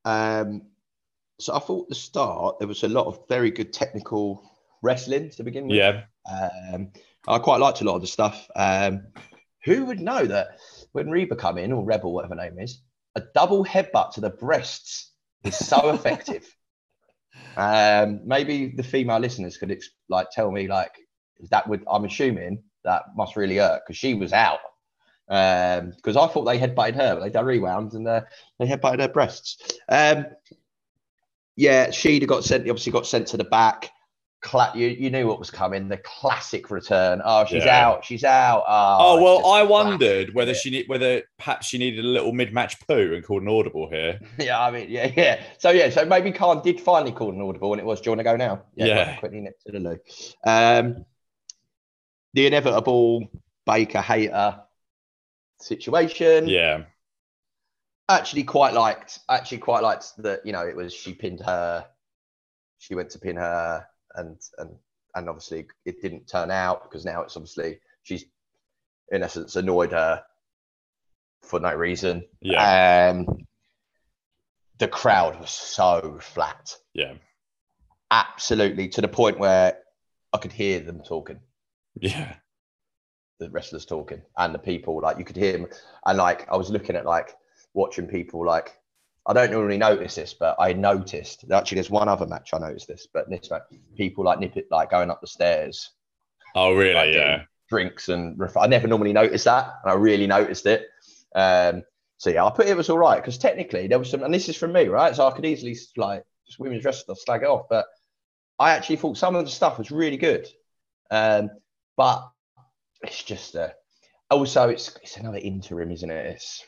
Um, 0.04 0.62
so 1.38 1.54
I 1.54 1.58
thought 1.58 1.88
the 1.88 1.94
start 1.94 2.58
there 2.58 2.68
was 2.68 2.84
a 2.84 2.88
lot 2.88 3.06
of 3.06 3.28
very 3.28 3.50
good 3.50 3.72
technical 3.72 4.50
wrestling 4.82 5.30
to 5.30 5.42
begin 5.42 5.66
with. 5.66 5.76
Yeah. 5.76 6.04
Um, 6.30 6.92
I 7.28 7.38
quite 7.38 7.60
liked 7.60 7.80
a 7.80 7.84
lot 7.84 7.96
of 7.96 8.00
the 8.00 8.06
stuff. 8.06 8.48
Um, 8.54 9.08
who 9.64 9.84
would 9.86 10.00
know 10.00 10.24
that 10.24 10.60
when 10.92 11.10
Reba 11.10 11.34
come 11.34 11.58
in 11.58 11.72
or 11.72 11.84
Rebel, 11.84 12.12
whatever 12.12 12.36
name 12.36 12.58
is, 12.58 12.80
a 13.16 13.22
double 13.34 13.64
headbutt 13.64 14.12
to 14.12 14.20
the 14.20 14.30
breasts 14.30 15.10
is 15.42 15.56
so 15.56 15.90
effective. 15.94 16.46
Um, 17.56 18.20
maybe 18.24 18.68
the 18.76 18.82
female 18.82 19.18
listeners 19.18 19.56
could 19.56 19.76
like 20.08 20.28
tell 20.30 20.52
me 20.52 20.68
like 20.68 20.92
that 21.50 21.66
would 21.68 21.82
I'm 21.90 22.04
assuming 22.04 22.62
that 22.84 23.02
must 23.16 23.36
really 23.36 23.56
hurt 23.56 23.82
because 23.84 23.96
she 23.96 24.14
was 24.14 24.32
out. 24.32 24.60
Because 25.26 26.16
um, 26.16 26.22
I 26.22 26.26
thought 26.28 26.44
they 26.44 26.58
headbutted 26.58 26.94
her, 26.94 27.16
but 27.16 27.20
they 27.20 27.30
done 27.30 27.46
rewound 27.46 27.94
and 27.94 28.06
uh, 28.06 28.20
they 28.58 28.66
headbutted 28.66 29.00
her 29.00 29.08
breasts. 29.08 29.58
Um, 29.88 30.26
yeah, 31.56 31.90
she'd 31.90 32.28
got 32.28 32.44
sent. 32.44 32.68
Obviously, 32.68 32.92
got 32.92 33.06
sent 33.06 33.26
to 33.28 33.36
the 33.36 33.44
back 33.44 33.90
cla- 34.47 34.72
you, 34.74 34.86
you 34.86 35.11
knew 35.11 35.26
what 35.26 35.38
was 35.40 35.51
coming. 35.51 35.88
The 35.88 35.97
classic 35.99 36.70
return. 36.70 37.20
Oh, 37.24 37.44
she's 37.44 37.64
yeah. 37.64 37.86
out. 37.86 38.05
She's 38.05 38.22
out. 38.22 38.64
Oh, 38.66 38.97
oh 39.18 39.22
well, 39.22 39.47
I 39.53 39.62
wondered 39.64 40.32
whether 40.34 40.55
she 40.55 40.70
need, 40.70 40.88
whether 40.88 41.22
perhaps 41.36 41.66
she 41.66 41.78
needed 41.78 42.05
a 42.05 42.09
little 42.09 42.32
mid-match 42.32 42.80
poo 42.86 43.12
and 43.14 43.24
called 43.24 43.42
an 43.42 43.49
audible 43.49 43.90
here. 43.90 44.20
Yeah, 44.38 44.61
I 44.61 44.70
mean, 44.70 44.88
yeah, 44.90 45.11
yeah. 45.16 45.42
So 45.59 45.70
yeah, 45.70 45.90
so 45.90 46.05
maybe 46.05 46.30
Khan 46.30 46.62
did 46.62 46.80
finally 46.80 47.11
call 47.11 47.32
an 47.32 47.40
audible, 47.40 47.72
and 47.72 47.80
it 47.80 47.84
was. 47.84 48.01
Do 48.01 48.09
you 48.09 48.11
want 48.12 48.20
to 48.20 48.24
go 48.24 48.36
now? 48.36 48.62
Yeah. 48.76 48.86
yeah. 48.86 49.16
Quickly 49.16 49.40
next 49.40 49.64
to 49.64 49.72
the 49.72 49.80
loo. 49.80 49.99
Um, 50.47 51.05
the 52.34 52.47
inevitable 52.47 53.28
Baker 53.64 54.01
Hayter 54.01 54.61
situation. 55.59 56.47
Yeah. 56.47 56.84
Actually, 58.09 58.44
quite 58.44 58.74
liked. 58.74 59.18
Actually, 59.28 59.59
quite 59.59 59.82
liked 59.82 60.12
that. 60.18 60.47
You 60.47 60.53
know, 60.53 60.66
it 60.66 60.76
was 60.76 60.94
she 60.94 61.12
pinned 61.12 61.40
her. 61.40 61.86
She 62.78 62.94
went 62.94 63.11
to 63.11 63.18
pin 63.18 63.36
her 63.36 63.86
and 64.16 64.36
and 64.58 64.70
and 65.14 65.28
obviously 65.28 65.66
it 65.84 66.00
didn't 66.02 66.26
turn 66.26 66.50
out 66.50 66.82
because 66.82 67.04
now 67.04 67.22
it's 67.22 67.36
obviously 67.36 67.78
she's 68.02 68.24
in 69.10 69.22
essence 69.22 69.56
annoyed 69.56 69.92
her 69.92 70.22
for 71.42 71.60
no 71.60 71.74
reason. 71.74 72.24
Yeah. 72.40 73.10
Um, 73.10 73.46
the 74.78 74.88
crowd 74.88 75.40
was 75.40 75.50
so 75.50 76.18
flat. 76.20 76.74
Yeah. 76.92 77.14
Absolutely 78.10 78.88
to 78.88 79.00
the 79.00 79.08
point 79.08 79.38
where 79.38 79.78
I 80.32 80.38
could 80.38 80.52
hear 80.52 80.80
them 80.80 81.02
talking. 81.02 81.40
Yeah. 81.94 82.34
The 83.38 83.50
wrestlers 83.50 83.86
talking 83.86 84.22
and 84.36 84.54
the 84.54 84.58
people 84.58 85.00
like 85.00 85.18
you 85.18 85.24
could 85.24 85.36
hear 85.36 85.52
them 85.52 85.66
and 86.04 86.18
like 86.18 86.50
I 86.50 86.56
was 86.56 86.70
looking 86.70 86.96
at 86.96 87.06
like 87.06 87.34
watching 87.74 88.06
people 88.06 88.44
like 88.44 88.72
I 89.27 89.33
don't 89.33 89.51
normally 89.51 89.79
notice 89.79 90.14
this, 90.14 90.35
but 90.35 90.57
I 90.59 90.72
noticed 90.72 91.45
actually 91.51 91.77
there's 91.77 91.91
one 91.91 92.09
other 92.09 92.27
match 92.27 92.51
I 92.53 92.59
noticed 92.59 92.87
this, 92.87 93.09
but 93.12 93.29
this 93.29 93.51
match, 93.51 93.62
people 93.97 94.24
like 94.24 94.39
nip 94.39 94.57
it 94.57 94.68
like 94.70 94.91
going 94.91 95.11
up 95.11 95.20
the 95.20 95.27
stairs. 95.27 95.91
Oh 96.55 96.74
really? 96.74 96.95
Like, 96.95 97.14
yeah. 97.14 97.43
Drinks 97.68 98.09
and 98.09 98.39
ref- 98.39 98.57
I 98.57 98.66
never 98.66 98.87
normally 98.87 99.12
notice 99.12 99.45
that, 99.45 99.74
and 99.83 99.91
I 99.91 99.95
really 99.95 100.29
noticed 100.29 100.66
it. 100.66 100.87
Um, 101.35 101.83
so 102.18 102.31
yeah, 102.31 102.45
I 102.45 102.51
put 102.51 102.66
it 102.66 102.77
was 102.77 102.89
all 102.89 102.99
right 102.99 103.20
because 103.20 103.37
technically 103.39 103.89
there 103.89 103.99
was 103.99 104.11
some, 104.11 104.22
and 104.22 104.33
this 104.33 104.49
is 104.49 104.57
from 104.57 104.72
me, 104.72 104.87
right? 104.87 105.14
So 105.14 105.27
I 105.27 105.33
could 105.33 105.45
easily 105.45 105.77
like 105.97 106.24
just 106.47 106.61
women's 106.61 106.85
wrestling 106.85 107.16
slag 107.16 107.43
it 107.43 107.49
off, 107.49 107.66
but 107.68 107.87
I 108.59 108.70
actually 108.70 108.97
thought 108.97 109.18
some 109.18 109.35
of 109.35 109.45
the 109.45 109.51
stuff 109.51 109.79
was 109.79 109.91
really 109.91 110.16
good. 110.16 110.47
Um, 111.11 111.51
but 111.97 112.29
it's 113.03 113.22
just 113.22 113.57
uh, 113.57 113.70
also 114.31 114.68
it's 114.68 114.97
it's 115.03 115.16
another 115.16 115.39
interim, 115.39 115.91
isn't 115.91 116.11
it? 116.11 116.27
It's 116.27 116.64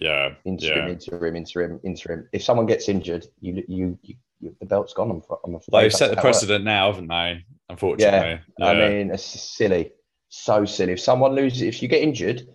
yeah. 0.00 0.34
Interim, 0.44 0.86
yeah. 0.86 0.92
interim, 0.92 1.36
interim, 1.36 1.80
interim. 1.84 2.28
If 2.32 2.42
someone 2.42 2.66
gets 2.66 2.88
injured, 2.88 3.26
you 3.40 3.64
you, 3.68 3.98
you, 4.02 4.14
you 4.40 4.56
the 4.60 4.66
belt's 4.66 4.92
gone. 4.92 5.10
On, 5.10 5.52
the 5.52 5.60
They've 5.70 5.92
set 5.92 6.10
the 6.10 6.16
precedent 6.16 6.64
now, 6.64 6.90
haven't 6.92 7.08
they? 7.08 7.44
Unfortunately. 7.68 8.28
Yeah. 8.28 8.38
yeah. 8.58 8.66
I 8.66 8.88
mean, 8.88 9.10
it's 9.10 9.24
silly, 9.24 9.92
so 10.28 10.64
silly. 10.64 10.92
If 10.92 11.00
someone 11.00 11.34
loses, 11.34 11.62
if 11.62 11.82
you 11.82 11.88
get 11.88 12.02
injured, 12.02 12.46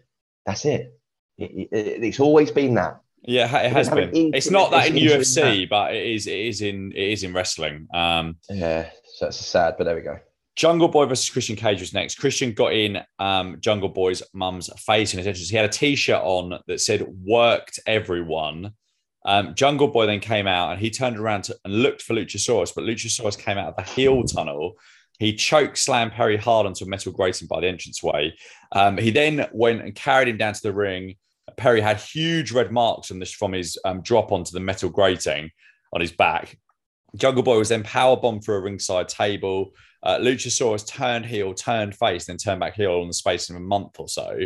that's 0.46 0.66
it. 0.66 0.94
it, 1.38 1.70
it 1.72 2.04
it's 2.04 2.20
always 2.20 2.52
been 2.52 2.76
that. 2.76 3.02
Yeah, 3.24 3.54
it 3.58 3.72
has 3.72 3.90
been. 3.90 4.34
It's 4.34 4.50
not 4.50 4.72
that 4.72 4.88
in 4.88 4.96
UFC, 4.96 5.62
that. 5.62 5.70
but 5.70 5.94
it 5.94 6.06
is. 6.06 6.28
It 6.28 6.40
is 6.40 6.62
in. 6.62 6.92
It 6.94 7.12
is 7.12 7.24
in 7.24 7.34
wrestling. 7.34 7.88
Um, 7.94 8.38
yeah, 8.50 8.90
so 9.16 9.28
it's 9.28 9.38
sad, 9.38 9.76
but 9.78 9.84
there 9.84 9.96
we 9.96 10.02
go. 10.02 10.20
Jungle 10.60 10.90
Boy 10.90 11.06
versus 11.06 11.30
Christian 11.30 11.56
Cage 11.56 11.80
was 11.80 11.94
next. 11.94 12.16
Christian 12.16 12.52
got 12.52 12.74
in 12.74 13.00
um, 13.18 13.56
Jungle 13.62 13.88
Boy's 13.88 14.22
mum's 14.34 14.70
face 14.78 15.14
in 15.14 15.18
his 15.18 15.26
entrance. 15.26 15.48
He 15.48 15.56
had 15.56 15.64
a 15.64 15.70
T-shirt 15.70 16.22
on 16.22 16.60
that 16.68 16.82
said 16.82 17.08
"Worked 17.24 17.80
everyone." 17.88 18.74
Um, 19.24 19.56
Jungle 19.56 19.88
Boy 19.88 20.06
then 20.06 20.20
came 20.20 20.48
out 20.48 20.74
and 20.74 20.82
he 20.82 20.90
turned 20.90 21.18
around 21.18 21.44
to, 21.44 21.56
and 21.64 21.82
looked 21.82 22.02
for 22.02 22.14
Luchasaurus, 22.14 22.76
but 22.76 22.84
Luchasaurus 22.84 23.40
came 23.40 23.58
out 23.58 23.70
of 23.70 23.76
the 23.78 23.90
heel 23.90 24.22
tunnel 24.24 24.76
He 25.20 25.34
choked 25.34 25.78
slammed 25.78 26.14
Perry 26.14 26.36
hard 26.38 26.66
onto 26.66 26.86
a 26.86 26.88
metal 26.88 27.12
grating 27.12 27.48
by 27.48 27.60
the 27.60 27.68
entranceway. 27.68 28.34
Um, 28.74 28.98
he 28.98 29.12
then 29.12 29.48
went 29.54 29.82
and 29.82 29.94
carried 29.94 30.28
him 30.28 30.38
down 30.38 30.54
to 30.56 30.62
the 30.62 30.74
ring. 30.74 31.16
Perry 31.58 31.82
had 31.82 31.98
huge 31.98 32.52
red 32.52 32.72
marks 32.72 33.12
on 33.12 33.20
this 33.20 33.32
from 33.32 33.54
his 33.54 33.78
um, 33.86 34.02
drop 34.02 34.32
onto 34.32 34.52
the 34.52 34.60
metal 34.60 34.90
grating 34.90 35.52
on 35.94 36.02
his 36.02 36.12
back. 36.12 36.58
Jungle 37.16 37.44
Boy 37.44 37.58
was 37.58 37.70
then 37.70 37.84
power 37.84 38.16
bombed 38.16 38.44
through 38.44 38.56
a 38.56 38.62
ringside 38.62 39.10
table. 39.10 39.74
Uh, 40.04 40.18
Luchasaurus 40.18 40.88
turned 40.88 41.26
heel, 41.26 41.54
turned 41.54 41.96
face, 41.96 42.26
then 42.26 42.38
turned 42.38 42.60
back 42.60 42.76
heel 42.76 43.02
in 43.02 43.08
the 43.08 43.14
space 43.14 43.50
of 43.50 43.56
a 43.56 43.60
month 43.60 44.00
or 44.00 44.08
so. 44.08 44.40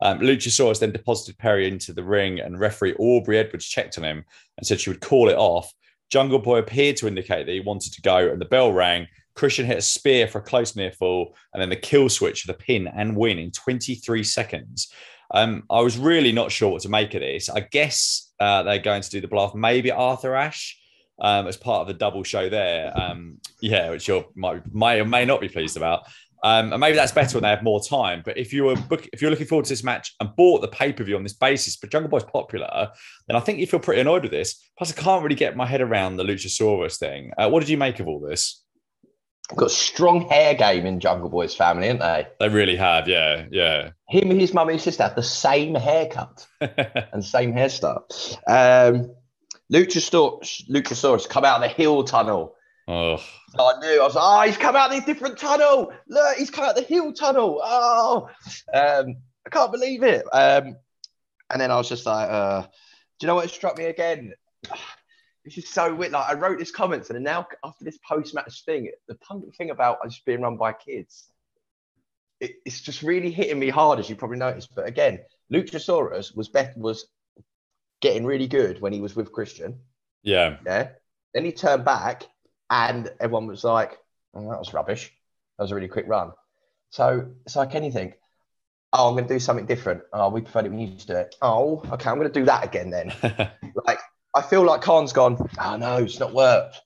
Um, 0.00 0.20
Luchasaurus 0.20 0.80
then 0.80 0.92
deposited 0.92 1.38
Perry 1.38 1.66
into 1.66 1.92
the 1.92 2.04
ring, 2.04 2.40
and 2.40 2.58
referee 2.58 2.94
Aubrey 2.94 3.38
Edwards 3.38 3.66
checked 3.66 3.98
on 3.98 4.04
him 4.04 4.24
and 4.56 4.66
said 4.66 4.80
she 4.80 4.90
would 4.90 5.00
call 5.00 5.28
it 5.28 5.36
off. 5.36 5.72
Jungle 6.10 6.38
Boy 6.38 6.58
appeared 6.58 6.96
to 6.98 7.08
indicate 7.08 7.46
that 7.46 7.52
he 7.52 7.60
wanted 7.60 7.92
to 7.94 8.02
go, 8.02 8.16
and 8.16 8.40
the 8.40 8.46
bell 8.46 8.72
rang. 8.72 9.06
Christian 9.34 9.66
hit 9.66 9.78
a 9.78 9.82
spear 9.82 10.26
for 10.26 10.38
a 10.38 10.42
close 10.42 10.74
near 10.74 10.90
fall, 10.90 11.36
and 11.52 11.62
then 11.62 11.70
the 11.70 11.76
kill 11.76 12.08
switch 12.08 12.42
for 12.42 12.52
the 12.52 12.58
pin 12.58 12.88
and 12.88 13.16
win 13.16 13.38
in 13.38 13.50
23 13.50 14.24
seconds. 14.24 14.92
Um, 15.32 15.64
I 15.70 15.80
was 15.80 15.98
really 15.98 16.32
not 16.32 16.50
sure 16.50 16.70
what 16.70 16.82
to 16.82 16.88
make 16.88 17.14
of 17.14 17.20
this. 17.20 17.48
I 17.48 17.60
guess 17.60 18.32
uh, 18.40 18.62
they're 18.62 18.78
going 18.78 19.02
to 19.02 19.10
do 19.10 19.20
the 19.20 19.28
bluff, 19.28 19.54
maybe 19.54 19.90
Arthur 19.90 20.34
Ashe 20.34 20.78
um, 21.20 21.46
as 21.46 21.56
part 21.56 21.82
of 21.82 21.86
the 21.86 21.94
double 21.94 22.22
show 22.22 22.48
there. 22.48 22.92
Um, 22.98 23.38
yeah, 23.60 23.90
which 23.90 24.08
you 24.08 24.24
might 24.34 24.62
may 24.72 25.00
or 25.00 25.04
may 25.04 25.24
not 25.24 25.40
be 25.40 25.48
pleased 25.48 25.76
about. 25.76 26.04
Um, 26.44 26.72
and 26.72 26.80
maybe 26.80 26.96
that's 26.96 27.12
better 27.12 27.36
when 27.36 27.42
they 27.42 27.50
have 27.50 27.62
more 27.62 27.82
time. 27.82 28.22
But 28.24 28.38
if 28.38 28.52
you 28.52 28.64
were 28.64 28.76
book, 28.76 29.08
if 29.12 29.20
you're 29.20 29.30
looking 29.30 29.46
forward 29.46 29.64
to 29.64 29.70
this 29.70 29.82
match 29.82 30.14
and 30.20 30.34
bought 30.36 30.60
the 30.60 30.68
pay 30.68 30.92
per 30.92 31.02
view 31.04 31.16
on 31.16 31.22
this 31.22 31.32
basis, 31.32 31.76
but 31.76 31.90
Jungle 31.90 32.08
Boy's 32.08 32.24
popular, 32.24 32.90
then 33.26 33.36
I 33.36 33.40
think 33.40 33.58
you 33.58 33.66
feel 33.66 33.80
pretty 33.80 34.00
annoyed 34.00 34.22
with 34.22 34.30
this. 34.30 34.70
Plus, 34.76 34.96
I 34.96 35.00
can't 35.00 35.22
really 35.22 35.34
get 35.34 35.56
my 35.56 35.66
head 35.66 35.80
around 35.80 36.16
the 36.16 36.24
Luchasaurus 36.24 36.98
thing. 36.98 37.32
Uh, 37.36 37.48
what 37.48 37.60
did 37.60 37.68
you 37.68 37.76
make 37.76 37.98
of 37.98 38.06
all 38.06 38.20
this? 38.20 38.62
Got 39.56 39.70
strong 39.70 40.28
hair 40.28 40.54
game 40.54 40.84
in 40.84 41.00
Jungle 41.00 41.30
Boy's 41.30 41.54
family, 41.54 41.86
haven't 41.86 42.02
they? 42.02 42.26
They 42.38 42.54
really 42.54 42.76
have, 42.76 43.08
yeah, 43.08 43.46
yeah. 43.50 43.90
Him 44.10 44.30
and 44.30 44.38
his 44.38 44.52
mum 44.52 44.68
and 44.68 44.74
his 44.74 44.82
sister 44.82 45.04
have 45.04 45.16
the 45.16 45.22
same 45.22 45.74
haircut 45.74 46.46
and 46.60 47.24
same 47.24 47.54
hairstyle. 47.54 48.02
Um, 48.46 49.14
Luchasaurus, 49.72 50.68
Luchasaurus 50.68 51.28
come 51.28 51.44
out 51.44 51.56
of 51.56 51.62
the 51.62 51.68
heel 51.68 52.02
tunnel. 52.04 52.54
Oh. 52.86 53.18
So 53.50 53.60
I 53.60 53.78
knew. 53.80 54.00
I 54.00 54.04
was 54.04 54.14
like, 54.14 54.24
oh, 54.24 54.46
he's 54.46 54.56
come 54.56 54.76
out 54.76 54.94
of 54.94 54.98
the 54.98 55.12
different 55.12 55.38
tunnel. 55.38 55.92
Look, 56.08 56.36
he's 56.36 56.50
come 56.50 56.64
out 56.64 56.74
the 56.74 56.82
heel 56.82 57.12
tunnel. 57.12 57.60
Oh, 57.62 58.28
um, 58.72 59.16
I 59.46 59.50
can't 59.50 59.72
believe 59.72 60.02
it. 60.02 60.24
Um, 60.32 60.76
and 61.50 61.60
then 61.60 61.70
I 61.70 61.76
was 61.76 61.88
just 61.88 62.06
like, 62.06 62.30
uh, 62.30 62.62
do 62.62 62.68
you 63.20 63.26
know 63.26 63.34
what 63.34 63.50
struck 63.50 63.78
me 63.78 63.84
again? 63.84 64.32
This 65.44 65.64
is 65.64 65.70
so 65.70 65.94
weird. 65.94 66.12
Like 66.12 66.28
I 66.28 66.34
wrote 66.34 66.58
this 66.58 66.70
comments, 66.70 67.08
and 67.08 67.24
now 67.24 67.46
after 67.64 67.82
this 67.82 67.96
post-match 68.06 68.66
thing, 68.66 68.90
the 69.06 69.14
punk 69.14 69.56
thing 69.56 69.70
about 69.70 70.04
us 70.04 70.20
being 70.26 70.42
run 70.42 70.58
by 70.58 70.74
kids, 70.74 71.30
it, 72.38 72.56
it's 72.66 72.82
just 72.82 73.02
really 73.02 73.30
hitting 73.30 73.58
me 73.58 73.70
hard, 73.70 73.98
as 73.98 74.10
you 74.10 74.16
probably 74.16 74.36
noticed. 74.36 74.74
But 74.74 74.86
again, 74.86 75.20
Luchasaurus 75.50 76.36
was 76.36 76.50
Beth 76.50 76.76
was 76.76 77.06
getting 78.00 78.24
really 78.24 78.46
good 78.46 78.80
when 78.80 78.92
he 78.92 79.00
was 79.00 79.16
with 79.16 79.32
Christian. 79.32 79.80
Yeah. 80.22 80.56
Yeah. 80.64 80.88
Then 81.34 81.44
he 81.44 81.52
turned 81.52 81.84
back 81.84 82.24
and 82.70 83.10
everyone 83.20 83.46
was 83.46 83.64
like, 83.64 83.98
oh, 84.34 84.48
that 84.50 84.58
was 84.58 84.74
rubbish. 84.74 85.12
That 85.56 85.64
was 85.64 85.72
a 85.72 85.74
really 85.74 85.88
quick 85.88 86.06
run. 86.08 86.32
So 86.90 87.30
it's 87.44 87.56
like 87.56 87.74
anything. 87.74 88.14
Oh, 88.92 89.08
I'm 89.08 89.14
going 89.14 89.28
to 89.28 89.34
do 89.34 89.40
something 89.40 89.66
different. 89.66 90.02
Oh, 90.12 90.30
we 90.30 90.40
preferred 90.40 90.66
it 90.66 90.70
when 90.70 90.78
you 90.78 90.88
used 90.88 91.08
to 91.08 91.14
do 91.14 91.18
it. 91.18 91.34
Oh, 91.42 91.82
okay, 91.92 92.08
I'm 92.08 92.16
going 92.16 92.32
to 92.32 92.40
do 92.40 92.46
that 92.46 92.64
again 92.64 92.90
then. 92.90 93.12
like, 93.86 93.98
I 94.34 94.42
feel 94.42 94.62
like 94.62 94.80
Khan's 94.80 95.12
gone, 95.12 95.36
oh, 95.60 95.76
no, 95.76 95.96
it's 95.98 96.20
not 96.20 96.32
worked. 96.32 96.80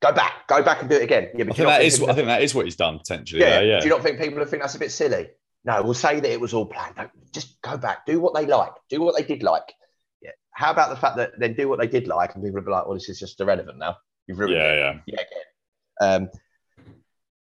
Go 0.00 0.12
back, 0.12 0.48
go 0.48 0.62
back 0.62 0.80
and 0.80 0.88
do 0.88 0.96
it 0.96 1.02
again. 1.02 1.28
Yeah, 1.34 1.44
but 1.44 1.52
I 1.52 1.56
think, 1.56 1.68
that 1.68 1.82
is, 1.82 2.02
I 2.02 2.14
think 2.14 2.26
that 2.28 2.42
is 2.42 2.54
what 2.54 2.64
he's 2.64 2.76
done 2.76 2.96
potentially. 2.96 3.42
Yeah, 3.42 3.60
yeah. 3.60 3.80
Do 3.80 3.84
you 3.84 3.90
not 3.90 4.02
think 4.02 4.18
people 4.18 4.42
think 4.46 4.62
that's 4.62 4.74
a 4.74 4.78
bit 4.78 4.92
silly? 4.92 5.28
No, 5.62 5.82
we'll 5.82 5.92
say 5.92 6.20
that 6.20 6.30
it 6.30 6.40
was 6.40 6.54
all 6.54 6.64
planned. 6.64 6.96
No, 6.96 7.10
just 7.32 7.60
go 7.60 7.76
back, 7.76 8.06
do 8.06 8.18
what 8.18 8.34
they 8.34 8.46
like, 8.46 8.72
do 8.88 9.02
what 9.02 9.14
they 9.14 9.24
did 9.24 9.42
like. 9.42 9.74
How 10.60 10.70
about 10.70 10.90
the 10.90 10.96
fact 10.96 11.16
that 11.16 11.40
they 11.40 11.48
do 11.48 11.70
what 11.70 11.78
they 11.78 11.86
did 11.86 12.06
like, 12.06 12.34
and 12.34 12.44
people 12.44 12.60
will 12.60 12.66
be 12.66 12.70
like, 12.70 12.84
"Well, 12.84 12.92
this 12.92 13.08
is 13.08 13.18
just 13.18 13.40
irrelevant 13.40 13.78
now." 13.78 13.96
You've 14.26 14.38
ruined 14.38 14.56
yeah, 14.56 14.90
it. 14.90 15.00
Yeah, 15.06 15.16
yeah. 15.16 16.06
Um, 16.06 16.28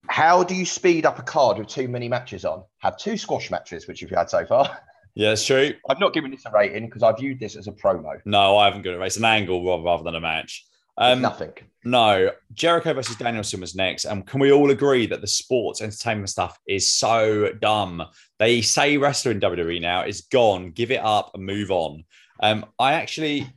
how 0.08 0.44
do 0.44 0.54
you 0.54 0.66
speed 0.68 1.08
up 1.08 1.18
a 1.18 1.24
card 1.24 1.58
with 1.58 1.68
too 1.68 1.88
many 1.88 2.08
matches 2.08 2.46
on? 2.46 2.64
Have 2.78 2.98
two 2.98 3.18
squash 3.18 3.50
matches, 3.50 3.88
which 3.88 4.04
you've 4.04 4.12
had 4.12 4.30
so 4.30 4.46
far. 4.46 4.78
Yeah, 5.16 5.32
it's 5.32 5.44
true. 5.44 5.74
I've 5.90 6.00
not 6.00 6.14
given 6.14 6.30
this 6.30 6.46
a 6.46 6.52
rating 6.52 6.86
because 6.86 7.02
I 7.02 7.12
viewed 7.14 7.40
this 7.40 7.56
as 7.56 7.66
a 7.66 7.72
promo. 7.72 8.20
No, 8.24 8.56
I 8.58 8.66
haven't 8.66 8.84
given 8.84 9.00
it. 9.00 9.04
a 9.04 9.06
It's 9.08 9.18
an 9.18 9.26
angle 9.26 9.66
rather, 9.66 9.82
rather 9.82 10.04
than 10.04 10.14
a 10.14 10.22
match. 10.22 10.64
Um, 10.96 11.22
nothing. 11.22 11.54
No, 11.84 12.30
Jericho 12.54 12.94
versus 12.94 13.16
Danielson 13.16 13.62
was 13.62 13.74
next. 13.74 14.06
And 14.06 14.20
um, 14.20 14.24
can 14.24 14.40
we 14.40 14.52
all 14.52 14.70
agree 14.70 15.08
that 15.08 15.22
the 15.22 15.28
sports 15.28 15.82
entertainment 15.82 16.30
stuff 16.30 16.60
is 16.68 16.94
so 16.94 17.52
dumb? 17.54 18.04
They 18.38 18.62
say 18.62 18.98
wrestler 18.98 19.32
in 19.32 19.40
WWE 19.40 19.82
now 19.82 20.04
is 20.04 20.22
gone. 20.22 20.70
Give 20.70 20.92
it 20.92 21.04
up 21.04 21.32
and 21.34 21.44
move 21.44 21.72
on. 21.72 22.04
Um, 22.42 22.66
I 22.80 22.94
actually 22.94 23.48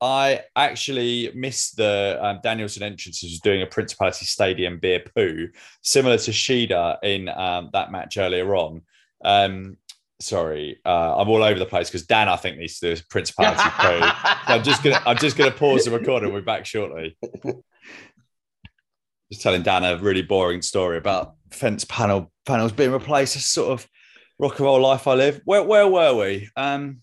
I 0.00 0.40
actually 0.56 1.30
missed 1.34 1.76
the 1.76 2.18
um, 2.20 2.40
Danielson 2.42 2.82
entrance 2.82 3.22
was 3.22 3.38
doing 3.40 3.60
a 3.60 3.66
Principality 3.66 4.24
Stadium 4.24 4.78
beer 4.78 5.02
poo, 5.14 5.48
similar 5.82 6.16
to 6.16 6.30
Shida 6.30 6.98
in 7.02 7.28
um, 7.28 7.68
that 7.74 7.92
match 7.92 8.16
earlier 8.16 8.54
on. 8.54 8.82
Um, 9.22 9.76
sorry, 10.18 10.80
uh, 10.86 11.18
I'm 11.18 11.28
all 11.28 11.42
over 11.42 11.58
the 11.58 11.66
place 11.66 11.90
because 11.90 12.06
Dan, 12.06 12.30
I 12.30 12.36
think, 12.36 12.56
needs 12.56 12.78
to 12.78 12.94
do 12.94 13.00
a 13.00 13.04
Principality 13.10 13.62
poo. 13.78 14.00
So 14.00 14.54
I'm 14.54 14.62
just 14.62 14.82
gonna, 14.82 15.02
I'm 15.04 15.18
just 15.18 15.36
gonna 15.36 15.50
pause 15.50 15.84
the 15.84 15.90
recording. 15.90 16.32
We'll 16.32 16.40
be 16.40 16.46
back 16.46 16.64
shortly. 16.64 17.18
Just 19.30 19.42
telling 19.42 19.62
Dan 19.62 19.84
a 19.84 19.98
really 19.98 20.22
boring 20.22 20.62
story 20.62 20.96
about 20.96 21.34
fence 21.50 21.84
panel 21.84 22.32
panels 22.46 22.72
being 22.72 22.90
replaced. 22.90 23.36
A 23.36 23.38
sort 23.38 23.70
of 23.70 23.86
rock 24.38 24.58
and 24.58 24.60
roll 24.60 24.80
life 24.80 25.06
I 25.06 25.14
live. 25.14 25.42
Where, 25.44 25.62
where 25.62 25.86
were 25.86 26.14
we? 26.14 26.48
Um, 26.56 27.02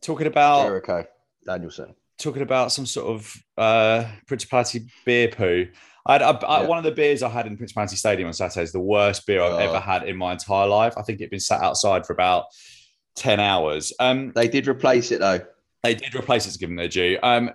talking 0.00 0.26
about 0.26 0.64
Jericho. 0.64 1.06
Danielson. 1.44 1.94
Talking 2.18 2.42
about 2.42 2.72
some 2.72 2.86
sort 2.86 3.06
of 3.06 3.36
uh, 3.56 4.10
Principality 4.26 4.86
beer 5.04 5.28
poo. 5.28 5.68
I 6.06 6.12
had 6.14 6.22
I, 6.22 6.30
I, 6.30 6.62
one 6.64 6.78
of 6.78 6.84
the 6.84 6.92
beers 6.92 7.22
I 7.22 7.28
had 7.28 7.46
in 7.46 7.56
Principality 7.56 7.96
Stadium 7.96 8.26
on 8.26 8.32
Saturday 8.32 8.62
is 8.62 8.72
the 8.72 8.80
worst 8.80 9.26
beer 9.26 9.42
I've 9.42 9.52
oh. 9.52 9.58
ever 9.58 9.80
had 9.80 10.04
in 10.04 10.16
my 10.16 10.32
entire 10.32 10.66
life. 10.66 10.94
I 10.96 11.02
think 11.02 11.20
it'd 11.20 11.30
been 11.30 11.40
sat 11.40 11.62
outside 11.62 12.06
for 12.06 12.12
about 12.12 12.46
10 13.16 13.40
hours. 13.40 13.92
Um, 14.00 14.32
they 14.34 14.48
did 14.48 14.66
replace 14.68 15.10
it 15.10 15.20
though. 15.20 15.40
They 15.82 15.94
did 15.94 16.14
replace 16.14 16.46
it 16.46 16.52
to 16.52 16.58
give 16.58 16.68
them 16.68 16.76
their 16.76 16.88
due. 16.88 17.18
Um, 17.22 17.50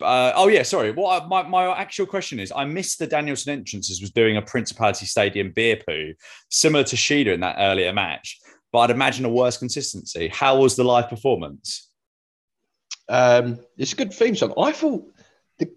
uh, 0.00 0.32
oh 0.34 0.48
yeah, 0.48 0.62
sorry. 0.62 0.90
What 0.90 1.22
I, 1.22 1.26
my 1.26 1.42
my 1.44 1.76
actual 1.76 2.06
question 2.06 2.40
is, 2.40 2.52
I 2.54 2.64
missed 2.64 2.98
the 2.98 3.06
Danielson 3.06 3.52
entrances 3.52 4.00
was 4.00 4.10
doing 4.10 4.36
a 4.36 4.42
Principality 4.42 5.06
Stadium 5.06 5.52
beer 5.52 5.80
poo, 5.86 6.14
similar 6.50 6.84
to 6.84 6.96
Shida 6.96 7.32
in 7.32 7.40
that 7.40 7.56
earlier 7.58 7.92
match, 7.92 8.40
but 8.72 8.80
I'd 8.80 8.90
imagine 8.90 9.24
a 9.24 9.30
worse 9.30 9.56
consistency. 9.56 10.28
How 10.28 10.58
was 10.58 10.76
the 10.76 10.84
live 10.84 11.08
performance? 11.08 11.88
Um, 13.08 13.60
it's 13.76 13.92
a 13.92 13.96
good 13.96 14.12
theme 14.12 14.36
song. 14.36 14.52
I 14.58 14.72
thought 14.72 15.04
the, 15.58 15.70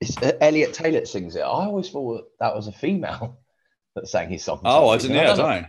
it's 0.00 0.16
uh, 0.18 0.32
Elliot 0.40 0.72
Taylor 0.72 1.04
sings 1.04 1.34
it. 1.36 1.40
I 1.40 1.44
always 1.44 1.90
thought 1.90 2.24
that 2.38 2.54
was 2.54 2.68
a 2.68 2.72
female 2.72 3.40
that 3.96 4.08
sang 4.08 4.30
his 4.30 4.44
song. 4.44 4.60
Oh, 4.64 4.88
I 4.88 4.98
didn't, 4.98 5.16
know. 5.16 5.22
I 5.22 5.36
don't 5.36 5.38
know. 5.38 5.66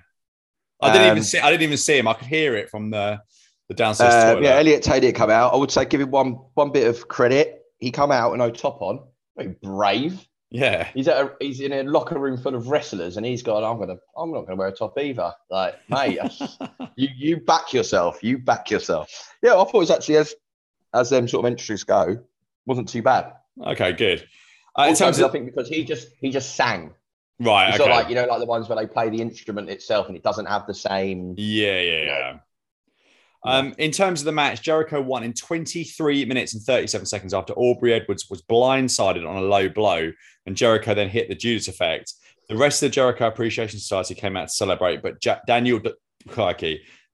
I 0.82 0.94
didn't 0.94 1.08
um, 1.08 1.12
even 1.18 1.24
see. 1.24 1.40
I 1.40 1.50
didn't 1.50 1.64
even 1.64 1.78
see 1.78 1.98
him. 1.98 2.08
I 2.08 2.14
could 2.14 2.28
hear 2.28 2.56
it 2.56 2.70
from 2.70 2.92
the 2.92 3.20
the 3.68 3.74
downstairs 3.74 4.14
uh, 4.14 4.34
toilet. 4.34 4.44
Yeah, 4.44 4.58
Elliot 4.58 4.84
Taylor 4.84 5.12
come 5.12 5.32
out. 5.32 5.54
I 5.54 5.58
would 5.58 5.72
say 5.72 5.86
give 5.86 6.02
him 6.02 6.12
one 6.12 6.34
one 6.54 6.72
bit 6.72 6.88
of 6.88 7.08
credit. 7.08 7.64
He 7.80 7.92
come 7.92 8.12
out 8.12 8.32
and 8.32 8.40
no 8.40 8.52
top 8.52 8.82
on. 8.82 9.00
Very 9.36 9.56
brave. 9.62 10.27
Yeah, 10.50 10.88
he's 10.94 11.08
at 11.10 11.18
a, 11.18 11.32
he's 11.42 11.60
in 11.60 11.74
a 11.74 11.84
locker 11.84 12.18
room 12.18 12.38
full 12.38 12.56
of 12.56 12.70
wrestlers, 12.70 13.18
and 13.18 13.26
he's 13.26 13.44
gone. 13.44 13.64
I'm 13.64 13.80
gonna 13.80 14.00
I'm 14.18 14.32
not 14.32 14.42
gonna 14.42 14.56
wear 14.56 14.70
a 14.70 14.72
top 14.72 14.98
either. 14.98 15.34
Like, 15.50 15.76
mate, 15.90 16.20
you 16.96 17.10
you 17.16 17.38
back 17.38 17.74
yourself. 17.74 18.24
You 18.24 18.38
back 18.38 18.72
yourself. 18.72 19.34
Yeah, 19.42 19.54
I 19.54 19.58
thought 19.58 19.76
it 19.76 19.80
was 19.80 19.92
actually 19.92 20.18
as 20.18 20.36
as 20.94 21.10
them 21.10 21.28
sort 21.28 21.46
of 21.46 21.52
entries 21.52 21.84
go, 21.84 22.24
wasn't 22.66 22.88
too 22.88 23.02
bad. 23.02 23.34
Okay, 23.62 23.92
good. 23.92 24.28
Uh, 24.78 24.88
in 24.90 24.96
terms 24.96 25.20
of, 25.20 25.30
I 25.30 25.32
think 25.32 25.48
because 25.48 25.68
he 25.68 25.84
just 25.84 26.10
he 26.22 26.30
just 26.30 26.56
sang. 26.56 26.94
Right. 27.40 27.70
It's 27.70 27.80
okay. 27.80 27.90
like 27.90 28.10
you 28.10 28.16
know, 28.16 28.26
like 28.26 28.40
the 28.40 28.46
ones 28.46 28.70
where 28.70 28.78
they 28.78 28.88
play 28.88 29.10
the 29.10 29.22
instrument 29.22 29.70
itself 29.70 30.08
and 30.08 30.16
it 30.16 30.24
doesn't 30.24 30.46
have 30.46 30.66
the 30.66 30.74
same. 30.74 31.36
Yeah, 31.38 31.80
yeah, 31.80 32.04
yeah. 32.04 32.38
Um, 33.48 33.74
in 33.78 33.92
terms 33.92 34.22
of 34.22 34.26
the 34.26 34.32
match, 34.32 34.62
Jericho 34.62 35.02
won 35.02 35.24
in 35.24 35.34
23 35.34 36.26
minutes 36.26 36.54
and 36.54 36.62
37 36.62 37.06
seconds 37.06 37.34
after 37.34 37.54
Aubrey 37.54 37.94
Edwards 37.94 38.30
was 38.30 38.42
blindsided 38.42 39.28
on 39.28 39.38
a 39.38 39.42
low 39.42 39.70
blow, 39.70 40.12
and 40.46 40.56
Jericho 40.56 40.94
then 40.94 41.10
hit 41.10 41.30
the 41.30 41.36
Judas 41.36 41.68
effect. 41.68 42.14
The 42.50 42.58
rest 42.58 42.84
of 42.84 42.90
the 42.90 42.94
Jericho 42.94 43.28
Appreciation 43.28 43.80
Society 43.80 44.16
came 44.16 44.38
out 44.38 44.50
to 44.50 44.54
celebrate, 44.54 45.02
but 45.02 45.24
ja- 45.24 45.40
Daniel, 45.48 45.80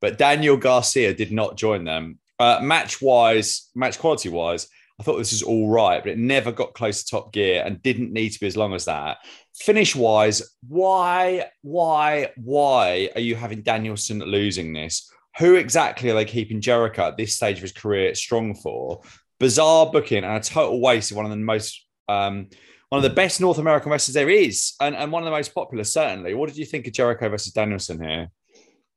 but 0.01 0.17
Daniel 0.17 0.57
Garcia 0.57 1.13
did 1.13 1.31
not 1.31 1.55
join 1.55 1.83
them. 1.83 2.19
Uh, 2.39 2.59
match 2.61 3.01
wise, 3.01 3.69
match 3.75 3.99
quality 3.99 4.29
wise, 4.29 4.67
I 4.99 5.03
thought 5.03 5.17
this 5.17 5.31
was 5.31 5.43
all 5.43 5.69
right, 5.69 6.03
but 6.03 6.11
it 6.11 6.17
never 6.17 6.51
got 6.51 6.73
close 6.73 7.03
to 7.03 7.09
top 7.09 7.33
gear 7.33 7.63
and 7.65 7.81
didn't 7.81 8.13
need 8.13 8.29
to 8.29 8.39
be 8.39 8.47
as 8.47 8.57
long 8.57 8.73
as 8.73 8.85
that. 8.85 9.17
Finish 9.55 9.95
wise, 9.95 10.55
why, 10.67 11.49
why, 11.61 12.31
why 12.37 13.09
are 13.15 13.21
you 13.21 13.35
having 13.35 13.63
Danielson 13.63 14.19
losing 14.19 14.71
this? 14.71 15.11
Who 15.39 15.55
exactly 15.55 16.09
are 16.09 16.15
they 16.15 16.25
keeping 16.25 16.61
Jericho 16.61 17.07
at 17.07 17.17
this 17.17 17.35
stage 17.35 17.57
of 17.57 17.63
his 17.63 17.71
career 17.71 18.13
strong 18.15 18.53
for? 18.55 19.01
Bizarre 19.39 19.89
booking 19.91 20.23
and 20.23 20.37
a 20.37 20.39
total 20.39 20.79
waste 20.79 21.11
of 21.11 21.17
one 21.17 21.25
of 21.25 21.31
the 21.31 21.37
most 21.37 21.85
um, 22.07 22.49
one 22.89 23.03
of 23.03 23.09
the 23.09 23.15
best 23.15 23.41
North 23.41 23.57
American 23.57 23.91
wrestlers 23.91 24.13
there 24.13 24.29
is, 24.29 24.73
and, 24.79 24.95
and 24.95 25.11
one 25.11 25.23
of 25.23 25.25
the 25.25 25.31
most 25.31 25.55
popular, 25.55 25.83
certainly. 25.83 26.35
What 26.35 26.47
did 26.47 26.59
you 26.59 26.65
think 26.65 26.85
of 26.85 26.93
Jericho 26.93 27.27
versus 27.27 27.51
Danielson 27.51 27.99
here? 27.99 28.29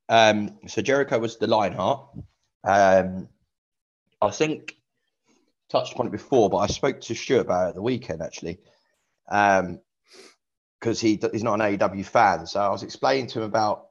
Um, 0.07 0.59
so 0.67 0.83
Jericho 0.83 1.17
was 1.17 1.39
the 1.39 1.47
Lionheart. 1.47 2.07
Um, 2.63 3.27
I 4.21 4.29
think 4.29 4.75
touched 5.69 5.93
upon 5.93 6.07
it 6.07 6.11
before, 6.11 6.49
but 6.49 6.57
I 6.57 6.67
spoke 6.67 7.01
to 7.01 7.15
Stuart 7.15 7.41
about 7.41 7.69
it 7.69 7.75
the 7.75 7.81
weekend 7.81 8.21
actually, 8.21 8.59
because 9.25 9.61
um, 9.61 9.79
he 10.93 11.19
he's 11.31 11.43
not 11.43 11.59
an 11.59 11.77
AEW 11.77 12.05
fan. 12.05 12.45
So 12.45 12.59
I 12.59 12.69
was 12.69 12.83
explaining 12.83 13.27
to 13.29 13.39
him 13.39 13.45
about 13.45 13.86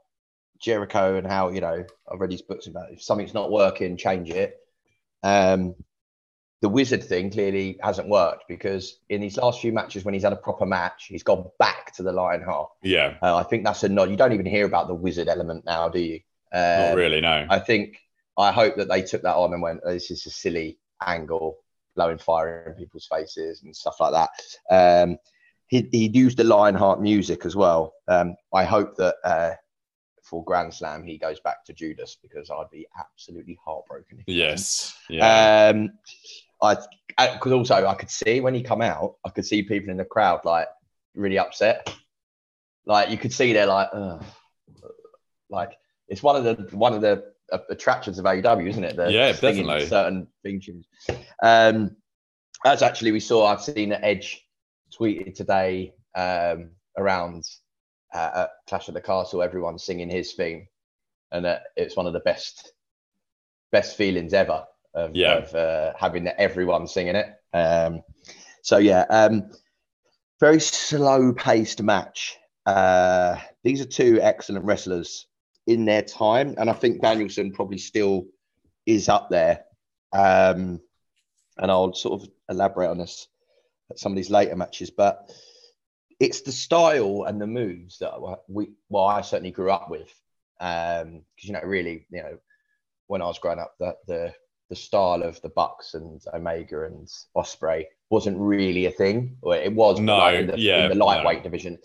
Jericho 0.61 1.16
and 1.16 1.27
how 1.27 1.51
you 1.51 1.61
know 1.61 1.85
I've 2.11 2.20
read 2.20 2.33
his 2.33 2.43
books 2.43 2.66
about 2.66 2.93
if 2.93 3.03
something's 3.03 3.35
not 3.35 3.51
working, 3.51 3.97
change 3.97 4.31
it. 4.31 4.57
Um, 5.23 5.74
the 6.62 6.69
wizard 6.69 7.05
thing 7.05 7.31
clearly 7.31 7.78
hasn't 7.83 8.09
worked 8.09 8.45
because 8.49 8.99
in 9.09 9.20
these 9.20 9.37
last 9.37 9.61
few 9.61 9.73
matches 9.73 10.05
when 10.05 10.15
he's 10.15 10.23
had 10.23 10.33
a 10.33 10.37
proper 10.37 10.65
match, 10.65 11.07
he's 11.09 11.23
gone 11.23 11.45
back 11.59 11.95
to 11.97 12.03
the 12.03 12.12
Lionheart. 12.12 12.70
Yeah, 12.83 13.15
uh, 13.23 13.37
I 13.37 13.43
think 13.43 13.65
that's 13.65 13.85
a 13.85 13.89
nod. 13.89 14.11
You 14.11 14.16
don't 14.16 14.33
even 14.33 14.47
hear 14.47 14.66
about 14.66 14.89
the 14.89 14.95
wizard 14.95 15.28
element 15.28 15.65
now, 15.65 15.89
do 15.89 16.01
you? 16.01 16.20
Um, 16.53 16.78
Not 16.78 16.97
really, 16.97 17.20
no. 17.20 17.47
I 17.51 17.59
think 17.59 17.99
I 18.39 18.53
hope 18.53 18.77
that 18.77 18.89
they 18.89 19.03
took 19.03 19.23
that 19.23 19.37
on 19.37 19.53
and 19.53 19.62
went, 19.62 19.81
oh, 19.85 19.93
"This 19.93 20.11
is 20.11 20.24
a 20.27 20.31
silly 20.31 20.78
angle, 21.05 21.59
blowing 21.95 22.19
fire 22.19 22.65
in 22.66 22.74
people's 22.74 23.07
faces 23.07 23.62
and 23.62 23.77
stuff 23.77 24.01
like 24.01 24.12
that." 24.12 25.03
Um, 25.05 25.19
he 25.66 25.89
he 25.93 26.09
used 26.09 26.39
the 26.39 26.45
Lionheart 26.45 27.01
music 27.01 27.45
as 27.45 27.57
well. 27.57 27.95
Um, 28.09 28.37
I 28.55 28.65
hope 28.65 28.97
that 28.97 29.16
uh, 29.24 29.53
for 30.27 30.44
Grand 30.44 30.74
Slam 30.74 31.05
he 31.05 31.19
goes 31.19 31.40
back 31.40 31.65
to 31.65 31.73
Judas 31.73 32.16
because 32.20 32.51
I'd 32.51 32.70
be 32.70 32.86
absolutely 32.98 33.59
heartbroken. 33.65 34.24
Yes. 34.27 34.98
Yeah. 35.09 35.73
Um, 35.73 35.93
I 36.62 36.77
because 37.19 37.53
also 37.53 37.86
I 37.86 37.94
could 37.94 38.11
see 38.11 38.40
when 38.40 38.55
he 38.55 38.62
come 38.62 38.82
out, 38.82 39.16
I 39.24 39.31
could 39.31 39.47
see 39.47 39.62
people 39.62 39.90
in 39.90 39.97
the 39.97 40.05
crowd 40.05 40.40
like 40.44 40.69
really 41.15 41.39
upset. 41.39 41.94
Like 42.85 43.11
you 43.11 43.19
could 43.19 43.32
see 43.32 43.53
they're 43.53 43.66
like, 43.66 43.89
Ugh. 43.93 44.24
like 45.48 45.73
it's 46.09 46.23
one 46.23 46.36
of 46.36 46.44
the 46.44 46.77
one 46.77 46.93
of 46.93 47.01
the 47.01 47.32
attractions 47.70 48.19
of 48.19 48.24
AEW, 48.24 48.69
isn't 48.69 48.85
it? 48.85 48.97
The 48.97 49.12
yeah, 49.12 49.32
definitely. 49.32 49.86
Certain 49.86 50.28
tunes. 50.44 50.86
Um, 51.43 51.97
as 52.65 52.82
actually 52.82 53.12
we 53.12 53.20
saw, 53.20 53.47
I've 53.47 53.62
seen 53.62 53.93
Edge 53.93 54.44
tweeted 54.98 55.35
today 55.35 55.94
um, 56.15 56.70
around 56.97 57.44
uh, 58.15 58.31
at 58.35 58.51
Clash 58.69 58.89
of 58.89 58.95
the 58.95 59.01
Castle, 59.01 59.43
everyone 59.43 59.78
singing 59.78 60.11
his 60.11 60.33
theme, 60.33 60.66
and 61.33 61.47
uh, 61.47 61.59
it's 61.77 61.97
one 61.97 62.07
of 62.07 62.12
the 62.12 62.20
best 62.20 62.73
best 63.73 63.97
feelings 63.97 64.33
ever 64.33 64.65
of, 64.95 65.15
yeah. 65.15 65.39
of 65.39 65.55
uh, 65.55 65.93
having 65.99 66.28
everyone 66.28 66.87
singing 66.87 67.16
it. 67.16 67.28
Um, 67.53 68.03
so 68.62 68.78
yeah, 68.78 69.05
um, 69.11 69.51
very 70.41 70.61
slow 70.61 71.33
paced 71.33 71.83
match. 71.83 72.39
Uh, 72.65 73.37
these 73.62 73.81
are 73.81 73.87
two 73.87 74.19
excellent 74.23 74.65
wrestlers 74.65 75.27
in 75.66 75.85
their 75.85 76.03
time, 76.03 76.55
and 76.59 76.70
I 76.70 76.73
think 76.73 77.03
Danielson 77.03 77.53
probably 77.53 77.78
still 77.78 78.27
is 78.87 79.09
up 79.09 79.31
there. 79.31 79.65
Um, 80.12 80.81
and 81.59 81.70
I'll 81.70 81.95
sort 81.95 82.23
of 82.23 82.28
elaborate 82.49 82.91
on 82.91 82.99
this 82.99 83.28
at 83.91 83.99
some 83.99 84.12
of 84.12 84.16
these 84.16 84.31
later 84.31 84.57
matches, 84.57 84.91
but 84.91 85.31
it's 86.18 86.40
the 86.43 86.52
style 86.52 87.24
and 87.24 87.40
the 87.40 87.47
moves 87.47 87.98
that 87.98 88.14
we, 88.48 88.70
well, 88.88 89.06
I 89.06 89.20
certainly 89.20 89.51
grew 89.51 89.70
up 89.70 89.90
with, 89.90 90.12
because 90.59 91.02
um, 91.02 91.22
you 91.38 91.52
know, 91.52 91.60
really, 91.62 92.06
you 92.10 92.22
know, 92.22 92.38
when 93.06 93.22
I 93.22 93.26
was 93.26 93.38
growing 93.38 93.59
up, 93.59 93.74
the 93.78 93.97
the 94.06 94.34
the 94.68 94.76
style 94.76 95.22
of 95.22 95.40
the 95.43 95.48
Bucks 95.51 95.94
and 95.94 96.20
Omega 96.34 96.84
and 96.84 97.09
Ospreay 97.36 97.84
wasn't 98.10 98.38
really 98.38 98.86
a 98.86 98.90
thing. 98.90 99.36
Or 99.43 99.55
it 99.55 99.72
was 99.72 100.01
no, 100.01 100.16
like 100.16 100.40
in, 100.40 100.47
the, 100.48 100.59
yeah, 100.59 100.84
in 100.84 100.98
the 100.98 101.05
lightweight 101.05 101.38
no. 101.38 101.44
division. 101.44 101.78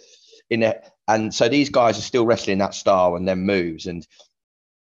In 0.49 0.63
it, 0.63 0.89
and 1.07 1.33
so 1.33 1.47
these 1.47 1.69
guys 1.69 1.97
are 1.97 2.01
still 2.01 2.25
wrestling 2.25 2.57
that 2.57 2.73
style 2.73 3.15
and 3.15 3.27
then 3.27 3.39
moves, 3.39 3.85
and 3.87 4.05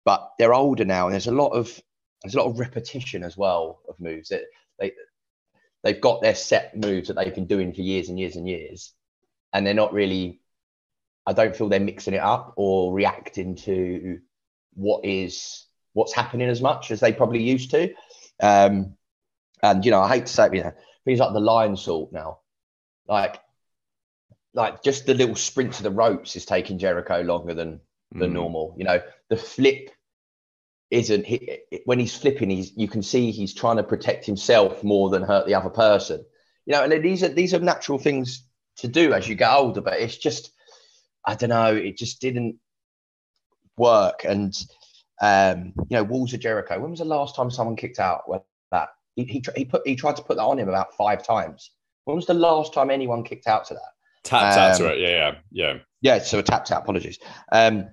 but 0.06 0.32
they're 0.38 0.54
older 0.54 0.86
now, 0.86 1.06
and 1.06 1.14
there's 1.14 1.28
a 1.28 1.32
lot 1.32 1.50
of 1.50 1.82
there's 2.24 2.36
a 2.36 2.40
lot 2.40 2.50
of 2.50 2.60
repetition 2.60 3.24
as 3.24 3.38
well 3.38 3.82
of 3.88 4.00
moves 4.00 4.30
that 4.30 4.44
they 4.80 4.92
they've 5.84 6.02
got 6.02 6.22
their 6.22 6.36
set 6.36 6.76
moves 6.76 7.08
that 7.08 7.16
they've 7.16 7.34
been 7.34 7.48
doing 7.48 7.74
for 7.74 7.82
years 7.82 8.10
and 8.10 8.20
years 8.20 8.36
and 8.36 8.48
years, 8.48 8.94
and 9.58 9.66
they're 9.66 9.74
not 9.74 9.92
really. 9.92 10.40
I 11.26 11.34
don't 11.34 11.56
feel 11.56 11.68
they're 11.68 11.80
mixing 11.80 12.14
it 12.14 12.22
up 12.22 12.54
or 12.56 12.94
reacting 12.94 13.56
to 13.56 14.20
what 14.76 15.04
is 15.04 15.66
what's 15.94 16.14
happening 16.14 16.48
as 16.48 16.62
much 16.62 16.92
as 16.92 17.00
they 17.00 17.12
probably 17.12 17.42
used 17.42 17.72
to. 17.72 17.92
Um, 18.40 18.96
and 19.64 19.84
you 19.84 19.92
know, 19.92 20.00
I 20.00 20.10
hate 20.10 20.28
to 20.28 20.32
say 20.34 20.46
it, 20.46 20.54
you 20.54 20.64
know, 20.64 20.74
things 21.04 21.20
like 21.20 21.34
the 21.34 21.40
Lionsault 21.40 22.14
now, 22.14 22.40
like 23.08 23.42
like 24.54 24.84
just 24.84 25.08
the 25.08 25.16
little 25.16 25.36
sprint 25.36 25.74
to 25.74 25.84
the 25.84 25.92
ropes 25.92 26.36
is 26.36 26.46
taking 26.46 26.78
Jericho 26.78 27.22
longer 27.22 27.56
than 27.56 27.82
than 28.12 28.30
mm. 28.30 28.36
normal. 28.36 28.76
You 28.78 28.86
know, 28.86 29.02
the 29.30 29.38
flip 29.38 29.90
isn't 30.92 31.26
he, 31.26 31.60
when 31.86 32.00
he's 32.00 32.16
flipping, 32.16 32.52
he's 32.52 32.72
you 32.78 32.88
can 32.88 33.02
see 33.02 33.32
he's 33.32 33.56
trying 33.56 33.78
to 33.78 33.84
protect 33.84 34.24
himself 34.24 34.84
more 34.84 35.10
than 35.10 35.24
hurt 35.24 35.48
the 35.48 35.56
other 35.56 35.72
person. 35.72 36.24
You 36.68 36.74
know, 36.74 36.84
and 36.84 37.04
these 37.04 37.24
are 37.24 37.30
these 37.30 37.56
are 37.56 37.60
natural 37.60 37.98
things 37.98 38.47
to 38.78 38.88
do 38.88 39.14
as 39.14 39.28
you 39.28 39.36
get 39.36 39.52
older, 39.52 39.82
but 39.82 40.00
it's 40.00 40.18
just 40.18 40.52
I 41.26 41.36
don't 41.36 41.50
know, 41.50 41.76
it 41.76 41.98
just 41.98 42.22
didn't 42.22 42.58
work. 43.78 44.24
And 44.24 44.56
um, 45.22 45.74
you 45.90 45.98
know, 45.98 46.04
Walls 46.04 46.34
of 46.34 46.40
Jericho. 46.40 46.80
When 46.80 46.92
was 46.92 47.00
the 47.00 47.06
last 47.06 47.36
time 47.36 47.50
someone 47.52 47.76
kicked 47.76 48.00
out 48.00 48.30
with 48.30 48.42
that? 48.72 48.90
He, 49.16 49.24
he, 49.26 49.44
he 49.56 49.66
put 49.66 49.88
he 49.88 49.96
tried 49.96 50.16
to 50.18 50.24
put 50.24 50.38
that 50.38 50.44
on 50.44 50.60
him 50.60 50.70
about 50.70 50.96
five 50.96 51.26
times. 51.26 51.72
When 52.06 52.16
was 52.16 52.26
the 52.26 52.34
last 52.34 52.74
time 52.74 52.90
anyone 52.90 53.24
kicked 53.24 53.48
out 53.48 53.66
to 53.66 53.74
that? 53.74 53.92
Tapped 54.24 54.58
um, 54.58 54.64
out 54.64 54.78
to 54.78 54.86
um, 54.86 54.92
it, 54.92 55.00
yeah, 55.00 55.10
yeah, 55.10 55.36
yeah. 55.52 55.78
Yeah, 56.02 56.20
so 56.20 56.42
tapped 56.42 56.72
out. 56.72 56.84
Apologies. 56.84 57.20
Um, 57.52 57.90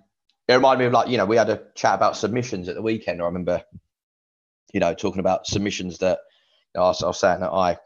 it 0.47 0.55
reminded 0.55 0.81
me 0.81 0.86
of 0.86 0.93
like 0.93 1.09
you 1.09 1.16
know 1.16 1.24
we 1.24 1.36
had 1.36 1.48
a 1.48 1.62
chat 1.74 1.94
about 1.94 2.16
submissions 2.16 2.69
at 2.69 2.74
the 2.74 2.82
weekend. 2.82 3.23
I 3.23 3.24
remember, 3.24 3.62
you 4.73 4.81
know, 4.81 4.94
talking 4.94 5.20
about 5.20 5.47
submissions 5.47 5.98
that 5.98 6.19
you 6.74 6.81
know, 6.81 6.85
I, 6.85 6.89
was, 6.89 7.02
I 7.02 7.06
was 7.06 7.19
saying 7.19 7.40
that 7.40 7.51
I 7.51 7.78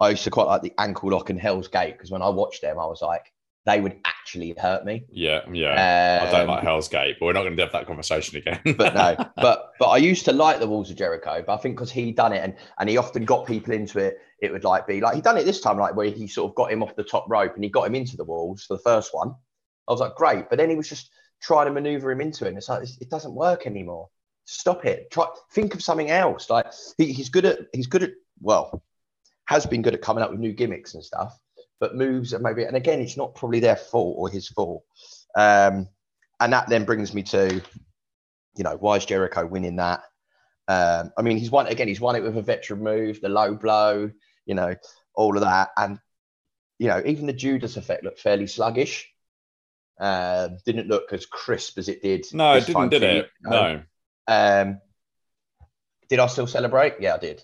I 0.00 0.10
used 0.10 0.24
to 0.24 0.30
quite 0.30 0.44
like 0.44 0.62
the 0.62 0.72
ankle 0.78 1.10
lock 1.10 1.30
and 1.30 1.40
Hell's 1.40 1.68
Gate 1.68 1.92
because 1.92 2.10
when 2.10 2.22
I 2.22 2.28
watched 2.28 2.62
them, 2.62 2.78
I 2.78 2.86
was 2.86 3.00
like, 3.00 3.32
they 3.66 3.80
would 3.80 3.98
actually 4.04 4.54
hurt 4.56 4.84
me. 4.84 5.04
Yeah, 5.10 5.40
yeah. 5.52 6.20
Um, 6.22 6.28
I 6.28 6.30
don't 6.30 6.46
like 6.46 6.60
um, 6.60 6.64
Hell's 6.64 6.88
Gate, 6.88 7.16
but 7.18 7.26
we're 7.26 7.32
not 7.32 7.42
going 7.42 7.56
to 7.56 7.62
have 7.62 7.72
that 7.72 7.86
conversation 7.86 8.36
again. 8.36 8.60
but 8.78 8.94
no, 8.94 9.16
but 9.36 9.72
but 9.78 9.86
I 9.86 9.96
used 9.96 10.24
to 10.26 10.32
like 10.32 10.60
the 10.60 10.66
Walls 10.66 10.90
of 10.90 10.96
Jericho, 10.96 11.42
but 11.44 11.52
I 11.52 11.56
think 11.56 11.76
because 11.76 11.90
he 11.90 12.12
done 12.12 12.32
it 12.32 12.42
and 12.44 12.54
and 12.78 12.88
he 12.88 12.96
often 12.96 13.24
got 13.24 13.46
people 13.46 13.72
into 13.72 13.98
it, 13.98 14.18
it 14.40 14.52
would 14.52 14.64
like 14.64 14.86
be 14.86 15.00
like 15.00 15.16
he 15.16 15.20
done 15.20 15.36
it 15.36 15.44
this 15.44 15.60
time, 15.60 15.78
like 15.78 15.96
where 15.96 16.08
he 16.08 16.28
sort 16.28 16.50
of 16.50 16.54
got 16.54 16.70
him 16.70 16.82
off 16.82 16.94
the 16.94 17.02
top 17.02 17.26
rope 17.28 17.54
and 17.54 17.64
he 17.64 17.68
got 17.68 17.86
him 17.86 17.96
into 17.96 18.16
the 18.16 18.24
walls 18.24 18.64
for 18.64 18.76
the 18.76 18.82
first 18.82 19.12
one. 19.12 19.34
I 19.88 19.92
was 19.92 20.00
like, 20.00 20.14
great, 20.14 20.48
but 20.48 20.58
then 20.58 20.70
he 20.70 20.76
was 20.76 20.88
just 20.88 21.10
trying 21.40 21.66
to 21.66 21.72
maneuver 21.72 22.10
him 22.10 22.20
into 22.20 22.44
it. 22.44 22.48
And 22.48 22.58
it's 22.58 22.68
like 22.68 22.86
it 23.00 23.10
doesn't 23.10 23.34
work 23.34 23.66
anymore. 23.66 24.08
Stop 24.44 24.84
it. 24.84 25.10
Try 25.10 25.26
think 25.52 25.74
of 25.74 25.82
something 25.82 26.10
else. 26.10 26.50
Like 26.50 26.66
he, 26.98 27.12
he's 27.12 27.30
good 27.30 27.46
at 27.46 27.58
he's 27.72 27.88
good 27.88 28.04
at 28.04 28.12
well 28.40 28.84
has 29.46 29.66
been 29.66 29.82
good 29.82 29.94
at 29.94 30.02
coming 30.02 30.22
up 30.22 30.30
with 30.30 30.40
new 30.40 30.52
gimmicks 30.52 30.94
and 30.94 31.02
stuff 31.02 31.38
but 31.80 31.96
moves 31.96 32.32
and 32.32 32.42
maybe, 32.42 32.64
and 32.64 32.76
again, 32.76 33.00
it's 33.00 33.16
not 33.16 33.34
probably 33.34 33.60
their 33.60 33.76
fault 33.76 34.16
or 34.18 34.28
his 34.28 34.48
fault. 34.48 34.84
Um, 35.36 35.88
and 36.40 36.52
that 36.52 36.68
then 36.68 36.84
brings 36.84 37.12
me 37.12 37.22
to, 37.24 37.62
you 38.56 38.64
know, 38.64 38.76
why 38.78 38.96
is 38.96 39.04
Jericho 39.04 39.46
winning 39.46 39.76
that? 39.76 40.02
Um, 40.68 41.12
I 41.16 41.22
mean, 41.22 41.38
he's 41.38 41.50
won 41.50 41.66
again. 41.66 41.88
He's 41.88 42.00
won 42.00 42.16
it 42.16 42.22
with 42.22 42.36
a 42.36 42.42
veteran 42.42 42.82
move, 42.82 43.20
the 43.20 43.28
low 43.28 43.54
blow, 43.54 44.10
you 44.46 44.54
know, 44.54 44.74
all 45.14 45.36
of 45.36 45.42
that, 45.42 45.70
and 45.76 45.98
you 46.78 46.88
know, 46.88 47.00
even 47.06 47.26
the 47.26 47.32
Judas 47.32 47.76
effect 47.76 48.04
looked 48.04 48.20
fairly 48.20 48.46
sluggish. 48.46 49.08
Uh, 49.98 50.48
didn't 50.66 50.88
look 50.88 51.12
as 51.12 51.24
crisp 51.24 51.78
as 51.78 51.88
it 51.88 52.02
did. 52.02 52.26
No, 52.34 52.54
it 52.54 52.66
didn't, 52.66 52.90
did 52.90 53.02
it? 53.02 53.30
You 53.44 53.50
know? 53.50 53.82
No. 54.28 54.62
Um, 54.62 54.80
did 56.08 56.18
I 56.18 56.26
still 56.26 56.46
celebrate? 56.46 56.94
Yeah, 57.00 57.14
I 57.14 57.18
did, 57.18 57.42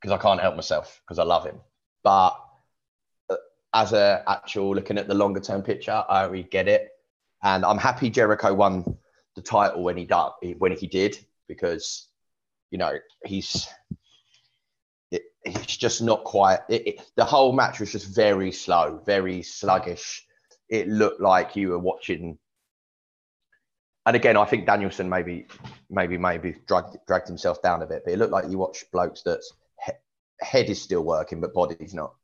because 0.00 0.12
I 0.12 0.20
can't 0.20 0.40
help 0.40 0.56
myself 0.56 1.00
because 1.04 1.18
I 1.18 1.24
love 1.24 1.44
him. 1.44 1.60
But 2.02 2.30
uh, 3.28 3.36
as 3.74 3.92
a 3.92 4.22
actual 4.26 4.74
looking 4.74 4.98
at 4.98 5.08
the 5.08 5.14
longer 5.14 5.40
term 5.40 5.62
picture, 5.62 6.04
I 6.08 6.24
really 6.24 6.44
get 6.44 6.68
it, 6.68 6.88
and 7.42 7.64
I'm 7.64 7.78
happy 7.78 8.10
Jericho 8.10 8.54
won 8.54 8.96
the 9.36 9.42
title 9.42 9.82
when 9.82 9.96
he 9.96 10.04
did 10.04 10.58
when 10.58 10.72
he 10.72 10.86
did 10.86 11.18
because 11.46 12.08
you 12.70 12.78
know 12.78 12.96
he's 13.24 13.68
it, 15.10 15.22
he's 15.44 15.76
just 15.76 16.02
not 16.02 16.24
quite. 16.24 16.60
It, 16.68 16.86
it, 16.86 17.12
the 17.16 17.24
whole 17.24 17.52
match 17.52 17.80
was 17.80 17.92
just 17.92 18.14
very 18.14 18.52
slow, 18.52 19.02
very 19.04 19.42
sluggish. 19.42 20.26
It 20.68 20.88
looked 20.88 21.20
like 21.20 21.56
you 21.56 21.70
were 21.70 21.78
watching. 21.78 22.38
And 24.06 24.16
again, 24.16 24.36
I 24.36 24.46
think 24.46 24.66
Danielson 24.66 25.10
maybe, 25.10 25.46
maybe, 25.90 26.16
maybe 26.16 26.56
dragged 26.66 26.96
dragged 27.06 27.28
himself 27.28 27.60
down 27.60 27.82
a 27.82 27.86
bit, 27.86 28.02
but 28.04 28.14
it 28.14 28.18
looked 28.18 28.32
like 28.32 28.48
you 28.48 28.56
watched 28.56 28.90
blokes 28.92 29.22
that's 29.22 29.52
head 30.40 30.70
is 30.70 30.80
still 30.80 31.02
working, 31.02 31.40
but 31.40 31.54
body's 31.54 31.94
not 31.94 32.14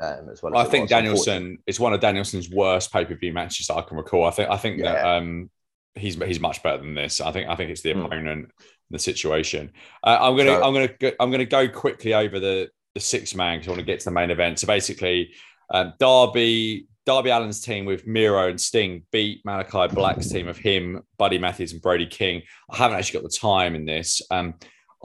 um, 0.00 0.28
as 0.30 0.42
well. 0.42 0.56
As 0.56 0.66
I 0.66 0.70
think 0.70 0.88
Danielson 0.88 1.58
is 1.66 1.78
one 1.78 1.92
of 1.92 2.00
Danielson's 2.00 2.50
worst 2.50 2.92
pay 2.92 3.04
per 3.04 3.14
view 3.14 3.32
matches 3.32 3.70
I 3.70 3.82
can 3.82 3.96
recall. 3.96 4.24
I 4.24 4.30
think 4.30 4.50
I 4.50 4.56
think 4.56 4.78
yeah. 4.78 4.92
that 4.92 5.06
um, 5.06 5.50
he's 5.94 6.16
he's 6.16 6.40
much 6.40 6.62
better 6.62 6.78
than 6.78 6.94
this. 6.94 7.20
I 7.20 7.32
think 7.32 7.48
I 7.48 7.56
think 7.56 7.70
it's 7.70 7.82
the 7.82 7.94
mm. 7.94 8.04
opponent, 8.04 8.50
the 8.90 8.98
situation. 8.98 9.72
Uh, 10.02 10.18
I'm 10.20 10.36
gonna 10.36 10.56
so, 10.56 10.64
I'm 10.64 10.74
gonna 10.74 11.12
I'm 11.20 11.30
gonna 11.30 11.44
go 11.44 11.68
quickly 11.68 12.14
over 12.14 12.40
the 12.40 12.68
the 12.94 13.00
six 13.00 13.34
man 13.34 13.58
because 13.58 13.68
I 13.68 13.70
want 13.72 13.80
to 13.80 13.86
get 13.86 14.00
to 14.00 14.04
the 14.06 14.10
main 14.10 14.30
event. 14.30 14.58
So 14.58 14.66
basically, 14.66 15.32
Um, 15.70 15.94
Darby 15.98 16.86
Darby 17.06 17.30
Allin's 17.30 17.60
team 17.60 17.84
with 17.84 18.06
Miro 18.06 18.48
and 18.48 18.60
Sting 18.60 19.04
beat 19.12 19.44
Malachi 19.44 19.94
Black's 19.94 20.28
team 20.28 20.48
of 20.48 20.56
him, 20.56 21.02
Buddy 21.18 21.38
Matthews, 21.38 21.72
and 21.72 21.82
Brody 21.82 22.06
King. 22.06 22.42
I 22.70 22.76
haven't 22.76 22.98
actually 22.98 23.20
got 23.20 23.30
the 23.30 23.36
time 23.36 23.74
in 23.74 23.84
this. 23.84 24.22
Um, 24.30 24.54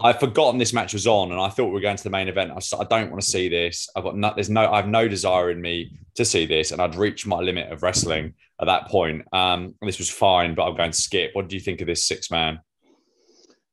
I've 0.04 0.20
forgotten 0.20 0.58
this 0.58 0.74
match 0.74 0.94
was 0.94 1.08
on, 1.08 1.32
and 1.32 1.40
I 1.40 1.50
thought 1.50 1.66
we 1.66 1.72
were 1.72 1.80
going 1.80 1.98
to 1.98 2.04
the 2.04 2.10
main 2.10 2.28
event. 2.28 2.52
I, 2.52 2.78
I 2.78 2.84
don't 2.84 3.10
want 3.10 3.22
to 3.22 3.28
see 3.28 3.50
this. 3.50 3.90
I've 3.96 4.04
got 4.04 4.16
no, 4.16 4.34
there's 4.34 4.50
no, 4.50 4.72
I 4.72 4.78
have 4.78 4.88
no 4.88 5.08
desire 5.08 5.52
in 5.52 5.62
me 5.62 5.92
to 6.16 6.26
see 6.26 6.46
this, 6.46 6.72
and 6.72 6.82
I'd 6.82 6.96
reached 6.96 7.26
my 7.28 7.40
limit 7.40 7.72
of 7.72 7.84
wrestling 7.84 8.34
at 8.60 8.66
that 8.66 8.88
point. 8.88 9.26
Um, 9.34 9.76
this 9.82 9.98
was 9.98 10.10
fine, 10.10 10.56
but 10.56 10.68
I'm 10.68 10.76
going 10.76 10.92
to 10.92 10.98
skip. 10.98 11.32
What 11.34 11.48
do 11.48 11.56
you 11.56 11.62
think 11.62 11.82
of 11.82 11.88
this 11.88 12.06
six 12.06 12.32
man? 12.32 12.60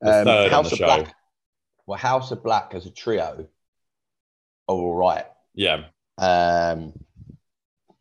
Um, 0.05 0.25
third 0.25 0.51
House 0.51 0.73
on 0.73 0.79
the 0.79 0.85
of 0.85 0.91
show. 0.91 1.03
Black. 1.05 1.15
Well, 1.87 1.99
House 1.99 2.31
of 2.31 2.43
Black 2.43 2.73
as 2.75 2.87
a 2.87 2.91
trio, 2.91 3.49
are 4.69 4.75
all 4.75 4.95
right. 4.95 5.25
Yeah. 5.55 5.85
Um, 6.19 6.93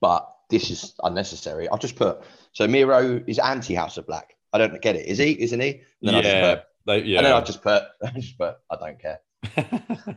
but 0.01 0.31
this 0.49 0.69
is 0.69 0.93
unnecessary. 1.03 1.67
I'll 1.69 1.77
just 1.77 1.95
put 1.95 2.23
so 2.53 2.67
Miro 2.67 3.21
is 3.27 3.39
anti 3.39 3.75
House 3.75 3.97
of 3.97 4.07
Black. 4.07 4.35
I 4.53 4.57
don't 4.57 4.81
get 4.81 4.95
it. 4.95 5.05
Is 5.05 5.17
he? 5.17 5.31
Isn't 5.41 5.59
he? 5.59 5.81
And 6.01 6.15
then 6.15 6.23
yeah. 6.23 6.55
Put, 6.55 6.63
yeah. 6.85 7.17
And 7.17 7.25
then 7.25 7.33
I 7.33 7.41
just 7.41 7.61
put, 7.61 7.83
I 8.03 8.11
just 8.11 8.37
put, 8.37 8.55
I 8.69 8.75
don't 8.75 8.99
care. 8.99 9.19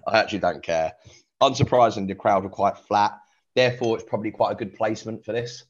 I 0.07 0.19
actually 0.19 0.41
don't 0.41 0.63
care. 0.63 0.93
Unsurprisingly, 1.43 2.09
the 2.09 2.15
crowd 2.15 2.45
were 2.45 2.51
quite 2.51 2.79
flat. 2.79 3.19
Therefore, 3.55 3.97
it's 3.97 4.05
probably 4.09 4.31
quite 4.31 4.53
a 4.53 4.55
good 4.55 4.75
placement 4.75 5.25
for 5.25 5.33
this 5.33 5.65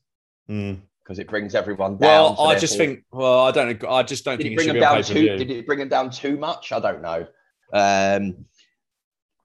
because 0.46 1.18
mm. 1.18 1.18
it 1.18 1.28
brings 1.28 1.54
everyone 1.54 1.96
down. 1.96 2.36
Well, 2.36 2.48
I 2.48 2.58
just 2.58 2.76
think. 2.76 3.04
Well, 3.12 3.40
I 3.40 3.50
don't. 3.50 3.82
I 3.84 4.02
just 4.02 4.24
don't 4.24 4.36
did 4.36 4.44
think 4.44 4.52
it 4.52 4.56
bring 4.56 4.68
them 4.68 4.80
down 4.80 5.02
too. 5.02 5.36
Did 5.36 5.50
it 5.50 5.66
bring 5.66 5.78
them 5.78 5.88
down 5.88 6.10
too 6.10 6.36
much? 6.36 6.72
I 6.72 6.80
don't 6.80 7.02
know. 7.02 7.26
Um, 7.72 8.46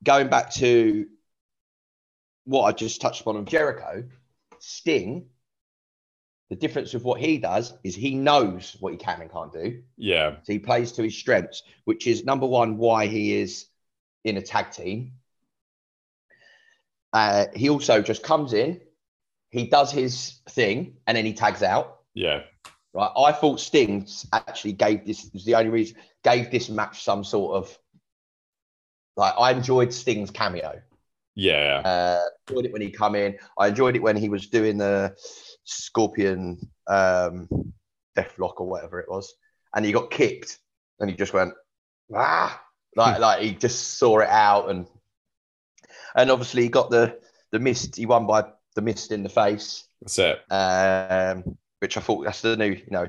going 0.03 0.29
back 0.29 0.53
to 0.55 1.05
what 2.45 2.63
I 2.63 2.71
just 2.71 3.01
touched 3.01 3.21
upon 3.21 3.37
of 3.37 3.45
Jericho, 3.45 4.03
Sting, 4.59 5.27
the 6.49 6.55
difference 6.55 6.93
with 6.93 7.03
what 7.03 7.19
he 7.19 7.37
does 7.37 7.73
is 7.83 7.95
he 7.95 8.15
knows 8.15 8.75
what 8.79 8.93
he 8.93 8.97
can 8.97 9.21
and 9.21 9.31
can't 9.31 9.51
do. 9.51 9.81
Yeah. 9.97 10.35
So 10.43 10.53
he 10.53 10.59
plays 10.59 10.91
to 10.93 11.03
his 11.03 11.17
strengths, 11.17 11.63
which 11.85 12.05
is 12.05 12.25
number 12.25 12.45
one, 12.45 12.77
why 12.77 13.07
he 13.07 13.33
is 13.33 13.65
in 14.23 14.37
a 14.37 14.41
tag 14.41 14.71
team. 14.71 15.13
Uh, 17.11 17.45
he 17.55 17.69
also 17.69 18.01
just 18.01 18.23
comes 18.23 18.53
in, 18.53 18.81
he 19.51 19.67
does 19.67 19.91
his 19.91 20.39
thing, 20.49 20.97
and 21.05 21.15
then 21.15 21.25
he 21.25 21.33
tags 21.33 21.61
out. 21.61 21.99
Yeah. 22.13 22.41
Right. 22.93 23.11
I 23.17 23.31
thought 23.31 23.59
Sting 23.59 24.07
actually 24.31 24.73
gave 24.73 25.05
this 25.05 25.29
was 25.33 25.45
the 25.45 25.55
only 25.55 25.71
reason 25.71 25.97
gave 26.23 26.51
this 26.51 26.69
match 26.69 27.03
some 27.03 27.23
sort 27.23 27.55
of 27.55 27.77
like 29.15 29.33
I 29.37 29.51
enjoyed 29.51 29.91
Sting's 29.93 30.29
cameo. 30.29 30.81
Yeah. 31.35 31.81
Uh, 31.83 32.29
enjoyed 32.47 32.65
it 32.65 32.73
when 32.73 32.81
he 32.83 32.91
come 32.91 33.15
in. 33.15 33.37
I 33.57 33.67
enjoyed 33.67 33.95
it 33.95 34.03
when 34.03 34.15
he 34.15 34.29
was 34.29 34.47
doing 34.47 34.77
the 34.77 35.15
Scorpion 35.63 36.59
um, 36.87 37.47
Deathlock 38.17 38.59
or 38.59 38.67
whatever 38.67 38.99
it 38.99 39.09
was, 39.09 39.33
and 39.75 39.85
he 39.85 39.91
got 39.91 40.11
kicked, 40.11 40.59
and 40.99 41.09
he 41.09 41.15
just 41.15 41.33
went 41.33 41.53
ah, 42.15 42.61
like 42.95 43.19
like 43.19 43.41
he 43.41 43.51
just 43.51 43.97
saw 43.97 44.19
it 44.19 44.29
out, 44.29 44.69
and 44.69 44.87
and 46.15 46.31
obviously 46.31 46.63
he 46.63 46.69
got 46.69 46.89
the 46.89 47.19
the 47.51 47.59
mist. 47.59 47.95
He 47.95 48.05
won 48.05 48.27
by 48.27 48.45
the 48.75 48.81
mist 48.81 49.11
in 49.11 49.23
the 49.23 49.29
face. 49.29 49.87
That's 50.01 50.19
it. 50.19 50.39
Um, 50.51 51.57
which 51.79 51.97
I 51.97 52.01
thought 52.01 52.25
that's 52.25 52.41
the 52.41 52.57
new. 52.57 52.71
You 52.71 52.91
know, 52.91 53.07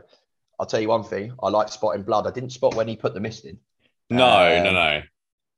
I'll 0.59 0.67
tell 0.67 0.81
you 0.81 0.89
one 0.89 1.05
thing. 1.05 1.33
I 1.43 1.49
like 1.49 1.69
spotting 1.69 2.03
blood. 2.03 2.27
I 2.27 2.31
didn't 2.31 2.51
spot 2.51 2.75
when 2.75 2.89
he 2.89 2.97
put 2.97 3.15
the 3.15 3.21
mist 3.21 3.45
in. 3.45 3.59
No, 4.11 4.25
um, 4.25 4.65
no, 4.65 4.73
no. 4.73 5.03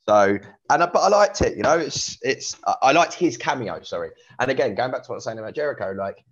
So, 0.08 0.38
and 0.70 0.82
I, 0.82 0.86
but 0.86 1.00
I 1.00 1.08
liked 1.08 1.42
it. 1.42 1.56
You 1.56 1.64
know, 1.64 1.78
it's 1.78 2.18
it's 2.22 2.56
I 2.82 2.92
liked 2.92 3.14
his 3.14 3.36
cameo. 3.36 3.82
Sorry, 3.82 4.10
and 4.38 4.50
again, 4.50 4.74
going 4.74 4.92
back 4.92 5.02
to 5.02 5.08
what 5.08 5.14
I 5.14 5.18
was 5.18 5.24
saying 5.24 5.38
about 5.38 5.54
Jericho, 5.54 5.94
like 5.96 6.24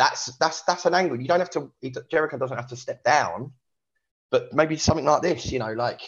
that's 0.00 0.34
that's 0.38 0.62
that's 0.62 0.86
an 0.86 0.94
angle. 0.94 1.20
You 1.20 1.28
don't 1.28 1.40
have 1.40 1.50
to. 1.50 1.70
Jericho 2.10 2.38
doesn't 2.38 2.56
have 2.56 2.68
to 2.68 2.76
step 2.76 3.04
down, 3.04 3.52
but 4.30 4.50
maybe 4.54 4.78
something 4.78 5.04
like 5.04 5.20
this. 5.20 5.52
You 5.52 5.58
know, 5.58 5.74
like 5.74 6.00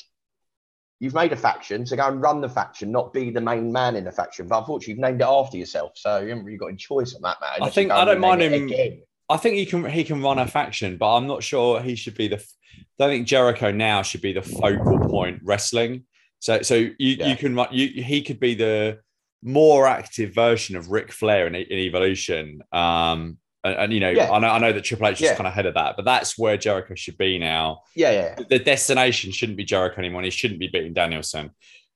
you've 0.98 1.12
made 1.12 1.30
a 1.32 1.36
faction, 1.36 1.84
so 1.84 1.94
go 1.94 2.08
and 2.08 2.22
run 2.22 2.40
the 2.40 2.48
faction, 2.48 2.90
not 2.90 3.12
be 3.12 3.28
the 3.30 3.40
main 3.40 3.70
man 3.70 3.94
in 3.94 4.04
the 4.04 4.10
faction. 4.10 4.48
But 4.48 4.60
unfortunately, 4.60 4.92
you've 4.92 5.00
named 5.00 5.20
it 5.20 5.26
after 5.28 5.58
yourself, 5.58 5.92
so 5.96 6.20
you 6.20 6.30
haven't 6.30 6.46
really 6.46 6.56
got 6.56 6.72
a 6.72 6.76
choice 6.76 7.14
on 7.14 7.20
that, 7.20 7.36
matter. 7.42 7.62
I 7.62 7.68
think 7.68 7.90
I 7.90 8.06
don't 8.06 8.18
mind 8.18 8.40
him. 8.40 9.02
I 9.28 9.36
think 9.36 9.56
he 9.56 9.66
can 9.66 9.84
he 9.84 10.04
can 10.04 10.22
run 10.22 10.38
a 10.38 10.46
faction, 10.46 10.96
but 10.96 11.14
I'm 11.14 11.26
not 11.26 11.42
sure 11.42 11.82
he 11.82 11.94
should 11.94 12.16
be 12.16 12.28
the. 12.28 12.36
I 12.36 12.84
don't 12.98 13.10
think 13.10 13.26
Jericho 13.26 13.72
now 13.72 14.00
should 14.00 14.22
be 14.22 14.32
the 14.32 14.40
focal 14.40 15.00
point 15.00 15.42
wrestling. 15.44 16.04
So 16.38 16.62
so 16.62 16.76
you 16.76 16.94
yeah. 16.98 17.26
you 17.26 17.36
can 17.36 17.58
you 17.70 18.02
he 18.02 18.22
could 18.22 18.40
be 18.40 18.54
the 18.54 19.00
more 19.42 19.86
active 19.86 20.34
version 20.34 20.76
of 20.76 20.90
Ric 20.90 21.12
Flair 21.12 21.46
in, 21.46 21.54
in 21.54 21.78
Evolution. 21.78 22.62
Um, 22.72 23.36
and, 23.64 23.74
and 23.76 23.92
you 23.92 24.00
know, 24.00 24.10
yeah. 24.10 24.30
I 24.30 24.38
know 24.38 24.48
I 24.48 24.58
know 24.58 24.72
that 24.72 24.84
Triple 24.84 25.08
H 25.08 25.14
is 25.14 25.20
yeah. 25.22 25.34
kind 25.34 25.46
of 25.46 25.52
ahead 25.52 25.66
of 25.66 25.74
that, 25.74 25.96
but 25.96 26.04
that's 26.04 26.38
where 26.38 26.56
Jericho 26.56 26.94
should 26.94 27.18
be 27.18 27.38
now. 27.38 27.82
Yeah, 27.94 28.10
yeah. 28.10 28.44
The 28.48 28.58
destination 28.58 29.32
shouldn't 29.32 29.58
be 29.58 29.64
Jericho 29.64 29.98
anymore. 29.98 30.22
He 30.22 30.30
shouldn't 30.30 30.60
be 30.60 30.68
beating 30.68 30.92
Danielson. 30.92 31.50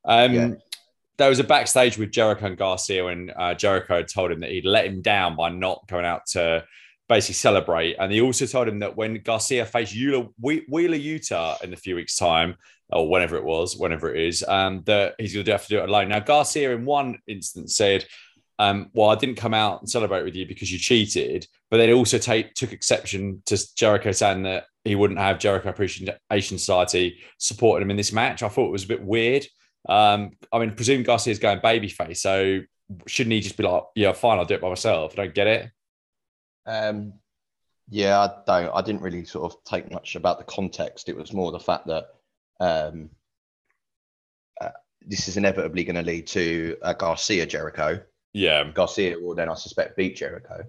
Um, 0.04 0.32
yeah. 0.32 0.50
There 1.18 1.30
was 1.30 1.38
a 1.38 1.44
backstage 1.44 1.96
with 1.96 2.10
Jericho 2.10 2.46
and 2.46 2.58
Garcia 2.58 3.04
when 3.04 3.30
uh, 3.34 3.54
Jericho 3.54 3.96
had 3.96 4.08
told 4.08 4.30
him 4.30 4.40
that 4.40 4.50
he'd 4.50 4.66
let 4.66 4.84
him 4.84 5.00
down 5.00 5.34
by 5.34 5.48
not 5.48 5.88
going 5.88 6.04
out 6.04 6.26
to 6.32 6.64
basically 7.08 7.34
celebrate. 7.34 7.96
And 7.98 8.12
he 8.12 8.20
also 8.20 8.44
told 8.44 8.68
him 8.68 8.80
that 8.80 8.96
when 8.96 9.22
Garcia 9.22 9.64
faced 9.64 9.94
Wheeler, 9.94 10.28
Wheeler 10.40 10.98
Yuta 10.98 11.62
in 11.62 11.72
a 11.72 11.76
few 11.76 11.94
weeks' 11.94 12.16
time, 12.16 12.56
or 12.90 13.08
whenever 13.08 13.36
it 13.36 13.44
was, 13.44 13.76
whenever 13.76 14.14
it 14.14 14.22
is, 14.28 14.44
um, 14.46 14.82
that 14.86 15.14
he's 15.18 15.32
going 15.32 15.46
to 15.46 15.52
have 15.52 15.62
to 15.62 15.68
do 15.68 15.78
it 15.78 15.88
alone. 15.88 16.08
Now, 16.08 16.20
Garcia, 16.20 16.72
in 16.74 16.84
one 16.84 17.18
instance, 17.26 17.76
said, 17.76 18.04
um, 18.58 18.90
"Well, 18.94 19.10
I 19.10 19.14
didn't 19.16 19.36
come 19.36 19.54
out 19.54 19.80
and 19.80 19.90
celebrate 19.90 20.24
with 20.24 20.34
you 20.34 20.46
because 20.46 20.72
you 20.72 20.78
cheated," 20.78 21.46
but 21.70 21.78
then 21.78 21.92
also 21.92 22.18
take, 22.18 22.54
took 22.54 22.72
exception 22.72 23.42
to 23.46 23.74
Jericho 23.76 24.12
saying 24.12 24.42
that 24.44 24.66
he 24.84 24.94
wouldn't 24.94 25.20
have 25.20 25.38
Jericho 25.38 25.70
Appreciation 25.70 26.58
Society 26.58 27.18
supporting 27.38 27.86
him 27.86 27.90
in 27.90 27.96
this 27.96 28.12
match. 28.12 28.42
I 28.42 28.48
thought 28.48 28.68
it 28.68 28.72
was 28.72 28.84
a 28.84 28.88
bit 28.88 29.02
weird. 29.02 29.46
Um, 29.88 30.32
I 30.52 30.58
mean, 30.58 30.74
presume 30.74 31.02
Garcia 31.02 31.32
is 31.32 31.38
going 31.38 31.60
babyface, 31.60 32.18
so 32.18 32.60
shouldn't 33.06 33.32
he 33.32 33.40
just 33.40 33.56
be 33.56 33.64
like, 33.64 33.84
"Yeah, 33.94 34.12
fine, 34.12 34.38
I'll 34.38 34.44
do 34.44 34.54
it 34.54 34.60
by 34.60 34.68
myself"? 34.68 35.12
I 35.12 35.24
don't 35.24 35.34
get 35.34 35.46
it. 35.46 35.70
Um, 36.66 37.14
yeah, 37.88 38.18
I 38.18 38.30
don't. 38.46 38.74
I 38.74 38.82
didn't 38.82 39.02
really 39.02 39.24
sort 39.24 39.52
of 39.52 39.62
take 39.64 39.90
much 39.92 40.16
about 40.16 40.38
the 40.38 40.44
context. 40.44 41.08
It 41.08 41.16
was 41.16 41.32
more 41.32 41.52
the 41.52 41.60
fact 41.60 41.86
that 41.86 42.06
um, 42.58 43.10
uh, 44.60 44.70
this 45.06 45.28
is 45.28 45.36
inevitably 45.36 45.84
going 45.84 45.96
to 45.96 46.02
lead 46.02 46.26
to 46.28 46.76
uh, 46.82 46.92
Garcia 46.94 47.46
Jericho. 47.46 48.00
Yeah, 48.36 48.70
Garcia 48.70 49.18
will 49.18 49.34
then, 49.34 49.48
I 49.48 49.54
suspect, 49.54 49.96
beat 49.96 50.14
Jericho, 50.14 50.62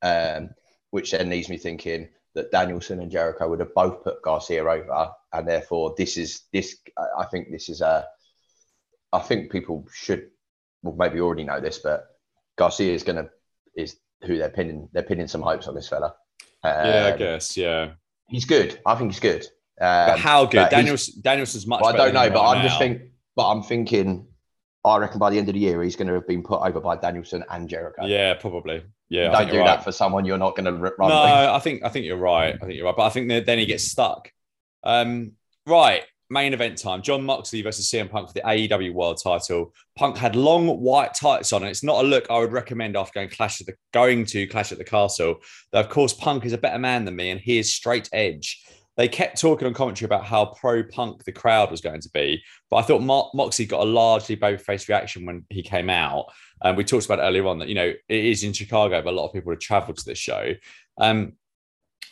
um, 0.00 0.48
which 0.88 1.10
then 1.10 1.28
leaves 1.28 1.50
me 1.50 1.58
thinking 1.58 2.08
that 2.34 2.50
Danielson 2.50 3.00
and 3.00 3.10
Jericho 3.10 3.46
would 3.46 3.60
have 3.60 3.74
both 3.74 4.02
put 4.02 4.22
Garcia 4.22 4.64
over, 4.64 5.10
and 5.34 5.46
therefore 5.46 5.94
this 5.98 6.16
is 6.16 6.44
this. 6.50 6.78
I 7.18 7.26
think 7.26 7.50
this 7.50 7.68
is 7.68 7.82
a. 7.82 8.06
I 9.12 9.18
think 9.18 9.52
people 9.52 9.86
should, 9.92 10.30
well, 10.82 10.96
maybe 10.96 11.20
already 11.20 11.44
know 11.44 11.60
this, 11.60 11.76
but 11.76 12.06
Garcia 12.56 12.94
is 12.94 13.02
going 13.02 13.22
to 13.22 13.28
is 13.76 13.96
who 14.22 14.38
they're 14.38 14.48
pinning. 14.48 14.88
They're 14.94 15.02
pinning 15.02 15.28
some 15.28 15.42
hopes 15.42 15.68
on 15.68 15.74
this 15.74 15.90
fella. 15.90 16.14
Um, 16.62 16.86
yeah, 16.86 17.04
I 17.04 17.12
um, 17.12 17.18
guess. 17.18 17.54
Yeah, 17.54 17.90
he's 18.30 18.46
good. 18.46 18.80
I 18.86 18.94
think 18.94 19.12
he's 19.12 19.20
good. 19.20 19.42
Um, 19.78 20.06
but 20.08 20.18
how 20.18 20.46
good? 20.46 20.70
Daniels, 20.70 21.08
Danielson's 21.08 21.66
much. 21.66 21.82
Well, 21.82 21.94
I 21.94 21.98
don't 21.98 22.14
know, 22.14 22.30
but 22.30 22.48
I'm 22.48 22.58
now. 22.58 22.64
just 22.64 22.78
think. 22.78 23.02
But 23.36 23.50
I'm 23.50 23.62
thinking. 23.62 24.28
I 24.84 24.98
reckon 24.98 25.18
by 25.18 25.30
the 25.30 25.38
end 25.38 25.48
of 25.48 25.54
the 25.54 25.60
year 25.60 25.82
he's 25.82 25.96
going 25.96 26.08
to 26.08 26.14
have 26.14 26.26
been 26.26 26.42
put 26.42 26.60
over 26.60 26.80
by 26.80 26.96
Danielson 26.96 27.44
and 27.50 27.68
Jericho. 27.68 28.04
Yeah, 28.04 28.34
probably. 28.34 28.84
Yeah, 29.08 29.30
don't 29.30 29.50
do 29.50 29.58
right. 29.58 29.66
that 29.66 29.84
for 29.84 29.92
someone 29.92 30.24
you're 30.24 30.38
not 30.38 30.56
going 30.56 30.66
to 30.66 30.72
run. 30.72 30.92
No, 30.98 31.06
with. 31.06 31.10
I 31.10 31.58
think 31.58 31.84
I 31.84 31.88
think 31.88 32.04
you're 32.04 32.16
right. 32.16 32.54
I 32.54 32.58
think 32.58 32.74
you're 32.74 32.86
right, 32.86 32.96
but 32.96 33.04
I 33.04 33.10
think 33.10 33.46
then 33.46 33.58
he 33.58 33.66
gets 33.66 33.84
stuck. 33.84 34.30
Um, 34.82 35.32
right, 35.66 36.02
main 36.28 36.52
event 36.52 36.78
time. 36.78 37.00
Jon 37.00 37.24
Moxley 37.24 37.62
versus 37.62 37.90
CM 37.90 38.10
Punk 38.10 38.28
for 38.28 38.34
the 38.34 38.40
AEW 38.40 38.92
World 38.92 39.20
Title. 39.22 39.72
Punk 39.96 40.16
had 40.16 40.36
long 40.36 40.66
white 40.66 41.14
tights 41.14 41.52
on, 41.52 41.62
and 41.62 41.70
it's 41.70 41.84
not 41.84 42.04
a 42.04 42.06
look 42.06 42.26
I 42.28 42.38
would 42.38 42.52
recommend 42.52 42.96
after 42.96 43.20
going 43.20 43.30
clash 43.30 43.60
at 43.60 43.66
the 43.66 43.74
going 43.92 44.26
to 44.26 44.46
clash 44.46 44.72
at 44.72 44.78
the 44.78 44.84
castle. 44.84 45.36
Though 45.72 45.80
of 45.80 45.88
course 45.88 46.12
Punk 46.12 46.44
is 46.44 46.52
a 46.52 46.58
better 46.58 46.78
man 46.78 47.04
than 47.04 47.16
me, 47.16 47.30
and 47.30 47.40
he 47.40 47.58
is 47.58 47.74
straight 47.74 48.08
edge 48.12 48.62
they 48.96 49.08
kept 49.08 49.40
talking 49.40 49.66
on 49.66 49.74
commentary 49.74 50.06
about 50.06 50.24
how 50.24 50.46
pro 50.46 50.82
punk 50.82 51.24
the 51.24 51.32
crowd 51.32 51.70
was 51.70 51.80
going 51.80 52.00
to 52.00 52.10
be. 52.10 52.42
But 52.70 52.76
I 52.76 52.82
thought 52.82 53.02
Mo- 53.02 53.30
Moxie 53.34 53.66
got 53.66 53.82
a 53.82 53.90
largely 53.90 54.36
babyface 54.36 54.88
reaction 54.88 55.26
when 55.26 55.44
he 55.50 55.62
came 55.62 55.90
out. 55.90 56.26
And 56.62 56.70
um, 56.70 56.76
we 56.76 56.84
talked 56.84 57.04
about 57.04 57.18
earlier 57.18 57.46
on 57.46 57.58
that, 57.58 57.68
you 57.68 57.74
know, 57.74 57.92
it 58.08 58.24
is 58.24 58.44
in 58.44 58.52
Chicago, 58.52 59.02
but 59.02 59.12
a 59.12 59.16
lot 59.16 59.26
of 59.26 59.32
people 59.32 59.52
have 59.52 59.60
traveled 59.60 59.98
to 59.98 60.04
this 60.04 60.18
show. 60.18 60.52
Um, 60.98 61.32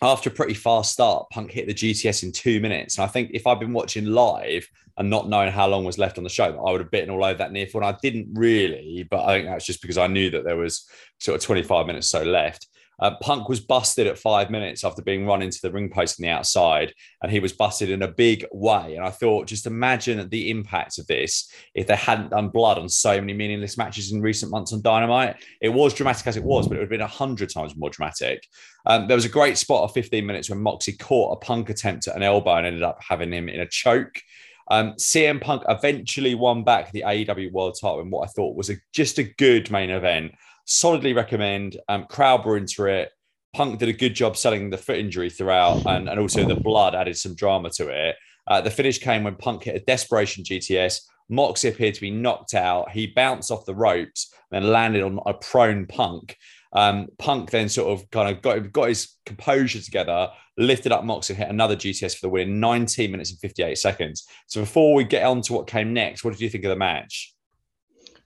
after 0.02 0.30
a 0.30 0.32
pretty 0.32 0.54
fast 0.54 0.92
start, 0.92 1.30
Punk 1.30 1.52
hit 1.52 1.68
the 1.68 1.74
GTS 1.74 2.24
in 2.24 2.32
two 2.32 2.58
minutes. 2.58 2.98
And 2.98 3.04
I 3.04 3.08
think 3.08 3.30
if 3.32 3.46
I'd 3.46 3.60
been 3.60 3.72
watching 3.72 4.06
live 4.06 4.68
and 4.96 5.08
not 5.08 5.28
knowing 5.28 5.52
how 5.52 5.68
long 5.68 5.84
was 5.84 5.98
left 5.98 6.18
on 6.18 6.24
the 6.24 6.30
show, 6.30 6.44
I 6.66 6.72
would 6.72 6.80
have 6.80 6.90
bitten 6.90 7.10
all 7.10 7.24
over 7.24 7.38
that 7.38 7.52
near 7.52 7.68
fall. 7.68 7.84
And 7.84 7.94
I 7.94 7.98
didn't 8.02 8.28
really, 8.34 9.06
but 9.08 9.24
I 9.24 9.36
think 9.36 9.46
that's 9.46 9.64
just 9.64 9.80
because 9.80 9.98
I 9.98 10.08
knew 10.08 10.30
that 10.30 10.44
there 10.44 10.56
was 10.56 10.88
sort 11.20 11.36
of 11.36 11.44
25 11.44 11.86
minutes 11.86 12.08
so 12.08 12.24
left. 12.24 12.66
Uh, 13.02 13.16
Punk 13.20 13.48
was 13.48 13.58
busted 13.58 14.06
at 14.06 14.16
five 14.16 14.48
minutes 14.48 14.84
after 14.84 15.02
being 15.02 15.26
run 15.26 15.42
into 15.42 15.58
the 15.60 15.72
ring 15.72 15.90
post 15.90 16.20
on 16.20 16.22
the 16.22 16.28
outside, 16.28 16.94
and 17.20 17.32
he 17.32 17.40
was 17.40 17.52
busted 17.52 17.90
in 17.90 18.02
a 18.02 18.08
big 18.08 18.46
way. 18.52 18.94
And 18.94 19.04
I 19.04 19.10
thought, 19.10 19.48
just 19.48 19.66
imagine 19.66 20.28
the 20.28 20.50
impact 20.50 21.00
of 21.00 21.08
this 21.08 21.50
if 21.74 21.88
they 21.88 21.96
hadn't 21.96 22.30
done 22.30 22.50
blood 22.50 22.78
on 22.78 22.88
so 22.88 23.20
many 23.20 23.32
meaningless 23.32 23.76
matches 23.76 24.12
in 24.12 24.22
recent 24.22 24.52
months 24.52 24.72
on 24.72 24.82
Dynamite. 24.82 25.34
It 25.60 25.70
was 25.70 25.94
dramatic 25.94 26.28
as 26.28 26.36
it 26.36 26.44
was, 26.44 26.68
but 26.68 26.76
it 26.76 26.78
would 26.78 26.84
have 26.84 26.90
been 26.90 27.00
a 27.00 27.06
hundred 27.08 27.50
times 27.50 27.74
more 27.74 27.90
dramatic. 27.90 28.46
Um, 28.86 29.08
there 29.08 29.16
was 29.16 29.24
a 29.24 29.30
great 29.30 29.58
spot 29.58 29.82
of 29.82 29.92
15 29.94 30.24
minutes 30.24 30.48
when 30.48 30.62
Moxie 30.62 30.92
caught 30.92 31.36
a 31.36 31.44
Punk 31.44 31.70
attempt 31.70 32.06
at 32.06 32.14
an 32.14 32.22
elbow 32.22 32.54
and 32.54 32.66
ended 32.66 32.84
up 32.84 33.00
having 33.02 33.32
him 33.32 33.48
in 33.48 33.60
a 33.60 33.66
choke. 33.66 34.22
Um, 34.70 34.92
CM 34.92 35.40
Punk 35.40 35.64
eventually 35.68 36.36
won 36.36 36.62
back 36.62 36.92
the 36.92 37.02
AEW 37.04 37.50
World 37.50 37.76
Title 37.80 38.00
in 38.00 38.10
what 38.10 38.28
I 38.28 38.30
thought 38.30 38.56
was 38.56 38.70
a, 38.70 38.76
just 38.92 39.18
a 39.18 39.24
good 39.24 39.72
main 39.72 39.90
event. 39.90 40.32
Solidly 40.64 41.12
recommend. 41.12 41.76
Um, 41.88 42.06
crowd 42.06 42.44
were 42.44 42.56
into 42.56 42.86
it. 42.86 43.10
Punk 43.54 43.78
did 43.78 43.88
a 43.88 43.92
good 43.92 44.14
job 44.14 44.36
selling 44.36 44.70
the 44.70 44.78
foot 44.78 44.96
injury 44.96 45.28
throughout, 45.28 45.84
and, 45.86 46.08
and 46.08 46.18
also 46.18 46.46
the 46.46 46.54
blood 46.54 46.94
added 46.94 47.16
some 47.16 47.34
drama 47.34 47.70
to 47.70 47.88
it. 47.88 48.16
Uh, 48.46 48.60
the 48.60 48.70
finish 48.70 48.98
came 48.98 49.24
when 49.24 49.36
Punk 49.36 49.64
hit 49.64 49.76
a 49.76 49.84
desperation 49.84 50.42
GTS. 50.42 51.00
Moxie 51.28 51.68
appeared 51.68 51.94
to 51.94 52.00
be 52.00 52.10
knocked 52.10 52.54
out. 52.54 52.90
He 52.90 53.06
bounced 53.06 53.50
off 53.50 53.66
the 53.66 53.74
ropes, 53.74 54.32
and 54.52 54.68
landed 54.68 55.02
on 55.02 55.18
a 55.26 55.34
prone 55.34 55.86
Punk. 55.86 56.36
Um, 56.74 57.08
Punk 57.18 57.50
then 57.50 57.68
sort 57.68 57.98
of 57.98 58.08
kind 58.10 58.34
of 58.34 58.42
got, 58.42 58.72
got 58.72 58.88
his 58.88 59.16
composure 59.26 59.80
together, 59.80 60.28
lifted 60.56 60.92
up 60.92 61.04
Mox 61.04 61.28
and 61.30 61.38
hit 61.38 61.48
another 61.48 61.76
GTS 61.76 62.14
for 62.14 62.26
the 62.26 62.28
win 62.30 62.48
in 62.48 62.60
19 62.60 63.10
minutes 63.10 63.30
and 63.30 63.40
58 63.40 63.76
seconds. 63.76 64.26
So 64.46 64.60
before 64.60 64.94
we 64.94 65.04
get 65.04 65.24
on 65.24 65.42
to 65.42 65.52
what 65.52 65.66
came 65.66 65.92
next, 65.92 66.24
what 66.24 66.32
did 66.32 66.40
you 66.40 66.48
think 66.48 66.64
of 66.64 66.70
the 66.70 66.76
match? 66.76 67.34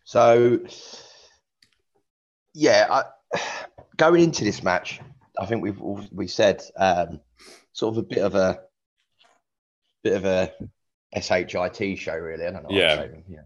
So, 0.04 0.60
yeah, 2.56 2.86
I, 2.90 3.38
going 3.96 4.22
into 4.22 4.44
this 4.44 4.62
match, 4.62 5.00
I 5.38 5.46
think 5.46 5.62
we've 5.62 5.78
we 6.10 6.26
said 6.26 6.62
um, 6.76 7.20
sort 7.72 7.94
of 7.94 7.98
a 7.98 8.06
bit 8.06 8.22
of 8.22 8.34
a 8.34 8.60
bit 10.02 10.14
of 10.14 10.24
a 10.24 10.52
shit 11.20 11.98
show, 11.98 12.16
really. 12.16 12.46
I 12.46 12.50
don't 12.50 12.62
know. 12.62 12.68
Yeah, 12.70 13.06
yeah. 13.28 13.40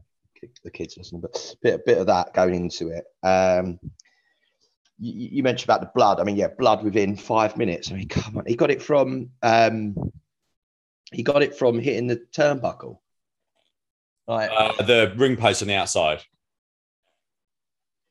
The 0.64 0.70
kids 0.70 0.96
listen, 0.96 1.20
but 1.20 1.36
a 1.52 1.56
bit, 1.60 1.84
bit 1.84 1.98
of 1.98 2.06
that 2.06 2.32
going 2.32 2.54
into 2.54 2.88
it. 2.88 3.04
Um, 3.22 3.78
you, 4.98 5.28
you, 5.32 5.42
mentioned 5.42 5.66
about 5.66 5.82
the 5.82 5.90
blood. 5.94 6.18
I 6.18 6.24
mean, 6.24 6.36
yeah, 6.36 6.48
blood 6.58 6.82
within 6.82 7.14
five 7.14 7.58
minutes. 7.58 7.90
I 7.90 7.96
mean, 7.96 8.08
come 8.08 8.38
on, 8.38 8.46
he 8.46 8.56
got 8.56 8.70
it 8.70 8.80
from 8.80 9.30
um, 9.42 9.94
he 11.12 11.22
got 11.22 11.42
it 11.42 11.56
from 11.56 11.78
hitting 11.78 12.06
the 12.06 12.22
turnbuckle. 12.32 12.98
Right. 14.26 14.48
Uh, 14.48 14.82
the 14.82 15.12
ring 15.16 15.36
post 15.36 15.60
on 15.60 15.68
the 15.68 15.74
outside. 15.74 16.22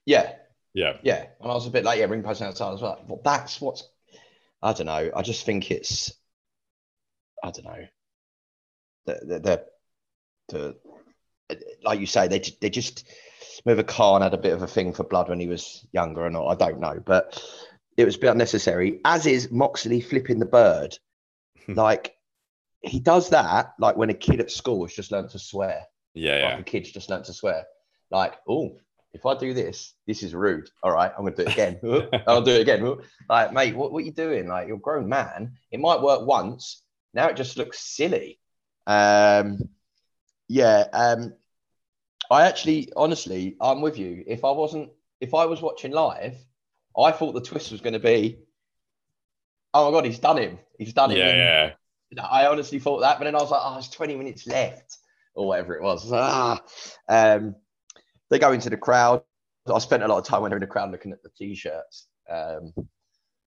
Yeah. 0.06 0.34
Yeah. 0.74 0.98
Yeah. 1.04 1.26
And 1.42 1.52
I 1.52 1.54
was 1.54 1.68
a 1.68 1.72
bit 1.72 1.84
like, 1.84 2.00
yeah, 2.00 2.06
ring 2.06 2.24
post 2.24 2.42
outside 2.42 2.74
as 2.74 2.82
well. 2.82 3.04
Well, 3.08 3.22
that's 3.24 3.60
what's 3.60 3.84
I 4.62 4.74
don't 4.74 4.88
know. 4.88 5.12
I 5.16 5.22
just 5.22 5.46
think 5.46 5.72
it's 5.72 6.14
I 7.44 7.52
don't 7.52 7.66
know. 7.66 7.86
The 9.06 9.14
the 9.26 9.40
the, 10.50 10.76
the 11.50 11.60
like 11.84 12.00
you 12.00 12.06
say, 12.06 12.28
they 12.28 12.42
they 12.62 12.70
just 12.70 13.08
whether 13.64 13.84
Khan 13.84 14.22
had 14.22 14.34
a 14.34 14.38
bit 14.38 14.54
of 14.54 14.62
a 14.62 14.68
thing 14.68 14.94
for 14.94 15.04
blood 15.04 15.30
when 15.30 15.40
he 15.40 15.48
was 15.48 15.86
younger 15.92 16.26
or 16.26 16.30
not, 16.30 16.48
I 16.48 16.56
don't 16.56 16.80
know. 16.80 17.02
But 17.04 17.42
it 17.98 18.06
was 18.06 18.16
a 18.16 18.20
bit 18.20 18.32
unnecessary. 18.32 19.02
As 19.04 19.26
is 19.26 19.52
Moxley 19.52 20.02
flipping 20.02 20.40
the 20.40 20.46
bird. 20.46 20.98
Hmm. 21.66 21.74
like 21.74 22.16
he 22.82 23.00
does 23.00 23.30
that 23.32 23.74
like 23.78 23.98
when 23.98 24.10
a 24.10 24.14
kid 24.14 24.40
at 24.40 24.52
school 24.52 24.86
has 24.86 24.96
just 24.96 25.12
learned 25.12 25.30
to 25.32 25.40
swear. 25.40 25.86
Yeah, 26.14 26.34
like 26.34 26.42
yeah. 26.42 26.60
a 26.60 26.64
kid's 26.64 26.92
just 26.92 27.10
learned 27.10 27.26
to 27.26 27.34
swear. 27.34 27.66
Like, 28.12 28.36
oh, 28.48 28.78
if 29.14 29.26
I 29.26 29.38
do 29.38 29.54
this, 29.54 29.94
this 30.08 30.24
is 30.24 30.34
rude. 30.34 30.70
All 30.84 30.92
right, 30.92 31.12
I'm 31.18 31.24
gonna 31.24 31.36
do 31.36 31.44
it 31.44 31.54
again. 31.54 31.80
I'll 32.28 32.42
do 32.42 32.52
it 32.52 32.62
again. 32.62 32.98
Like, 33.28 33.54
mate, 33.54 33.76
what, 33.76 33.92
what 33.92 34.04
are 34.04 34.06
you 34.06 34.12
doing? 34.12 34.48
Like, 34.48 34.68
you're 34.68 34.78
a 34.78 34.80
grown 34.80 35.10
man. 35.10 35.54
It 35.72 35.80
might 35.80 36.02
work 36.02 36.26
once. 36.26 36.84
Now 37.14 37.28
it 37.28 37.36
just 37.36 37.58
looks 37.58 37.80
silly. 37.80 38.40
Um, 38.86 39.70
yeah. 40.48 40.86
Um, 40.94 41.34
I 42.30 42.48
actually, 42.48 42.92
honestly, 42.96 43.56
I'm 43.60 43.82
with 43.82 43.98
you. 43.98 44.24
If 44.28 44.46
I 44.46 44.52
wasn't, 44.52 44.90
if 45.20 45.34
I 45.34 45.46
was 45.46 45.62
watching 45.62 45.92
live, 45.92 46.36
I 46.98 47.12
thought 47.12 47.34
the 47.34 47.42
twist 47.42 47.72
was 47.72 47.82
going 47.82 47.94
to 47.94 48.00
be, 48.00 48.40
oh 49.74 49.90
my 49.90 49.98
god, 49.98 50.06
he's 50.06 50.20
done 50.20 50.38
him. 50.38 50.60
He's 50.78 50.94
done 50.94 51.12
him. 51.12 51.18
Yeah, 51.18 51.74
yeah. 52.16 52.24
I 52.24 52.48
honestly 52.48 52.80
thought 52.80 53.02
that, 53.02 53.20
but 53.20 53.26
then 53.26 53.36
I 53.36 53.42
was 53.42 53.52
like, 53.52 53.62
oh, 53.64 53.74
there's 53.74 53.90
20 53.90 54.16
minutes 54.16 54.48
left, 54.48 54.98
or 55.36 55.48
whatever 55.48 55.76
it 55.76 55.84
was. 55.84 56.12
Ah, 56.12 56.62
um, 57.08 57.56
they 58.30 58.40
go 58.40 58.52
into 58.52 58.70
the 58.70 58.78
crowd. 58.78 59.24
I 59.72 59.80
spent 59.80 60.04
a 60.04 60.08
lot 60.08 60.18
of 60.18 60.26
time 60.26 60.42
when 60.42 60.50
they're 60.50 60.58
in 60.58 60.62
the 60.62 60.68
crowd 60.68 60.92
looking 60.92 61.12
at 61.12 61.22
the 61.22 61.30
t-shirts, 61.30 62.08
um, 62.30 62.74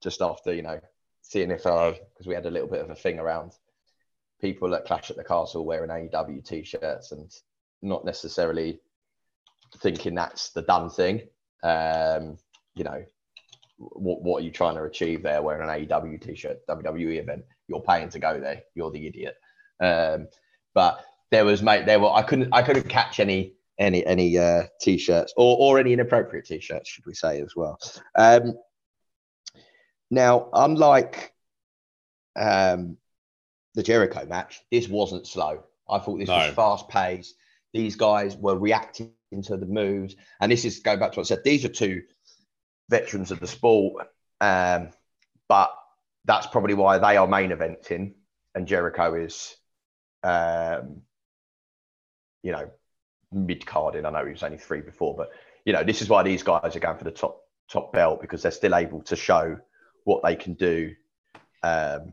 just 0.02 0.22
after 0.22 0.52
you 0.52 0.62
know 0.62 0.80
seeing 1.22 1.50
if 1.50 1.62
because 1.62 2.26
we 2.26 2.34
had 2.34 2.46
a 2.46 2.50
little 2.50 2.68
bit 2.68 2.80
of 2.80 2.90
a 2.90 2.94
thing 2.94 3.18
around 3.18 3.52
people 4.40 4.74
at 4.74 4.84
Clash 4.84 5.10
at 5.10 5.16
the 5.16 5.24
Castle 5.24 5.64
wearing 5.64 5.90
AEW 5.90 6.44
t-shirts 6.44 7.12
and 7.12 7.32
not 7.80 8.04
necessarily 8.04 8.80
thinking 9.78 10.14
that's 10.14 10.50
the 10.50 10.62
done 10.62 10.90
thing. 10.90 11.22
Um, 11.62 12.36
you 12.74 12.84
know, 12.84 13.04
what, 13.78 14.22
what 14.22 14.42
are 14.42 14.44
you 14.44 14.50
trying 14.50 14.74
to 14.74 14.82
achieve 14.82 15.22
there 15.22 15.42
wearing 15.42 15.68
an 15.68 15.86
AEW 15.86 16.20
t-shirt, 16.20 16.66
WWE 16.68 17.20
event? 17.20 17.44
You're 17.68 17.80
paying 17.80 18.10
to 18.10 18.18
go 18.18 18.38
there. 18.40 18.62
You're 18.74 18.90
the 18.90 19.06
idiot. 19.06 19.36
Um, 19.80 20.28
but 20.74 21.04
there 21.30 21.44
was 21.44 21.62
mate, 21.62 21.86
there 21.86 22.00
were 22.00 22.12
I 22.12 22.22
couldn't 22.22 22.52
I 22.52 22.62
couldn't 22.62 22.88
catch 22.88 23.20
any 23.20 23.54
any 23.78 24.04
any 24.06 24.38
uh, 24.38 24.64
t-shirts 24.80 25.32
or 25.36 25.56
or 25.58 25.78
any 25.78 25.92
inappropriate 25.92 26.46
t-shirts, 26.46 26.88
should 26.88 27.06
we 27.06 27.14
say 27.14 27.40
as 27.40 27.54
well. 27.56 27.78
Um, 28.14 28.54
now, 30.10 30.48
unlike 30.52 31.32
um, 32.36 32.96
the 33.74 33.82
Jericho 33.82 34.26
match, 34.26 34.60
this 34.70 34.88
wasn't 34.88 35.26
slow. 35.26 35.64
I 35.88 35.98
thought 35.98 36.18
this 36.18 36.28
no. 36.28 36.36
was 36.36 36.54
fast 36.54 36.88
paced. 36.88 37.34
These 37.72 37.96
guys 37.96 38.36
were 38.36 38.58
reacting 38.58 39.12
to 39.44 39.56
the 39.56 39.66
moves. 39.66 40.14
And 40.40 40.52
this 40.52 40.66
is 40.66 40.80
going 40.80 40.98
back 40.98 41.12
to 41.12 41.20
what 41.20 41.26
I 41.26 41.28
said. 41.28 41.44
These 41.44 41.64
are 41.64 41.70
two 41.70 42.02
veterans 42.90 43.30
of 43.30 43.40
the 43.40 43.46
sport. 43.46 44.06
Um, 44.40 44.90
but 45.48 45.74
that's 46.26 46.46
probably 46.46 46.74
why 46.74 46.98
they 46.98 47.16
are 47.16 47.26
main 47.26 47.50
eventing 47.50 48.12
and 48.54 48.66
Jericho 48.66 49.14
is, 49.14 49.56
um, 50.22 51.02
you 52.42 52.52
know, 52.52 52.70
mid 53.32 53.64
carding. 53.66 54.06
I 54.06 54.10
know 54.10 54.24
he 54.24 54.32
was 54.32 54.42
only 54.42 54.58
three 54.58 54.80
before, 54.80 55.14
but 55.16 55.30
you 55.64 55.72
know, 55.72 55.84
this 55.84 56.02
is 56.02 56.08
why 56.08 56.22
these 56.22 56.42
guys 56.42 56.76
are 56.76 56.80
going 56.80 56.98
for 56.98 57.04
the 57.04 57.10
top 57.10 57.40
top 57.70 57.92
belt 57.92 58.20
because 58.20 58.42
they're 58.42 58.50
still 58.50 58.74
able 58.74 59.02
to 59.02 59.16
show 59.16 59.56
what 60.04 60.22
they 60.22 60.34
can 60.34 60.54
do 60.54 60.92
um, 61.62 62.12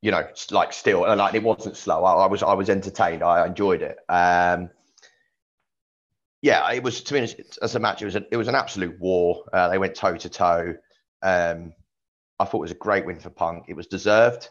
you 0.00 0.10
know, 0.10 0.26
like 0.50 0.72
still, 0.72 1.00
like 1.00 1.34
it 1.34 1.42
wasn't 1.42 1.76
slow. 1.76 2.04
I, 2.04 2.24
I 2.24 2.26
was, 2.26 2.42
I 2.42 2.54
was 2.54 2.70
entertained. 2.70 3.22
I 3.22 3.46
enjoyed 3.46 3.82
it. 3.82 3.98
Um, 4.08 4.70
yeah, 6.40 6.70
it 6.70 6.82
was 6.82 7.02
to 7.02 7.14
me 7.14 7.34
as 7.60 7.74
a 7.74 7.80
match. 7.80 8.02
It 8.02 8.04
was, 8.04 8.16
a, 8.16 8.24
it 8.30 8.36
was 8.36 8.48
an 8.48 8.54
absolute 8.54 8.98
war. 9.00 9.44
Uh, 9.52 9.68
they 9.68 9.78
went 9.78 9.96
toe 9.96 10.16
to 10.16 10.28
toe. 10.28 10.74
Um, 11.22 11.72
I 12.38 12.44
thought 12.44 12.58
it 12.58 12.60
was 12.60 12.70
a 12.70 12.76
great 12.76 13.06
win 13.06 13.18
for 13.18 13.30
Punk. 13.30 13.64
It 13.66 13.74
was 13.74 13.88
deserved. 13.88 14.48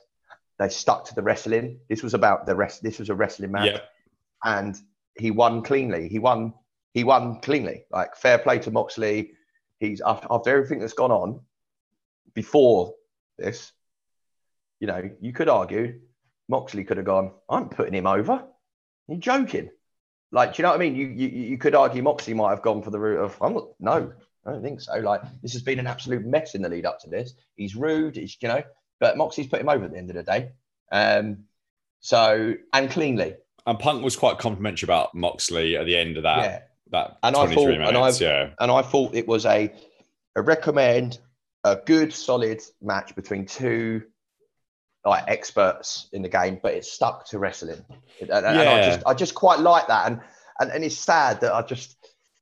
They 0.59 0.67
stuck 0.67 1.05
to 1.05 1.15
the 1.15 1.21
wrestling. 1.21 1.79
This 1.87 2.03
was 2.03 2.13
about 2.13 2.45
the 2.45 2.55
rest. 2.55 2.83
This 2.83 2.99
was 2.99 3.09
a 3.09 3.15
wrestling 3.15 3.51
match, 3.51 3.75
yeah. 3.75 3.79
and 4.43 4.75
he 5.19 5.31
won 5.31 5.61
cleanly. 5.63 6.07
He 6.09 6.19
won. 6.19 6.53
He 6.93 7.03
won 7.03 7.39
cleanly. 7.41 7.85
Like 7.91 8.15
fair 8.15 8.37
play 8.37 8.59
to 8.59 8.71
Moxley. 8.71 9.31
He's 9.79 10.01
after, 10.01 10.27
after 10.31 10.49
everything 10.49 10.79
that's 10.79 10.93
gone 10.93 11.11
on 11.11 11.41
before 12.33 12.93
this 13.37 13.71
you 14.79 14.87
know, 14.87 15.09
you 15.21 15.33
could 15.33 15.49
argue 15.49 15.99
Moxley 16.49 16.83
could 16.83 16.97
have 16.97 17.05
gone, 17.05 17.31
I'm 17.49 17.69
putting 17.69 17.93
him 17.93 18.07
over. 18.07 18.43
You're 19.07 19.19
joking. 19.19 19.69
Like, 20.31 20.53
do 20.53 20.61
you 20.61 20.63
know 20.63 20.69
what 20.69 20.81
I 20.81 20.83
mean? 20.83 20.95
You, 20.95 21.07
you 21.07 21.27
you 21.27 21.57
could 21.57 21.75
argue 21.75 22.03
Moxley 22.03 22.33
might 22.33 22.49
have 22.49 22.61
gone 22.61 22.81
for 22.81 22.91
the 22.91 22.99
route 22.99 23.23
of 23.23 23.37
I'm 23.41 23.53
not 23.53 23.67
no, 23.79 24.13
I 24.45 24.51
don't 24.51 24.61
think 24.61 24.81
so. 24.81 24.99
Like 24.99 25.21
this 25.41 25.53
has 25.53 25.61
been 25.61 25.79
an 25.79 25.87
absolute 25.87 26.25
mess 26.25 26.53
in 26.53 26.61
the 26.61 26.69
lead 26.69 26.85
up 26.85 26.99
to 27.01 27.09
this. 27.09 27.33
He's 27.55 27.75
rude, 27.75 28.17
he's 28.17 28.35
you 28.41 28.49
know, 28.49 28.63
but 28.99 29.17
Moxley's 29.17 29.47
put 29.47 29.61
him 29.61 29.69
over 29.69 29.85
at 29.85 29.91
the 29.91 29.97
end 29.97 30.09
of 30.09 30.17
the 30.17 30.23
day. 30.23 30.51
Um 30.91 31.45
so 32.01 32.55
and 32.73 32.89
cleanly. 32.91 33.35
And 33.67 33.77
Punk 33.77 34.03
was 34.03 34.15
quite 34.15 34.39
complimentary 34.39 34.87
about 34.87 35.13
Moxley 35.13 35.75
at 35.75 35.85
the 35.85 35.95
end 35.95 36.17
of 36.17 36.23
that. 36.23 36.37
Yeah. 36.39 36.61
That 36.89 37.17
and 37.21 37.35
I 37.35 37.53
thought 37.53 37.67
minutes, 37.67 37.89
and 37.89 37.97
I 37.97 38.09
yeah. 38.11 38.49
and 38.59 38.71
I 38.71 38.81
thought 38.81 39.13
it 39.13 39.27
was 39.27 39.45
a 39.45 39.69
a 40.37 40.41
recommend 40.41 41.19
a 41.65 41.75
good 41.75 42.13
solid 42.13 42.61
match 42.81 43.13
between 43.13 43.45
two 43.45 44.03
like 45.03 45.25
experts 45.27 46.07
in 46.13 46.21
the 46.21 46.29
game, 46.29 46.59
but 46.63 46.73
it's 46.73 46.89
stuck 46.89 47.27
to 47.27 47.39
wrestling. 47.39 47.83
And, 48.21 48.29
yeah. 48.29 48.37
and 48.37 48.69
I 48.69 48.85
just 48.85 49.05
I 49.05 49.13
just 49.13 49.35
quite 49.35 49.59
like 49.59 49.87
that. 49.87 50.07
And, 50.07 50.21
and 50.61 50.71
and 50.71 50.83
it's 50.85 50.97
sad 50.97 51.41
that 51.41 51.53
I 51.53 51.61
just 51.61 51.97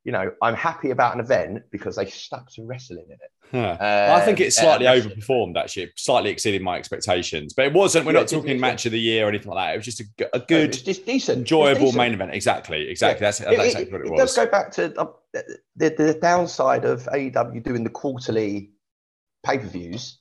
you 0.06 0.12
know 0.12 0.32
I'm 0.42 0.56
happy 0.56 0.92
about 0.92 1.16
an 1.16 1.20
event 1.20 1.64
because 1.72 1.98
they 1.98 2.06
stuck 2.06 2.50
to 2.54 2.66
wrestling 2.66 3.08
in 3.08 3.14
it. 3.14 3.32
Huh. 3.52 3.78
Uh, 3.80 4.18
I 4.20 4.26
think 4.26 4.40
it's 4.40 4.58
slightly 4.58 4.88
uh, 4.88 4.96
overperformed 4.96 5.58
actually, 5.58 5.92
slightly 5.96 6.30
exceeded 6.30 6.62
my 6.62 6.78
expectations. 6.78 7.54
But 7.54 7.66
it 7.66 7.74
wasn't. 7.74 8.06
We're 8.06 8.14
yeah, 8.14 8.20
not 8.20 8.30
talking 8.30 8.60
match 8.60 8.86
of 8.86 8.92
the 8.92 9.00
year 9.00 9.26
or 9.26 9.30
anything 9.30 9.52
like 9.52 9.68
that. 9.68 9.74
It 9.74 9.78
was 9.78 9.86
just 9.86 10.02
a, 10.02 10.36
a 10.36 10.40
good, 10.40 10.72
just 10.72 11.06
decent, 11.06 11.40
enjoyable 11.40 11.82
decent. 11.82 11.98
main 11.98 12.14
event. 12.14 12.34
Exactly, 12.34 12.88
exactly. 12.88 13.24
Yeah. 13.24 13.28
That's, 13.28 13.40
that's 13.40 13.52
it, 13.52 13.66
exactly 13.66 13.92
what 13.92 14.02
it, 14.02 14.08
it 14.08 14.12
was. 14.12 14.20
It 14.20 14.24
does 14.24 14.36
go 14.36 14.46
back 14.48 14.72
to 14.74 15.00
uh, 15.00 15.08
the, 15.76 15.90
the 15.90 16.20
downside 16.22 16.86
of 16.86 17.04
AEW 17.04 17.64
doing 17.64 17.84
the 17.84 17.90
quarterly 17.90 18.72
pay 19.44 19.58
per 19.58 19.68
views, 19.68 20.20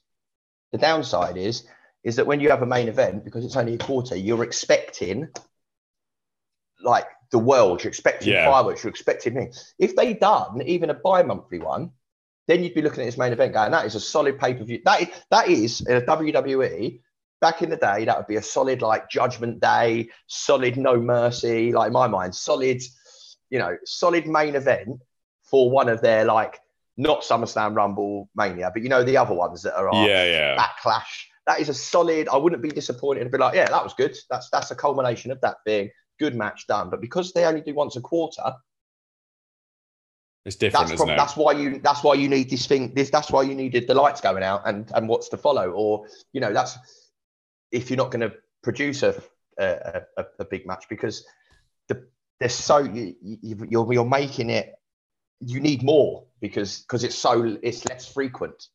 the 0.72 0.78
downside 0.78 1.36
is 1.36 1.66
is 2.04 2.16
that 2.16 2.26
when 2.26 2.38
you 2.38 2.50
have 2.50 2.60
a 2.60 2.66
main 2.66 2.88
event, 2.88 3.24
because 3.24 3.46
it's 3.46 3.56
only 3.56 3.74
a 3.74 3.78
quarter, 3.78 4.14
you're 4.14 4.44
expecting 4.44 5.28
like 6.82 7.06
the 7.30 7.38
world, 7.38 7.82
you're 7.82 7.88
expecting 7.88 8.32
Yeah. 8.32 8.50
fireworks, 8.50 8.82
you're 8.84 8.90
expecting 8.90 9.34
things. 9.34 9.74
If 9.78 9.96
they 9.96 10.14
done 10.14 10.62
even 10.62 10.90
a 10.90 10.94
bi-monthly 10.94 11.58
one, 11.60 11.90
then 12.46 12.62
you'd 12.62 12.74
be 12.74 12.82
looking 12.82 13.00
at 13.00 13.06
this 13.06 13.18
main 13.18 13.32
event 13.32 13.54
going, 13.54 13.70
that 13.70 13.86
is 13.86 13.94
a 13.94 14.00
solid 14.00 14.38
pay-per-view. 14.38 14.82
That 14.84 15.02
is, 15.02 15.08
that 15.30 15.48
is 15.48 15.80
in 15.80 15.96
a 15.96 16.02
WWE, 16.02 17.00
back 17.40 17.62
in 17.62 17.70
the 17.70 17.76
day, 17.76 18.04
that 18.04 18.16
would 18.16 18.26
be 18.26 18.36
a 18.36 18.42
solid 18.42 18.82
like 18.82 19.08
judgment 19.08 19.60
day, 19.60 20.08
solid 20.26 20.76
no 20.76 20.96
mercy, 20.98 21.72
like 21.72 21.88
in 21.88 21.92
my 21.92 22.06
mind, 22.06 22.34
solid, 22.34 22.82
you 23.50 23.58
know, 23.58 23.76
solid 23.84 24.26
main 24.26 24.54
event 24.56 25.00
for 25.42 25.70
one 25.70 25.88
of 25.88 26.00
their 26.00 26.24
like 26.24 26.58
not 26.96 27.22
SummerSlam 27.22 27.74
Rumble 27.74 28.28
Mania, 28.34 28.70
but 28.72 28.82
you 28.82 28.88
know 28.88 29.02
the 29.02 29.16
other 29.16 29.34
ones 29.34 29.62
that 29.62 29.76
are 29.76 29.88
our 29.88 30.08
Yeah, 30.08 30.24
yeah. 30.24 30.56
backlash. 30.56 31.24
That 31.46 31.60
is 31.60 31.68
a 31.68 31.74
solid. 31.74 32.28
I 32.28 32.36
wouldn't 32.36 32.62
be 32.62 32.70
disappointed 32.70 33.22
and 33.22 33.30
be 33.30 33.36
like, 33.38 33.54
yeah, 33.54 33.68
that 33.68 33.82
was 33.84 33.92
good. 33.94 34.16
That's 34.30 34.48
that's 34.50 34.70
a 34.70 34.74
culmination 34.74 35.30
of 35.30 35.40
that 35.42 35.56
being 35.66 35.90
good 36.18 36.34
match 36.34 36.66
done. 36.66 36.90
But 36.90 37.00
because 37.00 37.32
they 37.32 37.44
only 37.44 37.60
do 37.60 37.74
once 37.74 37.96
a 37.96 38.00
quarter, 38.00 38.54
It's 40.44 40.56
different, 40.56 40.88
that's 40.88 40.94
isn't 40.94 41.06
prob- 41.06 41.14
it? 41.14 41.18
that's 41.18 41.36
why 41.36 41.52
you 41.52 41.78
that's 41.80 42.02
why 42.02 42.14
you 42.14 42.28
need 42.28 42.50
this 42.50 42.66
thing. 42.66 42.92
This 42.94 43.10
that's 43.10 43.30
why 43.30 43.42
you 43.42 43.54
needed 43.54 43.86
the 43.86 43.94
lights 43.94 44.20
going 44.20 44.42
out 44.42 44.62
and 44.66 44.90
and 44.94 45.08
what's 45.08 45.28
to 45.30 45.36
follow. 45.36 45.70
Or 45.70 46.06
you 46.32 46.40
know 46.40 46.52
that's 46.52 46.76
if 47.72 47.90
you're 47.90 47.96
not 47.96 48.10
going 48.10 48.28
to 48.28 48.34
produce 48.62 49.02
a 49.02 49.20
a, 49.58 50.02
a 50.18 50.24
a 50.40 50.44
big 50.44 50.66
match 50.66 50.84
because 50.88 51.24
the 51.88 52.06
there's 52.40 52.54
so 52.54 52.78
you, 52.78 53.14
you 53.22 53.66
you're 53.68 53.92
you're 53.92 54.04
making 54.04 54.50
it. 54.50 54.74
You 55.40 55.60
need 55.60 55.82
more 55.82 56.24
because 56.40 56.80
because 56.82 57.04
it's 57.04 57.16
so 57.16 57.58
it's 57.62 57.84
less 57.88 58.10
frequent. 58.10 58.68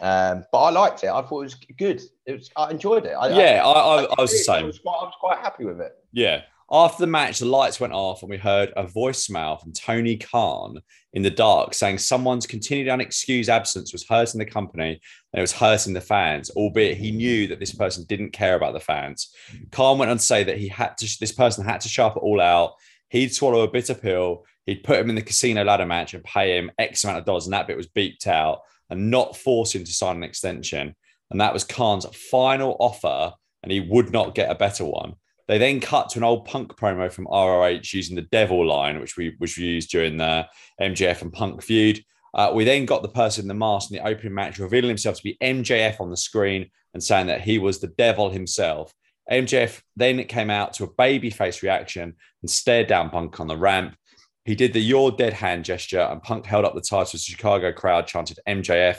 Um, 0.00 0.44
but 0.50 0.62
I 0.62 0.70
liked 0.70 1.04
it. 1.04 1.08
I 1.10 1.20
thought 1.22 1.40
it 1.40 1.44
was 1.44 1.54
good. 1.76 2.00
It 2.24 2.32
was. 2.32 2.50
I 2.56 2.70
enjoyed 2.70 3.04
it. 3.04 3.12
I, 3.12 3.28
yeah, 3.28 3.62
I, 3.64 3.70
I, 3.70 4.02
I 4.04 4.20
was 4.22 4.30
the 4.32 4.52
I 4.52 4.58
same. 4.58 4.66
was, 4.66 4.78
quite, 4.78 4.96
I 4.98 5.04
was 5.04 5.14
quite 5.20 5.38
happy 5.38 5.66
with 5.66 5.78
it. 5.80 5.92
Yeah. 6.12 6.42
After 6.72 7.02
the 7.02 7.08
match, 7.08 7.40
the 7.40 7.46
lights 7.46 7.80
went 7.80 7.92
off 7.92 8.22
and 8.22 8.30
we 8.30 8.36
heard 8.36 8.72
a 8.76 8.84
voicemail 8.84 9.60
from 9.60 9.72
Tony 9.72 10.16
Khan 10.16 10.80
in 11.12 11.22
the 11.22 11.30
dark 11.30 11.74
saying 11.74 11.98
someone's 11.98 12.46
continued 12.46 12.86
unexcused 12.86 13.48
absence 13.48 13.92
was 13.92 14.06
hurting 14.08 14.38
the 14.38 14.44
company 14.44 15.00
and 15.32 15.38
it 15.38 15.40
was 15.40 15.50
hurting 15.50 15.94
the 15.94 16.00
fans, 16.00 16.48
albeit 16.50 16.96
he 16.96 17.10
knew 17.10 17.48
that 17.48 17.58
this 17.58 17.74
person 17.74 18.04
didn't 18.08 18.30
care 18.30 18.54
about 18.54 18.72
the 18.72 18.78
fans. 18.78 19.34
Khan 19.72 19.98
went 19.98 20.12
on 20.12 20.18
to 20.18 20.22
say 20.22 20.44
that 20.44 20.58
he 20.58 20.68
had 20.68 20.96
to, 20.98 21.18
this 21.18 21.32
person 21.32 21.64
had 21.64 21.80
to 21.80 21.88
sharp 21.88 22.16
it 22.16 22.22
all 22.22 22.40
out. 22.40 22.74
He'd 23.08 23.34
swallow 23.34 23.62
a 23.62 23.70
bitter 23.70 23.94
pill. 23.94 24.44
He'd 24.64 24.84
put 24.84 25.00
him 25.00 25.10
in 25.10 25.16
the 25.16 25.22
casino 25.22 25.64
ladder 25.64 25.86
match 25.86 26.14
and 26.14 26.22
pay 26.22 26.56
him 26.56 26.70
X 26.78 27.02
amount 27.02 27.18
of 27.18 27.24
dollars. 27.24 27.46
And 27.46 27.52
that 27.52 27.66
bit 27.66 27.76
was 27.76 27.88
beeped 27.88 28.28
out 28.28 28.60
and 28.88 29.10
not 29.10 29.36
force 29.36 29.74
him 29.74 29.82
to 29.82 29.92
sign 29.92 30.16
an 30.16 30.22
extension. 30.22 30.94
And 31.32 31.40
that 31.40 31.52
was 31.52 31.64
Khan's 31.64 32.06
final 32.30 32.76
offer. 32.78 33.32
And 33.64 33.72
he 33.72 33.80
would 33.80 34.12
not 34.12 34.36
get 34.36 34.50
a 34.50 34.54
better 34.54 34.84
one. 34.84 35.16
They 35.50 35.58
then 35.58 35.80
cut 35.80 36.10
to 36.10 36.20
an 36.20 36.22
old 36.22 36.44
punk 36.44 36.76
promo 36.76 37.10
from 37.10 37.26
ROH 37.26 37.80
using 37.92 38.14
the 38.14 38.22
Devil 38.30 38.64
line, 38.64 39.00
which 39.00 39.16
we 39.16 39.34
which 39.38 39.58
we 39.58 39.64
used 39.64 39.90
during 39.90 40.16
the 40.16 40.46
MJF 40.80 41.22
and 41.22 41.32
Punk 41.32 41.60
feud. 41.60 42.04
Uh, 42.32 42.52
we 42.54 42.62
then 42.62 42.86
got 42.86 43.02
the 43.02 43.08
person 43.08 43.42
in 43.42 43.48
the 43.48 43.54
mask 43.54 43.90
in 43.90 43.96
the 43.96 44.06
opening 44.06 44.32
match 44.32 44.60
revealing 44.60 44.90
himself 44.90 45.16
to 45.16 45.24
be 45.24 45.36
MJF 45.42 46.00
on 46.00 46.08
the 46.08 46.16
screen 46.16 46.70
and 46.94 47.02
saying 47.02 47.26
that 47.26 47.40
he 47.40 47.58
was 47.58 47.80
the 47.80 47.88
devil 47.88 48.30
himself. 48.30 48.94
MJF 49.28 49.82
then 49.96 50.22
came 50.22 50.50
out 50.50 50.72
to 50.74 50.84
a 50.84 50.88
babyface 50.88 51.62
reaction 51.62 52.14
and 52.42 52.48
stared 52.48 52.86
down 52.86 53.10
Punk 53.10 53.40
on 53.40 53.48
the 53.48 53.56
ramp. 53.56 53.96
He 54.44 54.54
did 54.54 54.72
the 54.72 54.78
"Your 54.78 55.10
Dead" 55.10 55.32
hand 55.32 55.64
gesture, 55.64 55.98
and 55.98 56.22
Punk 56.22 56.46
held 56.46 56.64
up 56.64 56.76
the 56.76 56.80
title. 56.80 57.10
The 57.10 57.18
Chicago 57.18 57.72
crowd 57.72 58.06
chanted 58.06 58.38
MJF. 58.46 58.98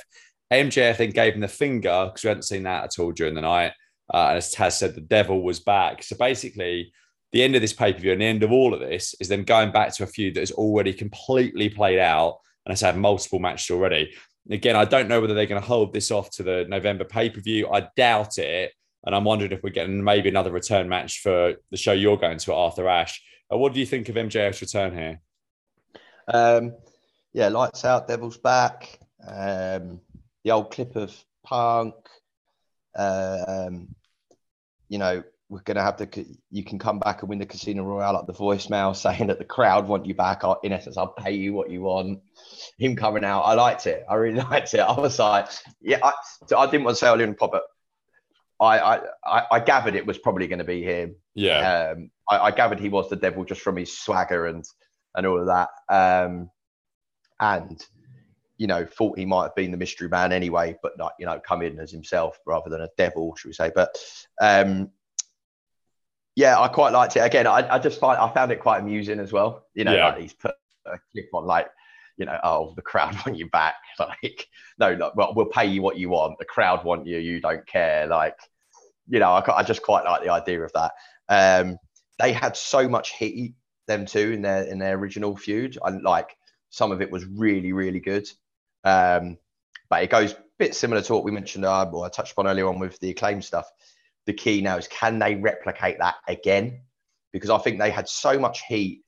MJF 0.51 0.97
then 0.97 1.11
gave 1.11 1.33
him 1.33 1.39
the 1.39 1.47
finger 1.47 2.07
because 2.07 2.25
we 2.25 2.27
hadn't 2.27 2.43
seen 2.43 2.63
that 2.63 2.83
at 2.83 2.99
all 2.99 3.13
during 3.13 3.35
the 3.35 3.39
night. 3.39 3.71
Uh, 4.13 4.27
and 4.29 4.37
as 4.37 4.53
Taz 4.53 4.73
said, 4.73 4.95
the 4.95 5.01
devil 5.01 5.41
was 5.41 5.59
back. 5.59 6.03
So 6.03 6.15
basically, 6.17 6.93
the 7.31 7.43
end 7.43 7.55
of 7.55 7.61
this 7.61 7.73
pay 7.73 7.93
per 7.93 7.99
view 7.99 8.11
and 8.11 8.21
the 8.21 8.25
end 8.25 8.43
of 8.43 8.51
all 8.51 8.73
of 8.73 8.79
this 8.79 9.15
is 9.19 9.27
them 9.27 9.43
going 9.43 9.71
back 9.71 9.93
to 9.95 10.03
a 10.03 10.07
feud 10.07 10.35
that 10.35 10.41
is 10.41 10.51
already 10.51 10.93
completely 10.93 11.69
played 11.69 11.99
out 11.99 12.39
and 12.65 12.71
has 12.71 12.81
had 12.81 12.97
multiple 12.97 13.39
matches 13.39 13.71
already. 13.71 14.13
Again, 14.49 14.75
I 14.75 14.85
don't 14.85 15.07
know 15.07 15.21
whether 15.21 15.33
they're 15.33 15.45
going 15.45 15.61
to 15.61 15.67
hold 15.67 15.93
this 15.93 16.11
off 16.11 16.29
to 16.31 16.43
the 16.43 16.65
November 16.67 17.05
pay 17.05 17.29
per 17.29 17.39
view. 17.39 17.69
I 17.71 17.87
doubt 17.95 18.37
it. 18.37 18.73
And 19.05 19.15
I'm 19.15 19.23
wondering 19.23 19.51
if 19.51 19.63
we're 19.63 19.71
getting 19.71 20.03
maybe 20.03 20.29
another 20.29 20.51
return 20.51 20.87
match 20.87 21.21
for 21.21 21.55
the 21.71 21.77
show 21.77 21.91
you're 21.91 22.17
going 22.17 22.37
to 22.37 22.53
Arthur 22.53 22.87
Ashe. 22.87 23.23
Uh, 23.51 23.57
what 23.57 23.73
do 23.73 23.79
you 23.79 23.85
think 23.85 24.09
of 24.09 24.15
MJF's 24.15 24.61
return 24.61 24.95
here? 24.95 25.21
Um, 26.27 26.75
yeah, 27.33 27.47
lights 27.47 27.83
out, 27.83 28.07
devil's 28.07 28.37
back. 28.37 28.99
Um, 29.25 30.01
the 30.43 30.51
old 30.51 30.71
clip 30.71 30.95
of 30.95 31.15
Punk. 31.43 31.95
Um, 32.95 33.95
you 34.91 34.97
know, 34.97 35.23
we're 35.47 35.61
going 35.61 35.77
to 35.77 35.83
have 35.83 35.95
to. 35.97 36.25
You 36.49 36.63
can 36.65 36.77
come 36.77 36.99
back 36.99 37.21
and 37.21 37.29
win 37.29 37.39
the 37.39 37.45
Casino 37.45 37.83
Royale 37.83 38.17
at 38.17 38.27
the 38.27 38.33
voicemail 38.33 38.93
saying 39.05 39.27
that 39.27 39.39
the 39.39 39.45
crowd 39.45 39.87
want 39.87 40.05
you 40.05 40.13
back. 40.13 40.43
I- 40.43 40.55
In 40.63 40.73
essence, 40.73 40.97
I'll 40.97 41.13
pay 41.13 41.31
you 41.31 41.53
what 41.53 41.69
you 41.69 41.81
want. 41.81 42.19
Him 42.77 42.95
coming 42.97 43.23
out, 43.23 43.43
I 43.43 43.53
liked 43.53 43.87
it. 43.87 44.05
I 44.09 44.15
really 44.15 44.41
liked 44.51 44.73
it. 44.73 44.81
I 44.81 44.99
was 44.99 45.17
like, 45.17 45.47
yeah, 45.79 45.99
I, 46.03 46.11
I 46.57 46.65
didn't 46.65 46.83
want 46.83 46.97
to 46.97 46.99
say 46.99 47.07
I 47.07 47.15
didn't 47.17 47.39
pop 47.39 47.55
it. 47.55 47.61
I, 48.59 48.79
I, 48.79 48.99
I, 49.25 49.45
I 49.53 49.59
gathered 49.61 49.95
it 49.95 50.05
was 50.05 50.17
probably 50.17 50.47
going 50.47 50.59
to 50.59 50.65
be 50.65 50.83
him. 50.83 51.15
Yeah. 51.35 51.93
Um, 51.95 52.11
I, 52.29 52.37
I 52.39 52.51
gathered 52.51 52.79
he 52.79 52.89
was 52.89 53.09
the 53.09 53.15
devil 53.15 53.45
just 53.45 53.61
from 53.61 53.77
his 53.77 53.97
swagger 53.97 54.45
and 54.45 54.63
and 55.15 55.25
all 55.25 55.39
of 55.39 55.47
that. 55.47 55.69
Um, 55.89 56.49
and 57.39 57.81
you 58.61 58.67
know, 58.67 58.85
thought 58.85 59.17
he 59.17 59.25
might 59.25 59.41
have 59.41 59.55
been 59.55 59.71
the 59.71 59.77
mystery 59.77 60.07
man 60.07 60.31
anyway, 60.31 60.77
but 60.83 60.95
not 60.95 61.13
you 61.17 61.25
know, 61.25 61.39
come 61.39 61.63
in 61.63 61.79
as 61.79 61.89
himself 61.89 62.39
rather 62.45 62.69
than 62.69 62.81
a 62.81 62.89
devil, 62.95 63.35
should 63.35 63.47
we 63.47 63.53
say? 63.55 63.71
But 63.73 63.97
um, 64.39 64.91
yeah, 66.35 66.59
I 66.59 66.67
quite 66.67 66.93
liked 66.93 67.17
it. 67.17 67.21
Again, 67.21 67.47
I, 67.47 67.67
I 67.67 67.79
just 67.79 67.99
find 67.99 68.19
I 68.19 68.31
found 68.31 68.51
it 68.51 68.59
quite 68.59 68.79
amusing 68.79 69.19
as 69.19 69.33
well. 69.33 69.65
You 69.73 69.85
know, 69.85 69.95
Yeah. 69.95 70.09
like 70.09 70.19
he's 70.19 70.33
put 70.35 70.53
a 70.85 70.99
clip 71.11 71.29
on 71.33 71.45
like. 71.47 71.71
You 72.17 72.25
know, 72.27 72.39
oh, 72.43 72.73
the 72.75 72.83
crowd 72.83 73.15
want 73.25 73.39
you 73.39 73.49
back. 73.49 73.75
Like, 73.97 74.47
no, 74.77 74.93
no, 74.93 75.11
well, 75.15 75.33
we'll 75.35 75.47
pay 75.47 75.65
you 75.65 75.81
what 75.81 75.97
you 75.97 76.09
want. 76.09 76.37
The 76.37 76.45
crowd 76.45 76.83
want 76.83 77.07
you. 77.07 77.17
You 77.17 77.41
don't 77.41 77.65
care. 77.65 78.05
Like, 78.05 78.35
you 79.07 79.17
know, 79.17 79.31
I, 79.31 79.59
I 79.59 79.63
just 79.63 79.81
quite 79.81 80.05
like 80.05 80.21
the 80.21 80.29
idea 80.29 80.61
of 80.61 80.71
that. 80.73 80.91
Um, 81.29 81.77
they 82.19 82.31
had 82.31 82.55
so 82.55 82.87
much 82.87 83.15
heat, 83.17 83.55
them 83.87 84.05
two, 84.05 84.33
in 84.33 84.43
their 84.43 84.63
in 84.65 84.77
their 84.77 84.97
original 84.97 85.35
feud. 85.35 85.79
I 85.83 85.89
like 85.89 86.37
some 86.69 86.91
of 86.91 87.01
it 87.01 87.09
was 87.09 87.25
really, 87.25 87.73
really 87.73 87.99
good. 87.99 88.27
Um, 88.83 89.37
but 89.89 90.03
it 90.03 90.09
goes 90.09 90.33
a 90.33 90.37
bit 90.57 90.75
similar 90.75 91.01
to 91.01 91.13
what 91.13 91.23
we 91.23 91.31
mentioned, 91.31 91.65
uh, 91.65 91.89
or 91.91 92.05
I 92.05 92.09
touched 92.09 92.31
upon 92.31 92.47
earlier 92.47 92.67
on 92.67 92.79
with 92.79 92.99
the 92.99 93.11
acclaim 93.11 93.41
stuff. 93.41 93.69
The 94.25 94.33
key 94.33 94.61
now 94.61 94.77
is 94.77 94.87
can 94.87 95.19
they 95.19 95.35
replicate 95.35 95.99
that 95.99 96.15
again? 96.27 96.81
Because 97.31 97.49
I 97.49 97.57
think 97.57 97.79
they 97.79 97.91
had 97.91 98.07
so 98.07 98.39
much 98.39 98.61
heat. 98.67 99.03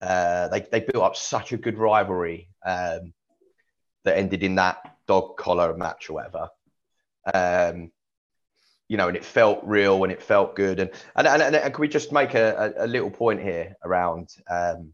Uh, 0.00 0.48
they, 0.48 0.60
they 0.60 0.80
built 0.80 1.04
up 1.04 1.16
such 1.16 1.52
a 1.52 1.56
good 1.56 1.76
rivalry 1.76 2.48
um, 2.64 3.12
that 4.04 4.16
ended 4.16 4.42
in 4.42 4.54
that 4.54 4.96
dog 5.06 5.36
collar 5.36 5.76
match 5.76 6.08
or 6.08 6.14
whatever. 6.14 6.48
Um, 7.34 7.90
you 8.88 8.96
know, 8.96 9.06
and 9.06 9.16
it 9.16 9.24
felt 9.24 9.60
real 9.62 10.02
and 10.02 10.12
it 10.12 10.22
felt 10.22 10.56
good. 10.56 10.80
And 10.80 10.90
and 11.14 11.28
and, 11.28 11.42
and, 11.42 11.54
and 11.54 11.72
can 11.72 11.80
we 11.80 11.88
just 11.88 12.10
make 12.10 12.34
a, 12.34 12.74
a, 12.76 12.86
a 12.86 12.88
little 12.88 13.10
point 13.10 13.40
here 13.40 13.76
around 13.84 14.30
um, 14.50 14.92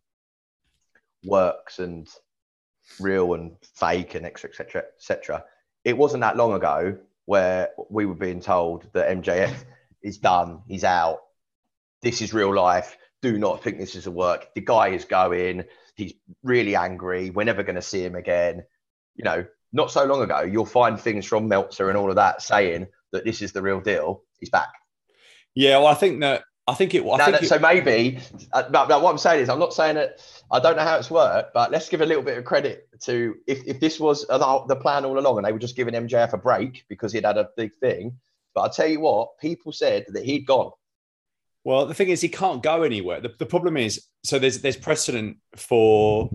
works 1.25 1.79
and 1.79 2.07
real 3.01 3.35
and 3.35 3.57
fake 3.75 4.15
and 4.15 4.27
etc 4.27 4.51
etc 4.51 4.85
etc. 4.97 5.45
It 5.85 5.97
wasn't 5.97 6.23
that 6.23 6.37
long 6.37 6.53
ago 6.53 6.99
where 7.27 7.71
we 7.91 8.07
were 8.07 8.15
being 8.15 8.41
told 8.41 8.87
that 8.93 9.09
MJF 9.09 9.55
is 10.03 10.19
done, 10.19 10.63
he's 10.67 10.85
out. 10.85 11.21
This 12.03 12.23
is 12.23 12.33
real 12.33 12.55
life. 12.55 12.97
Do 13.23 13.39
not 13.39 13.63
think 13.63 13.79
this 13.79 13.97
is 13.97 14.07
a 14.07 14.11
work. 14.11 14.55
The 14.55 14.61
guy 14.61 14.89
is 14.89 15.05
going. 15.05 15.65
He's 15.97 16.15
really 16.43 16.77
angry. 16.77 17.31
We're 17.31 17.45
never 17.45 17.63
going 17.63 17.77
to 17.77 17.83
see 17.83 18.05
him 18.05 18.15
again. 18.15 18.65
You 19.17 19.25
know, 19.25 19.47
not 19.73 19.91
so 19.91 20.05
long 20.05 20.23
ago, 20.23 20.43
you'll 20.43 20.67
find 20.67 21.01
things 21.01 21.27
from 21.27 21.49
Meltzer 21.49 21.89
and 21.89 21.99
all 21.99 22.11
of 22.11 22.17
that 22.17 22.43
saying 22.43 22.87
that 23.13 23.25
this 23.25 23.43
is 23.43 23.53
the 23.53 23.63
real 23.63 23.81
deal. 23.81 24.23
He's 24.39 24.51
back. 24.51 24.69
Yeah. 25.55 25.79
Well, 25.79 25.89
I 25.89 25.95
think 25.95 26.21
that, 26.21 26.45
I 26.69 26.75
think 26.75 26.95
it, 26.95 27.03
I 27.05 27.17
Now, 27.17 27.27
think 27.27 27.43
it- 27.43 27.49
so 27.49 27.59
maybe, 27.59 28.19
uh, 28.53 28.65
but, 28.71 28.89
but 28.89 29.01
what 29.03 29.11
I'm 29.13 29.19
saying 29.19 29.43
is, 29.43 29.49
I'm 29.49 29.59
not 29.59 29.73
saying 29.73 29.95
that 29.95 30.21
I 30.51 30.59
don't 30.59 30.77
know 30.77 30.83
how 30.83 30.97
it's 30.97 31.11
worked, 31.11 31.55
but 31.55 31.71
let's 31.71 31.89
give 31.89 32.01
a 32.01 32.07
little 32.07 32.23
bit 32.23 32.39
of 32.39 32.45
credit 32.45 32.89
to 33.03 33.37
if, 33.47 33.65
if 33.67 33.79
this 33.81 34.01
was 34.01 34.27
the, 34.27 34.65
the 34.67 34.77
plan 34.77 35.05
all 35.05 35.19
along 35.19 35.37
and 35.39 35.47
they 35.47 35.53
were 35.53 35.59
just 35.59 35.77
giving 35.77 35.95
MJF 35.95 36.33
a 36.33 36.39
break 36.39 36.85
because 36.89 37.13
he'd 37.13 37.25
had 37.25 37.39
a 37.39 37.49
big 37.57 37.75
thing. 37.77 38.19
But 38.55 38.63
I'll 38.63 38.71
tell 38.71 38.87
you 38.89 39.01
what, 39.01 39.39
people 39.39 39.71
said 39.71 40.07
that 40.09 40.25
he'd 40.25 40.47
gone. 40.47 40.73
Well, 41.63 41.87
the 41.87 41.95
thing 41.95 42.09
is, 42.09 42.21
he 42.21 42.29
can't 42.29 42.63
go 42.63 42.83
anywhere. 42.83 43.21
The, 43.21 43.35
the 43.39 43.47
problem 43.47 43.77
is, 43.77 44.05
so 44.25 44.39
there's 44.39 44.61
there's 44.61 44.77
precedent 44.77 45.39
for 45.57 46.31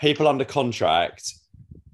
people 0.00 0.26
under 0.26 0.44
contract 0.44 1.32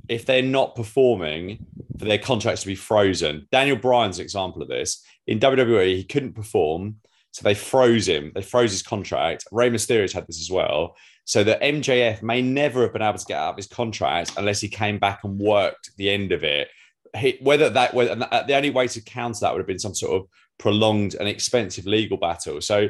if 0.08 0.24
they're 0.26 0.42
not 0.42 0.74
performing 0.76 1.66
for 1.98 2.04
their 2.04 2.18
contracts 2.18 2.62
to 2.62 2.68
be 2.68 2.74
frozen. 2.74 3.46
Daniel 3.52 3.76
Bryan's 3.76 4.18
an 4.18 4.24
example 4.24 4.62
of 4.62 4.68
this. 4.68 5.04
In 5.26 5.38
WWE, 5.38 5.96
he 5.96 6.04
couldn't 6.04 6.32
perform, 6.32 6.96
so 7.32 7.44
they 7.44 7.54
froze 7.54 8.08
him. 8.08 8.32
They 8.34 8.42
froze 8.42 8.72
his 8.72 8.82
contract. 8.82 9.44
Rey 9.52 9.70
Mysterio's 9.70 10.12
had 10.12 10.26
this 10.26 10.40
as 10.40 10.50
well. 10.50 10.96
So 11.24 11.44
that 11.44 11.60
MJF 11.62 12.22
may 12.22 12.42
never 12.42 12.82
have 12.82 12.92
been 12.92 13.02
able 13.02 13.18
to 13.18 13.24
get 13.24 13.38
out 13.38 13.50
of 13.50 13.56
his 13.56 13.68
contract 13.68 14.32
unless 14.36 14.60
he 14.60 14.68
came 14.68 14.98
back 14.98 15.20
and 15.22 15.38
worked 15.38 15.90
the 15.96 16.10
end 16.10 16.32
of 16.32 16.42
it. 16.42 16.68
he, 17.16 17.38
whether 17.40 17.70
that 17.70 17.94
whether, 17.94 18.16
uh, 18.30 18.42
the 18.42 18.56
only 18.56 18.70
way 18.70 18.88
to 18.88 19.00
counter 19.00 19.40
that 19.40 19.52
would 19.52 19.60
have 19.60 19.66
been 19.66 19.78
some 19.78 19.94
sort 19.94 20.20
of 20.20 20.28
prolonged 20.58 21.14
and 21.14 21.28
expensive 21.28 21.86
legal 21.86 22.16
battle. 22.16 22.60
So 22.60 22.88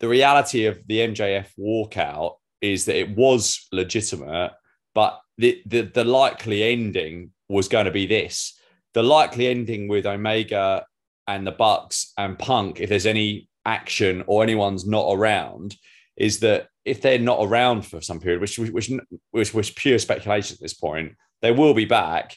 the 0.00 0.08
reality 0.08 0.66
of 0.66 0.86
the 0.86 0.98
MJF 0.98 1.48
walkout 1.58 2.36
is 2.60 2.84
that 2.84 2.96
it 2.96 3.16
was 3.16 3.68
legitimate, 3.72 4.52
but 4.94 5.20
the, 5.38 5.62
the, 5.66 5.82
the 5.82 6.04
likely 6.04 6.62
ending 6.64 7.30
was 7.48 7.68
going 7.68 7.86
to 7.86 7.90
be 7.90 8.06
this. 8.06 8.58
The 8.94 9.02
likely 9.02 9.46
ending 9.46 9.88
with 9.88 10.06
Omega 10.06 10.84
and 11.26 11.46
the 11.46 11.52
Bucks 11.52 12.12
and 12.18 12.38
Punk, 12.38 12.80
if 12.80 12.88
there's 12.88 13.06
any 13.06 13.48
action 13.64 14.24
or 14.26 14.42
anyone's 14.42 14.86
not 14.86 15.12
around, 15.12 15.76
is 16.16 16.40
that 16.40 16.68
if 16.84 17.00
they're 17.00 17.18
not 17.18 17.40
around 17.42 17.82
for 17.86 18.00
some 18.00 18.20
period, 18.20 18.40
which 18.40 18.58
which 18.58 18.90
which 19.30 19.54
was 19.54 19.70
pure 19.70 19.98
speculation 19.98 20.54
at 20.54 20.60
this 20.60 20.74
point, 20.74 21.12
they 21.42 21.52
will 21.52 21.74
be 21.74 21.84
back 21.84 22.36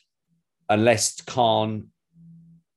unless 0.69 1.21
Khan 1.21 1.87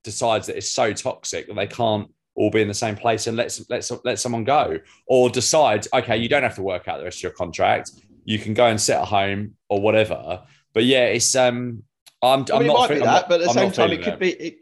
decides 0.02 0.46
that 0.46 0.56
it's 0.56 0.70
so 0.70 0.92
toxic 0.92 1.46
that 1.46 1.54
they 1.54 1.66
can't 1.66 2.10
all 2.36 2.50
be 2.50 2.60
in 2.60 2.68
the 2.68 2.74
same 2.74 2.96
place 2.96 3.26
and 3.26 3.36
let's 3.36 3.64
let's 3.70 3.92
let 4.04 4.18
someone 4.18 4.44
go, 4.44 4.78
or 5.06 5.30
decides 5.30 5.88
okay, 5.92 6.16
you 6.16 6.28
don't 6.28 6.42
have 6.42 6.56
to 6.56 6.62
work 6.62 6.88
out 6.88 6.98
the 6.98 7.04
rest 7.04 7.18
of 7.18 7.22
your 7.24 7.32
contract, 7.32 7.90
you 8.24 8.38
can 8.38 8.54
go 8.54 8.66
and 8.66 8.80
sit 8.80 8.96
at 8.96 9.06
home 9.06 9.54
or 9.68 9.80
whatever. 9.80 10.42
But 10.72 10.84
yeah, 10.84 11.06
it's 11.06 11.34
um, 11.36 11.84
I'm, 12.22 12.40
I 12.40 12.42
mean, 12.42 12.46
I'm 12.52 12.62
it 12.62 12.66
not. 12.66 12.78
Might 12.78 12.88
be 12.88 12.94
that, 13.00 13.04
not, 13.04 13.28
but 13.28 13.40
at 13.40 13.44
the 13.44 13.48
I'm 13.50 13.54
same 13.54 13.72
time, 13.72 13.92
it 13.92 14.00
it. 14.00 14.04
could 14.04 14.18
be 14.18 14.30
it. 14.30 14.58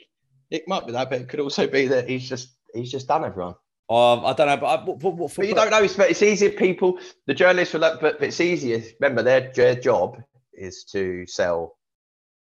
It 0.51 0.69
might 0.69 0.87
be 0.87 0.93
that, 0.93 1.09
but 1.09 1.21
it 1.21 1.29
could 1.29 1.41
also 1.41 1.67
be 1.67 1.87
that 1.89 2.09
he's 2.09 2.29
just 2.29 2.55
he's 2.75 2.91
just 2.91 3.09
done 3.09 3.25
everyone. 3.25 3.55
Um, 3.93 4.25
I 4.25 4.33
don't 4.33 4.47
know, 4.47 4.57
but, 4.57 4.67
I, 4.67 4.77
but, 4.85 4.99
but, 5.01 5.35
but 5.37 5.47
you 5.47 5.55
don't 5.55 5.71
know. 5.71 5.83
It's, 5.83 5.99
it's 5.99 6.23
easier. 6.23 6.49
People, 6.49 6.99
the 7.27 7.35
journalists 7.35 7.75
will, 7.75 7.81
but, 7.81 8.01
but 8.01 8.23
it's 8.23 8.41
easier. 8.41 8.83
Remember, 9.01 9.23
their 9.23 9.53
their 9.55 9.75
job 9.75 10.23
is 10.55 10.85
to 10.85 11.27
sell 11.27 11.77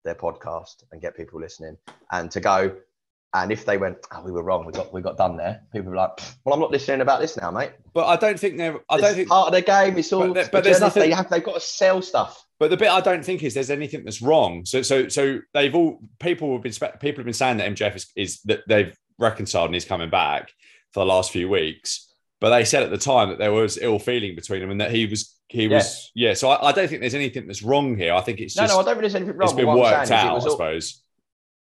their 0.04 0.16
podcast 0.16 0.84
and 0.92 1.02
get 1.02 1.16
people 1.16 1.40
listening, 1.40 1.78
and 2.12 2.30
to 2.32 2.42
go. 2.42 2.76
And 3.34 3.52
if 3.52 3.66
they 3.66 3.78
went, 3.78 3.98
oh, 4.12 4.24
we 4.24 4.32
were 4.32 4.44
wrong, 4.44 4.66
we 4.66 4.74
got 4.74 4.92
we 4.92 5.02
got 5.02 5.16
done 5.16 5.38
there. 5.38 5.62
People 5.72 5.92
were 5.92 5.96
like, 5.96 6.20
well, 6.44 6.54
I'm 6.54 6.60
not 6.60 6.72
listening 6.72 7.00
about 7.00 7.22
this 7.22 7.38
now, 7.38 7.50
mate. 7.52 7.72
But 7.94 8.08
I 8.08 8.18
don't 8.18 8.38
think 8.38 8.58
they're. 8.58 8.80
I 8.90 9.00
don't 9.00 9.16
think 9.16 9.30
part 9.30 9.48
of 9.48 9.54
the 9.54 9.62
game. 9.62 9.98
It's 9.98 10.12
all. 10.12 10.34
But, 10.34 10.52
but 10.52 10.66
there's 10.66 10.82
nothing. 10.82 11.04
They 11.04 11.12
have. 11.12 11.30
They've 11.30 11.44
got 11.44 11.56
to 11.56 11.62
sell 11.62 12.02
stuff. 12.02 12.46
But 12.60 12.72
the 12.72 12.78
bit 12.78 12.90
I 12.90 13.00
don't 13.00 13.24
think 13.24 13.42
is 13.44 13.54
there's 13.54 13.70
anything 13.70 14.04
that's 14.04 14.22
wrong. 14.22 14.66
So 14.66 14.82
so 14.82 15.08
so 15.08 15.40
they've 15.54 15.74
all 15.74 16.00
people 16.20 16.54
have 16.54 16.64
been 16.64 16.74
people 17.00 17.20
have 17.20 17.26
been 17.26 17.34
saying 17.34 17.58
that 17.58 17.72
MJF 17.72 17.96
is, 17.96 18.12
is 18.18 18.42
that 18.42 18.62
they've 18.68 18.98
reconciled 19.18 19.68
and 19.68 19.76
he's 19.76 19.86
coming 19.86 20.10
back 20.10 20.52
for 20.92 21.02
the 21.02 21.06
last 21.06 21.32
few 21.32 21.50
weeks. 21.50 22.12
But 22.40 22.52
they 22.52 22.66
said 22.66 22.84
at 22.84 22.92
the 22.92 22.98
time 22.98 23.30
that 23.30 23.40
there 23.40 23.52
was 23.52 23.78
ill 23.80 24.00
feeling 24.00 24.36
between 24.36 24.62
them 24.62 24.70
and 24.72 24.82
that 24.82 24.92
he 24.92 25.08
was 25.08 25.36
he 25.48 25.68
was 25.68 26.12
yeah. 26.14 26.34
So 26.34 26.50
I, 26.50 26.70
I, 26.70 26.72
don't 26.72 26.88
think 26.88 27.02
there's 27.02 27.16
anything 27.16 27.48
that's 27.48 27.64
wrong 27.64 27.98
here. 27.98 28.14
I 28.14 28.22
think 28.22 28.40
it's 28.40 28.54
just 28.54 28.72
no, 28.72 28.76
no. 28.76 28.82
I 28.82 28.84
don't 28.84 28.94
think 28.94 29.02
there's 29.02 29.16
anything 29.16 29.38
wrong. 29.38 29.50
It's 29.50 29.54
been 29.54 29.68
worked 29.68 30.12
out, 30.12 30.38
I 30.38 30.40
suppose. 30.40 31.02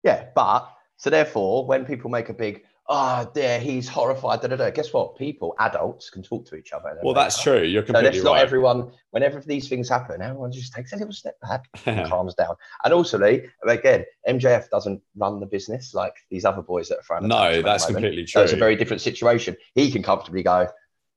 Yeah, 0.02 0.26
but 0.34 0.68
so 0.96 1.10
therefore, 1.10 1.66
when 1.66 1.84
people 1.84 2.10
make 2.10 2.28
a 2.28 2.34
big 2.34 2.64
Ah, 2.86 3.24
oh, 3.26 3.30
dear, 3.34 3.58
he's 3.58 3.88
horrified. 3.88 4.42
Da, 4.42 4.48
da, 4.48 4.56
da. 4.56 4.70
Guess 4.70 4.92
what? 4.92 5.16
People, 5.16 5.54
adults, 5.58 6.10
can 6.10 6.22
talk 6.22 6.44
to 6.46 6.54
each 6.54 6.72
other. 6.72 6.98
Well, 7.02 7.14
that's 7.14 7.42
true. 7.42 7.62
You're 7.62 7.82
completely 7.82 8.18
so 8.18 8.26
right. 8.26 8.36
not 8.36 8.42
everyone. 8.42 8.92
Whenever 9.10 9.40
these 9.40 9.70
things 9.70 9.88
happen, 9.88 10.20
everyone 10.20 10.52
just 10.52 10.74
takes 10.74 10.92
a 10.92 10.96
little 10.96 11.12
step 11.12 11.40
back 11.40 11.64
and 11.86 12.06
calms 12.10 12.34
down. 12.34 12.56
And 12.84 12.92
also, 12.92 13.18
Lee, 13.18 13.46
again, 13.66 14.04
MJF 14.28 14.68
doesn't 14.68 15.00
run 15.16 15.40
the 15.40 15.46
business 15.46 15.94
like 15.94 16.14
these 16.30 16.44
other 16.44 16.60
boys 16.60 16.90
that 16.90 16.98
are 16.98 17.02
front. 17.02 17.24
No, 17.24 17.62
that's 17.62 17.86
completely 17.86 18.24
true. 18.24 18.40
So 18.40 18.42
it's 18.42 18.52
a 18.52 18.56
very 18.56 18.76
different 18.76 19.00
situation. 19.00 19.56
He 19.74 19.90
can 19.90 20.02
comfortably 20.02 20.42
go, 20.42 20.68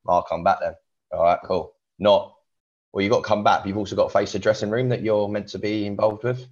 "I'll 0.08 0.24
come 0.24 0.46
back 0.46 0.60
then." 0.62 0.76
All 1.12 1.24
right, 1.24 1.40
cool. 1.44 1.76
Not 2.00 2.34
well. 2.94 3.04
You've 3.04 3.12
got 3.12 3.24
to 3.24 3.28
come 3.28 3.44
back. 3.44 3.64
But 3.64 3.68
you've 3.68 3.78
also 3.78 3.98
got 3.98 4.08
to 4.08 4.14
face 4.14 4.34
a 4.36 4.40
dressing 4.40 4.70
room 4.70 4.88
that 4.90 5.02
you're 5.02 5.28
meant 5.28 5.50
to 5.50 5.60
be 5.60 5.86
involved 5.86 6.24
with. 6.24 6.48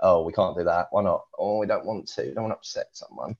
Oh, 0.00 0.22
we 0.22 0.32
can't 0.32 0.56
do 0.56 0.62
that. 0.62 0.86
Why 0.92 1.02
not? 1.02 1.24
Oh, 1.36 1.58
we 1.58 1.66
don't 1.66 1.84
want 1.84 2.06
to. 2.10 2.22
We 2.22 2.34
don't 2.34 2.44
want 2.44 2.52
to 2.52 2.58
upset 2.58 2.86
someone. 2.92 3.36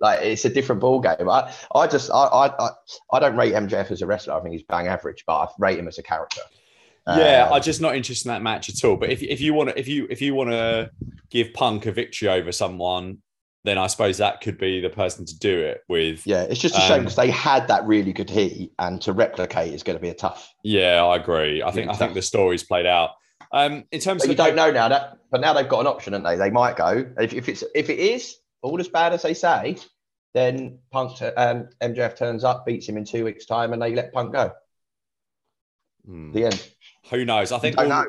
Like 0.00 0.20
it's 0.22 0.44
a 0.44 0.50
different 0.50 0.80
ball 0.80 1.00
game. 1.00 1.28
I, 1.28 1.52
I 1.74 1.86
just 1.86 2.10
I, 2.10 2.24
I 2.24 2.70
I 3.12 3.20
don't 3.20 3.36
rate 3.36 3.52
MJF 3.52 3.90
as 3.90 4.02
a 4.02 4.06
wrestler. 4.06 4.34
I 4.34 4.40
think 4.40 4.52
he's 4.52 4.62
bang 4.62 4.88
average, 4.88 5.24
but 5.26 5.34
I 5.34 5.48
rate 5.58 5.78
him 5.78 5.88
as 5.88 5.98
a 5.98 6.02
character. 6.02 6.40
Yeah, 7.06 7.46
um, 7.46 7.54
I'm 7.54 7.62
just 7.62 7.80
not 7.80 7.96
interested 7.96 8.28
in 8.28 8.34
that 8.34 8.42
match 8.42 8.68
at 8.68 8.84
all. 8.84 8.96
But 8.96 9.10
if, 9.10 9.22
if 9.22 9.40
you 9.40 9.54
want 9.54 9.70
to 9.70 9.78
if 9.78 9.88
you 9.88 10.06
if 10.10 10.22
you 10.22 10.34
want 10.34 10.50
to 10.50 10.90
give 11.30 11.52
Punk 11.52 11.86
a 11.86 11.92
victory 11.92 12.28
over 12.28 12.52
someone, 12.52 13.18
then 13.64 13.78
I 13.78 13.88
suppose 13.88 14.18
that 14.18 14.40
could 14.40 14.58
be 14.58 14.80
the 14.80 14.90
person 14.90 15.24
to 15.26 15.38
do 15.38 15.60
it 15.60 15.82
with. 15.88 16.26
Yeah, 16.26 16.42
it's 16.42 16.60
just 16.60 16.76
a 16.76 16.82
um, 16.82 16.88
shame 16.88 16.98
because 17.00 17.16
they 17.16 17.30
had 17.30 17.68
that 17.68 17.86
really 17.86 18.12
good 18.12 18.30
heat, 18.30 18.72
and 18.78 19.00
to 19.02 19.12
replicate 19.12 19.74
is 19.74 19.82
going 19.82 19.98
to 19.98 20.02
be 20.02 20.08
a 20.08 20.14
tough. 20.14 20.52
Yeah, 20.62 21.04
I 21.04 21.16
agree. 21.16 21.62
I 21.62 21.70
think 21.70 21.90
I 21.90 21.94
think 21.94 22.14
the 22.14 22.22
story's 22.22 22.62
played 22.62 22.86
out. 22.86 23.10
Um, 23.52 23.84
in 23.90 24.00
terms 24.00 24.22
but 24.22 24.26
of 24.26 24.30
you 24.30 24.36
don't 24.36 24.54
know 24.54 24.70
now 24.70 24.88
that, 24.88 25.18
but 25.30 25.40
now 25.40 25.52
they've 25.52 25.68
got 25.68 25.80
an 25.80 25.86
option, 25.88 26.12
haven't 26.12 26.24
they? 26.24 26.36
They 26.36 26.50
might 26.50 26.76
go 26.76 27.04
if, 27.18 27.34
if 27.34 27.48
it's 27.48 27.64
if 27.74 27.90
it 27.90 27.98
is 27.98 28.36
all 28.62 28.80
as 28.80 28.88
bad 28.88 29.12
as 29.12 29.22
they 29.22 29.34
say, 29.34 29.76
then 30.34 30.78
Punk 30.90 31.16
t- 31.18 31.26
um, 31.26 31.68
MJF 31.80 32.16
turns 32.16 32.44
up, 32.44 32.66
beats 32.66 32.88
him 32.88 32.96
in 32.96 33.04
two 33.04 33.24
weeks' 33.24 33.46
time, 33.46 33.72
and 33.72 33.82
they 33.82 33.94
let 33.94 34.12
Punk 34.12 34.32
go. 34.32 34.52
Hmm. 36.06 36.32
The 36.32 36.46
end. 36.46 36.68
Who 37.10 37.24
knows? 37.24 37.50
I 37.50 37.58
think. 37.58 37.78
I 37.78 37.86
know. 37.86 38.04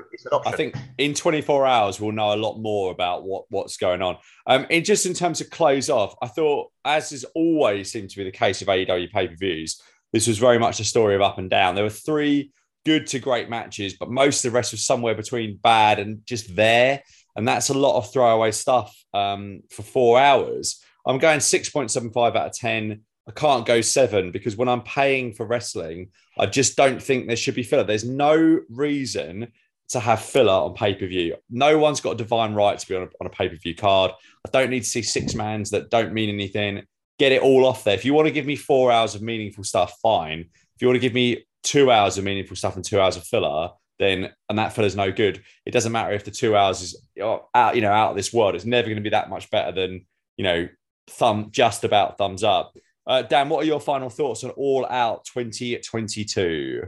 I 0.46 0.52
think 0.52 0.76
in 0.98 1.14
24 1.14 1.66
hours 1.66 2.00
we'll 2.00 2.12
know 2.12 2.34
a 2.34 2.36
lot 2.36 2.58
more 2.60 2.92
about 2.92 3.24
what 3.24 3.46
what's 3.50 3.78
going 3.78 4.02
on. 4.02 4.18
Um, 4.46 4.66
in 4.70 4.84
just 4.84 5.06
in 5.06 5.14
terms 5.14 5.42
of 5.42 5.50
close 5.50 5.90
off, 5.90 6.16
I 6.22 6.28
thought, 6.28 6.72
as 6.86 7.10
has 7.10 7.26
always 7.36 7.92
seemed 7.92 8.10
to 8.12 8.18
be 8.18 8.24
the 8.24 8.32
case 8.32 8.62
of 8.62 8.68
AEW 8.68 9.12
pay 9.12 9.28
per 9.28 9.36
views, 9.36 9.82
this 10.14 10.28
was 10.28 10.38
very 10.38 10.60
much 10.60 10.80
a 10.80 10.84
story 10.84 11.16
of 11.16 11.22
up 11.22 11.38
and 11.38 11.50
down. 11.50 11.76
There 11.76 11.84
were 11.84 11.90
three 11.90 12.52
good 12.86 13.08
to 13.08 13.20
great 13.20 13.50
matches, 13.50 13.96
but 14.00 14.10
most 14.10 14.44
of 14.44 14.52
the 14.52 14.56
rest 14.56 14.72
was 14.72 14.84
somewhere 14.84 15.16
between 15.16 15.58
bad 15.58 16.00
and 16.00 16.26
just 16.26 16.56
there. 16.56 17.02
And 17.36 17.48
that's 17.48 17.70
a 17.70 17.74
lot 17.74 17.98
of 17.98 18.12
throwaway 18.12 18.52
stuff 18.52 18.96
um, 19.14 19.62
for 19.70 19.84
four 19.84 20.20
hours. 20.20 20.84
I'm 21.06 21.18
going 21.18 21.40
6.75 21.40 22.36
out 22.36 22.48
of 22.48 22.54
10. 22.54 23.02
I 23.28 23.32
can't 23.32 23.66
go 23.66 23.82
seven 23.82 24.32
because 24.32 24.56
when 24.56 24.68
I'm 24.68 24.82
paying 24.82 25.34
for 25.34 25.46
wrestling, 25.46 26.10
I 26.38 26.48
just 26.48 26.76
don't 26.76 27.02
think 27.02 27.28
there 27.28 27.36
should 27.36 27.56
be 27.56 27.64
filler. 27.64 27.84
There's 27.84 28.04
no 28.04 28.60
reason 28.70 29.52
to 29.90 30.00
have 30.00 30.22
filler 30.22 30.54
on 30.54 30.74
pay 30.74 30.96
per 30.96 31.06
view. 31.06 31.36
No 31.50 31.78
one's 31.78 32.02
got 32.02 32.12
a 32.12 32.16
divine 32.16 32.54
right 32.54 32.80
to 32.80 32.88
be 32.88 32.96
on 32.96 33.04
a, 33.04 33.10
on 33.20 33.28
a 33.28 33.30
pay 33.30 33.50
per 33.50 33.56
view 33.56 33.76
card. 33.76 34.12
I 34.46 34.50
don't 34.52 34.70
need 34.70 34.82
to 34.82 34.90
see 34.90 35.02
six 35.02 35.36
mans 35.36 35.70
that 35.72 35.90
don't 35.90 36.14
mean 36.14 36.30
anything. 36.30 36.84
Get 37.20 37.32
it 37.32 37.42
all 37.42 37.66
off 37.66 37.84
there. 37.84 37.94
If 37.94 38.06
you 38.06 38.14
want 38.14 38.28
to 38.28 38.34
give 38.34 38.46
me 38.46 38.56
four 38.56 38.92
hours 38.92 39.16
of 39.16 39.22
meaningful 39.22 39.64
stuff, 39.64 39.98
fine. 40.02 40.40
If 40.76 40.82
you 40.82 40.88
want 40.88 40.96
to 40.96 41.08
give 41.08 41.14
me 41.14 41.46
two 41.64 41.92
hours 41.92 42.18
of 42.18 42.24
meaningful 42.24 42.56
stuff 42.56 42.76
and 42.76 42.84
two 42.84 43.00
hours 43.00 43.18
of 43.18 43.24
filler, 43.24 43.70
then 44.00 44.32
and 44.50 44.58
that 44.58 44.74
filler's 44.74 44.96
no 44.96 45.12
good. 45.12 45.44
It 45.66 45.72
doesn't 45.72 45.92
matter 45.92 46.14
if 46.14 46.24
the 46.24 46.32
two 46.32 46.56
hours 46.56 46.82
is 46.82 47.06
out, 47.22 47.76
you 47.76 47.82
know, 47.82 47.92
out 47.92 48.12
of 48.12 48.16
this 48.16 48.34
world. 48.34 48.56
It's 48.56 48.66
never 48.66 48.88
going 48.88 48.98
to 48.98 49.02
be 49.02 49.10
that 49.10 49.30
much 49.30 49.50
better 49.50 49.72
than 49.72 50.06
you 50.38 50.44
know 50.44 50.68
thumb 51.10 51.50
just 51.52 51.84
about 51.84 52.18
thumbs 52.18 52.44
up. 52.44 52.74
Uh, 53.08 53.22
Dan, 53.24 53.50
what 53.50 53.64
are 53.64 53.68
your 53.68 53.80
final 53.80 54.10
thoughts 54.10 54.44
on 54.44 54.52
All 54.52 54.86
Out 54.86 55.26
2022? 55.26 56.84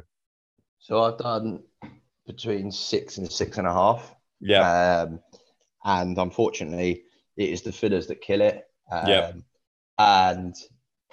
So 0.79 1.03
I've 1.03 1.17
done 1.17 1.63
between 2.25 2.71
six 2.71 3.17
and 3.17 3.31
six 3.31 3.57
and 3.57 3.67
a 3.67 3.73
half. 3.73 4.15
Yeah. 4.39 5.05
Um, 5.07 5.19
and 5.85 6.17
unfortunately, 6.17 7.03
it 7.37 7.49
is 7.49 7.61
the 7.61 7.71
fillers 7.71 8.07
that 8.07 8.21
kill 8.21 8.41
it. 8.41 8.63
Um, 8.91 9.07
yeah. 9.07 9.31
And 9.97 10.55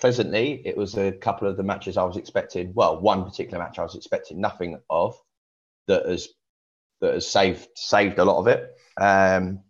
pleasantly, 0.01 0.63
it 0.65 0.77
was 0.77 0.97
a 0.97 1.13
couple 1.13 1.49
of 1.49 1.57
the 1.57 1.63
matches 1.63 1.97
I 1.97 2.05
was 2.05 2.17
expecting. 2.17 2.73
Well, 2.75 3.01
one 3.01 3.25
particular 3.25 3.59
match 3.59 3.79
I 3.79 3.83
was 3.83 3.95
expecting 3.95 4.41
nothing 4.41 4.79
of 4.91 5.17
that 5.87 6.07
has 6.07 6.29
that 7.01 7.15
has 7.15 7.27
saved 7.27 7.69
saved 7.75 8.19
a 8.19 8.25
lot 8.25 8.39
of 8.39 8.47
it. 8.47 8.77
Um, 9.01 9.63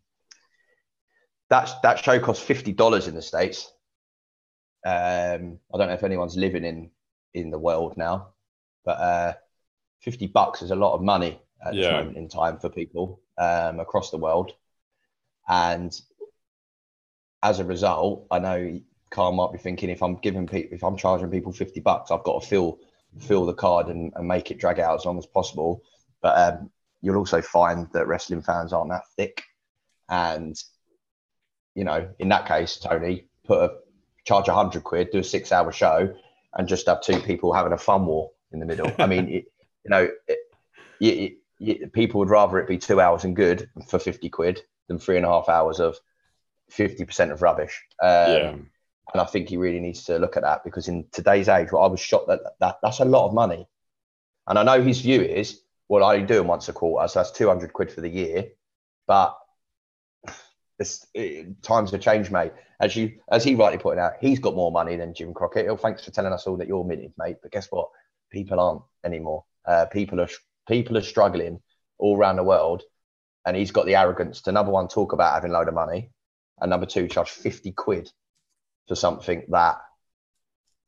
that 1.48 1.70
that 1.82 1.98
show 1.98 2.18
costs 2.20 2.44
fifty 2.44 2.72
dollars 2.72 3.08
in 3.08 3.14
the 3.14 3.22
states. 3.22 3.72
Um, 4.84 5.58
I 5.72 5.78
don't 5.78 5.88
know 5.88 5.94
if 5.94 6.04
anyone's 6.04 6.36
living 6.36 6.64
in 6.64 6.90
in 7.34 7.50
the 7.50 7.58
world 7.58 7.96
now, 7.96 8.28
but 8.84 8.98
uh, 8.98 9.32
fifty 10.00 10.26
bucks 10.26 10.62
is 10.62 10.70
a 10.70 10.76
lot 10.76 10.94
of 10.94 11.02
money 11.02 11.40
at 11.64 11.74
yeah. 11.74 11.82
this 11.82 11.92
moment 11.92 12.16
in 12.16 12.28
time 12.28 12.58
for 12.58 12.68
people 12.68 13.20
um, 13.38 13.80
across 13.80 14.10
the 14.10 14.18
world. 14.18 14.52
And 15.48 15.98
as 17.42 17.58
a 17.58 17.64
result, 17.64 18.26
I 18.30 18.38
know 18.38 18.80
Khan 19.10 19.34
might 19.36 19.52
be 19.52 19.58
thinking 19.58 19.90
if 19.90 20.02
I'm 20.02 20.16
giving 20.16 20.46
people, 20.46 20.74
if 20.74 20.82
I'm 20.82 20.96
charging 20.96 21.30
people 21.30 21.52
fifty 21.52 21.80
bucks, 21.80 22.10
I've 22.10 22.24
got 22.24 22.42
to 22.42 22.48
fill 22.48 22.78
fill 23.18 23.44
the 23.44 23.54
card 23.54 23.88
and, 23.88 24.12
and 24.14 24.28
make 24.28 24.50
it 24.50 24.58
drag 24.58 24.78
out 24.78 24.98
as 24.98 25.04
long 25.04 25.18
as 25.18 25.26
possible. 25.26 25.82
But 26.22 26.38
um, 26.38 26.70
you'll 27.02 27.16
also 27.16 27.40
find 27.40 27.88
that 27.92 28.06
wrestling 28.06 28.42
fans 28.42 28.72
aren't 28.72 28.90
that 28.90 29.08
thick, 29.16 29.42
and 30.08 30.56
you 31.74 31.84
know, 31.84 32.08
in 32.18 32.28
that 32.28 32.46
case, 32.46 32.76
Tony, 32.76 33.26
put 33.44 33.62
a 33.62 33.74
charge 34.24 34.48
a 34.48 34.54
hundred 34.54 34.84
quid, 34.84 35.10
do 35.10 35.18
a 35.18 35.24
six 35.24 35.52
hour 35.52 35.72
show, 35.72 36.14
and 36.54 36.68
just 36.68 36.86
have 36.86 37.02
two 37.02 37.20
people 37.20 37.52
having 37.52 37.72
a 37.72 37.78
fun 37.78 38.06
war 38.06 38.30
in 38.52 38.60
the 38.60 38.66
middle. 38.66 38.92
I 38.98 39.06
mean, 39.06 39.28
it, 39.28 39.44
you 39.84 39.90
know, 39.90 40.08
it, 41.00 41.92
people 41.92 42.18
would 42.20 42.30
rather 42.30 42.58
it 42.58 42.68
be 42.68 42.78
two 42.78 43.00
hours 43.00 43.24
and 43.24 43.36
good 43.36 43.68
for 43.88 43.98
50 43.98 44.28
quid 44.30 44.62
than 44.88 44.98
three 44.98 45.16
and 45.16 45.26
a 45.26 45.28
half 45.28 45.48
hours 45.48 45.80
of 45.80 45.96
50% 46.72 47.32
of 47.32 47.42
rubbish. 47.42 47.82
Um, 48.02 48.08
yeah. 48.08 48.54
And 49.12 49.20
I 49.20 49.24
think 49.24 49.48
he 49.48 49.56
really 49.56 49.80
needs 49.80 50.04
to 50.04 50.18
look 50.18 50.36
at 50.36 50.42
that 50.42 50.64
because 50.64 50.88
in 50.88 51.06
today's 51.12 51.48
age, 51.48 51.72
well, 51.72 51.82
I 51.82 51.88
was 51.88 52.00
shocked 52.00 52.28
that, 52.28 52.40
that 52.60 52.78
that's 52.82 53.00
a 53.00 53.04
lot 53.04 53.26
of 53.26 53.34
money. 53.34 53.66
And 54.46 54.58
I 54.58 54.62
know 54.62 54.82
his 54.82 55.00
view 55.00 55.20
is, 55.20 55.60
well, 55.90 56.04
I 56.04 56.14
only 56.14 56.26
do 56.26 56.36
them 56.36 56.46
once 56.46 56.68
a 56.68 56.72
quarter, 56.72 57.08
so 57.08 57.18
that's 57.18 57.32
200 57.32 57.72
quid 57.72 57.90
for 57.90 58.00
the 58.00 58.08
year. 58.08 58.50
But 59.08 59.36
it, 61.14 61.60
times 61.64 61.90
have 61.90 62.00
changed, 62.00 62.30
mate. 62.30 62.52
As 62.80 62.94
you, 62.94 63.18
as 63.28 63.42
he 63.42 63.56
rightly 63.56 63.78
pointed 63.78 64.00
out, 64.00 64.12
he's 64.20 64.38
got 64.38 64.54
more 64.54 64.70
money 64.70 64.94
than 64.94 65.14
Jim 65.14 65.34
Crockett. 65.34 65.66
Oh, 65.68 65.76
thanks 65.76 66.04
for 66.04 66.12
telling 66.12 66.32
us 66.32 66.46
all 66.46 66.56
that 66.58 66.68
you're 66.68 66.84
minted, 66.84 67.12
mate. 67.18 67.38
But 67.42 67.50
guess 67.50 67.66
what? 67.70 67.88
People 68.30 68.60
aren't 68.60 68.82
anymore. 69.04 69.44
Uh, 69.66 69.86
people 69.86 70.20
are 70.20 70.28
people 70.68 70.96
are 70.96 71.02
struggling 71.02 71.60
all 71.98 72.16
around 72.16 72.36
the 72.36 72.44
world, 72.44 72.84
and 73.44 73.56
he's 73.56 73.72
got 73.72 73.84
the 73.84 73.96
arrogance 73.96 74.42
to 74.42 74.52
number 74.52 74.70
one 74.70 74.86
talk 74.86 75.12
about 75.12 75.34
having 75.34 75.50
a 75.50 75.54
load 75.54 75.66
of 75.66 75.74
money, 75.74 76.12
and 76.60 76.70
number 76.70 76.86
two 76.86 77.08
charge 77.08 77.30
fifty 77.30 77.72
quid 77.72 78.08
for 78.86 78.94
something 78.94 79.42
that 79.48 79.80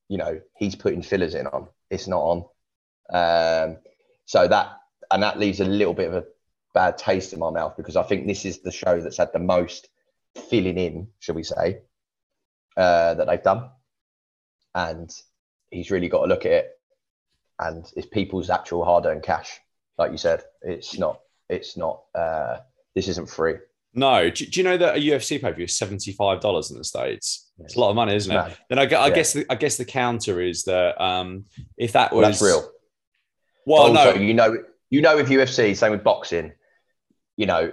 you 0.08 0.18
know 0.18 0.40
he's 0.56 0.76
putting 0.76 1.02
fillers 1.02 1.34
in 1.34 1.48
on. 1.48 1.66
It's 1.90 2.06
not 2.06 2.20
on. 2.20 2.44
Um, 3.12 3.78
so 4.26 4.46
that 4.46 4.76
and 5.12 5.22
that 5.22 5.38
leaves 5.38 5.60
a 5.60 5.64
little 5.64 5.94
bit 5.94 6.08
of 6.08 6.14
a 6.14 6.24
bad 6.74 6.98
taste 6.98 7.32
in 7.32 7.38
my 7.38 7.50
mouth 7.50 7.76
because 7.76 7.96
I 7.96 8.02
think 8.02 8.26
this 8.26 8.44
is 8.44 8.60
the 8.60 8.72
show 8.72 9.00
that's 9.00 9.18
had 9.18 9.32
the 9.32 9.38
most 9.38 9.88
filling 10.48 10.78
in, 10.78 11.08
shall 11.20 11.34
we 11.34 11.42
say, 11.42 11.80
uh, 12.76 13.14
that 13.14 13.26
they've 13.26 13.42
done. 13.42 13.68
And 14.74 15.10
he's 15.70 15.90
really 15.90 16.08
got 16.08 16.22
to 16.22 16.28
look 16.28 16.46
at 16.46 16.52
it. 16.52 16.70
And 17.58 17.90
it's 17.94 18.06
people's 18.06 18.50
actual 18.50 18.84
hard-earned 18.84 19.22
cash, 19.22 19.60
like 19.98 20.10
you 20.10 20.16
said. 20.16 20.42
It's 20.62 20.98
not. 20.98 21.20
It's 21.48 21.76
not. 21.76 22.02
Uh, 22.14 22.58
this 22.94 23.08
isn't 23.08 23.28
free. 23.28 23.56
No. 23.94 24.30
Do, 24.30 24.46
do, 24.46 24.60
you 24.60 24.64
know 24.64 24.78
that 24.78 24.96
a 24.96 24.98
UFC 24.98 25.40
pay 25.40 25.50
per 25.50 25.52
view 25.52 25.66
is 25.66 25.76
seventy 25.76 26.12
five 26.12 26.40
dollars 26.40 26.70
in 26.70 26.78
the 26.78 26.84
states? 26.84 27.50
It's 27.58 27.76
a 27.76 27.80
lot 27.80 27.90
of 27.90 27.96
money, 27.96 28.16
isn't 28.16 28.34
it? 28.34 28.58
Then 28.68 28.78
I, 28.78 28.82
I 28.82 28.86
yeah. 28.86 29.10
guess 29.10 29.34
the, 29.34 29.46
I 29.50 29.54
guess 29.54 29.76
the 29.76 29.84
counter 29.84 30.40
is 30.40 30.64
that 30.64 31.00
um, 31.00 31.44
if 31.76 31.92
that 31.92 32.12
was 32.12 32.22
well, 32.22 32.30
that's 32.30 32.42
real. 32.42 32.72
Well, 33.66 33.82
also, 33.82 34.14
no, 34.16 34.20
you 34.20 34.34
know, 34.34 34.56
you 34.92 35.00
know, 35.00 35.16
with 35.16 35.30
UFC, 35.30 35.74
same 35.74 35.90
with 35.90 36.04
boxing, 36.04 36.52
you 37.38 37.46
know, 37.46 37.72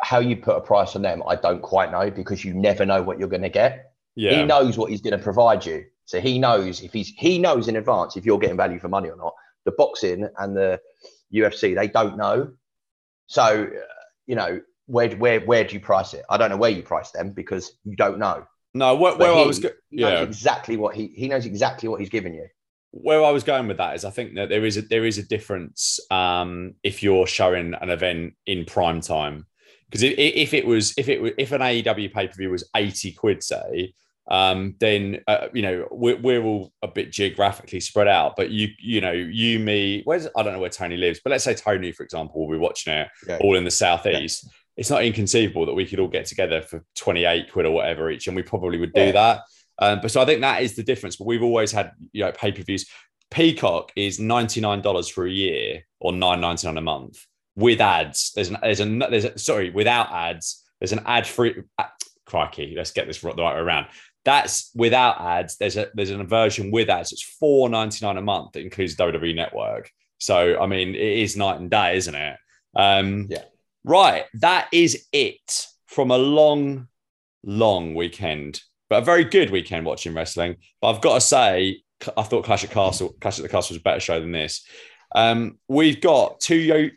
how 0.00 0.20
you 0.20 0.36
put 0.36 0.56
a 0.56 0.60
price 0.60 0.94
on 0.94 1.02
them, 1.02 1.20
I 1.26 1.34
don't 1.34 1.60
quite 1.60 1.90
know 1.90 2.12
because 2.12 2.44
you 2.44 2.54
never 2.54 2.86
know 2.86 3.02
what 3.02 3.18
you're 3.18 3.28
going 3.28 3.42
to 3.42 3.48
get. 3.48 3.92
Yeah. 4.14 4.36
He 4.36 4.44
knows 4.44 4.78
what 4.78 4.92
he's 4.92 5.00
going 5.00 5.18
to 5.18 5.22
provide 5.22 5.66
you. 5.66 5.84
So 6.04 6.20
he 6.20 6.38
knows 6.38 6.80
if 6.80 6.92
he's 6.92 7.08
he 7.08 7.40
knows 7.40 7.66
in 7.66 7.74
advance 7.74 8.16
if 8.16 8.24
you're 8.24 8.38
getting 8.38 8.56
value 8.56 8.78
for 8.78 8.88
money 8.88 9.08
or 9.10 9.16
not. 9.16 9.34
The 9.64 9.72
boxing 9.72 10.28
and 10.38 10.56
the 10.56 10.80
UFC, 11.34 11.74
they 11.74 11.88
don't 11.88 12.16
know. 12.16 12.52
So, 13.26 13.42
uh, 13.42 13.80
you 14.26 14.36
know, 14.36 14.60
where 14.86 15.10
where 15.16 15.40
where 15.40 15.64
do 15.64 15.74
you 15.74 15.80
price 15.80 16.14
it? 16.14 16.24
I 16.30 16.36
don't 16.36 16.50
know 16.50 16.56
where 16.56 16.70
you 16.70 16.84
price 16.84 17.10
them 17.10 17.30
because 17.32 17.72
you 17.84 17.96
don't 17.96 18.20
know. 18.20 18.46
No, 18.74 18.94
where, 18.94 19.16
where 19.16 19.34
he, 19.34 19.42
I 19.42 19.46
was, 19.46 19.58
go- 19.58 19.70
yeah, 19.90 20.20
exactly 20.20 20.76
what 20.76 20.94
he 20.94 21.08
he 21.08 21.26
knows 21.26 21.46
exactly 21.46 21.88
what 21.88 21.98
he's 21.98 22.10
giving 22.10 22.34
you 22.34 22.46
where 22.92 23.24
I 23.24 23.30
was 23.30 23.42
going 23.42 23.66
with 23.66 23.78
that 23.78 23.96
is 23.96 24.04
I 24.04 24.10
think 24.10 24.34
that 24.34 24.50
there 24.50 24.64
is 24.64 24.76
a 24.76 24.82
there 24.82 25.06
is 25.06 25.18
a 25.18 25.22
difference 25.22 25.98
um, 26.10 26.74
if 26.82 27.02
you're 27.02 27.26
showing 27.26 27.74
an 27.74 27.90
event 27.90 28.34
in 28.46 28.64
prime 28.66 29.00
time 29.00 29.46
because 29.90 30.02
if, 30.02 30.14
if 30.16 30.54
it 30.54 30.66
was 30.66 30.94
if 30.98 31.08
it 31.08 31.34
if 31.38 31.52
an 31.52 31.62
AEW 31.62 32.12
pay 32.12 32.28
per 32.28 32.34
view 32.34 32.50
was 32.50 32.68
eighty 32.76 33.12
quid 33.12 33.42
say 33.42 33.94
um, 34.30 34.76
then 34.78 35.20
uh, 35.26 35.48
you 35.54 35.62
know 35.62 35.88
we're, 35.90 36.18
we're 36.18 36.42
all 36.44 36.70
a 36.82 36.88
bit 36.88 37.10
geographically 37.10 37.80
spread 37.80 38.08
out 38.08 38.36
but 38.36 38.50
you 38.50 38.68
you 38.78 39.00
know 39.00 39.12
you 39.12 39.58
me 39.58 40.02
where's 40.04 40.28
I 40.36 40.42
don't 40.42 40.52
know 40.52 40.60
where 40.60 40.70
Tony 40.70 40.98
lives 40.98 41.20
but 41.24 41.30
let's 41.30 41.44
say 41.44 41.54
Tony 41.54 41.92
for 41.92 42.04
example 42.04 42.46
will 42.46 42.54
be 42.54 42.60
watching 42.60 42.92
it 42.92 43.08
yeah. 43.26 43.38
all 43.40 43.56
in 43.56 43.64
the 43.64 43.70
southeast. 43.70 44.44
Yeah. 44.44 44.50
It's 44.76 44.90
not 44.90 45.04
inconceivable 45.04 45.66
that 45.66 45.74
we 45.74 45.84
could 45.84 45.98
all 45.98 46.08
get 46.08 46.24
together 46.24 46.62
for 46.62 46.82
28 46.96 47.52
quid 47.52 47.66
or 47.66 47.72
whatever 47.72 48.10
each, 48.10 48.26
and 48.26 48.34
we 48.34 48.42
probably 48.42 48.78
would 48.78 48.94
do 48.94 49.02
yeah. 49.02 49.12
that. 49.12 49.40
Um, 49.78 50.00
but 50.00 50.10
so 50.10 50.20
I 50.20 50.24
think 50.24 50.40
that 50.40 50.62
is 50.62 50.76
the 50.76 50.82
difference. 50.82 51.16
But 51.16 51.26
we've 51.26 51.42
always 51.42 51.72
had 51.72 51.92
you 52.12 52.24
know 52.24 52.32
pay 52.32 52.52
per 52.52 52.62
views. 52.62 52.86
Peacock 53.30 53.92
is 53.96 54.20
ninety 54.20 54.60
nine 54.60 54.82
dollars 54.82 55.08
for 55.08 55.26
a 55.26 55.30
year 55.30 55.82
or 56.00 56.12
nine 56.12 56.40
ninety 56.40 56.66
nine 56.66 56.76
a 56.76 56.82
month 56.82 57.24
with 57.56 57.80
ads. 57.80 58.32
There's 58.34 58.48
an 58.48 58.58
there's 58.62 58.80
a 58.80 58.84
there's 58.84 59.24
a, 59.24 59.38
sorry 59.38 59.70
without 59.70 60.12
ads. 60.12 60.62
There's 60.80 60.92
an 60.92 61.02
ad 61.06 61.26
free. 61.26 61.62
Uh, 61.78 61.84
crikey, 62.26 62.74
let's 62.76 62.92
get 62.92 63.06
this 63.06 63.22
right, 63.22 63.36
the 63.36 63.42
right 63.42 63.54
way 63.54 63.60
around. 63.60 63.86
That's 64.24 64.70
without 64.74 65.20
ads. 65.20 65.56
There's 65.56 65.76
a 65.76 65.88
there's 65.94 66.10
an 66.10 66.26
version 66.26 66.70
with 66.70 66.88
ads. 66.88 67.12
It's 67.12 67.22
four 67.22 67.68
ninety 67.68 68.04
nine 68.04 68.16
a 68.16 68.22
month. 68.22 68.52
That 68.52 68.60
includes 68.60 68.96
WWE 68.96 69.34
Network. 69.34 69.90
So 70.18 70.60
I 70.60 70.66
mean, 70.66 70.94
it 70.94 71.00
is 71.00 71.36
night 71.36 71.60
and 71.60 71.70
day, 71.70 71.96
isn't 71.96 72.14
it? 72.14 72.36
Um, 72.76 73.26
yeah. 73.28 73.44
Right. 73.84 74.24
That 74.34 74.68
is 74.72 75.06
it 75.12 75.66
from 75.86 76.10
a 76.10 76.18
long, 76.18 76.88
long 77.42 77.94
weekend 77.94 78.60
but 78.92 79.00
a 79.00 79.06
very 79.06 79.24
good 79.24 79.48
weekend 79.48 79.86
watching 79.86 80.12
wrestling. 80.12 80.56
But 80.82 80.90
I've 80.90 81.00
got 81.00 81.14
to 81.14 81.20
say, 81.22 81.80
I 82.14 82.22
thought 82.24 82.44
Clash 82.44 82.62
at 82.62 82.68
Castle, 82.68 83.16
Clash 83.22 83.38
at 83.38 83.42
the 83.42 83.48
Castle 83.48 83.72
was 83.72 83.80
a 83.80 83.82
better 83.82 84.00
show 84.00 84.20
than 84.20 84.32
this. 84.32 84.66
Um, 85.14 85.58
we've 85.66 85.98
got 85.98 86.40
two. 86.40 86.56
Yo- 86.56 86.90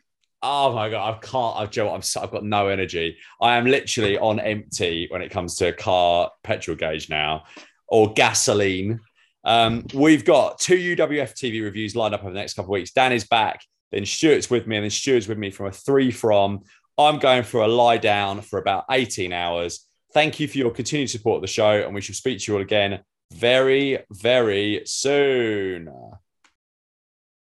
oh 0.44 0.74
my 0.74 0.90
god, 0.90 1.14
I 1.14 1.18
can't. 1.20 1.56
I've, 1.56 2.32
got 2.32 2.44
no 2.44 2.68
energy. 2.68 3.16
I 3.42 3.56
am 3.56 3.66
literally 3.66 4.18
on 4.18 4.42
empty 4.42 5.08
when 5.10 5.22
it 5.22 5.32
comes 5.32 5.56
to 5.56 5.72
car 5.72 6.32
petrol 6.44 6.76
gauge 6.76 7.10
now, 7.10 7.44
or 7.88 8.12
gasoline. 8.12 9.00
Um, 9.46 9.86
we've 9.94 10.26
got 10.26 10.60
two 10.60 10.98
UWF 10.98 11.32
TV 11.32 11.64
reviews 11.64 11.96
lined 11.96 12.14
up 12.14 12.24
over 12.24 12.34
the 12.34 12.40
next 12.40 12.56
couple 12.56 12.74
of 12.74 12.78
weeks. 12.78 12.92
Dan 12.92 13.14
is 13.14 13.24
back, 13.24 13.62
then 13.94 14.06
Stuart's 14.06 14.50
with 14.50 14.68
me, 14.68 14.76
and 14.76 14.84
then 14.84 14.92
Stuart's 14.92 15.30
with 15.30 15.38
me 15.38 15.50
from 15.50 15.68
a 15.68 15.72
three 15.72 16.12
from. 16.12 16.64
I'm 16.98 17.20
going 17.20 17.44
for 17.44 17.62
a 17.62 17.70
lie 17.70 18.00
down 18.00 18.42
for 18.42 18.60
about 18.60 18.84
18 18.92 19.32
hours. 19.32 19.88
Thank 20.16 20.40
you 20.40 20.48
for 20.48 20.58
your 20.58 20.72
continued 20.72 21.10
support 21.10 21.36
of 21.36 21.42
the 21.42 21.48
show, 21.50 21.72
and 21.72 21.94
we 21.94 22.00
shall 22.00 22.16
speak 22.16 22.40
to 22.40 22.50
you 22.50 22.56
all 22.56 22.62
again 22.62 23.02
very, 23.34 24.00
very 24.10 24.82
soon. 24.86 25.90